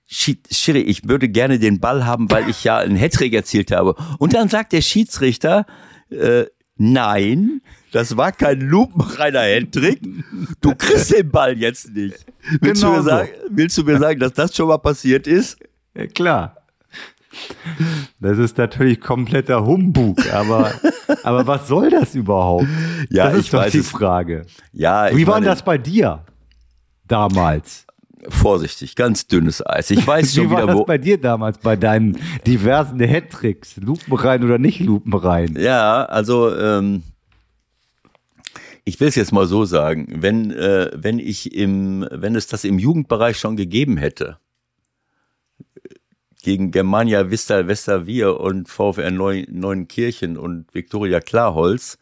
Schiri, 0.07 0.82
ich 0.82 1.07
würde 1.07 1.29
gerne 1.29 1.57
den 1.57 1.79
Ball 1.79 2.05
haben, 2.05 2.29
weil 2.29 2.49
ich 2.49 2.63
ja 2.63 2.77
einen 2.77 2.97
Hattrick 2.97 3.34
erzielt 3.34 3.71
habe. 3.71 3.95
Und 4.19 4.34
dann 4.34 4.49
sagt 4.49 4.73
der 4.73 4.82
Schiedsrichter, 4.82 5.65
äh, 6.09 6.45
Nein, 6.84 7.61
das 7.91 8.17
war 8.17 8.32
kein 8.32 8.59
lupenreiner 8.59 9.41
Hattrick. 9.41 10.01
Du 10.61 10.73
kriegst 10.73 11.13
den 11.13 11.29
Ball 11.29 11.55
jetzt 11.55 11.93
nicht. 11.93 12.25
Willst, 12.59 12.82
genau 12.82 12.95
du 12.95 12.97
mir 12.97 13.03
sagen, 13.03 13.29
willst 13.51 13.77
du 13.77 13.84
mir 13.84 13.99
sagen, 13.99 14.19
dass 14.19 14.34
das 14.34 14.55
schon 14.55 14.67
mal 14.67 14.79
passiert 14.79 15.27
ist? 15.27 15.59
Ja, 15.93 16.07
klar. 16.07 16.57
Das 18.19 18.39
ist 18.39 18.57
natürlich 18.57 18.99
kompletter 18.99 19.63
Humbug, 19.63 20.17
aber, 20.34 20.73
aber 21.23 21.45
was 21.45 21.67
soll 21.67 21.91
das 21.91 22.15
überhaupt? 22.15 22.65
Ja, 23.11 23.25
das 23.25 23.36
ist 23.36 23.45
ich 23.45 23.51
doch 23.51 23.59
weiß 23.59 23.71
die. 23.73 23.84
Frage. 23.84 24.47
Ja, 24.73 25.15
Wie 25.15 25.27
war 25.27 25.39
das 25.39 25.63
bei 25.63 25.77
dir 25.77 26.25
damals? 27.12 27.86
Vorsichtig, 28.30 28.95
ganz 28.95 29.28
dünnes 29.28 29.66
Eis. 29.66 29.89
Ich 29.89 30.05
weiß 30.05 30.34
schon 30.36 30.45
Wie 30.45 30.51
war 30.51 30.57
wieder, 30.64 30.68
das 30.68 30.76
wo. 30.78 30.86
bei 30.86 30.97
dir 30.97 31.20
damals, 31.20 31.57
bei 31.57 31.76
deinen 31.76 32.18
diversen 32.45 33.01
Hattricks? 33.01 33.78
Lupenrein 33.78 34.43
oder 34.43 34.59
nicht 34.59 34.80
Lupenrein? 34.80 35.55
Ja, 35.59 36.05
also 36.05 36.55
ähm, 36.55 37.03
ich 38.84 38.99
will 38.99 39.07
es 39.07 39.16
jetzt 39.16 39.32
mal 39.32 39.47
so 39.47 39.66
sagen, 39.66 40.07
wenn 40.22 40.51
äh, 40.51 40.91
wenn 40.93 41.20
ich 41.20 41.55
im 41.55 42.07
wenn 42.12 42.36
es 42.36 42.47
das 42.47 42.64
im 42.64 42.80
Jugendbereich 42.80 43.38
schon 43.38 43.55
gegeben 43.55 43.97
hätte 43.97 44.38
gegen 46.43 46.72
Germania 46.72 47.30
Vista 47.30 47.68
Westerwier 47.68 48.39
und 48.39 48.70
VfR 48.70 49.12
Neu 49.12 49.45
Neuenkirchen 49.49 50.38
und 50.38 50.74
Viktoria 50.74 51.20
Klarholz, 51.20 51.97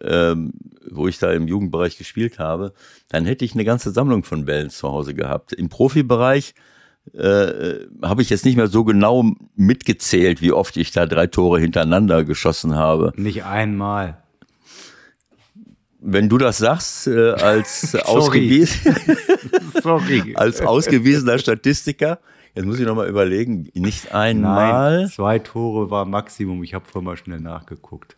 ähm, 0.00 0.52
wo 0.90 1.08
ich 1.08 1.18
da 1.18 1.32
im 1.32 1.46
Jugendbereich 1.46 1.98
gespielt 1.98 2.38
habe, 2.38 2.72
dann 3.08 3.26
hätte 3.26 3.44
ich 3.44 3.54
eine 3.54 3.64
ganze 3.64 3.90
Sammlung 3.90 4.24
von 4.24 4.44
Bällen 4.44 4.70
zu 4.70 4.88
Hause 4.88 5.14
gehabt. 5.14 5.52
Im 5.52 5.68
Profibereich 5.68 6.54
äh, 7.14 7.86
habe 8.02 8.22
ich 8.22 8.30
jetzt 8.30 8.44
nicht 8.44 8.56
mehr 8.56 8.66
so 8.66 8.84
genau 8.84 9.24
mitgezählt, 9.54 10.42
wie 10.42 10.52
oft 10.52 10.76
ich 10.76 10.90
da 10.90 11.06
drei 11.06 11.26
Tore 11.26 11.60
hintereinander 11.60 12.24
geschossen 12.24 12.74
habe. 12.74 13.12
Nicht 13.16 13.44
einmal. 13.44 14.22
Wenn 16.00 16.28
du 16.28 16.38
das 16.38 16.58
sagst, 16.58 17.06
äh, 17.06 17.30
als, 17.32 17.94
ausgewiesen, 18.04 18.94
als 20.34 20.60
ausgewiesener 20.60 21.38
Statistiker, 21.38 22.18
jetzt 22.54 22.66
muss 22.66 22.78
ich 22.78 22.86
nochmal 22.86 23.08
überlegen, 23.08 23.68
nicht 23.74 24.14
einmal. 24.14 25.00
Nein, 25.00 25.08
zwei 25.08 25.38
Tore 25.38 25.90
war 25.90 26.04
Maximum. 26.04 26.62
Ich 26.62 26.74
habe 26.74 26.84
vorher 26.84 27.04
mal 27.04 27.16
schnell 27.16 27.40
nachgeguckt. 27.40 28.17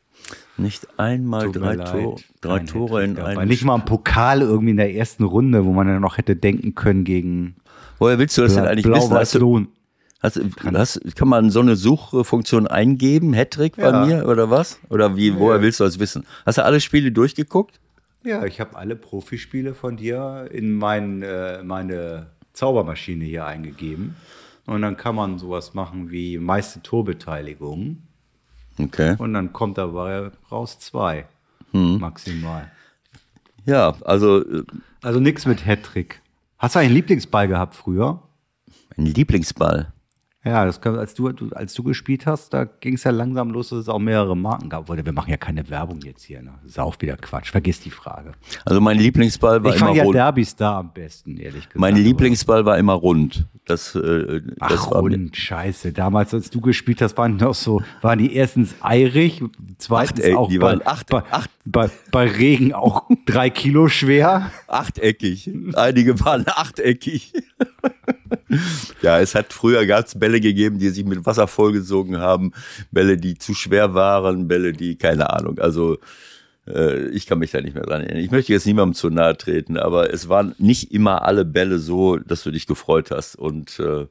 Nicht 0.61 0.99
einmal 0.99 1.51
drei, 1.51 1.75
leid, 1.75 2.25
drei 2.41 2.59
Tore 2.61 3.05
in 3.05 3.19
einem 3.19 3.49
Nicht 3.49 3.65
mal 3.65 3.77
ein 3.77 3.85
Pokal 3.85 4.43
irgendwie 4.43 4.71
in 4.71 4.77
der 4.77 4.95
ersten 4.95 5.25
Runde, 5.25 5.65
wo 5.65 5.73
man 5.73 5.89
ja 5.89 6.01
noch 6.01 6.19
hätte 6.19 6.37
denken 6.37 6.75
können 6.75 7.05
gegen 7.05 7.57
Woher 7.99 8.19
willst 8.19 8.37
du 8.39 8.43
das 8.43 8.55
denn 8.55 8.65
eigentlich 8.65 8.87
wissen? 8.87 9.13
Hast 9.13 9.35
du, 9.35 9.67
hast, 10.23 10.41
hast, 10.75 11.17
kann 11.17 11.29
man 11.29 11.51
so 11.51 11.61
eine 11.61 11.77
Suchfunktion 11.77 12.67
eingeben, 12.67 13.35
Hattrick 13.35 13.77
bei 13.77 13.91
Ja. 13.91 14.07
mir 14.07 14.27
oder 14.27 14.49
was? 14.49 14.81
Oder 14.89 15.17
wie, 15.17 15.37
woher 15.37 15.61
willst 15.61 15.81
du 15.81 15.85
das 15.85 15.99
wissen? 15.99 16.25
Hast 16.47 16.57
du 16.59 16.65
alle 16.65 16.81
Spiele 16.81 17.13
durchgeguckt? 17.13 17.79
Ja, 18.25 18.45
ich 18.45 18.61
habe 18.61 18.77
alle 18.77 18.97
Profispiele 18.97 19.75
von 19.75 19.97
dir 19.97 20.49
in 20.51 20.75
mein, 20.75 21.23
äh, 21.23 21.63
meine 21.63 22.29
Zaubermaschine 22.53 23.25
hier 23.25 23.47
eingegeben. 23.47 24.15
Und 24.67 24.83
dann 24.83 24.97
kann 24.97 25.15
man 25.15 25.39
sowas 25.39 25.75
machen 25.75 26.11
wie 26.11 26.39
meiste 26.39 26.83
Torbeteiligung. 26.83 27.99
Okay. 28.85 29.16
Und 29.18 29.35
dann 29.35 29.53
kommt 29.53 29.78
dabei 29.78 30.31
raus 30.51 30.78
zwei. 30.78 31.26
Hm. 31.72 31.99
Maximal. 31.99 32.70
Ja, 33.64 33.95
also 34.05 34.41
äh, 34.41 34.64
Also 35.03 35.20
nichts 35.20 35.47
mit 35.47 35.64
Hattrick. 35.66 36.20
Hast 36.59 36.74
du 36.74 36.81
einen 36.81 36.95
Lieblingsball 36.95 37.49
gehabt 37.49 37.74
früher? 37.74 38.22
mein 38.97 39.07
Lieblingsball. 39.07 39.93
Ja, 40.43 40.64
das 40.64 40.80
kann, 40.80 40.97
als 40.99 41.12
du, 41.12 41.30
du 41.32 41.51
als 41.51 41.74
du 41.74 41.82
gespielt 41.82 42.24
hast, 42.24 42.55
da 42.55 42.64
ging 42.64 42.95
es 42.95 43.05
ja 43.05 43.11
langsam 43.11 43.51
los, 43.51 43.68
dass 43.68 43.80
es 43.80 43.88
auch 43.91 43.99
mehrere 43.99 44.34
Marken 44.34 44.70
gab. 44.70 44.88
Wollte, 44.88 45.05
Wir 45.05 45.12
machen 45.12 45.28
ja 45.30 45.36
keine 45.36 45.68
Werbung 45.68 46.01
jetzt 46.03 46.22
hier. 46.22 46.41
Ne? 46.41 46.53
Das 46.62 46.70
ist 46.72 46.78
auch 46.78 46.97
wieder 47.01 47.18
Quatsch. 47.18 47.51
Vergiss 47.51 47.80
die 47.80 47.91
Frage. 47.91 48.32
Also 48.64 48.80
mein 48.80 48.97
Lieblingsball 48.99 49.62
war 49.62 49.70
ich 49.70 49.76
immer 49.76 49.88
fand 49.88 49.99
ja 49.99 50.05
rund. 50.05 50.14
Derbys 50.14 50.57
da 50.57 50.78
am 50.78 50.95
besten, 50.95 51.36
ehrlich 51.36 51.64
gesagt. 51.64 51.76
Mein 51.76 51.95
Lieblingsball 51.97 52.64
war 52.64 52.78
immer 52.78 52.95
rund. 52.95 53.47
Das, 53.66 53.95
äh, 53.95 54.41
das 54.41 54.57
Ach, 54.61 54.91
war 54.93 55.03
mir- 55.03 55.14
und 55.14 55.36
scheiße. 55.36 55.93
Damals, 55.93 56.32
als 56.32 56.49
du 56.49 56.62
gespielt 56.62 57.03
hast, 57.03 57.18
waren 57.18 57.36
noch 57.36 57.55
so, 57.55 57.82
waren 58.01 58.18
die 58.18 58.34
erstens 58.34 58.74
eirig, 58.80 59.43
zweitens 59.76 60.20
Achteck, 60.20 60.36
auch 60.36 60.49
die 60.49 60.59
bei, 60.59 60.84
acht- 60.86 61.09
bei, 61.11 61.22
acht- 61.30 61.51
bei, 61.66 61.91
bei 62.11 62.26
Regen 62.26 62.72
auch 62.72 63.09
drei 63.26 63.51
Kilo 63.51 63.88
schwer. 63.88 64.51
achteckig. 64.68 65.51
Einige 65.74 66.18
waren 66.20 66.45
achteckig. 66.47 67.34
ja, 69.03 69.21
es 69.21 69.35
hat 69.35 69.53
früher 69.53 69.87
gab's 69.87 70.19
Bälle 70.19 70.41
gegeben, 70.41 70.79
die 70.79 70.91
sich 70.91 71.05
mit 71.05 71.27
Wasser 71.27 71.47
vollgesogen 71.47 72.19
haben, 72.19 72.53
Bälle, 72.91 73.17
die 73.17 73.37
zu 73.37 73.55
schwer 73.55 73.95
waren, 73.95 74.49
Bälle, 74.49 74.73
die 74.73 74.97
keine 74.97 75.31
Ahnung. 75.31 75.59
Also 75.59 75.99
äh, 76.67 77.09
ich 77.09 77.27
kann 77.27 77.39
mich 77.39 77.51
da 77.51 77.61
nicht 77.61 77.75
mehr 77.75 77.85
dran 77.85 78.03
erinnern. 78.03 78.23
Ich 78.23 78.31
möchte 78.31 78.53
jetzt 78.53 78.67
niemandem 78.67 78.95
zu 78.95 79.11
nahe 79.11 79.37
treten, 79.37 79.77
aber 79.77 80.13
es 80.13 80.29
waren 80.29 80.55
nicht 80.59 80.93
immer 80.93 81.23
alle 81.23 81.45
Bälle 81.45 81.79
so, 81.79 82.17
dass 82.17 82.43
du 82.43 82.51
dich 82.51 82.67
gefreut 82.67 83.11
hast 83.11 83.37
und 83.37 83.79
äh, 83.81 84.07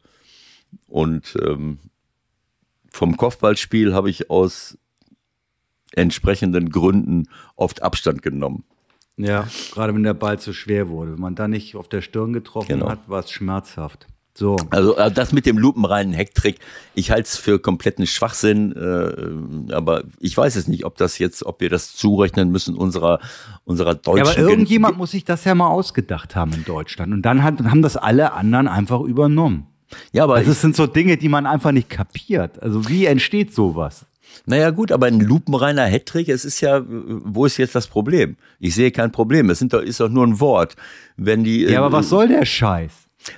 und 0.88 1.36
ähm, 1.42 1.80
vom 2.92 3.18
Kopfballspiel 3.18 3.94
habe 3.94 4.10
ich 4.10 4.30
aus 4.30 4.78
entsprechenden 5.94 6.70
Gründen 6.70 7.28
oft 7.56 7.82
Abstand 7.82 8.22
genommen. 8.22 8.64
Ja, 9.20 9.48
gerade 9.74 9.94
wenn 9.94 10.04
der 10.04 10.14
Ball 10.14 10.40
zu 10.40 10.54
schwer 10.54 10.88
wurde. 10.90 11.12
Wenn 11.14 11.20
man 11.20 11.36
da 11.36 11.48
nicht 11.48 11.76
auf 11.76 11.90
der 11.90 12.02
Stirn 12.02 12.32
getroffen 12.34 12.70
Genau. 12.70 12.90
hat, 12.90 13.10
war 13.10 13.20
es 13.20 13.30
schmerzhaft. 13.30 14.08
So. 14.34 14.56
Also 14.70 14.96
äh, 14.96 15.12
das 15.12 15.34
mit 15.34 15.46
dem 15.46 15.58
lupenreinen 15.58 16.14
Hecktrick, 16.14 16.60
ich 16.96 17.12
halte 17.12 17.24
es 17.28 17.36
für 17.36 17.60
kompletten 17.60 18.08
Schwachsinn, 18.08 18.72
äh, 18.72 19.74
aber 19.74 20.04
ich 20.22 20.38
weiß 20.38 20.56
es 20.56 20.70
nicht, 20.70 20.86
ob 20.86 20.96
das 20.98 21.18
jetzt, 21.20 21.46
ob 21.46 21.60
wir 21.60 21.70
das 21.70 21.94
zurechnen 21.98 22.50
müssen 22.50 22.76
unserer 22.76 23.20
unserer 23.66 23.96
deutschen. 23.96 24.26
Ja, 24.26 24.32
aber 24.32 24.38
irgendjemand 24.50 24.98
muss 24.98 25.12
sich 25.12 25.26
das 25.26 25.44
ja 25.44 25.54
mal 25.54 25.68
ausgedacht 25.68 26.38
haben 26.38 26.54
in 26.54 26.64
Deutschland 26.64 27.12
und 27.12 27.24
dann 27.24 27.44
hat, 27.44 27.60
haben 27.66 27.82
das 27.82 27.98
alle 27.98 28.32
anderen 28.32 28.70
einfach 28.70 29.02
übernommen. 29.02 29.68
Ja, 30.14 30.24
aber 30.24 30.36
also 30.36 30.52
es 30.52 30.62
sind 30.62 30.76
so 30.78 30.88
Dinge, 30.88 31.18
die 31.18 31.28
man 31.28 31.46
einfach 31.46 31.74
nicht 31.74 31.90
kapiert. 31.90 32.62
Also 32.64 32.88
wie 32.88 33.06
entsteht 33.08 33.54
sowas? 33.54 34.06
Naja 34.46 34.70
gut, 34.72 34.92
aber 34.92 35.08
ein 35.08 35.20
lupenreiner 35.20 35.86
Hattrick, 35.86 36.30
es 36.30 36.46
ist 36.46 36.62
ja, 36.62 36.84
wo 36.88 37.46
ist 37.46 37.58
jetzt 37.58 37.76
das 37.76 37.88
Problem? 37.88 38.38
Ich 38.60 38.76
sehe 38.76 38.92
kein 38.92 39.12
Problem. 39.12 39.50
Es 39.50 39.60
sind 39.60 39.74
doch, 39.74 39.82
ist 39.82 40.00
doch 40.00 40.10
nur 40.10 40.26
ein 40.26 40.40
Wort. 40.40 40.76
Wenn 41.18 41.44
die, 41.44 41.64
ja, 41.64 41.80
aber 41.80 41.92
was 41.92 42.08
äh, 42.08 42.10
soll 42.10 42.28
der 42.28 42.46
Scheiß? 42.46 42.92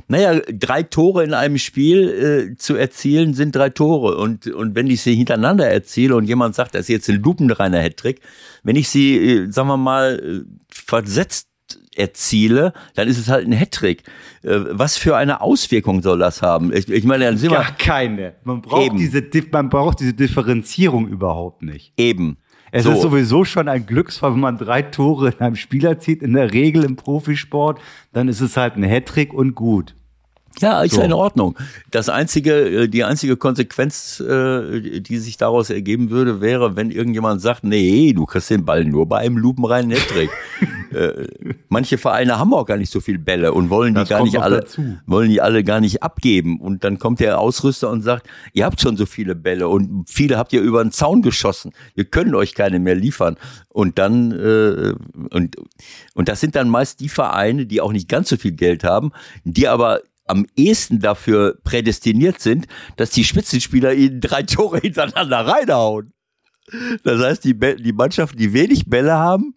Naja, 0.08 0.40
drei 0.52 0.84
Tore 0.84 1.24
in 1.24 1.34
einem 1.34 1.58
Spiel 1.58 2.52
äh, 2.54 2.58
zu 2.58 2.76
erzielen, 2.76 3.34
sind 3.34 3.56
drei 3.56 3.70
Tore. 3.70 4.18
Und, 4.18 4.48
und 4.48 4.76
wenn 4.76 4.88
ich 4.88 5.02
sie 5.02 5.16
hintereinander 5.16 5.68
erziele 5.68 6.16
und 6.16 6.26
jemand 6.26 6.56
sagt, 6.56 6.76
das 6.76 6.82
ist 6.82 6.90
jetzt 6.90 7.10
ein 7.10 7.22
lupenreiner 7.22 7.82
Hattrick, 7.82 8.22
wenn 8.64 8.76
ich 8.76 8.90
sie, 8.90 9.18
äh, 9.18 9.52
sagen 9.52 9.70
wir 9.70 9.78
mal, 9.78 10.46
äh, 10.46 10.52
versetzt 10.70 11.48
erziele, 11.96 12.74
dann 12.96 13.08
ist 13.08 13.18
es 13.18 13.30
halt 13.30 13.48
ein 13.48 13.54
Hattrick. 13.54 14.04
Äh, 14.44 14.60
was 14.70 14.98
für 14.98 15.16
eine 15.16 15.42
Auswirkung 15.42 16.02
soll 16.02 16.20
das 16.20 16.42
haben? 16.42 16.74
Ich, 16.74 16.90
ich 16.90 17.04
meine, 17.04 17.26
dann 17.26 17.38
sind 17.38 17.52
Gar 17.52 17.66
wir 17.66 17.72
keine. 17.78 18.34
Man 18.44 18.62
braucht, 18.62 18.86
eben. 18.86 18.98
diese, 18.98 19.24
man 19.52 19.70
braucht 19.70 20.00
diese 20.00 20.14
Differenzierung 20.14 21.08
überhaupt 21.08 21.64
nicht. 21.64 21.94
Eben. 21.98 22.38
Es 22.72 22.86
so. 22.86 22.92
ist 22.92 23.02
sowieso 23.02 23.44
schon 23.44 23.68
ein 23.68 23.86
Glücksfall, 23.86 24.34
wenn 24.34 24.40
man 24.40 24.58
drei 24.58 24.82
Tore 24.82 25.30
in 25.30 25.40
einem 25.40 25.56
Spieler 25.58 26.00
zieht, 26.00 26.24
in 26.24 26.34
der 26.34 26.54
Regel 26.54 26.86
im 26.86 26.96
Profisport, 26.96 27.82
dann 28.14 28.30
ist 28.30 28.40
es 28.40 28.56
halt 28.56 28.78
ein 28.78 28.84
Hattrick 28.84 29.34
und 29.34 29.56
gut. 29.56 29.96
Ja, 30.60 30.82
ist 30.82 30.96
so. 30.96 31.02
in 31.02 31.14
Ordnung. 31.14 31.58
Das 31.90 32.10
einzige, 32.10 32.84
äh, 32.84 32.88
die 32.88 33.04
einzige 33.04 33.38
Konsequenz, 33.38 34.20
äh, 34.20 35.00
die 35.00 35.18
sich 35.18 35.38
daraus 35.38 35.70
ergeben 35.70 36.10
würde, 36.10 36.42
wäre, 36.42 36.76
wenn 36.76 36.92
irgendjemand 36.92 37.42
sagt, 37.42 37.64
nee, 37.64 38.14
du 38.14 38.26
kriegst 38.26 38.50
den 38.50 38.66
Ball 38.66 38.86
nur 38.86 39.08
bei 39.08 39.20
einem 39.20 39.38
lupenreinen 39.38 39.92
Hattrick. 39.92 40.30
äh, 40.92 41.28
manche 41.70 41.98
Vereine 41.98 42.38
haben 42.38 42.54
auch 42.54 42.66
gar 42.66 42.78
nicht 42.78 42.92
so 42.92 43.00
viel 43.00 43.18
Bälle 43.18 43.54
und 43.54 43.70
wollen 43.70 43.94
die 43.94 44.02
das 44.02 44.10
gar 44.10 44.24
nicht 44.24 44.40
alle, 44.40 44.62
dazu. 44.62 44.98
wollen 45.06 45.30
die 45.30 45.42
alle 45.42 45.64
gar 45.64 45.80
nicht 45.80 46.04
abgeben. 46.04 46.60
Und 46.60 46.84
dann 46.84 47.00
kommt 47.00 47.20
der 47.20 47.40
Ausrüster 47.40 47.90
und 47.90 48.02
sagt, 48.02 48.28
ihr 48.54 48.66
habt 48.66 48.82
schon 48.82 48.98
so 48.98 49.06
viele 49.06 49.36
Bälle 49.36 49.68
und 49.68 50.10
viele 50.10 50.38
habt 50.38 50.54
ihr 50.54 50.62
über 50.62 50.84
den 50.84 50.92
Zaun 50.92 51.22
geschossen. 51.22 51.72
Wir 51.96 52.06
können 52.06 52.36
euch 52.36 52.54
keine 52.54 52.80
mehr 52.80 52.96
liefern. 52.96 53.38
Und 53.70 53.98
dann, 53.98 54.32
äh, 54.32 54.94
und, 55.34 55.56
und 56.14 56.28
das 56.28 56.42
sind 56.42 56.56
dann 56.56 56.70
meist 56.70 57.00
die 57.00 57.10
Vereine, 57.10 57.66
die 57.66 57.80
auch 57.80 57.94
nicht 57.94 58.10
ganz 58.10 58.30
so 58.30 58.38
viel 58.38 58.52
Geld 58.52 58.84
haben, 58.84 59.12
die 59.46 59.68
aber 59.68 60.02
am 60.26 60.46
ehesten 60.56 61.00
dafür 61.00 61.58
prädestiniert 61.64 62.40
sind, 62.40 62.68
dass 62.98 63.10
die 63.12 63.24
Spitzenspieler 63.24 63.94
ihnen 63.94 64.22
drei 64.22 64.44
Tore 64.44 64.80
hintereinander 64.80 65.46
reinhauen. 65.48 66.14
Das 67.04 67.22
heißt, 67.22 67.44
die, 67.44 67.54
die 67.54 67.94
Mannschaften, 67.94 68.38
die 68.38 68.54
wenig 68.54 68.90
Bälle 68.90 69.14
haben, 69.14 69.56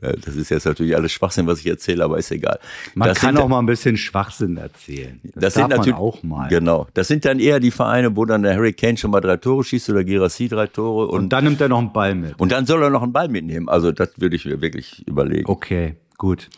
äh, 0.00 0.16
das 0.18 0.34
ist 0.34 0.50
jetzt 0.50 0.66
natürlich 0.66 0.96
alles 0.96 1.12
Schwachsinn, 1.12 1.46
was 1.46 1.60
ich 1.60 1.66
erzähle, 1.66 2.04
aber 2.04 2.18
ist 2.18 2.30
egal. 2.30 2.58
Man 2.94 3.08
das 3.08 3.18
kann 3.18 3.36
auch 3.36 3.48
mal 3.48 3.60
ein 3.60 3.66
bisschen 3.66 3.96
Schwachsinn 3.96 4.56
erzählen. 4.56 5.20
Das, 5.22 5.32
das 5.34 5.54
sind 5.54 5.70
natürlich 5.70 5.94
auch 5.94 6.22
mal. 6.22 6.48
Genau. 6.48 6.88
Das 6.94 7.08
sind 7.08 7.24
dann 7.24 7.38
eher 7.38 7.60
die 7.60 7.70
Vereine, 7.70 8.16
wo 8.16 8.24
dann 8.24 8.42
der 8.42 8.54
Harry 8.54 8.72
Kane 8.72 8.96
schon 8.96 9.10
mal 9.10 9.20
drei 9.20 9.36
Tore 9.36 9.64
schießt 9.64 9.90
oder 9.90 10.04
Gerassi 10.04 10.48
drei 10.48 10.66
Tore. 10.66 11.06
Und, 11.06 11.18
und 11.20 11.28
dann 11.30 11.44
nimmt 11.44 11.60
er 11.60 11.68
noch 11.68 11.78
einen 11.78 11.92
Ball 11.92 12.14
mit. 12.14 12.38
Und 12.38 12.52
dann 12.52 12.66
soll 12.66 12.82
er 12.82 12.90
noch 12.90 13.02
einen 13.02 13.12
Ball 13.12 13.28
mitnehmen. 13.28 13.68
Also 13.68 13.92
das 13.92 14.10
würde 14.16 14.36
ich 14.36 14.44
mir 14.44 14.60
wirklich 14.60 15.06
überlegen. 15.06 15.48
Okay, 15.48 15.94
gut. 16.18 16.48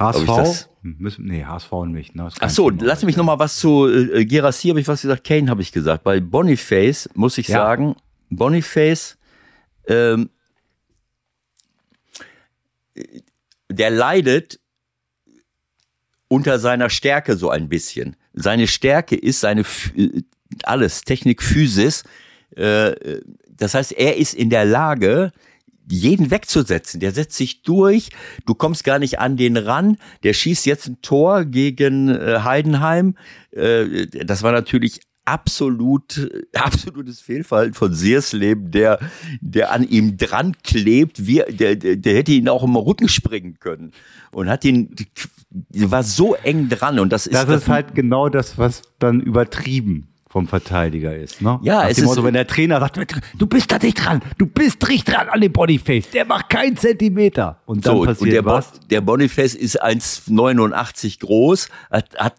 HSV? 0.00 0.68
Müssen, 0.82 1.26
nee, 1.26 1.44
HSV 1.44 1.72
nicht. 1.86 2.14
Ne? 2.14 2.28
Ach 2.40 2.50
so, 2.50 2.70
lass 2.70 3.04
mich 3.04 3.16
noch 3.16 3.24
mal 3.24 3.38
was 3.38 3.58
zu 3.58 3.86
äh, 3.86 4.24
Gerassi 4.24 4.68
habe 4.68 4.80
ich 4.80 4.88
was 4.88 5.02
gesagt, 5.02 5.24
Kane 5.24 5.50
habe 5.50 5.60
ich 5.60 5.72
gesagt. 5.72 6.04
Bei 6.04 6.20
Boniface 6.20 7.10
muss 7.14 7.36
ich 7.36 7.48
ja. 7.48 7.58
sagen, 7.58 7.96
Boniface, 8.30 9.18
ähm, 9.86 10.30
der 13.68 13.90
leidet 13.90 14.58
unter 16.28 16.58
seiner 16.58 16.88
Stärke 16.88 17.36
so 17.36 17.50
ein 17.50 17.68
bisschen. 17.68 18.16
Seine 18.32 18.68
Stärke 18.68 19.16
ist 19.16 19.40
seine 19.40 19.64
äh, 19.96 20.22
alles 20.62 21.02
Technik, 21.02 21.42
Physis. 21.42 22.04
Äh, 22.56 23.20
das 23.48 23.74
heißt, 23.74 23.92
er 23.92 24.16
ist 24.16 24.32
in 24.32 24.48
der 24.48 24.64
Lage, 24.64 25.32
jeden 25.90 26.30
wegzusetzen. 26.30 27.00
Der 27.00 27.12
setzt 27.12 27.36
sich 27.36 27.62
durch, 27.62 28.10
du 28.46 28.54
kommst 28.54 28.84
gar 28.84 28.98
nicht 28.98 29.18
an 29.18 29.36
den 29.36 29.56
ran. 29.56 29.96
Der 30.22 30.32
schießt 30.32 30.66
jetzt 30.66 30.88
ein 30.88 31.02
Tor 31.02 31.44
gegen 31.44 32.08
äh, 32.08 32.40
Heidenheim. 32.42 33.16
Äh, 33.50 34.06
das 34.06 34.42
war 34.42 34.52
natürlich 34.52 35.00
absolut, 35.24 36.30
absolutes 36.54 37.20
Fehlverhalten 37.20 37.74
von 37.74 37.94
Seersleben, 37.94 38.70
der, 38.70 38.98
der 39.40 39.72
an 39.72 39.84
ihm 39.88 40.16
dran 40.16 40.56
klebt, 40.62 41.26
wie, 41.26 41.42
der, 41.48 41.76
der, 41.76 41.96
der 41.96 42.14
hätte 42.14 42.32
ihn 42.32 42.48
auch 42.48 42.64
im 42.64 42.76
Rücken 42.76 43.08
springen 43.08 43.58
können 43.60 43.92
und 44.32 44.48
hat 44.48 44.64
ihn, 44.64 44.94
war 45.72 46.02
so 46.02 46.34
eng 46.34 46.68
dran 46.68 46.98
und 46.98 47.12
das 47.12 47.26
ist. 47.26 47.34
Das 47.34 47.48
ist 47.48 47.68
halt 47.68 47.94
genau 47.94 48.28
das, 48.28 48.58
was 48.58 48.82
dann 48.98 49.20
übertrieben 49.20 50.08
vom 50.30 50.46
Verteidiger 50.46 51.16
ist. 51.16 51.42
Ne? 51.42 51.58
Ja, 51.62 51.82
Nach 51.82 51.88
es 51.88 51.98
ist 51.98 52.04
Motto, 52.04 52.22
wenn 52.22 52.34
der 52.34 52.46
Trainer 52.46 52.78
sagt, 52.78 53.00
du 53.36 53.46
bist 53.48 53.72
da 53.72 53.78
nicht 53.78 53.94
dran, 53.94 54.22
du 54.38 54.46
bist 54.46 54.80
nicht 54.88 55.08
dran 55.08 55.28
an 55.28 55.40
dem 55.40 55.52
Boniface, 55.52 56.08
der 56.10 56.24
macht 56.24 56.48
keinen 56.48 56.76
Zentimeter. 56.76 57.60
Und 57.66 57.84
dann 57.84 57.96
so, 57.96 58.04
passiert 58.04 58.20
und 58.20 58.30
der 58.30 58.44
was? 58.44 58.70
Bo 58.70 58.78
der 58.90 59.00
Boniface 59.00 59.56
ist 59.56 59.82
1,89 59.82 61.18
groß, 61.18 61.68
hat, 61.90 62.16
hat, 62.16 62.34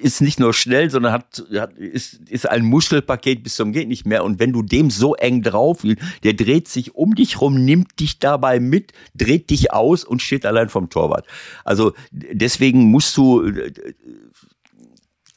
ist 0.00 0.20
nicht 0.20 0.38
nur 0.38 0.54
schnell, 0.54 0.90
sondern 0.90 1.12
hat, 1.12 1.44
hat 1.54 1.72
ist, 1.72 2.20
ist 2.28 2.48
ein 2.48 2.64
Muschelpaket 2.64 3.42
bis 3.42 3.56
zum 3.56 3.72
geht 3.72 3.88
nicht 3.88 4.06
mehr. 4.06 4.22
Und 4.22 4.38
wenn 4.38 4.52
du 4.52 4.62
dem 4.62 4.88
so 4.88 5.16
eng 5.16 5.42
drauf, 5.42 5.82
der 6.22 6.34
dreht 6.34 6.68
sich 6.68 6.94
um 6.94 7.16
dich 7.16 7.40
rum, 7.40 7.64
nimmt 7.64 7.98
dich 7.98 8.20
dabei 8.20 8.60
mit, 8.60 8.92
dreht 9.16 9.50
dich 9.50 9.72
aus 9.72 10.04
und 10.04 10.22
steht 10.22 10.46
allein 10.46 10.68
vom 10.68 10.88
Torwart. 10.88 11.26
Also 11.64 11.94
deswegen 12.12 12.84
musst 12.84 13.16
du 13.16 13.50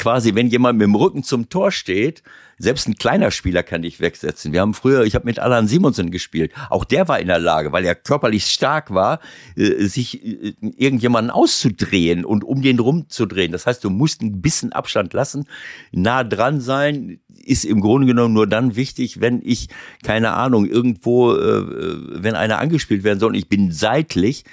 quasi, 0.02 0.34
wenn 0.34 0.48
jemand 0.48 0.80
mit 0.80 0.88
dem 0.88 0.96
Rücken 0.96 1.22
zum 1.22 1.48
Tor 1.48 1.72
steht, 1.72 2.24
selbst 2.58 2.88
ein 2.88 2.96
kleiner 2.96 3.30
Spieler 3.30 3.62
kann 3.62 3.84
dich 3.84 4.00
wegsetzen. 4.00 4.52
Wir 4.52 4.62
haben 4.62 4.74
früher, 4.74 5.04
ich 5.04 5.14
habe 5.14 5.26
mit 5.26 5.38
Alan 5.38 5.68
Simonsen 5.68 6.10
gespielt. 6.10 6.52
Auch 6.72 6.86
der 6.86 7.08
war 7.08 7.20
in 7.20 7.28
der 7.28 7.38
Lage, 7.38 7.72
weil 7.72 7.86
er 7.86 7.94
körperlich 7.94 8.46
stark 8.46 8.92
war, 8.92 9.20
äh, 9.56 9.86
sich 9.86 10.26
äh, 10.26 10.54
irgendjemanden 10.76 11.30
auszudrehen 11.30 12.26
und 12.26 12.44
um 12.44 12.64
den 12.64 12.80
rumzudrehen. 12.80 13.52
Das 13.52 13.68
heißt, 13.68 13.84
du 13.84 13.92
musst 13.92 14.24
ein 14.24 14.42
bisschen 14.42 14.74
Abstand 14.74 15.14
lassen, 15.14 15.46
nah 15.92 16.24
dran 16.24 16.62
sein. 16.62 17.20
Ist 17.44 17.64
im 17.64 17.80
Grunde 17.80 18.08
genommen 18.08 18.34
nur 18.34 18.48
dann 18.48 18.76
wichtig, 18.76 19.22
wenn 19.22 19.40
ich, 19.44 19.70
keine 20.04 20.34
Ahnung, 20.34 20.66
irgendwo, 20.66 21.34
äh, 21.36 22.24
wenn 22.24 22.34
einer 22.34 22.58
angespielt 22.58 23.04
werden 23.04 23.20
soll 23.20 23.30
und 23.30 23.36
ich 23.36 23.50
bin 23.50 23.72
seitlich, 23.72 24.46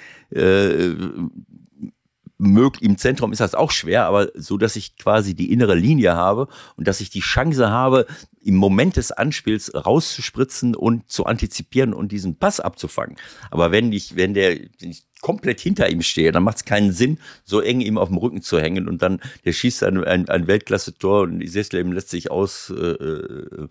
möglich, 2.39 2.89
im 2.89 2.97
Zentrum 2.97 3.31
ist 3.31 3.41
das 3.41 3.53
auch 3.53 3.69
schwer, 3.69 4.05
aber 4.05 4.29
so, 4.33 4.57
dass 4.57 4.75
ich 4.75 4.97
quasi 4.97 5.35
die 5.35 5.51
innere 5.51 5.75
Linie 5.75 6.15
habe 6.15 6.47
und 6.77 6.87
dass 6.87 7.01
ich 7.01 7.09
die 7.09 7.19
Chance 7.19 7.69
habe, 7.69 8.07
im 8.41 8.55
Moment 8.55 8.95
des 8.95 9.11
Anspiels 9.11 9.71
rauszuspritzen 9.75 10.73
und 10.73 11.09
zu 11.11 11.25
antizipieren 11.25 11.93
und 11.93 12.11
diesen 12.11 12.37
Pass 12.37 12.59
abzufangen. 12.59 13.17
Aber 13.51 13.71
wenn 13.71 13.91
ich, 13.91 14.15
wenn 14.15 14.33
der, 14.33 14.57
wenn 14.79 14.91
ich 14.91 15.03
komplett 15.21 15.59
hinter 15.59 15.89
ihm 15.89 16.01
stehe, 16.01 16.31
dann 16.31 16.43
macht 16.43 16.57
es 16.57 16.65
keinen 16.65 16.93
Sinn, 16.93 17.19
so 17.43 17.59
eng 17.59 17.81
ihm 17.81 17.97
auf 17.97 18.07
dem 18.07 18.17
Rücken 18.17 18.41
zu 18.41 18.59
hängen 18.59 18.87
und 18.87 19.01
dann, 19.01 19.19
der 19.43 19.51
schießt 19.51 19.83
ein, 19.83 20.03
ein, 20.05 20.29
ein 20.29 20.47
Weltklasse-Tor 20.47 21.23
und 21.23 21.45
Sesleben 21.45 21.91
lässt 21.91 22.09
sich 22.09 22.31
aus, 22.31 22.69
äh, 22.69 23.67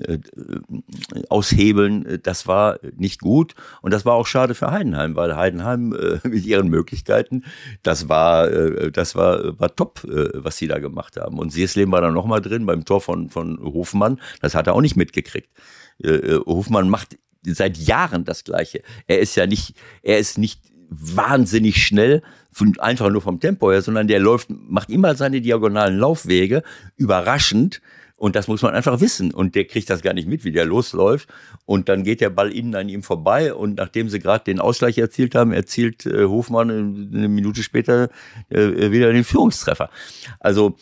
äh, 0.00 0.14
äh, 0.14 0.18
aushebeln. 1.30 2.20
Das 2.22 2.46
war 2.46 2.78
nicht 2.96 3.20
gut 3.20 3.54
und 3.82 3.92
das 3.92 4.04
war 4.04 4.14
auch 4.14 4.26
schade 4.26 4.54
für 4.54 4.70
Heidenheim, 4.70 5.16
weil 5.16 5.36
Heidenheim 5.36 5.94
äh, 5.94 6.18
mit 6.28 6.44
ihren 6.44 6.68
Möglichkeiten, 6.68 7.44
das 7.82 8.08
war, 8.08 8.50
äh, 8.50 8.90
das 8.92 9.14
war, 9.14 9.58
war 9.58 9.74
top, 9.74 10.04
äh, 10.04 10.30
was 10.34 10.58
sie 10.58 10.68
da 10.68 10.78
gemacht 10.78 11.16
haben. 11.16 11.38
Und 11.38 11.50
Sesleben 11.50 11.92
war 11.92 12.00
dann 12.00 12.14
nochmal 12.14 12.42
drin 12.42 12.66
beim 12.66 12.84
Tor 12.84 13.00
von, 13.00 13.30
von 13.30 13.58
Hofmann, 13.58 14.20
das 14.40 14.54
hat 14.54 14.66
er 14.66 14.74
auch 14.74 14.82
nicht 14.82 14.96
mitgekriegt. 14.96 15.48
Äh, 16.02 16.08
äh, 16.08 16.40
Hofmann 16.44 16.90
macht 16.90 17.18
seit 17.44 17.78
Jahren 17.78 18.24
das 18.24 18.44
Gleiche. 18.44 18.82
Er 19.06 19.20
ist 19.20 19.34
ja 19.36 19.46
nicht, 19.46 19.76
er 20.02 20.18
ist 20.18 20.36
nicht 20.36 20.60
wahnsinnig 20.88 21.82
schnell, 21.82 22.22
einfach 22.78 23.10
nur 23.10 23.22
vom 23.22 23.40
Tempo 23.40 23.70
her, 23.70 23.82
sondern 23.82 24.08
der 24.08 24.20
läuft, 24.20 24.48
macht 24.50 24.90
immer 24.90 25.14
seine 25.14 25.40
diagonalen 25.40 25.98
Laufwege, 25.98 26.62
überraschend. 26.96 27.80
Und 28.16 28.34
das 28.34 28.48
muss 28.48 28.62
man 28.62 28.74
einfach 28.74 29.00
wissen. 29.00 29.32
Und 29.32 29.54
der 29.54 29.66
kriegt 29.66 29.90
das 29.90 30.02
gar 30.02 30.14
nicht 30.14 30.26
mit, 30.26 30.44
wie 30.44 30.52
der 30.52 30.64
losläuft. 30.64 31.28
Und 31.66 31.88
dann 31.88 32.02
geht 32.02 32.20
der 32.20 32.30
Ball 32.30 32.50
innen 32.50 32.74
an 32.74 32.88
ihm 32.88 33.02
vorbei. 33.02 33.52
Und 33.52 33.76
nachdem 33.76 34.08
sie 34.08 34.20
gerade 34.20 34.44
den 34.44 34.58
Ausgleich 34.58 34.96
erzielt 34.98 35.34
haben, 35.34 35.52
erzielt 35.52 36.06
äh, 36.06 36.24
Hofmann 36.24 36.70
eine 36.70 37.28
Minute 37.28 37.62
später 37.62 38.08
äh, 38.48 38.90
wieder 38.90 39.12
den 39.12 39.24
Führungstreffer. 39.24 39.90
Also 40.40 40.76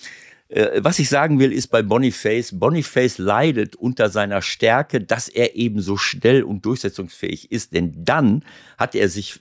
äh, 0.49 0.81
was 0.85 0.99
ich 1.01 1.09
sagen 1.09 1.41
will, 1.41 1.53
ist 1.53 1.69
bei 1.69 1.83
Boniface, 1.83 2.59
Boniface 2.59 3.19
leidet 3.19 3.75
unter 3.75 4.11
seiner 4.11 4.41
Stärke, 4.41 5.01
dass 5.01 5.29
er 5.29 5.57
eben 5.57 5.81
so 5.81 5.97
schnell 5.97 6.45
und 6.45 6.65
durchsetzungsfähig 6.65 7.51
ist, 7.51 7.73
denn 7.73 8.05
dann 8.05 8.45
hat 8.79 8.95
er 8.95 9.09
sich 9.09 9.41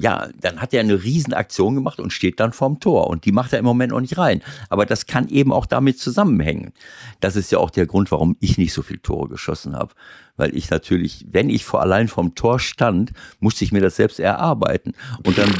ja, 0.00 0.28
dann 0.40 0.60
hat 0.60 0.72
er 0.72 0.80
eine 0.80 1.02
Riesenaktion 1.02 1.74
gemacht 1.74 2.00
und 2.00 2.12
steht 2.12 2.40
dann 2.40 2.52
vorm 2.52 2.80
Tor. 2.80 3.08
Und 3.08 3.26
die 3.26 3.32
macht 3.32 3.52
er 3.52 3.58
im 3.58 3.66
Moment 3.66 3.92
noch 3.92 4.00
nicht 4.00 4.16
rein. 4.16 4.40
Aber 4.70 4.86
das 4.86 5.06
kann 5.06 5.28
eben 5.28 5.52
auch 5.52 5.66
damit 5.66 5.98
zusammenhängen. 5.98 6.72
Das 7.20 7.36
ist 7.36 7.52
ja 7.52 7.58
auch 7.58 7.68
der 7.68 7.84
Grund, 7.84 8.10
warum 8.10 8.36
ich 8.40 8.56
nicht 8.56 8.72
so 8.72 8.80
viele 8.80 9.02
Tore 9.02 9.28
geschossen 9.28 9.76
habe. 9.76 9.92
Weil 10.38 10.56
ich 10.56 10.70
natürlich, 10.70 11.26
wenn 11.30 11.50
ich 11.50 11.66
vor 11.66 11.82
allein 11.82 12.08
vom 12.08 12.34
Tor 12.34 12.60
stand, 12.60 13.12
musste 13.40 13.62
ich 13.62 13.72
mir 13.72 13.82
das 13.82 13.96
selbst 13.96 14.20
erarbeiten. 14.20 14.94
Und 15.22 15.36
dann 15.36 15.54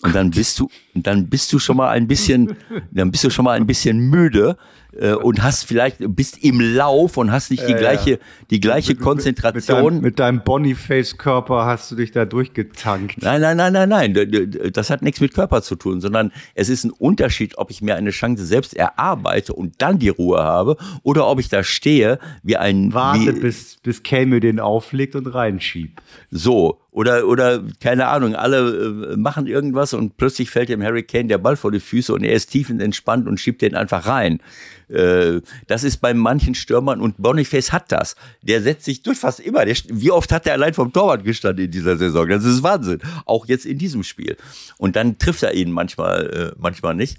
und 0.00 0.14
dann 0.14 0.30
bist 0.30 0.60
du, 0.60 0.70
dann 0.94 1.28
bist 1.28 1.52
du 1.52 1.58
schon 1.58 1.76
mal 1.76 1.88
ein 1.88 2.06
bisschen, 2.06 2.56
dann 2.92 3.10
bist 3.10 3.24
du 3.24 3.30
schon 3.30 3.44
mal 3.44 3.56
ein 3.56 3.66
bisschen 3.66 3.98
müde 3.98 4.56
äh, 4.92 5.12
und 5.12 5.42
hast 5.42 5.64
vielleicht 5.64 5.96
bist 6.00 6.42
im 6.42 6.60
Lauf 6.60 7.16
und 7.16 7.30
hast 7.30 7.50
nicht 7.50 7.66
die 7.66 7.72
Ja, 7.72 7.78
gleiche, 7.78 8.10
ja. 8.12 8.16
die 8.50 8.60
gleiche 8.60 8.92
Mit, 8.92 9.00
Konzentration. 9.00 9.94
deinem, 9.94 10.02
mit 10.02 10.18
deinem 10.18 10.42
Boniface-Körper 10.44 11.66
hast 11.66 11.90
du 11.90 11.96
dich 11.96 12.10
da 12.12 12.24
durchgetankt. 12.24 13.22
Nein, 13.22 13.40
nein, 13.40 13.56
nein, 13.56 13.72
nein, 13.72 13.88
nein. 13.88 14.70
Das 14.72 14.90
hat 14.90 15.02
nichts 15.02 15.20
mit 15.20 15.34
Körper 15.34 15.62
zu 15.62 15.76
tun, 15.76 16.00
sondern 16.00 16.32
es 16.54 16.68
ist 16.68 16.84
ein 16.84 16.90
Unterschied, 16.90 17.58
ob 17.58 17.70
ich 17.70 17.82
mir 17.82 17.96
eine 17.96 18.10
Chance 18.10 18.44
selbst 18.44 18.74
erarbeite 18.74 19.52
und 19.52 19.74
dann 19.78 19.98
die 19.98 20.08
Ruhe 20.08 20.38
habe 20.38 20.76
oder 21.02 21.26
ob 21.28 21.40
ich 21.40 21.48
da 21.48 21.62
stehe 21.62 22.18
wie 22.42 22.56
ein 22.56 22.92
Warte, 22.94 23.36
wie, 23.36 23.40
bis, 23.40 23.76
bis 23.82 24.02
Kelme 24.02 24.40
den 24.40 24.60
auflegt 24.60 25.14
und 25.14 25.26
reinschiebt. 25.26 26.00
so 26.30 26.80
oder 26.90 27.26
oder 27.28 27.62
keine 27.80 28.08
Ahnung, 28.08 28.34
alle 28.34 29.12
äh, 29.12 29.16
machen 29.16 29.46
irgendwas 29.46 29.94
und 29.94 30.16
plötzlich 30.16 30.50
fällt 30.50 30.68
dem 30.68 30.82
Harry 30.82 31.02
Kane 31.04 31.26
der 31.28 31.38
Ball 31.38 31.56
vor 31.56 31.70
die 31.70 31.80
Füße 31.80 32.12
und 32.12 32.24
er 32.24 32.32
ist 32.32 32.48
tiefenentspannt 32.50 33.28
und 33.28 33.38
schiebt 33.38 33.62
den 33.62 33.74
einfach 33.76 34.06
rein. 34.06 34.40
Äh, 34.88 35.40
Das 35.66 35.84
ist 35.84 35.98
bei 35.98 36.14
manchen 36.14 36.54
Stürmern 36.54 37.00
und 37.00 37.16
Boniface 37.18 37.72
hat 37.72 37.92
das. 37.92 38.16
Der 38.42 38.62
setzt 38.62 38.84
sich 38.84 39.02
durch 39.02 39.18
fast 39.18 39.40
immer. 39.40 39.64
Der, 39.64 39.76
wie 39.88 40.10
oft 40.10 40.32
hat 40.32 40.46
er 40.46 40.54
allein 40.54 40.74
vom 40.74 40.92
Torwart 40.92 41.24
gestanden 41.24 41.66
in 41.66 41.70
dieser 41.70 41.96
Saison? 41.96 42.28
Das 42.28 42.44
ist 42.44 42.62
Wahnsinn. 42.62 43.00
Auch 43.26 43.46
jetzt 43.46 43.66
in 43.66 43.78
diesem 43.78 44.02
Spiel. 44.02 44.36
Und 44.78 44.96
dann 44.96 45.18
trifft 45.18 45.42
er 45.42 45.54
ihn 45.54 45.70
manchmal, 45.70 46.30
äh, 46.30 46.56
manchmal 46.58 46.94
nicht. 46.94 47.18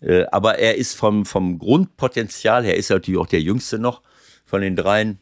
Äh, 0.00 0.24
Aber 0.30 0.58
er 0.58 0.76
ist 0.76 0.94
vom, 0.94 1.24
vom 1.24 1.58
Grundpotenzial 1.58 2.64
her, 2.64 2.76
ist 2.76 2.90
er 2.90 2.96
natürlich 2.96 3.20
auch 3.20 3.26
der 3.26 3.40
Jüngste 3.40 3.78
noch 3.78 4.02
von 4.44 4.60
den 4.60 4.76
dreien 4.76 5.18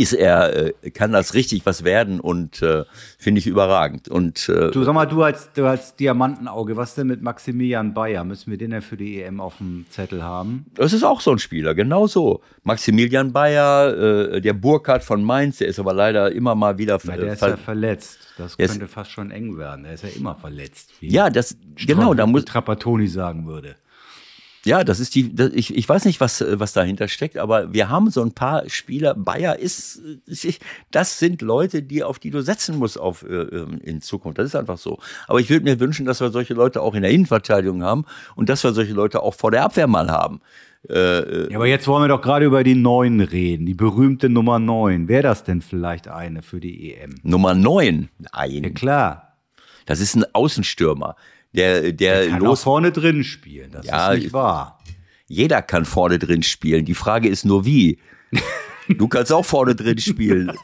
ist 0.00 0.12
er, 0.12 0.72
äh, 0.84 0.90
kann 0.92 1.10
das 1.12 1.34
richtig 1.34 1.66
was 1.66 1.82
werden 1.82 2.20
und 2.20 2.62
äh, 2.62 2.84
finde 3.18 3.40
ich 3.40 3.46
überragend. 3.48 4.08
Und 4.08 4.48
äh, 4.48 4.70
Du 4.70 4.84
sag 4.84 4.94
mal, 4.94 5.06
du 5.06 5.22
als, 5.24 5.52
du 5.52 5.66
als 5.66 5.96
Diamantenauge, 5.96 6.76
was 6.76 6.94
denn 6.94 7.08
mit 7.08 7.20
Maximilian 7.20 7.94
Bayer? 7.94 8.22
Müssen 8.24 8.50
wir 8.52 8.58
den 8.58 8.70
denn 8.70 8.80
für 8.82 8.96
die 8.96 9.20
EM 9.20 9.40
auf 9.40 9.58
dem 9.58 9.86
Zettel 9.90 10.22
haben? 10.22 10.66
das 10.74 10.92
ist 10.92 11.02
auch 11.02 11.20
so 11.20 11.32
ein 11.32 11.40
Spieler, 11.40 11.74
genau 11.74 12.06
so. 12.06 12.40
Maximilian 12.62 13.32
Bayer, 13.32 14.32
äh, 14.34 14.40
der 14.40 14.52
Burkhardt 14.52 15.02
von 15.02 15.22
Mainz, 15.24 15.58
der 15.58 15.66
ist 15.66 15.80
aber 15.80 15.92
leider 15.92 16.30
immer 16.30 16.54
mal 16.54 16.78
wieder 16.78 16.98
Weil 17.04 17.18
der 17.18 17.32
ist 17.32 17.40
ver- 17.40 17.48
ja 17.50 17.56
verletzt. 17.56 18.18
Das 18.38 18.54
ist- 18.54 18.70
könnte 18.70 18.86
fast 18.86 19.10
schon 19.10 19.32
eng 19.32 19.58
werden. 19.58 19.82
Der 19.82 19.94
ist 19.94 20.04
ja 20.04 20.10
immer 20.16 20.36
verletzt. 20.36 20.90
Ja, 21.00 21.28
das 21.28 21.56
genau, 21.74 22.14
da 22.14 22.24
muss 22.26 22.44
Trapattoni 22.44 23.08
sagen 23.08 23.46
würde. 23.48 23.74
Ja, 24.68 24.84
das 24.84 25.00
ist 25.00 25.14
die 25.14 25.34
das, 25.34 25.50
ich, 25.54 25.74
ich 25.74 25.88
weiß 25.88 26.04
nicht, 26.04 26.20
was 26.20 26.40
äh, 26.40 26.60
was 26.60 26.74
dahinter 26.74 27.08
steckt, 27.08 27.38
aber 27.38 27.72
wir 27.72 27.88
haben 27.88 28.10
so 28.10 28.22
ein 28.22 28.32
paar 28.32 28.68
Spieler, 28.68 29.14
Bayer 29.14 29.58
ist 29.58 30.02
äh, 30.28 30.52
das 30.90 31.18
sind 31.18 31.40
Leute, 31.42 31.82
die 31.82 32.04
auf 32.04 32.18
die 32.18 32.30
du 32.30 32.42
setzen 32.42 32.76
musst 32.76 33.00
auf 33.00 33.22
äh, 33.22 33.34
ähm, 33.34 33.80
in 33.82 34.02
Zukunft. 34.02 34.38
Das 34.38 34.46
ist 34.46 34.54
einfach 34.54 34.78
so. 34.78 34.98
Aber 35.26 35.40
ich 35.40 35.48
würde 35.48 35.64
mir 35.64 35.80
wünschen, 35.80 36.04
dass 36.04 36.20
wir 36.20 36.30
solche 36.30 36.54
Leute 36.54 36.82
auch 36.82 36.94
in 36.94 37.02
der 37.02 37.10
Innenverteidigung 37.10 37.82
haben 37.82 38.04
und 38.36 38.50
dass 38.50 38.62
wir 38.62 38.72
solche 38.72 38.92
Leute 38.92 39.22
auch 39.22 39.34
vor 39.34 39.50
der 39.50 39.64
Abwehr 39.64 39.86
mal 39.86 40.10
haben. 40.10 40.40
Ja, 40.88 41.24
aber 41.54 41.66
jetzt 41.66 41.88
wollen 41.88 42.04
wir 42.04 42.08
doch 42.08 42.22
gerade 42.22 42.46
über 42.46 42.62
die 42.62 42.76
Neun 42.76 43.20
reden. 43.20 43.66
Die 43.66 43.74
berühmte 43.74 44.28
Nummer 44.28 44.60
Neun. 44.60 45.08
Wäre 45.08 45.24
das 45.24 45.42
denn 45.42 45.60
vielleicht 45.60 46.06
eine 46.06 46.40
für 46.40 46.60
die 46.60 46.94
EM? 46.94 47.16
Nummer 47.24 47.52
9. 47.52 48.08
Nein. 48.32 48.62
Ja, 48.62 48.70
klar. 48.70 49.28
Das 49.86 50.00
ist 50.00 50.14
ein 50.14 50.24
Außenstürmer, 50.34 51.16
der, 51.52 51.92
der, 51.92 52.28
Kann 52.28 52.40
auch 52.42 52.46
los. 52.46 52.62
vorne 52.62 52.92
drin 52.92 53.24
spielen. 53.24 53.70
Das 53.72 53.86
Ja, 53.86 54.12
ist 54.12 54.22
nicht 54.22 54.32
wahr. 54.32 54.78
Jeder 55.26 55.60
kann 55.62 55.84
vorne 55.84 56.18
drin 56.18 56.42
spielen. 56.42 56.84
Die 56.84 56.94
Frage 56.94 57.28
ist 57.28 57.44
nur 57.44 57.64
wie. 57.64 57.98
Du 58.88 59.06
kannst 59.08 59.32
auch 59.32 59.44
vorne 59.44 59.74
drin 59.74 59.98
spielen. 59.98 60.52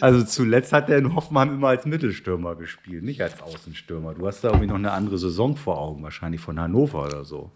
Also 0.00 0.22
zuletzt 0.24 0.72
hat 0.72 0.88
er 0.88 0.98
in 0.98 1.14
Hoffenheim 1.14 1.54
immer 1.54 1.68
als 1.68 1.86
Mittelstürmer 1.86 2.54
gespielt, 2.54 3.02
nicht 3.02 3.20
als 3.20 3.40
Außenstürmer. 3.42 4.14
Du 4.14 4.26
hast 4.26 4.42
da 4.42 4.48
irgendwie 4.48 4.68
noch 4.68 4.76
eine 4.76 4.92
andere 4.92 5.18
Saison 5.18 5.56
vor 5.56 5.78
Augen, 5.78 6.02
wahrscheinlich 6.02 6.40
von 6.40 6.58
Hannover 6.60 7.04
oder 7.04 7.24
so. 7.24 7.50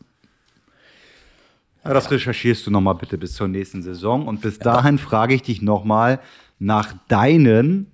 Ja, 1.85 1.95
das 1.95 2.11
recherchierst 2.11 2.67
du 2.67 2.71
noch 2.73 2.81
mal 2.81 2.95
bitte 2.95 3.17
bis 3.17 3.35
zur 3.35 3.47
nächsten 3.49 3.81
Saison. 3.83 4.27
Und 4.27 4.41
bis 4.41 4.59
dahin 4.59 4.99
frage 4.99 5.35
ich 5.35 5.43
dich 5.43 5.63
noch 5.63 5.85
mal 5.85 6.21
nach 6.59 6.95
deinen 7.09 7.93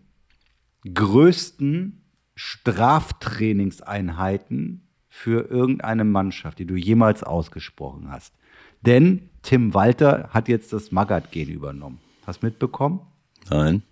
größten 0.93 2.02
Straftrainingseinheiten 2.45 4.83
für 5.09 5.49
irgendeine 5.49 6.03
Mannschaft, 6.05 6.59
die 6.59 6.67
du 6.67 6.75
jemals 6.75 7.23
ausgesprochen 7.23 8.11
hast. 8.11 8.35
Denn 8.81 9.31
Tim 9.43 9.75
Walter 9.75 10.31
hat 10.31 10.49
jetzt 10.49 10.73
das 10.73 10.91
Magath-Gen 10.91 11.49
übernommen. 11.49 12.01
Hast 12.27 12.43
mitbekommen? 12.43 13.01
Nein. 13.49 13.85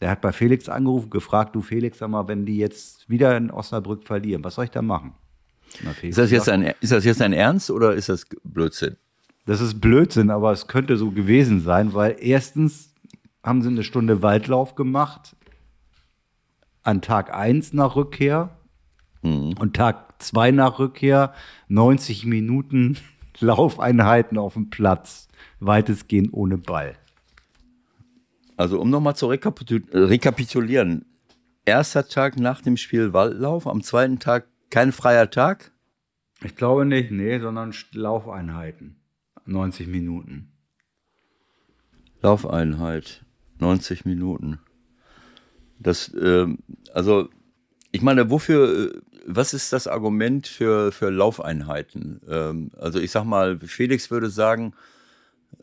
Der 0.00 0.10
hat 0.10 0.20
bei 0.20 0.30
Felix 0.32 0.68
angerufen, 0.68 1.10
gefragt, 1.10 1.56
du 1.56 1.62
Felix, 1.62 1.98
sag 1.98 2.10
mal, 2.10 2.28
wenn 2.28 2.46
die 2.46 2.58
jetzt 2.58 3.10
wieder 3.10 3.36
in 3.36 3.50
Osnabrück 3.50 4.04
verlieren, 4.04 4.44
was 4.44 4.54
soll 4.54 4.66
ich 4.66 4.70
da 4.70 4.82
machen? 4.82 5.14
Na, 5.82 5.90
Ist 6.02 6.18
das 6.18 6.30
jetzt 6.30 6.48
ein, 6.48 6.74
ist 6.80 6.92
das 6.92 7.04
jetzt 7.04 7.22
ein 7.22 7.32
Ernst 7.32 7.70
oder 7.70 7.94
ist 7.94 8.08
das 8.08 8.24
Blödsinn? 8.44 8.96
das 9.46 9.60
ist 9.60 9.80
Blödsinn, 9.80 10.30
aber 10.30 10.52
es 10.52 10.68
könnte 10.68 10.96
so 10.96 11.10
gewesen 11.10 11.60
sein, 11.60 11.92
weil 11.92 12.16
erstens 12.20 12.94
haben 13.42 13.62
sie 13.62 13.68
eine 13.68 13.82
Stunde 13.82 14.22
Waldlauf 14.22 14.74
gemacht 14.74 15.36
an 16.84 17.00
Tag 17.00 17.34
1 17.34 17.72
nach 17.72 17.96
Rückkehr 17.96 18.56
und 19.22 19.74
Tag 19.74 20.22
2 20.22 20.50
nach 20.52 20.78
Rückkehr 20.78 21.32
90 21.68 22.26
Minuten 22.26 22.98
Laufeinheiten 23.40 24.38
auf 24.38 24.54
dem 24.54 24.70
Platz, 24.70 25.28
weitestgehend 25.60 26.32
ohne 26.32 26.58
Ball. 26.58 26.94
Also 28.56 28.80
um 28.80 28.90
nochmal 28.90 29.16
zu 29.16 29.26
rekapitul 29.26 29.82
rekapitulieren. 29.92 31.06
Erster 31.64 32.06
Tag 32.06 32.38
nach 32.38 32.60
dem 32.60 32.76
Spiel 32.76 33.12
Waldlauf, 33.12 33.66
am 33.66 33.82
zweiten 33.82 34.18
Tag 34.18 34.46
kein 34.70 34.92
freier 34.92 35.30
Tag. 35.30 35.72
Ich 36.44 36.54
glaube 36.54 36.84
nicht, 36.84 37.10
nee, 37.10 37.40
sondern 37.40 37.74
Laufeinheiten. 37.92 38.96
90 39.46 39.88
Minuten. 39.88 40.52
Laufeinheit, 42.20 43.24
90 43.58 44.04
Minuten. 44.04 44.58
Das, 45.78 46.12
ähm, 46.20 46.58
also, 46.92 47.28
ich 47.92 48.02
meine, 48.02 48.30
wofür, 48.30 48.92
äh, 48.94 49.00
was 49.26 49.54
ist 49.54 49.72
das 49.72 49.86
Argument 49.86 50.46
für, 50.46 50.92
für 50.92 51.10
Laufeinheiten? 51.10 52.20
Ähm, 52.28 52.70
also, 52.78 52.98
ich 53.00 53.10
sag 53.10 53.24
mal, 53.24 53.58
Felix 53.60 54.10
würde 54.10 54.30
sagen, 54.30 54.74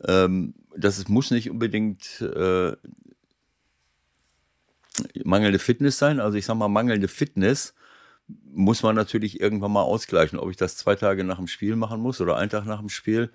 ähm, 0.06 0.54
das 0.76 0.98
ist- 0.98 1.08
muss 1.08 1.30
nicht 1.30 1.50
unbedingt 1.50 2.20
äh, 2.22 2.74
mangelnde 5.24 5.58
Fitness 5.58 5.98
sein. 5.98 6.20
Also, 6.20 6.36
ich 6.38 6.46
sag 6.46 6.56
mal, 6.56 6.68
mangelnde 6.68 7.08
Fitness 7.08 7.74
muss 8.54 8.82
man 8.82 8.94
natürlich 8.96 9.40
irgendwann 9.40 9.72
mal 9.72 9.82
ausgleichen. 9.82 10.38
Ob 10.38 10.50
ich 10.50 10.56
das 10.56 10.76
zwei 10.76 10.94
Tage 10.94 11.24
nach 11.24 11.38
dem 11.38 11.48
Spiel 11.48 11.76
machen 11.76 12.00
muss 12.00 12.20
oder 12.20 12.36
einen 12.36 12.50
Tag 12.50 12.64
nach 12.66 12.80
dem 12.80 12.88
Spiel, 12.88 13.30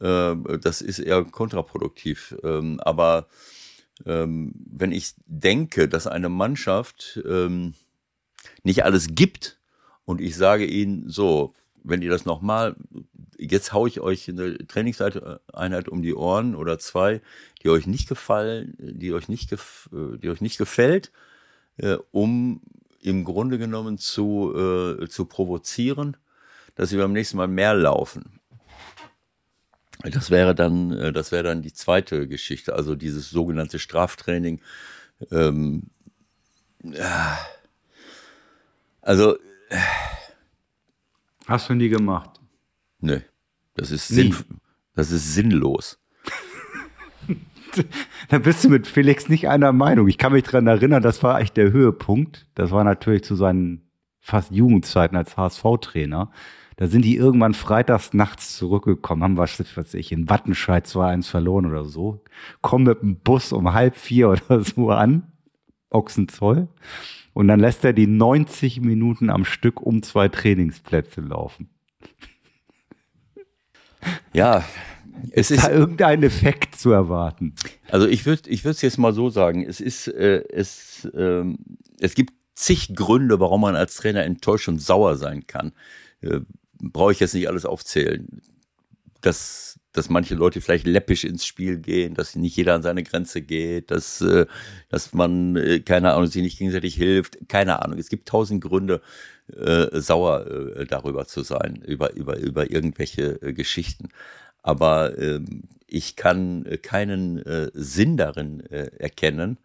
äh, 0.00 0.36
das 0.60 0.82
ist 0.82 0.98
eher 0.98 1.24
kontraproduktiv. 1.24 2.36
Ähm, 2.42 2.80
aber 2.80 3.28
ähm, 4.06 4.52
wenn 4.70 4.92
ich 4.92 5.14
denke, 5.26 5.88
dass 5.88 6.06
eine 6.06 6.28
Mannschaft 6.28 7.20
ähm, 7.28 7.74
nicht 8.62 8.84
alles 8.84 9.08
gibt 9.14 9.58
und 10.04 10.20
ich 10.20 10.36
sage 10.36 10.66
ihnen 10.66 11.08
so, 11.08 11.54
wenn 11.82 12.02
ihr 12.02 12.10
das 12.10 12.24
nochmal, 12.24 12.76
jetzt 13.38 13.72
haue 13.72 13.88
ich 13.88 14.00
euch 14.00 14.28
eine 14.28 14.58
Trainingseinheit 14.66 15.88
um 15.88 16.02
die 16.02 16.14
Ohren 16.14 16.54
oder 16.54 16.78
zwei, 16.78 17.20
die 17.62 17.70
euch 17.70 17.86
nicht 17.86 18.08
gefallen, 18.08 18.74
die 18.78 19.12
euch 19.12 19.28
nicht, 19.28 19.52
äh, 19.52 19.56
die 20.18 20.28
euch 20.28 20.40
nicht 20.40 20.58
gefällt, 20.58 21.10
äh, 21.76 21.96
um 22.10 22.60
im 23.02 23.24
Grunde 23.24 23.58
genommen 23.58 23.98
zu, 23.98 24.54
äh, 24.54 25.08
zu 25.08 25.24
provozieren, 25.24 26.16
dass 26.74 26.90
sie 26.90 26.96
beim 26.96 27.12
nächsten 27.12 27.36
Mal 27.36 27.48
mehr 27.48 27.74
laufen. 27.74 28.39
Das 30.04 30.30
wäre 30.30 30.54
dann, 30.54 30.92
äh, 30.92 31.12
das 31.12 31.32
wäre 31.32 31.42
dann 31.44 31.62
die 31.62 31.72
zweite 31.72 32.26
Geschichte, 32.28 32.74
also 32.74 32.94
dieses 32.94 33.30
sogenannte 33.30 33.78
Straftraining. 33.78 34.60
Ähm. 35.30 35.82
Also, 39.02 39.36
Hast 41.46 41.68
du 41.68 41.74
nie 41.74 41.88
gemacht? 41.88 42.40
ne, 43.00 43.22
das 43.74 43.90
ist, 43.90 44.10
Nie. 44.10 44.34
das 44.94 45.10
ist 45.10 45.34
sinnlos. 45.34 45.98
Da 48.28 48.38
bist 48.38 48.64
du 48.64 48.68
mit 48.68 48.88
Felix 48.88 49.28
nicht 49.28 49.48
einer 49.48 49.72
Meinung. 49.72 50.08
Ich 50.08 50.18
kann 50.18 50.32
mich 50.32 50.42
dran 50.42 50.66
erinnern, 50.66 51.02
das 51.02 51.22
war 51.22 51.40
echt 51.40 51.56
der 51.56 51.70
Höhepunkt. 51.70 52.48
Das 52.56 52.72
war 52.72 52.82
natürlich 52.82 53.22
zu 53.22 53.36
seinen 53.36 53.88
fast 54.18 54.50
Jugendzeiten 54.50 55.16
als 55.16 55.36
HSV-Trainer. 55.36 56.32
Da 56.80 56.86
sind 56.86 57.04
die 57.04 57.16
irgendwann 57.16 57.52
freitags 57.52 58.14
nachts 58.14 58.56
zurückgekommen, 58.56 59.22
haben 59.22 59.36
was 59.36 59.60
weiß 59.76 59.92
ich, 59.92 60.12
in 60.12 60.30
Wattenscheid 60.30 60.86
2-1 60.86 61.28
verloren 61.28 61.66
oder 61.66 61.84
so, 61.84 62.24
kommen 62.62 62.86
mit 62.86 63.02
dem 63.02 63.16
Bus 63.16 63.52
um 63.52 63.74
halb 63.74 63.96
vier 63.96 64.30
oder 64.48 64.64
so 64.64 64.88
an, 64.88 65.30
Ochsenzoll, 65.90 66.68
Und 67.34 67.48
dann 67.48 67.60
lässt 67.60 67.84
er 67.84 67.92
die 67.92 68.06
90 68.06 68.80
Minuten 68.80 69.28
am 69.28 69.44
Stück 69.44 69.82
um 69.82 70.02
zwei 70.02 70.28
Trainingsplätze 70.28 71.20
laufen. 71.20 71.68
Ja, 74.32 74.64
es 75.32 75.50
ist, 75.50 75.58
ist 75.58 75.66
da 75.66 75.72
irgendein 75.72 76.22
Effekt 76.22 76.76
zu 76.76 76.92
erwarten. 76.92 77.56
Also 77.90 78.06
ich 78.06 78.24
würde 78.24 78.48
ich 78.48 78.64
würde 78.64 78.76
es 78.76 78.80
jetzt 78.80 78.96
mal 78.96 79.12
so 79.12 79.28
sagen, 79.28 79.66
es 79.66 79.82
ist 79.82 80.08
äh, 80.08 80.44
es 80.50 81.04
äh, 81.04 81.44
es 81.98 82.14
gibt 82.14 82.32
zig 82.54 82.94
Gründe, 82.94 83.38
warum 83.38 83.60
man 83.60 83.76
als 83.76 83.96
Trainer 83.96 84.24
enttäuscht 84.24 84.68
und 84.68 84.80
sauer 84.80 85.18
sein 85.18 85.46
kann. 85.46 85.72
Brauche 86.80 87.12
ich 87.12 87.20
jetzt 87.20 87.34
nicht 87.34 87.48
alles 87.48 87.64
aufzählen. 87.64 88.42
Das 89.20 89.70
dass 89.92 90.08
manche 90.08 90.34
Leute 90.34 90.60
vielleicht 90.60 90.86
läppisch 90.86 91.24
ins 91.24 91.44
Spiel 91.44 91.78
gehen, 91.78 92.14
dass 92.14 92.36
nicht 92.36 92.56
jeder 92.56 92.74
an 92.74 92.82
seine 92.82 93.02
Grenze 93.02 93.42
geht, 93.42 93.90
dass, 93.90 94.20
äh, 94.20 94.46
dass 94.88 95.12
man, 95.12 95.56
äh, 95.56 95.80
keine 95.80 96.12
Ahnung, 96.12 96.26
sich 96.26 96.42
nicht 96.42 96.58
gegenseitig 96.58 96.94
hilft, 96.94 97.38
keine 97.48 97.82
Ahnung. 97.82 97.98
Es 97.98 98.08
gibt 98.08 98.28
tausend 98.28 98.62
Gründe, 98.62 99.00
äh, 99.56 100.00
sauer 100.00 100.46
äh, 100.46 100.86
darüber 100.86 101.26
zu 101.26 101.42
sein, 101.42 101.82
über, 101.84 102.12
über, 102.14 102.38
über 102.38 102.70
irgendwelche 102.70 103.42
äh, 103.42 103.52
Geschichten. 103.52 104.08
Aber 104.62 105.18
äh, 105.18 105.40
ich 105.86 106.14
kann 106.14 106.66
äh, 106.66 106.76
keinen 106.78 107.42
Sinn 107.74 108.16
darin 108.16 108.60
erkennen. 108.60 109.58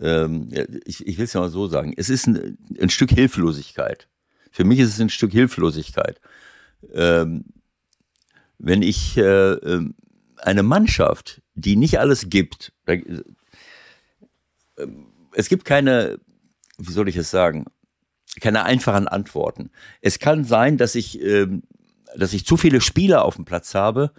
Ähm, 0.00 0.48
ich 0.86 1.06
ich 1.06 1.18
will 1.18 1.24
es 1.26 1.34
ja 1.34 1.40
mal 1.40 1.50
so 1.50 1.66
sagen. 1.66 1.92
Es 1.96 2.08
ist 2.08 2.26
ein, 2.26 2.56
ein 2.80 2.88
Stück 2.88 3.10
Hilflosigkeit. 3.10 4.08
Für 4.54 4.62
mich 4.62 4.78
ist 4.78 4.90
es 4.90 5.00
ein 5.00 5.10
Stück 5.10 5.32
Hilflosigkeit. 5.32 6.20
Ähm, 6.92 7.44
wenn 8.58 8.82
ich 8.82 9.16
äh, 9.16 9.22
ähm, 9.54 9.96
eine 10.36 10.62
Mannschaft, 10.62 11.42
die 11.56 11.74
nicht 11.74 11.98
alles 11.98 12.30
gibt, 12.30 12.72
äh, 12.86 13.00
es 15.32 15.48
gibt 15.48 15.64
keine, 15.64 16.20
wie 16.78 16.92
soll 16.92 17.08
ich 17.08 17.16
es 17.16 17.32
sagen, 17.32 17.64
keine 18.40 18.62
einfachen 18.62 19.08
Antworten. 19.08 19.70
Es 20.00 20.20
kann 20.20 20.44
sein, 20.44 20.76
dass 20.76 20.94
ich, 20.94 21.20
äh, 21.20 21.48
dass 22.16 22.32
ich 22.32 22.46
zu 22.46 22.56
viele 22.56 22.80
Spieler 22.80 23.24
auf 23.24 23.34
dem 23.34 23.44
Platz 23.44 23.74
habe, 23.74 24.12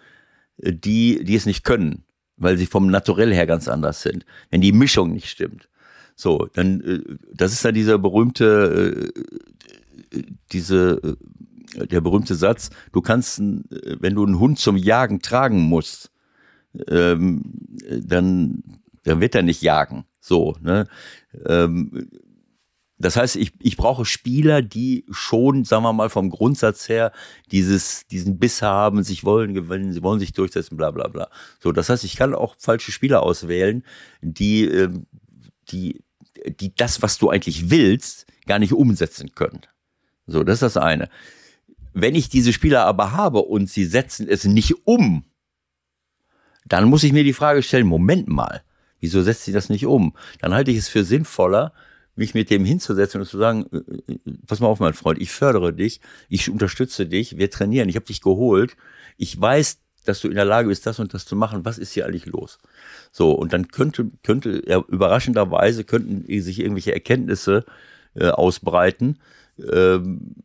äh, 0.58 0.74
die, 0.74 1.24
die 1.24 1.36
es 1.36 1.46
nicht 1.46 1.64
können, 1.64 2.04
weil 2.36 2.58
sie 2.58 2.66
vom 2.66 2.88
Naturell 2.88 3.34
her 3.34 3.48
ganz 3.48 3.70
anders 3.70 4.02
sind. 4.02 4.26
Wenn 4.50 4.60
die 4.60 4.74
Mischung 4.74 5.14
nicht 5.14 5.30
stimmt. 5.30 5.70
So, 6.18 6.50
dann, 6.54 6.82
äh, 6.82 7.16
das 7.34 7.54
ist 7.54 7.64
dann 7.64 7.74
dieser 7.74 7.98
berühmte, 8.00 9.12
äh, 9.16 9.22
diese 10.52 11.18
der 11.76 12.02
berühmte 12.02 12.36
Satz, 12.36 12.70
du 12.92 13.02
kannst, 13.02 13.40
wenn 13.40 14.16
du 14.16 14.26
einen 14.26 14.40
Hund 14.40 14.60
zum 14.60 14.78
Jagen 14.78 15.22
tragen 15.22 15.62
musst, 15.62 16.12
ähm, 16.88 17.44
dann, 17.90 18.64
dann 19.04 19.22
wird 19.22 19.36
er 19.36 19.44
nicht 19.44 19.62
jagen. 19.62 20.06
So, 20.20 20.56
ne? 20.62 20.88
Ähm, 21.46 22.10
das 22.98 23.18
heißt, 23.18 23.36
ich, 23.36 23.52
ich 23.60 23.76
brauche 23.76 24.06
Spieler, 24.06 24.62
die 24.62 25.06
schon, 25.12 25.66
sagen 25.66 25.84
wir 25.84 25.92
mal, 25.92 26.10
vom 26.10 26.30
Grundsatz 26.30 26.88
her 26.88 27.12
dieses, 27.52 28.08
diesen 28.08 28.40
Biss 28.40 28.62
haben, 28.62 29.04
sich 29.04 29.26
wollen 29.26 29.54
gewinnen, 29.54 29.92
sie 29.92 30.02
wollen 30.02 30.22
sich 30.22 30.32
durchsetzen, 30.32 30.78
bla 30.78 30.92
bla 30.92 31.10
bla. 31.10 31.30
So, 31.60 31.74
das 31.74 31.90
heißt, 31.90 32.06
ich 32.06 32.16
kann 32.16 32.34
auch 32.34 32.56
falsche 32.58 32.94
Spieler 32.94 33.22
auswählen, 33.22 33.84
die, 34.22 34.66
ähm, 34.66 35.08
die, 35.70 36.04
die 36.60 36.74
das, 36.74 37.02
was 37.02 37.18
du 37.18 37.30
eigentlich 37.30 37.70
willst, 37.70 38.28
gar 38.46 38.60
nicht 38.60 38.74
umsetzen 38.74 39.32
können. 39.36 39.62
So, 40.28 40.44
das 40.44 40.56
ist 40.56 40.64
das 40.64 40.78
eine. 40.78 41.10
Wenn 41.94 42.16
ich 42.16 42.30
diese 42.30 42.54
Spieler 42.54 42.86
aber 42.86 43.12
habe 43.14 43.40
und 43.40 43.70
sie 43.70 43.86
setzen 43.86 44.28
es 44.28 44.46
nicht 44.46 44.86
um, 44.86 45.24
dann 46.66 46.86
muss 46.86 47.04
ich 47.04 47.14
mir 47.14 47.24
die 47.24 47.34
Frage 47.34 47.64
stellen, 47.64 47.88
Moment 47.88 48.28
mal, 48.28 48.64
wieso 49.00 49.22
setzt 49.22 49.46
sie 49.46 49.52
das 49.52 49.70
nicht 49.70 49.86
um? 49.86 50.16
Dann 50.42 50.54
halte 50.54 50.72
ich 50.72 50.78
es 50.78 50.88
für 50.88 51.04
sinnvoller, 51.04 51.74
mich 52.16 52.34
mit 52.34 52.50
dem 52.50 52.66
hinzusetzen 52.66 53.22
und 53.22 53.28
zu 53.28 53.38
sagen, 53.38 53.66
äh, 53.72 54.14
äh, 54.14 54.18
pass 54.48 54.60
mal 54.60 54.68
auf, 54.68 54.80
mein 54.80 54.94
Freund, 54.94 55.22
ich 55.22 55.32
fördere 55.32 55.74
dich, 55.74 56.00
ich 56.30 56.50
unterstütze 56.50 57.06
dich, 57.06 57.38
wir 57.38 57.52
trainieren, 57.52 57.90
ich 57.90 57.96
habe 57.96 58.06
dich 58.06 58.22
geholt, 58.22 58.76
ich 59.18 59.40
weiß, 59.40 59.80
dass 60.06 60.22
du 60.22 60.28
in 60.28 60.36
der 60.36 60.46
Lage 60.46 60.70
bist, 60.70 60.86
das 60.86 61.00
und 61.00 61.14
das 61.14 61.26
zu 61.26 61.36
machen, 61.36 61.66
was 61.66 61.78
ist 61.78 61.92
hier 61.92 62.06
eigentlich 62.06 62.26
los? 62.26 62.60
So, 63.12 63.32
und 63.32 63.54
dann 63.54 63.68
könnte, 63.68 64.12
könnte 64.24 64.64
ja, 64.68 64.84
überraschenderweise 64.88 65.84
könnten 65.84 66.26
sich 66.42 66.60
irgendwelche 66.60 66.94
Erkenntnisse 66.94 67.66
äh, 68.14 68.30
ausbreiten, 68.30 69.20
ähm, 69.60 70.36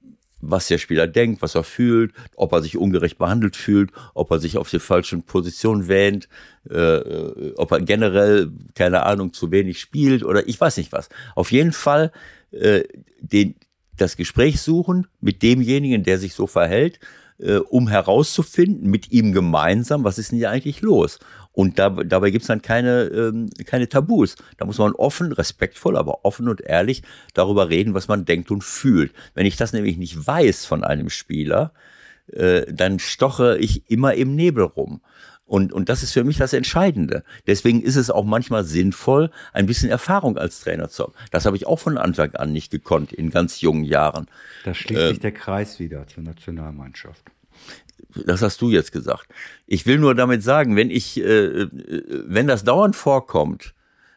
was 0.41 0.69
der 0.69 0.79
Spieler 0.79 1.07
denkt, 1.07 1.43
was 1.43 1.55
er 1.55 1.65
fühlt, 1.65 2.13
ob 2.35 2.53
er 2.53 2.63
sich 2.63 2.77
ungerecht 2.77 3.19
behandelt 3.19 3.57
fühlt, 3.57 3.91
ob 4.15 4.31
er 4.31 4.39
sich 4.39 4.57
auf 4.57 4.71
die 4.71 4.79
falschen 4.79 5.23
Position 5.23 5.89
wähnt, 5.89 6.29
äh, 6.69 6.77
äh, 6.77 7.55
ob 7.57 7.73
er 7.73 7.81
generell, 7.81 8.51
keine 8.75 9.03
Ahnung, 9.05 9.33
zu 9.33 9.51
wenig 9.51 9.81
spielt 9.81 10.25
oder 10.25 10.49
ich 10.49 10.61
weiß 10.61 10.79
nicht 10.79 10.93
was. 10.93 11.09
Auf 11.35 11.53
jeden 11.53 11.73
Fall 11.73 12.13
äh, 12.53 12.85
den, 13.21 13.55
das 13.97 14.17
Gespräch 14.17 14.61
suchen 14.61 15.07
mit 15.21 15.43
demjenigen, 15.43 16.03
der 16.05 16.19
sich 16.19 16.35
so 16.35 16.47
verhält, 16.47 17.01
äh, 17.41 17.57
um 17.57 17.89
herauszufinden, 17.89 18.91
mit 18.91 19.11
ihm 19.13 19.33
gemeinsam, 19.33 20.05
was 20.05 20.19
ist 20.19 20.33
denn 20.33 20.39
hier 20.39 20.51
eigentlich 20.51 20.83
los? 20.83 21.19
Und 21.53 21.79
da, 21.79 21.91
dabei 21.91 22.31
gibt's 22.31 22.47
dann 22.47 22.63
keine, 22.63 23.05
ähm, 23.07 23.51
keine 23.67 23.89
Tabus. 23.89 24.37
Da 24.57 24.65
muss 24.65 24.79
man 24.79 24.93
offen, 24.93 25.33
respektvoll, 25.33 25.97
aber 25.97 26.25
offen 26.25 26.49
und 26.49 26.61
ehrlich 26.61 27.03
darüber 27.35 27.69
reden, 27.69 27.95
was 27.95 28.09
man 28.09 28.25
denkt 28.25 28.51
und 28.51 28.63
fühlt. 28.63 29.13
Wenn 29.35 29.47
ich 29.47 29.57
das 29.57 29.73
nämlich 29.73 29.97
nicht 29.97 30.27
weiß 30.27 30.65
von 30.65 30.85
einem 30.85 31.11
Spieler, 31.11 31.73
äh, 32.33 32.73
dann 32.73 32.99
stoche 32.99 33.59
ich 33.59 33.91
immer 33.91 34.15
im 34.15 34.37
Nebel 34.37 34.65
rum. 34.65 35.01
Und, 35.51 35.73
und 35.73 35.89
das 35.89 36.05
ist 36.05 36.13
für 36.13 36.23
mich 36.23 36.37
das 36.37 36.53
Entscheidende. 36.53 37.25
Deswegen 37.49 37.83
ist 37.83 37.97
es 37.97 38.09
auch 38.09 38.25
manchmal 38.25 38.63
sinnvoll, 38.63 39.33
ein 39.53 39.67
bisschen 39.67 39.91
Erfahrung 39.91 40.39
als 40.39 40.61
Trainer 40.61 40.89
zu 40.89 41.03
haben. 41.03 41.13
Das 41.33 41.45
habe 41.45 41.57
ich 41.57 41.67
auch 41.67 41.81
von 41.81 41.99
Anfang 41.99 42.37
an 42.37 42.53
nicht 42.53 42.71
gekonnt, 42.71 43.13
in 43.13 43.31
ganz 43.31 43.61
jungen 43.61 43.83
Jahren. 43.83 44.29
Da 44.63 44.75
schließt 44.75 45.01
äh, 45.01 45.09
sich 45.09 45.19
der 45.19 45.33
Kreis 45.33 45.81
wieder 45.81 46.07
zur 46.07 46.23
Nationalmannschaft 46.23 47.25
das 48.27 48.43
hast 48.43 48.61
du 48.61 48.71
jetzt 48.71 48.91
gesagt. 48.91 49.29
Ich 49.67 49.87
will 49.87 49.99
nur 49.99 50.17
damit 50.17 50.43
sagen, 50.43 50.75
wenn 50.75 50.91
ich, 50.91 51.21
äh, 51.21 51.69
wenn 51.71 52.49
das 52.49 52.65
dauernd 52.65 52.97
vorkommt, 52.97 53.73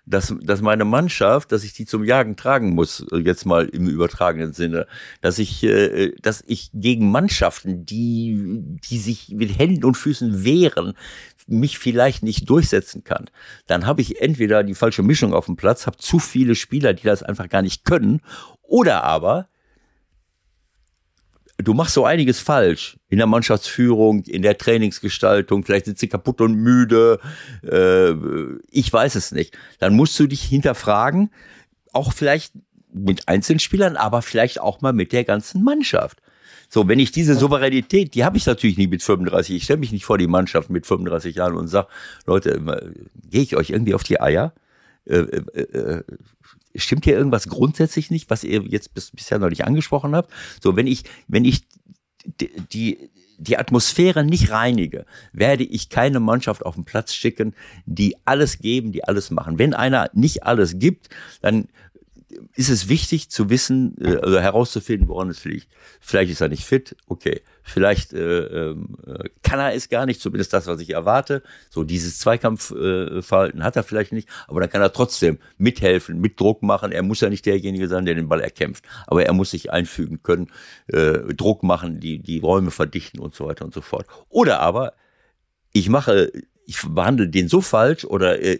dass, 0.05 0.33
dass 0.41 0.61
meine 0.61 0.85
Mannschaft, 0.85 1.51
dass 1.51 1.63
ich 1.63 1.73
die 1.73 1.85
zum 1.85 2.03
Jagen 2.03 2.35
tragen 2.35 2.71
muss, 2.71 3.05
jetzt 3.11 3.45
mal 3.45 3.65
im 3.65 3.87
übertragenen 3.87 4.53
Sinne, 4.53 4.87
dass 5.21 5.39
ich, 5.39 5.63
äh, 5.63 6.13
dass 6.21 6.43
ich 6.45 6.71
gegen 6.73 7.09
Mannschaften, 7.09 7.85
die, 7.85 8.79
die 8.89 8.97
sich 8.97 9.29
mit 9.29 9.57
Händen 9.57 9.85
und 9.85 9.95
Füßen 9.95 10.43
wehren, 10.43 10.93
mich 11.47 11.77
vielleicht 11.77 12.23
nicht 12.23 12.49
durchsetzen 12.49 13.03
kann, 13.03 13.29
dann 13.67 13.85
habe 13.85 14.01
ich 14.01 14.21
entweder 14.21 14.63
die 14.63 14.75
falsche 14.75 15.03
Mischung 15.03 15.33
auf 15.33 15.45
dem 15.45 15.55
Platz, 15.55 15.87
habe 15.87 15.97
zu 15.97 16.19
viele 16.19 16.55
Spieler, 16.55 16.93
die 16.93 17.03
das 17.03 17.23
einfach 17.23 17.49
gar 17.49 17.61
nicht 17.61 17.85
können, 17.85 18.21
oder 18.61 19.03
aber 19.03 19.47
du 21.63 21.73
machst 21.73 21.93
so 21.93 22.05
einiges 22.05 22.39
falsch 22.39 22.97
in 23.09 23.17
der 23.17 23.27
Mannschaftsführung, 23.27 24.23
in 24.23 24.41
der 24.41 24.57
Trainingsgestaltung, 24.57 25.63
vielleicht 25.63 25.85
sind 25.85 25.99
sie 25.99 26.07
kaputt 26.07 26.41
und 26.41 26.55
müde, 26.55 27.19
äh, 27.63 28.11
ich 28.69 28.91
weiß 28.91 29.15
es 29.15 29.31
nicht. 29.31 29.57
Dann 29.79 29.95
musst 29.95 30.19
du 30.19 30.27
dich 30.27 30.43
hinterfragen, 30.43 31.31
auch 31.91 32.13
vielleicht 32.13 32.53
mit 32.93 33.27
Einzelspielern, 33.27 33.95
aber 33.95 34.21
vielleicht 34.21 34.61
auch 34.61 34.81
mal 34.81 34.93
mit 34.93 35.11
der 35.11 35.23
ganzen 35.23 35.63
Mannschaft. 35.63 36.19
So, 36.69 36.87
wenn 36.87 36.99
ich 36.99 37.11
diese 37.11 37.35
Souveränität, 37.35 38.15
die 38.15 38.23
habe 38.23 38.37
ich 38.37 38.45
natürlich 38.45 38.77
nicht 38.77 38.89
mit 38.89 39.03
35. 39.03 39.55
Ich 39.55 39.63
stelle 39.63 39.79
mich 39.79 39.91
nicht 39.91 40.05
vor 40.05 40.17
die 40.17 40.27
Mannschaft 40.27 40.69
mit 40.69 40.87
35 40.87 41.35
Jahren 41.35 41.55
und 41.55 41.67
sage, 41.67 41.87
Leute, 42.25 42.59
gehe 43.29 43.41
ich 43.41 43.55
euch 43.55 43.69
irgendwie 43.69 43.93
auf 43.93 44.03
die 44.03 44.19
Eier? 44.19 44.53
Äh, 45.05 45.17
äh, 45.17 45.61
äh, 45.61 46.03
stimmt 46.75 47.05
hier 47.05 47.17
irgendwas 47.17 47.47
grundsätzlich 47.47 48.11
nicht, 48.11 48.29
was 48.29 48.43
ihr 48.43 48.61
jetzt 48.63 48.93
bis, 48.93 49.11
bisher 49.11 49.39
noch 49.39 49.49
nicht 49.49 49.65
angesprochen 49.65 50.15
habt? 50.15 50.31
So, 50.61 50.75
wenn 50.75 50.87
ich, 50.87 51.03
wenn 51.27 51.45
ich 51.45 51.67
die, 52.71 53.09
die 53.37 53.57
Atmosphäre 53.57 54.23
nicht 54.23 54.51
reinige, 54.51 55.05
werde 55.31 55.63
ich 55.63 55.89
keine 55.89 56.19
Mannschaft 56.19 56.65
auf 56.65 56.75
den 56.75 56.85
Platz 56.85 57.13
schicken, 57.13 57.55
die 57.85 58.15
alles 58.25 58.59
geben, 58.59 58.91
die 58.91 59.03
alles 59.03 59.31
machen. 59.31 59.59
Wenn 59.59 59.73
einer 59.73 60.09
nicht 60.13 60.43
alles 60.43 60.79
gibt, 60.79 61.09
dann 61.41 61.67
ist 62.55 62.69
es 62.69 62.89
wichtig 62.89 63.29
zu 63.29 63.49
wissen, 63.49 63.95
äh, 63.99 64.17
also 64.17 64.39
herauszufinden, 64.39 65.07
woran 65.07 65.29
es 65.29 65.45
liegt. 65.45 65.67
Vielleicht 65.99 66.31
ist 66.31 66.41
er 66.41 66.49
nicht 66.49 66.65
fit, 66.65 66.95
okay. 67.07 67.41
Vielleicht 67.61 68.13
äh, 68.13 68.71
äh, 68.71 68.75
kann 69.41 69.59
er 69.59 69.73
es 69.73 69.89
gar 69.89 70.05
nicht, 70.05 70.21
zumindest 70.21 70.53
das, 70.53 70.67
was 70.67 70.79
ich 70.81 70.89
erwarte. 70.91 71.43
So 71.69 71.83
dieses 71.83 72.19
Zweikampfverhalten 72.19 73.61
äh, 73.61 73.63
hat 73.63 73.75
er 73.75 73.83
vielleicht 73.83 74.11
nicht, 74.11 74.27
aber 74.47 74.59
dann 74.59 74.69
kann 74.69 74.81
er 74.81 74.91
trotzdem 74.91 75.39
mithelfen, 75.57 76.19
mit 76.19 76.39
Druck 76.39 76.61
machen. 76.61 76.91
Er 76.91 77.03
muss 77.03 77.21
ja 77.21 77.29
nicht 77.29 77.45
derjenige 77.45 77.87
sein, 77.87 78.05
der 78.05 78.15
den 78.15 78.27
Ball 78.27 78.41
erkämpft, 78.41 78.83
aber 79.07 79.25
er 79.25 79.33
muss 79.33 79.51
sich 79.51 79.71
einfügen 79.71 80.21
können, 80.23 80.51
äh, 80.87 81.33
Druck 81.33 81.63
machen, 81.63 81.99
die 81.99 82.19
die 82.19 82.39
Räume 82.39 82.71
verdichten 82.71 83.19
und 83.19 83.33
so 83.33 83.45
weiter 83.45 83.65
und 83.65 83.73
so 83.73 83.81
fort. 83.81 84.07
Oder 84.29 84.59
aber 84.59 84.93
ich 85.71 85.89
mache 85.89 86.31
ich 86.65 86.81
behandle 86.87 87.27
den 87.27 87.47
so 87.47 87.61
falsch 87.61 88.05
oder 88.05 88.39
er, 88.39 88.57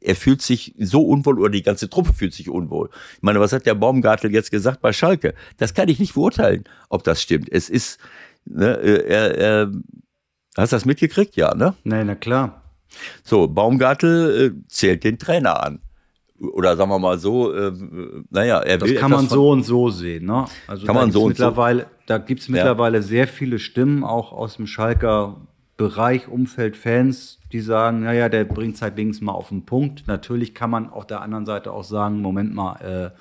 er, 0.00 0.16
fühlt 0.16 0.42
sich 0.42 0.74
so 0.78 1.02
unwohl 1.02 1.38
oder 1.38 1.50
die 1.50 1.62
ganze 1.62 1.88
Truppe 1.88 2.12
fühlt 2.12 2.34
sich 2.34 2.48
unwohl. 2.48 2.90
Ich 3.16 3.22
meine, 3.22 3.40
was 3.40 3.52
hat 3.52 3.66
der 3.66 3.74
Baumgartel 3.74 4.32
jetzt 4.32 4.50
gesagt 4.50 4.80
bei 4.80 4.92
Schalke? 4.92 5.34
Das 5.56 5.74
kann 5.74 5.88
ich 5.88 5.98
nicht 5.98 6.14
beurteilen, 6.14 6.64
ob 6.88 7.04
das 7.04 7.22
stimmt. 7.22 7.48
Es 7.50 7.68
ist, 7.68 7.98
ne, 8.44 8.76
er, 8.76 9.38
er, 9.38 9.72
hast 10.56 10.72
du 10.72 10.76
das 10.76 10.84
mitgekriegt? 10.84 11.36
Ja, 11.36 11.54
ne? 11.54 11.74
Nein, 11.84 12.06
na 12.06 12.14
klar. 12.14 12.62
So, 13.22 13.46
Baumgartel 13.46 14.46
äh, 14.46 14.68
zählt 14.68 15.04
den 15.04 15.18
Trainer 15.18 15.62
an. 15.62 15.80
oder 16.40 16.76
sagen 16.76 16.90
wir 16.90 16.98
mal 16.98 17.18
so, 17.18 17.52
äh, 17.52 17.72
naja, 18.30 18.60
er 18.60 18.78
das 18.78 18.88
will 18.88 18.96
kann 18.96 19.10
man 19.10 19.28
so 19.28 19.50
und 19.50 19.62
so 19.62 19.90
sehen. 19.90 20.26
Ne? 20.26 20.46
Also 20.66 20.86
Kann 20.86 20.94
da 20.96 21.00
man 21.02 21.04
gibt's 21.04 21.14
so 21.14 21.20
und 21.20 21.36
so. 21.36 21.44
mittlerweile, 21.44 21.86
Da 22.06 22.18
gibt 22.18 22.40
es 22.40 22.48
mittlerweile 22.48 23.02
sehr 23.02 23.28
viele 23.28 23.58
Stimmen, 23.58 24.02
auch 24.02 24.32
aus 24.32 24.56
dem 24.56 24.66
Schalker 24.66 25.46
Bereich, 25.80 26.28
Umfeld, 26.28 26.76
Fans, 26.76 27.38
die 27.52 27.60
sagen, 27.60 28.00
naja, 28.00 28.28
der 28.28 28.44
bringt 28.44 28.74
es 28.74 28.82
halt 28.82 28.98
wenigstens 28.98 29.24
mal 29.24 29.32
auf 29.32 29.48
den 29.48 29.64
Punkt. 29.64 30.06
Natürlich 30.06 30.54
kann 30.54 30.68
man 30.68 30.90
auf 30.90 31.06
der 31.06 31.22
anderen 31.22 31.46
Seite 31.46 31.72
auch 31.72 31.84
sagen, 31.84 32.20
Moment 32.20 32.54
mal, 32.54 32.76
äh, 33.14 33.18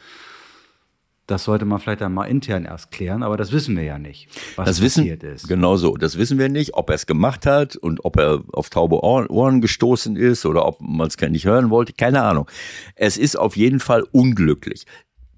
das 1.25 1.45
sollte 1.45 1.63
man 1.63 1.79
vielleicht 1.79 2.01
dann 2.01 2.13
mal 2.13 2.25
intern 2.25 2.65
erst 2.65 2.91
klären, 2.91 3.23
aber 3.23 3.37
das 3.37 3.53
wissen 3.53 3.77
wir 3.77 3.83
ja 3.83 3.97
nicht, 3.97 4.27
was 4.57 4.67
Das 4.67 4.81
wissen, 4.81 5.03
passiert 5.03 5.23
ist. 5.23 5.47
genau 5.47 5.77
so, 5.77 5.95
das 5.95 6.17
wissen 6.17 6.37
wir 6.37 6.49
nicht, 6.49 6.73
ob 6.73 6.89
er 6.89 6.95
es 6.95 7.05
gemacht 7.05 7.45
hat 7.45 7.77
und 7.77 8.03
ob 8.03 8.17
er 8.17 8.43
auf 8.51 8.69
taube 8.69 9.03
Ohren, 9.05 9.27
Ohren 9.27 9.61
gestoßen 9.61 10.17
ist 10.17 10.45
oder 10.45 10.65
ob 10.65 10.81
man 10.81 11.07
es 11.07 11.17
nicht 11.17 11.45
hören 11.45 11.69
wollte, 11.69 11.93
keine 11.93 12.23
Ahnung. 12.23 12.49
Es 12.95 13.15
ist 13.15 13.37
auf 13.37 13.55
jeden 13.55 13.79
Fall 13.79 14.03
unglücklich. 14.11 14.85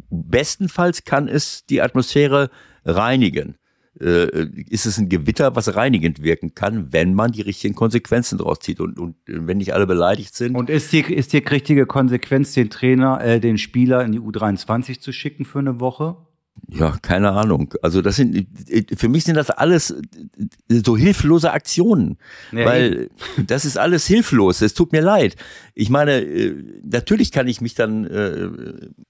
Bestenfalls 0.10 1.04
kann 1.04 1.28
es 1.28 1.68
die 1.68 1.84
Atmosphäre 1.84 2.50
reinigen. 2.84 3.58
Äh, 4.00 4.48
ist 4.70 4.86
es 4.86 4.98
ein 4.98 5.10
Gewitter, 5.10 5.56
was 5.56 5.76
reinigend 5.76 6.24
wirken 6.24 6.56
kann, 6.56 6.94
wenn 6.94 7.14
man 7.14 7.34
die 7.34 7.42
richtigen 7.42 7.76
Konsequenzen 7.76 8.38
draus 8.38 8.60
zieht 8.60 8.80
und, 8.80 8.98
und 8.98 9.16
wenn 9.26 9.58
nicht 9.58 9.74
alle 9.74 9.86
beleidigt 9.86 10.34
sind. 10.34 10.56
Und 10.56 10.70
ist 10.70 10.94
die, 10.94 11.02
ist 11.02 11.34
die 11.34 11.40
richtige 11.40 11.86
Konsequenz, 11.86 12.54
den 12.54 12.70
Trainer, 12.70 13.20
äh, 13.22 13.42
den 13.42 13.58
Spieler 13.58 14.04
in 14.06 14.14
die 14.14 14.20
U23 14.22 15.02
zu 15.02 15.12
schicken 15.12 15.44
für 15.44 15.60
eine 15.60 15.82
Woche? 15.82 16.16
Ja, 16.70 16.96
keine 17.02 17.32
Ahnung. 17.32 17.74
Also 17.82 18.02
das 18.02 18.16
sind 18.16 18.48
für 18.96 19.10
mich 19.10 19.26
sind 19.26 19.36
das 19.36 19.50
alles 19.50 19.94
so 20.70 20.96
hilflose 20.96 21.52
Aktionen, 21.52 22.18
Ja, 22.54 22.66
weil 22.66 23.10
das 23.46 23.66
ist 23.66 23.78
alles 23.78 24.08
hilflos. 24.08 24.62
Es 24.62 24.74
tut 24.74 24.94
mir 24.94 25.02
leid. 25.02 25.36
Ich 25.76 25.90
meine, 25.90 26.22
äh, 26.22 26.56
natürlich 26.84 27.32
kann 27.32 27.48
ich 27.48 27.60
mich 27.60 27.76
dann, 27.76 28.06
äh, 28.06 28.50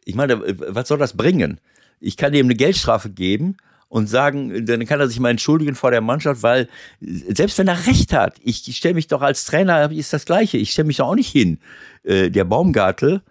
ich 0.05 0.15
meine, 0.15 0.33
äh, 0.33 0.55
was 0.69 0.87
soll 0.87 0.97
das 0.97 1.15
bringen? 1.15 1.59
Ich 1.99 2.17
kann 2.17 2.33
ihm 2.33 2.47
eine 2.47 2.55
Geldstrafe 2.55 3.11
geben 3.11 3.57
und 3.91 4.07
sagen, 4.07 4.65
dann 4.65 4.85
kann 4.85 5.01
er 5.01 5.09
sich 5.09 5.19
mal 5.19 5.31
entschuldigen 5.31 5.75
vor 5.75 5.91
der 5.91 5.99
Mannschaft, 5.99 6.43
weil 6.43 6.69
selbst 7.01 7.57
wenn 7.57 7.67
er 7.67 7.87
recht 7.87 8.13
hat, 8.13 8.37
ich, 8.41 8.65
ich 8.69 8.77
stelle 8.77 8.93
mich 8.93 9.07
doch 9.07 9.21
als 9.21 9.43
Trainer, 9.43 9.91
ist 9.91 10.13
das 10.13 10.23
Gleiche. 10.23 10.57
Ich 10.57 10.71
stelle 10.71 10.85
mich 10.87 10.95
doch 10.95 11.09
auch 11.09 11.15
nicht 11.15 11.29
hin. 11.29 11.59
Äh, 12.03 12.29
Der 12.29 12.45
Baumgartel, 12.45 13.21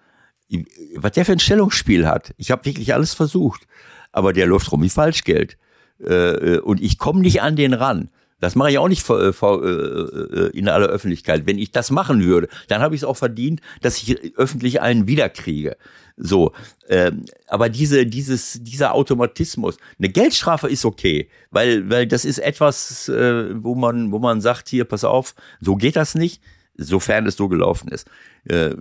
was 0.96 1.12
der 1.12 1.24
für 1.24 1.32
ein 1.32 1.38
Stellungsspiel 1.38 2.06
hat. 2.06 2.34
Ich 2.36 2.50
habe 2.50 2.66
wirklich 2.66 2.92
alles 2.92 3.14
versucht, 3.14 3.66
aber 4.12 4.34
der 4.34 4.46
läuft 4.46 4.70
rum 4.70 4.82
wie 4.82 4.90
Falschgeld. 4.90 5.56
Äh, 5.98 6.58
und 6.58 6.82
ich 6.82 6.98
komme 6.98 7.20
nicht 7.20 7.40
an 7.40 7.56
den 7.56 7.72
ran. 7.72 8.10
Das 8.38 8.54
mache 8.54 8.70
ich 8.70 8.78
auch 8.78 8.88
nicht 8.88 9.02
vor, 9.02 9.32
vor, 9.32 9.64
äh, 9.64 10.50
in 10.52 10.68
aller 10.68 10.88
Öffentlichkeit. 10.88 11.46
Wenn 11.46 11.58
ich 11.58 11.72
das 11.72 11.90
machen 11.90 12.22
würde, 12.22 12.48
dann 12.68 12.82
habe 12.82 12.94
ich 12.94 13.00
es 13.00 13.04
auch 13.06 13.16
verdient, 13.16 13.62
dass 13.80 14.02
ich 14.02 14.36
öffentlich 14.36 14.82
einen 14.82 15.06
wiederkriege. 15.06 15.78
So, 16.22 16.52
ähm, 16.88 17.24
aber 17.46 17.70
diese, 17.70 18.04
dieses, 18.06 18.58
dieser 18.62 18.94
Automatismus, 18.94 19.78
eine 19.98 20.10
Geldstrafe 20.10 20.68
ist 20.68 20.84
okay, 20.84 21.30
weil, 21.50 21.88
weil 21.88 22.06
das 22.06 22.26
ist 22.26 22.38
etwas, 22.38 23.08
äh, 23.08 23.62
wo 23.62 23.74
man, 23.74 24.12
wo 24.12 24.18
man 24.18 24.42
sagt, 24.42 24.68
hier, 24.68 24.84
pass 24.84 25.02
auf, 25.02 25.34
so 25.60 25.76
geht 25.76 25.96
das 25.96 26.14
nicht, 26.14 26.42
sofern 26.76 27.26
es 27.26 27.36
so 27.36 27.48
gelaufen 27.48 27.88
ist. 27.88 28.06
Äh, 28.44 28.74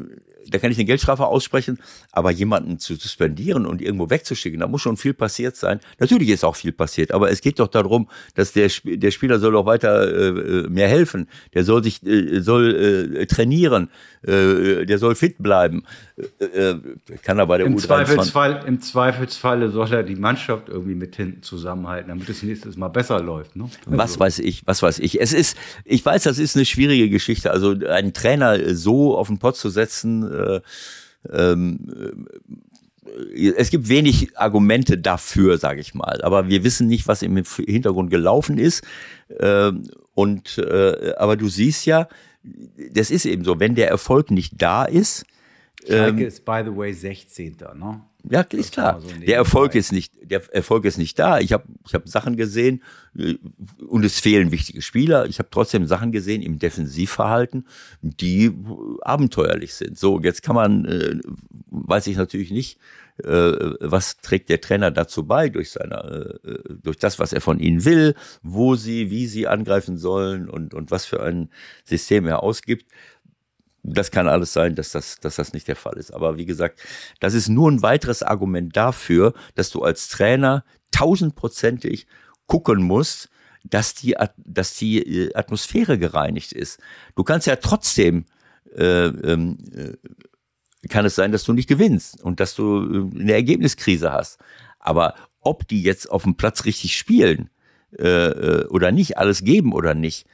da 0.49 0.57
kann 0.57 0.71
ich 0.71 0.77
eine 0.77 0.85
Geldstrafe 0.85 1.25
aussprechen, 1.25 1.79
aber 2.11 2.31
jemanden 2.31 2.79
zu 2.79 2.95
suspendieren 2.95 3.65
und 3.65 3.81
irgendwo 3.81 4.09
wegzuschicken, 4.09 4.59
da 4.59 4.67
muss 4.67 4.81
schon 4.81 4.97
viel 4.97 5.13
passiert 5.13 5.55
sein. 5.55 5.79
Natürlich 5.99 6.29
ist 6.29 6.43
auch 6.43 6.55
viel 6.55 6.71
passiert, 6.71 7.11
aber 7.11 7.29
es 7.29 7.41
geht 7.41 7.59
doch 7.59 7.67
darum, 7.67 8.09
dass 8.35 8.53
der, 8.53 8.65
Sp 8.71 8.97
der 8.97 9.11
Spieler 9.11 9.39
soll 9.39 9.53
doch 9.53 9.65
weiter 9.65 10.65
äh, 10.65 10.69
mehr 10.69 10.87
helfen, 10.87 11.27
der 11.53 11.63
soll 11.63 11.83
sich 11.83 12.05
äh, 12.05 12.41
soll 12.41 13.15
äh, 13.15 13.25
trainieren, 13.27 13.89
äh, 14.23 14.85
der 14.85 14.97
soll 14.97 15.15
fit 15.15 15.37
bleiben. 15.39 15.83
Äh, 16.39 16.75
kann 17.21 17.39
er 17.39 17.47
bei 17.47 17.57
der 17.57 17.67
Im, 17.67 17.75
U23 17.75 17.79
Zweifelsfall, 17.79 18.63
Im 18.65 18.81
Zweifelsfalle 18.81 19.69
soll 19.69 19.93
er 19.93 20.03
die 20.03 20.15
Mannschaft 20.15 20.67
irgendwie 20.67 20.95
mit 20.95 21.15
hinten 21.15 21.43
zusammenhalten, 21.43 22.09
damit 22.09 22.27
es 22.29 22.43
nächstes 22.43 22.75
Mal 22.75 22.89
besser 22.89 23.21
läuft. 23.21 23.55
Ne? 23.55 23.69
Was 23.85 24.11
Also, 24.11 24.19
weiß 24.19 24.39
ich, 24.39 24.67
was 24.67 24.81
weiß 24.81 24.99
ich. 24.99 25.21
Es 25.21 25.33
ist, 25.33 25.57
ich 25.85 26.05
weiß, 26.05 26.23
das 26.23 26.37
ist 26.37 26.55
eine 26.55 26.65
schwierige 26.65 27.09
Geschichte. 27.09 27.51
Also 27.51 27.71
einen 27.71 28.13
Trainer 28.13 28.75
so 28.75 29.17
auf 29.17 29.27
den 29.27 29.37
Pott 29.37 29.55
zu 29.55 29.69
setzen, 29.69 30.29
äh, 30.29 30.61
ähm, 31.31 32.27
äh, 33.35 33.51
es 33.55 33.69
gibt 33.69 33.89
wenig 33.89 34.37
Argumente 34.37 34.97
dafür, 34.97 35.57
sage 35.57 35.81
ich 35.81 35.93
mal. 35.93 36.21
Aber 36.21 36.47
wir 36.47 36.63
wissen 36.63 36.87
nicht, 36.87 37.07
was 37.07 37.21
im 37.21 37.43
Hintergrund 37.65 38.11
gelaufen 38.11 38.57
ist. 38.57 38.83
Ähm, 39.39 39.89
und 40.13 40.57
äh, 40.57 41.13
aber 41.17 41.37
du 41.37 41.47
siehst 41.47 41.85
ja, 41.85 42.07
das 42.91 43.09
ist 43.11 43.25
eben 43.25 43.43
so, 43.43 43.59
wenn 43.59 43.75
der 43.75 43.89
Erfolg 43.89 44.31
nicht 44.31 44.61
da 44.61 44.85
ist, 44.85 45.25
Schalke 45.87 46.25
ist, 46.25 46.45
by 46.45 46.61
the 46.65 46.75
way, 46.75 46.93
16. 46.93 47.57
Ne? 47.75 48.01
Ja, 48.29 48.41
ist 48.41 48.73
klar. 48.73 48.99
so 48.99 49.07
der 49.07 49.37
Erfolg 49.37 49.75
ist 49.75 49.93
nicht, 49.93 50.13
der 50.21 50.41
Erfolg 50.53 50.83
ist 50.83 50.97
nicht 50.97 51.17
da. 51.17 51.39
Ich 51.39 51.53
habe 51.53 51.63
ich 51.85 51.93
hab 51.93 52.07
Sachen 52.07 52.35
gesehen 52.35 52.83
äh, 53.17 53.35
und 53.87 54.03
es 54.03 54.19
fehlen 54.19 54.51
wichtige 54.51 54.81
Spieler. 54.81 55.25
Ich 55.25 55.39
habe 55.39 55.49
trotzdem 55.49 55.85
Sachen 55.85 56.11
gesehen 56.11 56.41
im 56.41 56.59
Defensivverhalten, 56.59 57.65
die 58.01 58.45
äh, 58.45 58.53
abenteuerlich 59.01 59.73
sind. 59.73 59.97
So, 59.97 60.19
jetzt 60.19 60.43
kann 60.43 60.55
man, 60.55 60.85
äh, 60.85 61.19
weiß 61.69 62.07
ich 62.07 62.17
natürlich 62.17 62.51
nicht, 62.51 62.77
äh, 63.23 63.75
was 63.79 64.17
trägt 64.17 64.49
der 64.49 64.61
Trainer 64.61 64.91
dazu 64.91 65.25
bei 65.25 65.49
durch 65.49 65.71
seine, 65.71 66.39
äh, 66.43 66.73
durch 66.81 66.97
das, 66.97 67.19
was 67.19 67.31
er 67.31 67.41
von 67.41 67.59
ihnen 67.59 67.85
will, 67.85 68.15
wo 68.43 68.75
sie, 68.75 69.11
wie 69.11 69.27
sie 69.27 69.47
angreifen 69.47 69.97
sollen 69.97 70.49
und 70.49 70.73
und 70.73 70.91
was 70.91 71.05
für 71.05 71.21
ein 71.23 71.49
System 71.85 72.25
er 72.27 72.43
ausgibt. 72.43 72.85
Das 73.83 74.11
kann 74.11 74.27
alles 74.27 74.53
sein, 74.53 74.75
dass 74.75 74.91
das, 74.91 75.19
dass 75.19 75.35
das 75.35 75.53
nicht 75.53 75.67
der 75.67 75.75
Fall 75.75 75.97
ist. 75.97 76.11
Aber 76.11 76.37
wie 76.37 76.45
gesagt, 76.45 76.81
das 77.19 77.33
ist 77.33 77.49
nur 77.49 77.71
ein 77.71 77.81
weiteres 77.81 78.23
Argument 78.23 78.75
dafür, 78.75 79.33
dass 79.55 79.69
du 79.69 79.83
als 79.83 80.09
Trainer 80.09 80.63
tausendprozentig 80.91 82.07
gucken 82.45 82.83
musst, 82.83 83.29
dass 83.63 83.93
die, 83.93 84.15
dass 84.37 84.75
die 84.75 84.99
äh, 84.99 85.33
Atmosphäre 85.35 85.97
gereinigt 85.97 86.51
ist. 86.51 86.79
Du 87.15 87.23
kannst 87.23 87.47
ja 87.47 87.55
trotzdem, 87.57 88.25
äh, 88.75 89.07
ähm, 89.07 89.57
äh, 89.73 90.87
kann 90.87 91.05
es 91.05 91.15
sein, 91.15 91.31
dass 91.31 91.43
du 91.43 91.53
nicht 91.53 91.67
gewinnst 91.67 92.21
und 92.23 92.39
dass 92.39 92.55
du 92.55 93.09
äh, 93.13 93.21
eine 93.21 93.33
Ergebniskrise 93.33 94.11
hast. 94.11 94.39
Aber 94.79 95.15
ob 95.41 95.67
die 95.67 95.83
jetzt 95.83 96.09
auf 96.09 96.23
dem 96.23 96.35
Platz 96.35 96.65
richtig 96.65 96.97
spielen 96.97 97.49
äh, 97.97 98.07
äh, 98.07 98.67
oder 98.67 98.91
nicht, 98.91 99.17
alles 99.17 99.43
geben 99.43 99.73
oder 99.73 99.93
nicht, 99.93 100.25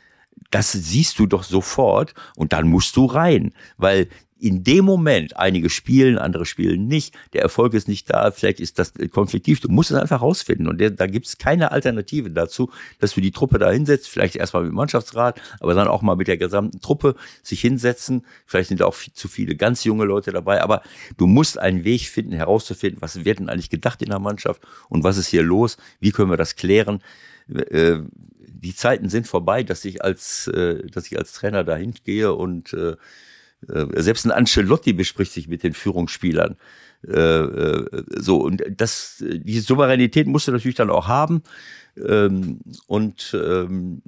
das 0.51 0.71
siehst 0.71 1.19
du 1.19 1.25
doch 1.25 1.43
sofort 1.43 2.13
und 2.35 2.53
dann 2.53 2.67
musst 2.67 2.95
du 2.95 3.05
rein, 3.05 3.53
weil 3.77 4.09
in 4.37 4.63
dem 4.63 4.83
Moment, 4.83 5.37
einige 5.37 5.69
spielen, 5.69 6.17
andere 6.17 6.45
spielen 6.45 6.87
nicht, 6.87 7.15
der 7.33 7.41
Erfolg 7.41 7.73
ist 7.73 7.87
nicht 7.87 8.09
da, 8.09 8.31
vielleicht 8.31 8.59
ist 8.59 8.77
das 8.77 8.93
konfliktiv, 9.11 9.61
du 9.61 9.69
musst 9.69 9.91
es 9.91 9.97
einfach 9.97 10.21
rausfinden 10.21 10.67
und 10.67 10.79
der, 10.79 10.91
da 10.91 11.07
gibt 11.07 11.25
es 11.25 11.37
keine 11.37 11.71
Alternative 11.71 12.29
dazu, 12.29 12.69
dass 12.99 13.13
du 13.13 13.21
die 13.21 13.31
Truppe 13.31 13.59
da 13.59 13.71
hinsetzt, 13.71 14.09
vielleicht 14.09 14.35
erstmal 14.35 14.63
mit 14.63 14.71
dem 14.71 14.75
Mannschaftsrat, 14.75 15.41
aber 15.61 15.73
dann 15.73 15.87
auch 15.87 16.01
mal 16.01 16.17
mit 16.17 16.27
der 16.27 16.37
gesamten 16.37 16.81
Truppe 16.81 17.15
sich 17.43 17.61
hinsetzen, 17.61 18.25
vielleicht 18.45 18.69
sind 18.69 18.81
auch 18.81 18.93
viel, 18.93 19.13
zu 19.13 19.29
viele 19.29 19.55
ganz 19.55 19.85
junge 19.85 20.03
Leute 20.03 20.31
dabei, 20.31 20.61
aber 20.61 20.81
du 21.17 21.27
musst 21.27 21.57
einen 21.57 21.85
Weg 21.85 22.01
finden, 22.01 22.33
herauszufinden, 22.33 23.01
was 23.01 23.23
wird 23.23 23.39
denn 23.39 23.49
eigentlich 23.49 23.69
gedacht 23.69 24.01
in 24.01 24.09
der 24.09 24.19
Mannschaft 24.19 24.61
und 24.89 25.03
was 25.03 25.17
ist 25.17 25.27
hier 25.27 25.43
los, 25.43 25.77
wie 26.01 26.11
können 26.11 26.29
wir 26.29 26.37
das 26.37 26.57
klären, 26.57 27.01
äh, 27.47 27.99
die 28.61 28.75
Zeiten 28.75 29.09
sind 29.09 29.27
vorbei, 29.27 29.63
dass 29.63 29.85
ich 29.85 30.03
als, 30.03 30.47
äh, 30.47 30.85
dass 30.87 31.07
ich 31.07 31.17
als 31.17 31.33
Trainer 31.33 31.63
dahin 31.63 31.93
gehe 32.03 32.33
und 32.33 32.73
äh, 32.73 32.95
äh, 33.67 34.01
selbst 34.01 34.25
ein 34.25 34.31
Ancelotti 34.31 34.93
bespricht 34.93 35.31
sich 35.31 35.47
mit 35.47 35.63
den 35.63 35.73
Führungsspielern. 35.73 36.57
Äh, 37.07 37.11
äh, 37.11 38.03
so 38.17 38.37
und 38.37 38.63
das, 38.69 39.23
diese 39.27 39.61
Souveränität 39.61 40.27
musst 40.27 40.47
du 40.47 40.51
natürlich 40.51 40.75
dann 40.75 40.89
auch 40.89 41.07
haben 41.07 41.43
ähm, 41.97 42.59
und 42.87 43.37
ähm, 43.39 44.01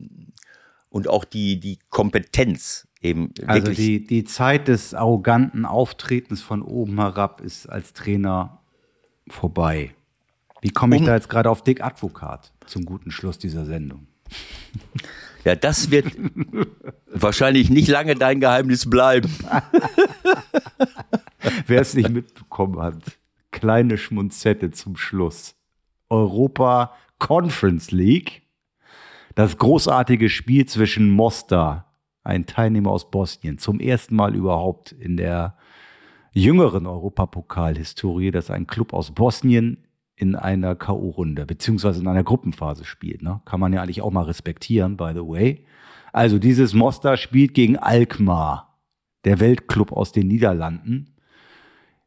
und 0.90 1.08
auch 1.08 1.26
die 1.26 1.60
die 1.60 1.80
Kompetenz 1.90 2.88
eben 3.02 3.32
Also 3.46 3.72
die, 3.72 4.04
die 4.04 4.24
Zeit 4.24 4.68
des 4.68 4.94
arroganten 4.94 5.66
Auftretens 5.66 6.42
von 6.42 6.62
oben 6.62 7.00
herab 7.00 7.42
ist 7.42 7.68
als 7.68 7.94
Trainer 7.94 8.62
vorbei. 9.28 9.94
Wie 10.62 10.72
komme 10.72 10.96
ich 10.96 11.02
Um- 11.02 11.08
da 11.08 11.16
jetzt 11.16 11.30
gerade 11.30 11.50
auf 11.50 11.64
Dick 11.64 11.84
Advokat 11.84 12.52
zum 12.66 12.86
guten 12.86 13.12
Schluss 13.12 13.38
dieser 13.38 13.66
Sendung? 13.66 14.08
Ja, 15.44 15.56
das 15.56 15.92
wird 15.92 16.08
wahrscheinlich 17.08 17.70
nicht 17.70 17.88
lange 17.88 18.16
dein 18.16 18.40
Geheimnis 18.40 18.90
bleiben. 18.90 19.34
Wer 21.68 21.82
es 21.82 21.94
nicht 21.94 22.10
mitbekommen 22.10 22.80
hat, 22.80 22.96
kleine 23.52 23.98
Schmunzette 23.98 24.72
zum 24.72 24.98
Schluss. 24.98 25.56
Europa 26.10 26.94
Conference 27.20 27.92
League. 27.92 28.44
Das 29.36 29.58
großartige 29.58 30.30
Spiel 30.30 30.66
zwischen 30.66 31.12
Mostar, 31.12 31.94
ein 32.24 32.46
Teilnehmer 32.46 32.92
aus 32.92 33.12
Bosnien, 33.12 33.58
zum 33.58 33.80
ersten 33.80 34.16
Mal 34.16 34.36
überhaupt 34.36 34.94
in 34.94 35.18
der 35.18 35.58
jüngeren 36.34 36.86
Europapokal-Historie, 36.86 38.32
dass 38.32 38.52
ein 38.52 38.68
Club 38.68 38.94
aus 38.94 39.12
Bosnien 39.12 39.87
in 40.18 40.36
einer 40.36 40.76
K.O.-Runde, 40.76 41.46
beziehungsweise 41.46 42.02
in 42.02 42.08
einer 42.08 42.24
Gruppenphase 42.24 42.84
spielt. 42.84 43.22
Ne? 43.22 43.40
Kann 43.46 43.60
man 43.60 43.72
ja 43.72 43.82
eigentlich 43.82 44.02
auch 44.02 44.12
mal 44.12 44.24
respektieren, 44.24 44.98
by 44.98 45.12
the 45.14 45.22
way. 45.22 45.64
Also 46.12 46.40
dieses 46.40 46.74
Mostar 46.74 47.18
spielt 47.18 47.54
gegen 47.54 47.78
Alkmaar, 47.78 48.80
der 49.26 49.40
Weltclub 49.40 49.92
aus 49.92 50.12
den 50.12 50.28
Niederlanden. 50.28 51.14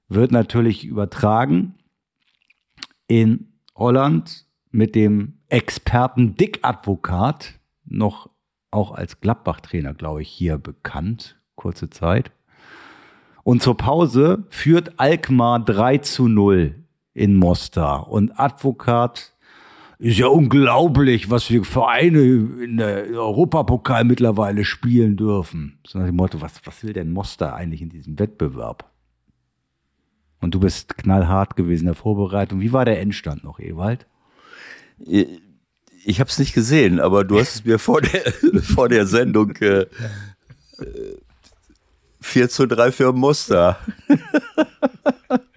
wird 0.08 0.32
natürlich 0.32 0.84
übertragen 0.84 1.76
in 3.06 3.52
Holland 3.76 4.46
mit 4.72 4.96
dem 4.96 5.38
Experten 5.48 6.34
Dick 6.34 6.58
Advokat, 6.62 7.60
noch 7.84 8.28
auch 8.72 8.90
als 8.90 9.20
Gladbach-Trainer, 9.20 9.94
glaube 9.94 10.22
ich, 10.22 10.28
hier 10.28 10.58
bekannt, 10.58 11.40
kurze 11.54 11.90
Zeit. 11.90 12.32
Und 13.44 13.62
zur 13.62 13.76
Pause 13.76 14.46
führt 14.48 14.98
Alkmaar 14.98 15.64
3 15.64 15.98
zu 15.98 16.26
0 16.26 16.79
in 17.14 17.36
Mostar. 17.36 18.08
Und 18.08 18.38
Advokat 18.38 19.32
ist 19.98 20.18
ja 20.18 20.28
unglaublich, 20.28 21.30
was 21.30 21.50
wir 21.50 21.62
Vereine 21.64 22.20
in 22.20 22.78
der 22.78 23.04
Europapokal 23.10 24.04
mittlerweile 24.04 24.64
spielen 24.64 25.16
dürfen. 25.16 25.78
So 25.86 25.98
nach 25.98 26.06
dem 26.06 26.16
Motto, 26.16 26.40
was, 26.40 26.54
was 26.64 26.82
will 26.82 26.94
denn 26.94 27.12
Mostar 27.12 27.54
eigentlich 27.54 27.82
in 27.82 27.90
diesem 27.90 28.18
Wettbewerb? 28.18 28.90
Und 30.40 30.54
du 30.54 30.60
bist 30.60 30.96
knallhart 30.96 31.54
gewesen 31.54 31.82
in 31.82 31.88
der 31.88 31.94
Vorbereitung. 31.94 32.60
Wie 32.60 32.72
war 32.72 32.86
der 32.86 33.00
Endstand 33.00 33.44
noch, 33.44 33.60
Ewald? 33.60 34.06
Ich 34.98 36.18
habe 36.18 36.30
es 36.30 36.38
nicht 36.38 36.54
gesehen, 36.54 36.98
aber 36.98 37.24
du 37.24 37.38
hast 37.38 37.56
es 37.56 37.64
mir 37.66 37.78
vor 37.78 38.00
der, 38.00 38.32
vor 38.62 38.88
der 38.88 39.06
Sendung 39.06 39.54
äh, 39.56 39.84
4 42.22 42.48
zu 42.48 42.66
3 42.66 42.90
für 42.90 43.12
Muster. 43.12 43.78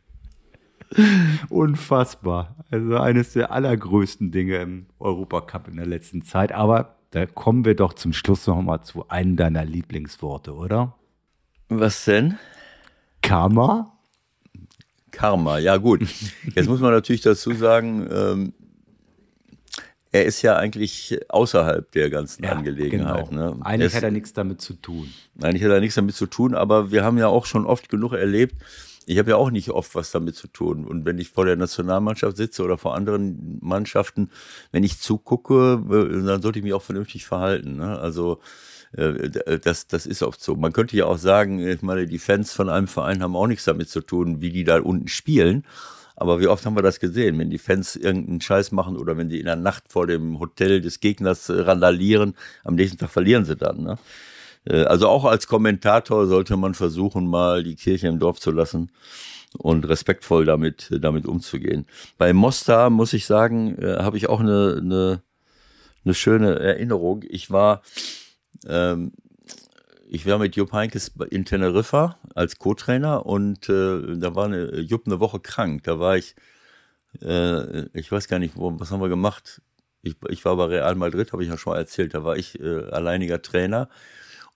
Unfassbar. 1.63 2.57
Also 2.71 2.97
eines 2.97 3.31
der 3.31 3.53
allergrößten 3.53 4.31
Dinge 4.31 4.57
im 4.57 4.85
Europacup 4.99 5.69
in 5.69 5.77
der 5.77 5.85
letzten 5.85 6.21
Zeit. 6.21 6.51
Aber 6.51 6.97
da 7.11 7.25
kommen 7.25 7.63
wir 7.63 7.73
doch 7.73 7.93
zum 7.93 8.11
Schluss 8.11 8.47
noch 8.47 8.61
mal 8.61 8.81
zu 8.81 9.07
einem 9.07 9.37
deiner 9.37 9.63
Lieblingsworte, 9.63 10.53
oder? 10.53 10.97
Was 11.69 12.03
denn? 12.03 12.37
Karma? 13.21 13.93
Karma, 15.11 15.59
ja 15.59 15.77
gut. 15.77 16.01
Jetzt 16.53 16.67
muss 16.67 16.81
man 16.81 16.91
natürlich 16.91 17.21
dazu 17.21 17.53
sagen, 17.53 18.09
ähm, 18.11 18.53
er 20.11 20.25
ist 20.25 20.41
ja 20.41 20.57
eigentlich 20.57 21.17
außerhalb 21.29 21.89
der 21.93 22.09
ganzen 22.09 22.43
ja, 22.43 22.51
Angelegenheit. 22.51 23.29
Genau. 23.29 23.53
Ne? 23.53 23.65
Eigentlich 23.65 23.87
ist, 23.87 23.95
hat 23.95 24.03
er 24.03 24.11
nichts 24.11 24.33
damit 24.33 24.59
zu 24.59 24.73
tun. 24.73 25.07
Eigentlich 25.41 25.63
hat 25.63 25.71
er 25.71 25.79
nichts 25.79 25.95
damit 25.95 26.15
zu 26.15 26.25
tun, 26.25 26.55
aber 26.55 26.91
wir 26.91 27.05
haben 27.05 27.17
ja 27.17 27.27
auch 27.27 27.45
schon 27.45 27.65
oft 27.65 27.87
genug 27.87 28.11
erlebt. 28.11 28.55
Ich 29.05 29.17
habe 29.17 29.31
ja 29.31 29.35
auch 29.37 29.51
nicht 29.51 29.69
oft 29.69 29.95
was 29.95 30.11
damit 30.11 30.35
zu 30.35 30.47
tun. 30.47 30.85
Und 30.85 31.05
wenn 31.05 31.19
ich 31.19 31.29
vor 31.29 31.45
der 31.45 31.55
Nationalmannschaft 31.55 32.37
sitze 32.37 32.63
oder 32.63 32.77
vor 32.77 32.95
anderen 32.95 33.59
Mannschaften, 33.61 34.29
wenn 34.71 34.83
ich 34.83 34.99
zugucke, 34.99 35.81
äh, 35.89 36.25
dann 36.25 36.41
sollte 36.41 36.59
ich 36.59 36.63
mich 36.63 36.73
auch 36.73 36.81
vernünftig 36.81 37.25
verhalten. 37.25 37.77
Ne? 37.77 37.99
Also 37.99 38.39
äh, 38.93 39.29
das, 39.59 39.87
das 39.87 40.05
ist 40.05 40.23
oft 40.23 40.41
so. 40.41 40.55
Man 40.55 40.73
könnte 40.73 40.95
ja 40.95 41.05
auch 41.05 41.17
sagen, 41.17 41.59
ich 41.59 41.81
meine, 41.81 42.07
die 42.07 42.19
Fans 42.19 42.53
von 42.53 42.69
einem 42.69 42.87
Verein 42.87 43.21
haben 43.23 43.35
auch 43.35 43.47
nichts 43.47 43.65
damit 43.65 43.89
zu 43.89 44.01
tun, 44.01 44.41
wie 44.41 44.51
die 44.51 44.63
da 44.63 44.79
unten 44.79 45.07
spielen. 45.07 45.65
Aber 46.15 46.39
wie 46.39 46.47
oft 46.47 46.65
haben 46.65 46.75
wir 46.75 46.83
das 46.83 46.99
gesehen, 46.99 47.39
wenn 47.39 47.49
die 47.49 47.57
Fans 47.57 47.95
irgendeinen 47.95 48.39
Scheiß 48.39 48.71
machen 48.71 48.97
oder 48.97 49.17
wenn 49.17 49.29
die 49.29 49.39
in 49.39 49.45
der 49.45 49.55
Nacht 49.55 49.85
vor 49.89 50.05
dem 50.05 50.39
Hotel 50.39 50.79
des 50.79 50.99
Gegners 50.99 51.49
äh, 51.49 51.59
randalieren, 51.61 52.35
am 52.63 52.75
nächsten 52.75 52.97
Tag 52.97 53.09
verlieren 53.09 53.45
sie 53.45 53.55
dann. 53.55 53.81
Ne? 53.81 53.97
Äh, 54.65 54.83
also 54.83 55.07
auch 55.07 55.25
als 55.25 55.47
Kommentator 55.47 56.27
sollte 56.27 56.57
man 56.57 56.73
versuchen, 56.73 57.27
mal 57.27 57.63
die 57.63 57.75
Kirche 57.75 58.07
im 58.07 58.19
Dorf 58.19 58.39
zu 58.39 58.51
lassen 58.51 58.91
und 59.57 59.87
respektvoll 59.87 60.45
damit, 60.45 60.89
damit 60.99 61.25
umzugehen. 61.25 61.85
Bei 62.17 62.33
Mostar, 62.33 62.89
muss 62.89 63.13
ich 63.13 63.25
sagen, 63.27 63.77
habe 63.79 64.17
ich 64.17 64.27
auch 64.27 64.39
eine, 64.39 64.79
eine, 64.81 65.21
eine 66.03 66.13
schöne 66.15 66.57
Erinnerung. 66.59 67.23
Ich 67.29 67.51
war 67.51 67.83
ähm, 68.67 69.11
ich 70.13 70.27
war 70.27 70.37
mit 70.37 70.55
Jupp 70.55 70.71
Heinkes 70.73 71.11
in 71.31 71.43
Teneriffa 71.43 72.19
als 72.35 72.59
Co-Trainer 72.59 73.25
und 73.25 73.67
äh, 73.67 74.15
da 74.15 74.35
war 74.35 74.45
eine, 74.45 74.79
Jupp 74.79 75.07
eine 75.07 75.19
Woche 75.19 75.39
krank. 75.39 75.83
Da 75.85 75.99
war 75.99 76.17
ich, 76.17 76.35
äh, 77.21 77.87
ich 77.97 78.11
weiß 78.11 78.27
gar 78.27 78.37
nicht, 78.37 78.55
wo, 78.55 78.79
was 78.79 78.91
haben 78.91 79.01
wir 79.01 79.09
gemacht? 79.09 79.63
Ich, 80.03 80.15
ich 80.29 80.45
war 80.45 80.55
bei 80.55 80.65
Real 80.65 80.93
Madrid, 80.93 81.33
habe 81.33 81.43
ich 81.43 81.49
ja 81.49 81.57
schon 81.57 81.75
erzählt. 81.75 82.13
Da 82.13 82.23
war 82.23 82.37
ich 82.37 82.59
äh, 82.59 82.83
alleiniger 82.91 83.41
Trainer. 83.41 83.89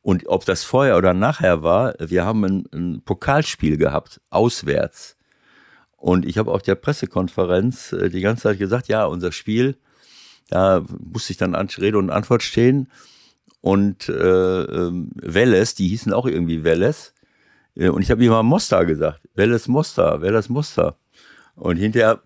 Und 0.07 0.29
ob 0.29 0.45
das 0.45 0.63
vorher 0.63 0.95
oder 0.95 1.13
nachher 1.13 1.63
war, 1.63 1.93
wir 1.99 2.23
haben 2.23 2.45
ein, 2.45 2.63
ein 2.73 3.01
Pokalspiel 3.01 3.75
gehabt, 3.75 4.21
auswärts. 4.29 5.17
Und 5.97 6.25
ich 6.25 6.37
habe 6.37 6.49
auf 6.49 6.61
der 6.61 6.75
Pressekonferenz 6.75 7.91
äh, 7.91 8.09
die 8.09 8.21
ganze 8.21 8.43
Zeit 8.43 8.57
gesagt, 8.57 8.87
ja, 8.87 9.03
unser 9.03 9.33
Spiel, 9.33 9.75
da 10.47 10.85
musste 10.97 11.33
ich 11.33 11.37
dann 11.37 11.55
Rede 11.55 11.97
und 11.97 12.09
Antwort 12.09 12.41
stehen 12.41 12.89
und 13.59 14.07
äh, 14.07 14.13
ähm, 14.13 15.11
Welles, 15.15 15.75
die 15.75 15.89
hießen 15.89 16.13
auch 16.13 16.25
irgendwie 16.25 16.63
Welles. 16.63 17.13
Äh, 17.75 17.89
und 17.89 18.01
ich 18.01 18.09
habe 18.09 18.23
immer 18.23 18.43
Mostar 18.43 18.85
gesagt. 18.85 19.19
Welles 19.35 19.67
Mostar, 19.67 20.21
Welles 20.21 20.47
Mostar. 20.47 20.97
Und 21.55 21.75
hinterher, 21.75 22.21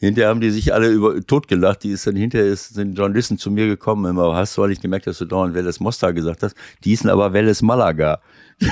hinterher 0.00 0.30
haben 0.30 0.40
die 0.40 0.50
sich 0.50 0.72
alle 0.74 0.88
über 0.88 1.20
totgelacht. 1.24 1.84
Die 1.84 1.90
ist 1.90 2.06
dann 2.06 2.16
hinterher 2.16 2.48
ist, 2.48 2.74
sind 2.74 2.96
Journalisten 2.96 3.38
zu 3.38 3.50
mir 3.50 3.66
gekommen. 3.66 4.10
Immer, 4.10 4.34
hast 4.34 4.56
du 4.56 4.62
eigentlich 4.62 4.80
gemerkt, 4.80 5.06
dass 5.06 5.18
du 5.18 5.26
dauernd 5.26 5.54
Welles 5.54 5.78
Mostar 5.78 6.12
gesagt 6.12 6.42
hast? 6.42 6.56
Die 6.84 6.90
hießen 6.90 7.10
aber 7.10 7.32
Welles 7.32 7.62
Malaga. 7.62 8.20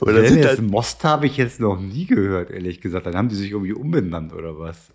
aber 0.00 0.12
das 0.12 0.30
Welles 0.30 0.46
halt, 0.46 0.62
Mostar 0.62 1.12
habe 1.12 1.26
ich 1.26 1.36
jetzt 1.36 1.60
noch 1.60 1.80
nie 1.80 2.06
gehört, 2.06 2.50
ehrlich 2.50 2.80
gesagt. 2.80 3.06
Dann 3.06 3.16
haben 3.16 3.28
die 3.28 3.36
sich 3.36 3.52
irgendwie 3.52 3.72
umbenannt 3.72 4.32
oder 4.32 4.58
was? 4.58 4.90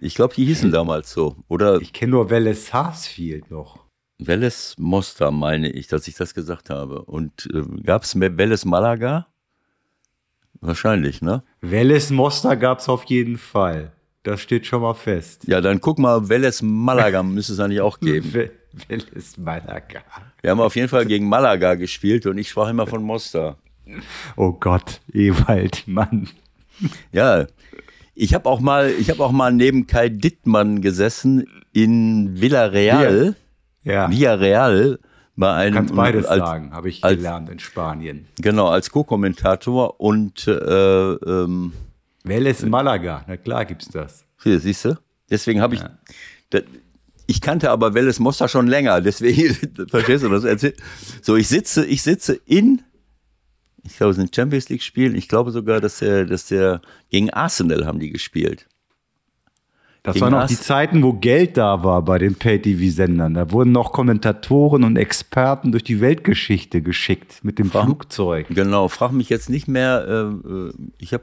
Ich 0.00 0.16
glaube, 0.16 0.34
die 0.34 0.44
hießen 0.44 0.72
damals 0.72 1.12
so, 1.12 1.36
oder? 1.48 1.80
Ich 1.80 1.92
kenne 1.92 2.12
nur 2.12 2.28
Welles 2.28 2.66
Sarsfield 2.66 3.50
noch. 3.50 3.82
Welles 4.18 4.74
Mostar 4.78 5.30
meine 5.30 5.70
ich, 5.70 5.86
dass 5.86 6.08
ich 6.08 6.16
das 6.16 6.34
gesagt 6.34 6.70
habe. 6.70 7.02
Und 7.02 7.48
äh, 7.52 7.62
gab 7.82 8.02
es 8.02 8.18
Welles 8.18 8.64
Malaga? 8.64 9.28
Wahrscheinlich, 10.62 11.22
ne? 11.22 11.42
Welles 11.60 12.10
Mostar 12.10 12.56
gab 12.56 12.78
es 12.78 12.88
auf 12.88 13.02
jeden 13.04 13.36
Fall. 13.36 13.90
Das 14.22 14.40
steht 14.40 14.64
schon 14.64 14.82
mal 14.82 14.94
fest. 14.94 15.42
Ja, 15.48 15.60
dann 15.60 15.80
guck 15.80 15.98
mal, 15.98 16.28
Welles 16.28 16.62
Malaga 16.62 17.22
müsste 17.24 17.54
es 17.54 17.60
eigentlich 17.60 17.80
auch 17.80 17.98
geben. 17.98 18.32
Welles 18.88 19.36
Malaga. 19.36 20.02
Wir 20.40 20.52
haben 20.52 20.60
auf 20.60 20.76
jeden 20.76 20.88
Fall 20.88 21.04
gegen 21.04 21.28
Malaga 21.28 21.74
gespielt 21.74 22.26
und 22.26 22.38
ich 22.38 22.48
sprach 22.48 22.70
immer 22.70 22.86
von 22.86 23.02
Mostar. 23.02 23.56
Oh 24.36 24.52
Gott, 24.52 25.00
Ewald, 25.12 25.82
Mann. 25.88 26.28
Ja, 27.10 27.46
ich 28.14 28.32
habe 28.32 28.48
auch 28.48 28.60
mal, 28.60 28.90
ich 28.90 29.10
habe 29.10 29.24
auch 29.24 29.32
mal 29.32 29.52
neben 29.52 29.88
Kai 29.88 30.08
Dittmann 30.10 30.80
gesessen 30.80 31.48
in 31.72 32.40
Villarreal. 32.40 33.34
Ja. 33.82 34.08
Villarreal 34.08 35.00
bei 35.36 35.52
einem. 35.52 35.72
Du 35.72 35.78
kannst 35.78 35.94
beides 35.94 36.26
als, 36.26 36.44
sagen, 36.44 36.72
habe 36.72 36.88
ich 36.88 37.02
als, 37.02 37.16
gelernt 37.16 37.48
in 37.48 37.58
Spanien. 37.58 38.26
Genau, 38.40 38.68
als 38.68 38.90
Co-Kommentator 38.90 40.00
und 40.00 40.46
äh, 40.46 40.52
ähm, 40.52 41.72
Vélez 42.24 42.66
Malaga, 42.66 43.24
na 43.26 43.36
klar 43.36 43.64
gibt's 43.64 43.88
das. 43.88 44.24
Hier, 44.42 44.60
siehst 44.60 44.84
du? 44.84 44.98
Deswegen 45.30 45.60
habe 45.60 45.74
ich. 45.74 45.80
Ja. 45.80 45.98
Das, 46.50 46.62
ich 47.26 47.40
kannte 47.40 47.70
aber 47.70 47.88
Vélez 47.88 48.20
Mosta 48.20 48.48
schon 48.48 48.66
länger, 48.66 49.00
deswegen, 49.00 49.54
verstehst 49.88 50.24
du 50.24 50.28
das? 50.28 50.72
So, 51.22 51.36
ich 51.36 51.48
sitze, 51.48 51.86
ich 51.86 52.02
sitze 52.02 52.34
in 52.44 52.82
ich 53.84 53.96
glaube, 53.96 54.10
es 54.10 54.16
sind 54.16 54.34
Champions 54.34 54.68
League 54.68 54.82
Spielen. 54.82 55.16
Ich 55.16 55.28
glaube 55.28 55.50
sogar, 55.50 55.80
dass 55.80 55.98
der, 55.98 56.24
dass 56.24 56.46
der 56.46 56.80
gegen 57.10 57.30
Arsenal 57.30 57.84
haben 57.84 57.98
die 57.98 58.10
gespielt. 58.10 58.66
Das 60.02 60.20
waren 60.20 60.32
noch 60.32 60.48
die 60.48 60.58
Zeiten, 60.58 61.02
wo 61.04 61.12
Geld 61.12 61.56
da 61.56 61.84
war 61.84 62.02
bei 62.02 62.18
den 62.18 62.34
Pay-TV-Sendern. 62.34 63.34
Da 63.34 63.52
wurden 63.52 63.70
noch 63.70 63.92
Kommentatoren 63.92 64.82
und 64.82 64.96
Experten 64.96 65.70
durch 65.70 65.84
die 65.84 66.00
Weltgeschichte 66.00 66.82
geschickt 66.82 67.44
mit 67.44 67.60
dem 67.60 67.70
frag, 67.70 67.84
Flugzeug. 67.84 68.46
Genau, 68.50 68.88
frag 68.88 69.12
mich 69.12 69.28
jetzt 69.28 69.48
nicht 69.48 69.68
mehr. 69.68 70.04
Äh, 70.08 70.48
äh 70.48 70.72
ich 70.98 71.12
habe 71.14 71.22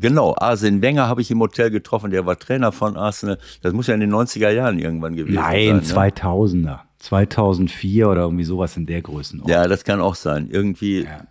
genau 0.00 0.34
Arsene 0.38 0.80
Wenger 0.80 1.06
habe 1.06 1.20
ich 1.20 1.30
im 1.30 1.40
Hotel 1.40 1.70
getroffen. 1.70 2.10
Der 2.10 2.24
war 2.24 2.38
Trainer 2.38 2.72
von 2.72 2.96
Arsenal. 2.96 3.38
Das 3.60 3.74
muss 3.74 3.88
ja 3.88 3.94
in 3.94 4.00
den 4.00 4.14
90er 4.14 4.48
Jahren 4.50 4.78
irgendwann 4.78 5.16
gewesen 5.16 5.34
Nein, 5.34 5.82
sein. 5.82 5.94
Nein, 5.94 6.12
2000er. 6.12 6.78
2004 7.00 8.08
oder 8.08 8.22
irgendwie 8.22 8.44
sowas 8.44 8.78
in 8.78 8.86
der 8.86 9.02
Größenordnung. 9.02 9.54
Ja, 9.54 9.68
das 9.68 9.84
kann 9.84 10.00
auch 10.00 10.14
sein. 10.14 10.48
Irgendwie. 10.50 11.02
Ja 11.02 11.26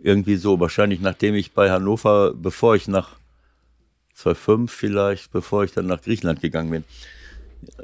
irgendwie 0.00 0.36
so. 0.36 0.60
Wahrscheinlich 0.60 1.00
nachdem 1.00 1.34
ich 1.34 1.52
bei 1.52 1.70
Hannover, 1.70 2.32
bevor 2.32 2.76
ich 2.76 2.86
nach 2.88 3.17
2005 4.18 4.72
vielleicht, 4.72 5.30
bevor 5.30 5.64
ich 5.64 5.72
dann 5.72 5.86
nach 5.86 6.02
Griechenland 6.02 6.40
gegangen 6.40 6.70
bin, 6.70 6.84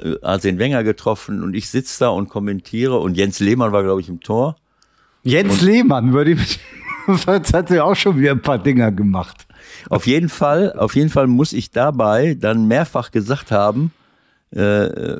äh, 0.01 0.17
Arsene 0.21 0.59
Wenger 0.59 0.83
getroffen 0.83 1.43
und 1.43 1.53
ich 1.53 1.69
sitze 1.69 1.99
da 1.99 2.09
und 2.09 2.29
kommentiere 2.29 2.99
und 2.99 3.15
Jens 3.15 3.39
Lehmann 3.39 3.71
war, 3.71 3.83
glaube 3.83 4.01
ich, 4.01 4.09
im 4.09 4.19
Tor. 4.19 4.57
Jens 5.23 5.61
und 5.61 5.61
Lehmann, 5.61 6.13
würde 6.13 6.31
ich, 6.31 6.59
jetzt 7.07 7.53
hat 7.53 7.71
er 7.71 7.85
auch 7.85 7.95
schon 7.95 8.19
wieder 8.19 8.31
ein 8.31 8.41
paar 8.41 8.59
Dinger 8.59 8.91
gemacht. 8.91 9.47
Auf 9.89 10.07
jeden 10.07 10.29
Fall, 10.29 10.73
auf 10.73 10.95
jeden 10.95 11.09
Fall 11.09 11.27
muss 11.27 11.53
ich 11.53 11.71
dabei 11.71 12.35
dann 12.35 12.67
mehrfach 12.67 13.11
gesagt 13.11 13.51
haben, 13.51 13.91
äh, 14.51 15.17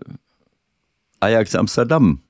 Ajax 1.20 1.56
Amsterdam. 1.56 2.22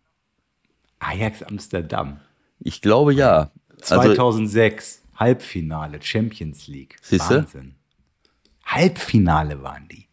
Ajax 1.00 1.44
Amsterdam. 1.44 2.20
Ich 2.60 2.82
glaube 2.82 3.14
ja. 3.14 3.52
2006, 3.82 5.02
also, 5.02 5.20
Halbfinale, 5.20 6.02
Champions 6.02 6.68
League. 6.68 6.96
Siehste? 7.02 7.38
Wahnsinn. 7.38 7.76
Halbfinale 8.66 9.62
waren 9.64 9.88
die. 9.90 10.08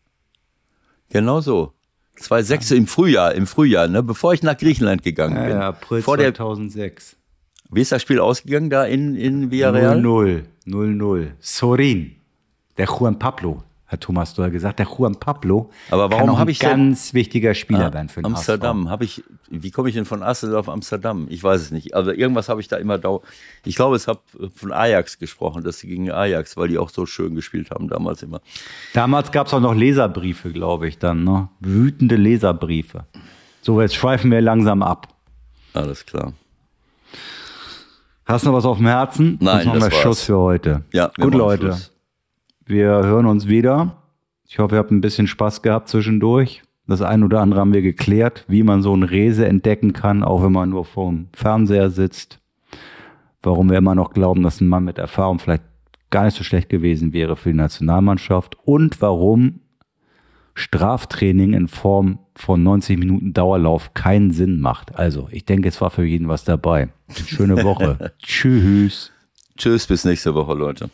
Genau 1.11 1.41
so. 1.41 1.73
2006 2.17 2.71
im 2.73 2.87
Frühjahr, 2.87 3.35
im 3.35 3.47
Frühjahr, 3.47 3.89
ne, 3.89 4.03
bevor 4.03 4.35
ich 4.35 4.43
nach 4.43 4.57
Griechenland 4.57 5.03
gegangen 5.03 5.35
bin. 5.35 5.51
Ja, 5.51 5.69
April 5.69 6.03
vor 6.03 6.17
2006. 6.17 7.17
Wie 7.71 7.81
ist 7.81 7.91
das 7.91 8.03
Spiel 8.03 8.21
ausgegangen 8.21 8.71
da 8.71 8.85
in, 8.85 9.17
in 9.17 9.51
Villarreal? 9.51 9.99
0-0. 9.99 10.43
0-0. 10.67 11.31
Sorin. 11.41 12.13
Der 12.77 12.87
Juan 12.87 13.19
Pablo, 13.19 13.63
hat 13.93 14.01
Thomas 14.01 14.35
Doll 14.35 14.51
gesagt. 14.51 14.79
Der 14.79 14.87
Juan 14.87 15.15
Pablo 15.17 15.71
Aber 15.91 16.11
warum 16.11 16.27
kann 16.27 16.31
auch 16.31 16.39
hab 16.39 16.49
ein 16.49 16.51
ich 16.51 16.59
denn- 16.59 16.71
ganz 16.71 17.15
wichtiger 17.15 17.55
Spieler 17.55 17.89
Ah, 17.89 17.93
werden 17.95 18.09
für 18.09 18.21
den 18.23 18.27
Amsterdam, 18.27 18.89
habe 18.91 19.05
ich, 19.05 19.23
wie 19.51 19.71
komme 19.71 19.89
ich 19.89 19.95
denn 19.95 20.05
von 20.05 20.23
Arsenal 20.23 20.57
auf 20.57 20.69
Amsterdam? 20.69 21.27
Ich 21.31 21.43
weiß 21.45 21.61
es 21.61 21.71
nicht. 21.71 21.95
Also 21.95 22.11
irgendwas 22.11 22.49
habe 22.49 22.61
ich 22.61 22.69
da 22.69 22.77
immer 22.77 22.99
da. 22.99 23.19
Ich 23.65 23.77
glaube, 23.77 23.97
es 23.97 24.09
habe 24.09 24.21
von 24.55 24.73
Ajax 24.73 25.19
gesprochen, 25.19 25.63
dass 25.63 25.79
sie 25.79 25.87
gegen 25.89 26.11
Ajax, 26.11 26.57
weil 26.57 26.69
die 26.69 26.79
auch 26.79 26.91
so 26.91 27.07
schön 27.07 27.35
gespielt 27.35 27.71
haben 27.71 27.89
damals 27.89 28.23
immer. 28.23 28.41
Damals 28.95 29.31
gab 29.31 29.47
es 29.47 29.55
auch 29.55 29.61
noch 29.61 29.75
Leserbriefe, 29.75 30.51
glaube 30.53 30.89
ich, 30.89 30.99
dann. 30.99 31.25
Ne? 31.25 31.49
Wütende 31.61 32.17
Leserbriefe. 32.17 33.05
So, 33.61 33.81
jetzt 33.81 33.95
schweifen 33.95 34.31
wir 34.31 34.41
langsam 34.41 34.83
ab. 34.83 35.09
Alles 35.75 36.05
klar. 36.07 36.33
Hast 38.25 38.45
du 38.45 38.51
noch 38.51 38.57
was 38.57 38.65
auf 38.65 38.79
dem 38.79 38.87
Herzen? 38.87 39.39
Nein, 39.41 39.65
Sonst 39.65 39.67
machen 39.67 39.81
das 39.81 39.89
wir 39.89 39.93
war's. 39.93 40.01
Schluss 40.03 40.23
für 40.23 40.39
heute. 40.39 40.83
Ja, 40.93 41.11
Gut, 41.21 41.35
Leute. 41.35 41.67
Schluss. 41.67 41.93
Wir 42.73 42.89
hören 43.05 43.27
uns 43.27 43.49
wieder. 43.49 43.99
Ich 44.49 44.59
hoffe, 44.59 44.77
ihr 44.77 44.79
habt 44.79 44.91
ein 44.91 45.03
bisschen 45.03 45.27
Spaß 45.27 45.61
gehabt 45.61 45.91
zwischendurch. 45.91 46.63
Das 46.87 47.03
ein 47.03 47.23
oder 47.23 47.43
andere 47.43 47.61
haben 47.61 47.75
wir 47.75 47.83
geklärt, 47.83 48.47
wie 48.49 48.63
man 48.63 48.81
so 48.81 48.95
einen 48.95 49.03
Rese 49.03 49.47
entdecken 49.47 49.93
kann, 49.93 50.23
auch 50.23 50.43
wenn 50.43 50.53
man 50.53 50.71
nur 50.71 50.87
vorm 50.87 51.29
Fernseher 51.35 51.91
sitzt. 51.91 52.41
Warum 53.43 53.69
wir 53.69 53.77
immer 53.77 53.95
noch 53.95 54.15
glauben, 54.15 54.43
dass 54.43 54.63
ein 54.63 54.69
Mann 54.69 54.85
mit 54.85 54.97
Erfahrung 54.97 55.39
vielleicht 55.39 55.65
gar 56.09 56.25
nicht 56.25 56.35
so 56.35 56.45
schlecht 56.45 56.71
gewesen 56.71 57.13
wäre 57.13 57.37
für 57.37 57.51
die 57.51 57.59
Nationalmannschaft. 57.59 58.57
Und 58.65 59.03
warum 59.03 59.61
Straftraining 60.55 61.53
in 61.53 61.69
Form 61.69 62.21
von 62.35 62.63
90 62.63 62.99
Minuten 62.99 63.35
Dauerlauf 63.35 63.93
keinen 63.93 64.31
Sinn 64.31 64.61
macht. 64.61 64.97
Also, 64.97 65.29
ich 65.31 65.45
denke, 65.45 65.69
es 65.69 65.79
war 65.83 65.91
für 65.91 66.05
jeden 66.05 66.29
was 66.29 66.45
dabei. 66.45 66.89
Schöne 67.27 67.63
Woche. 67.65 68.13
Tschüss. 68.23 69.13
Tschüss, 69.59 69.87
bis 69.87 70.07
nächste 70.07 70.35
Woche, 70.35 70.55
Leute. 70.55 70.89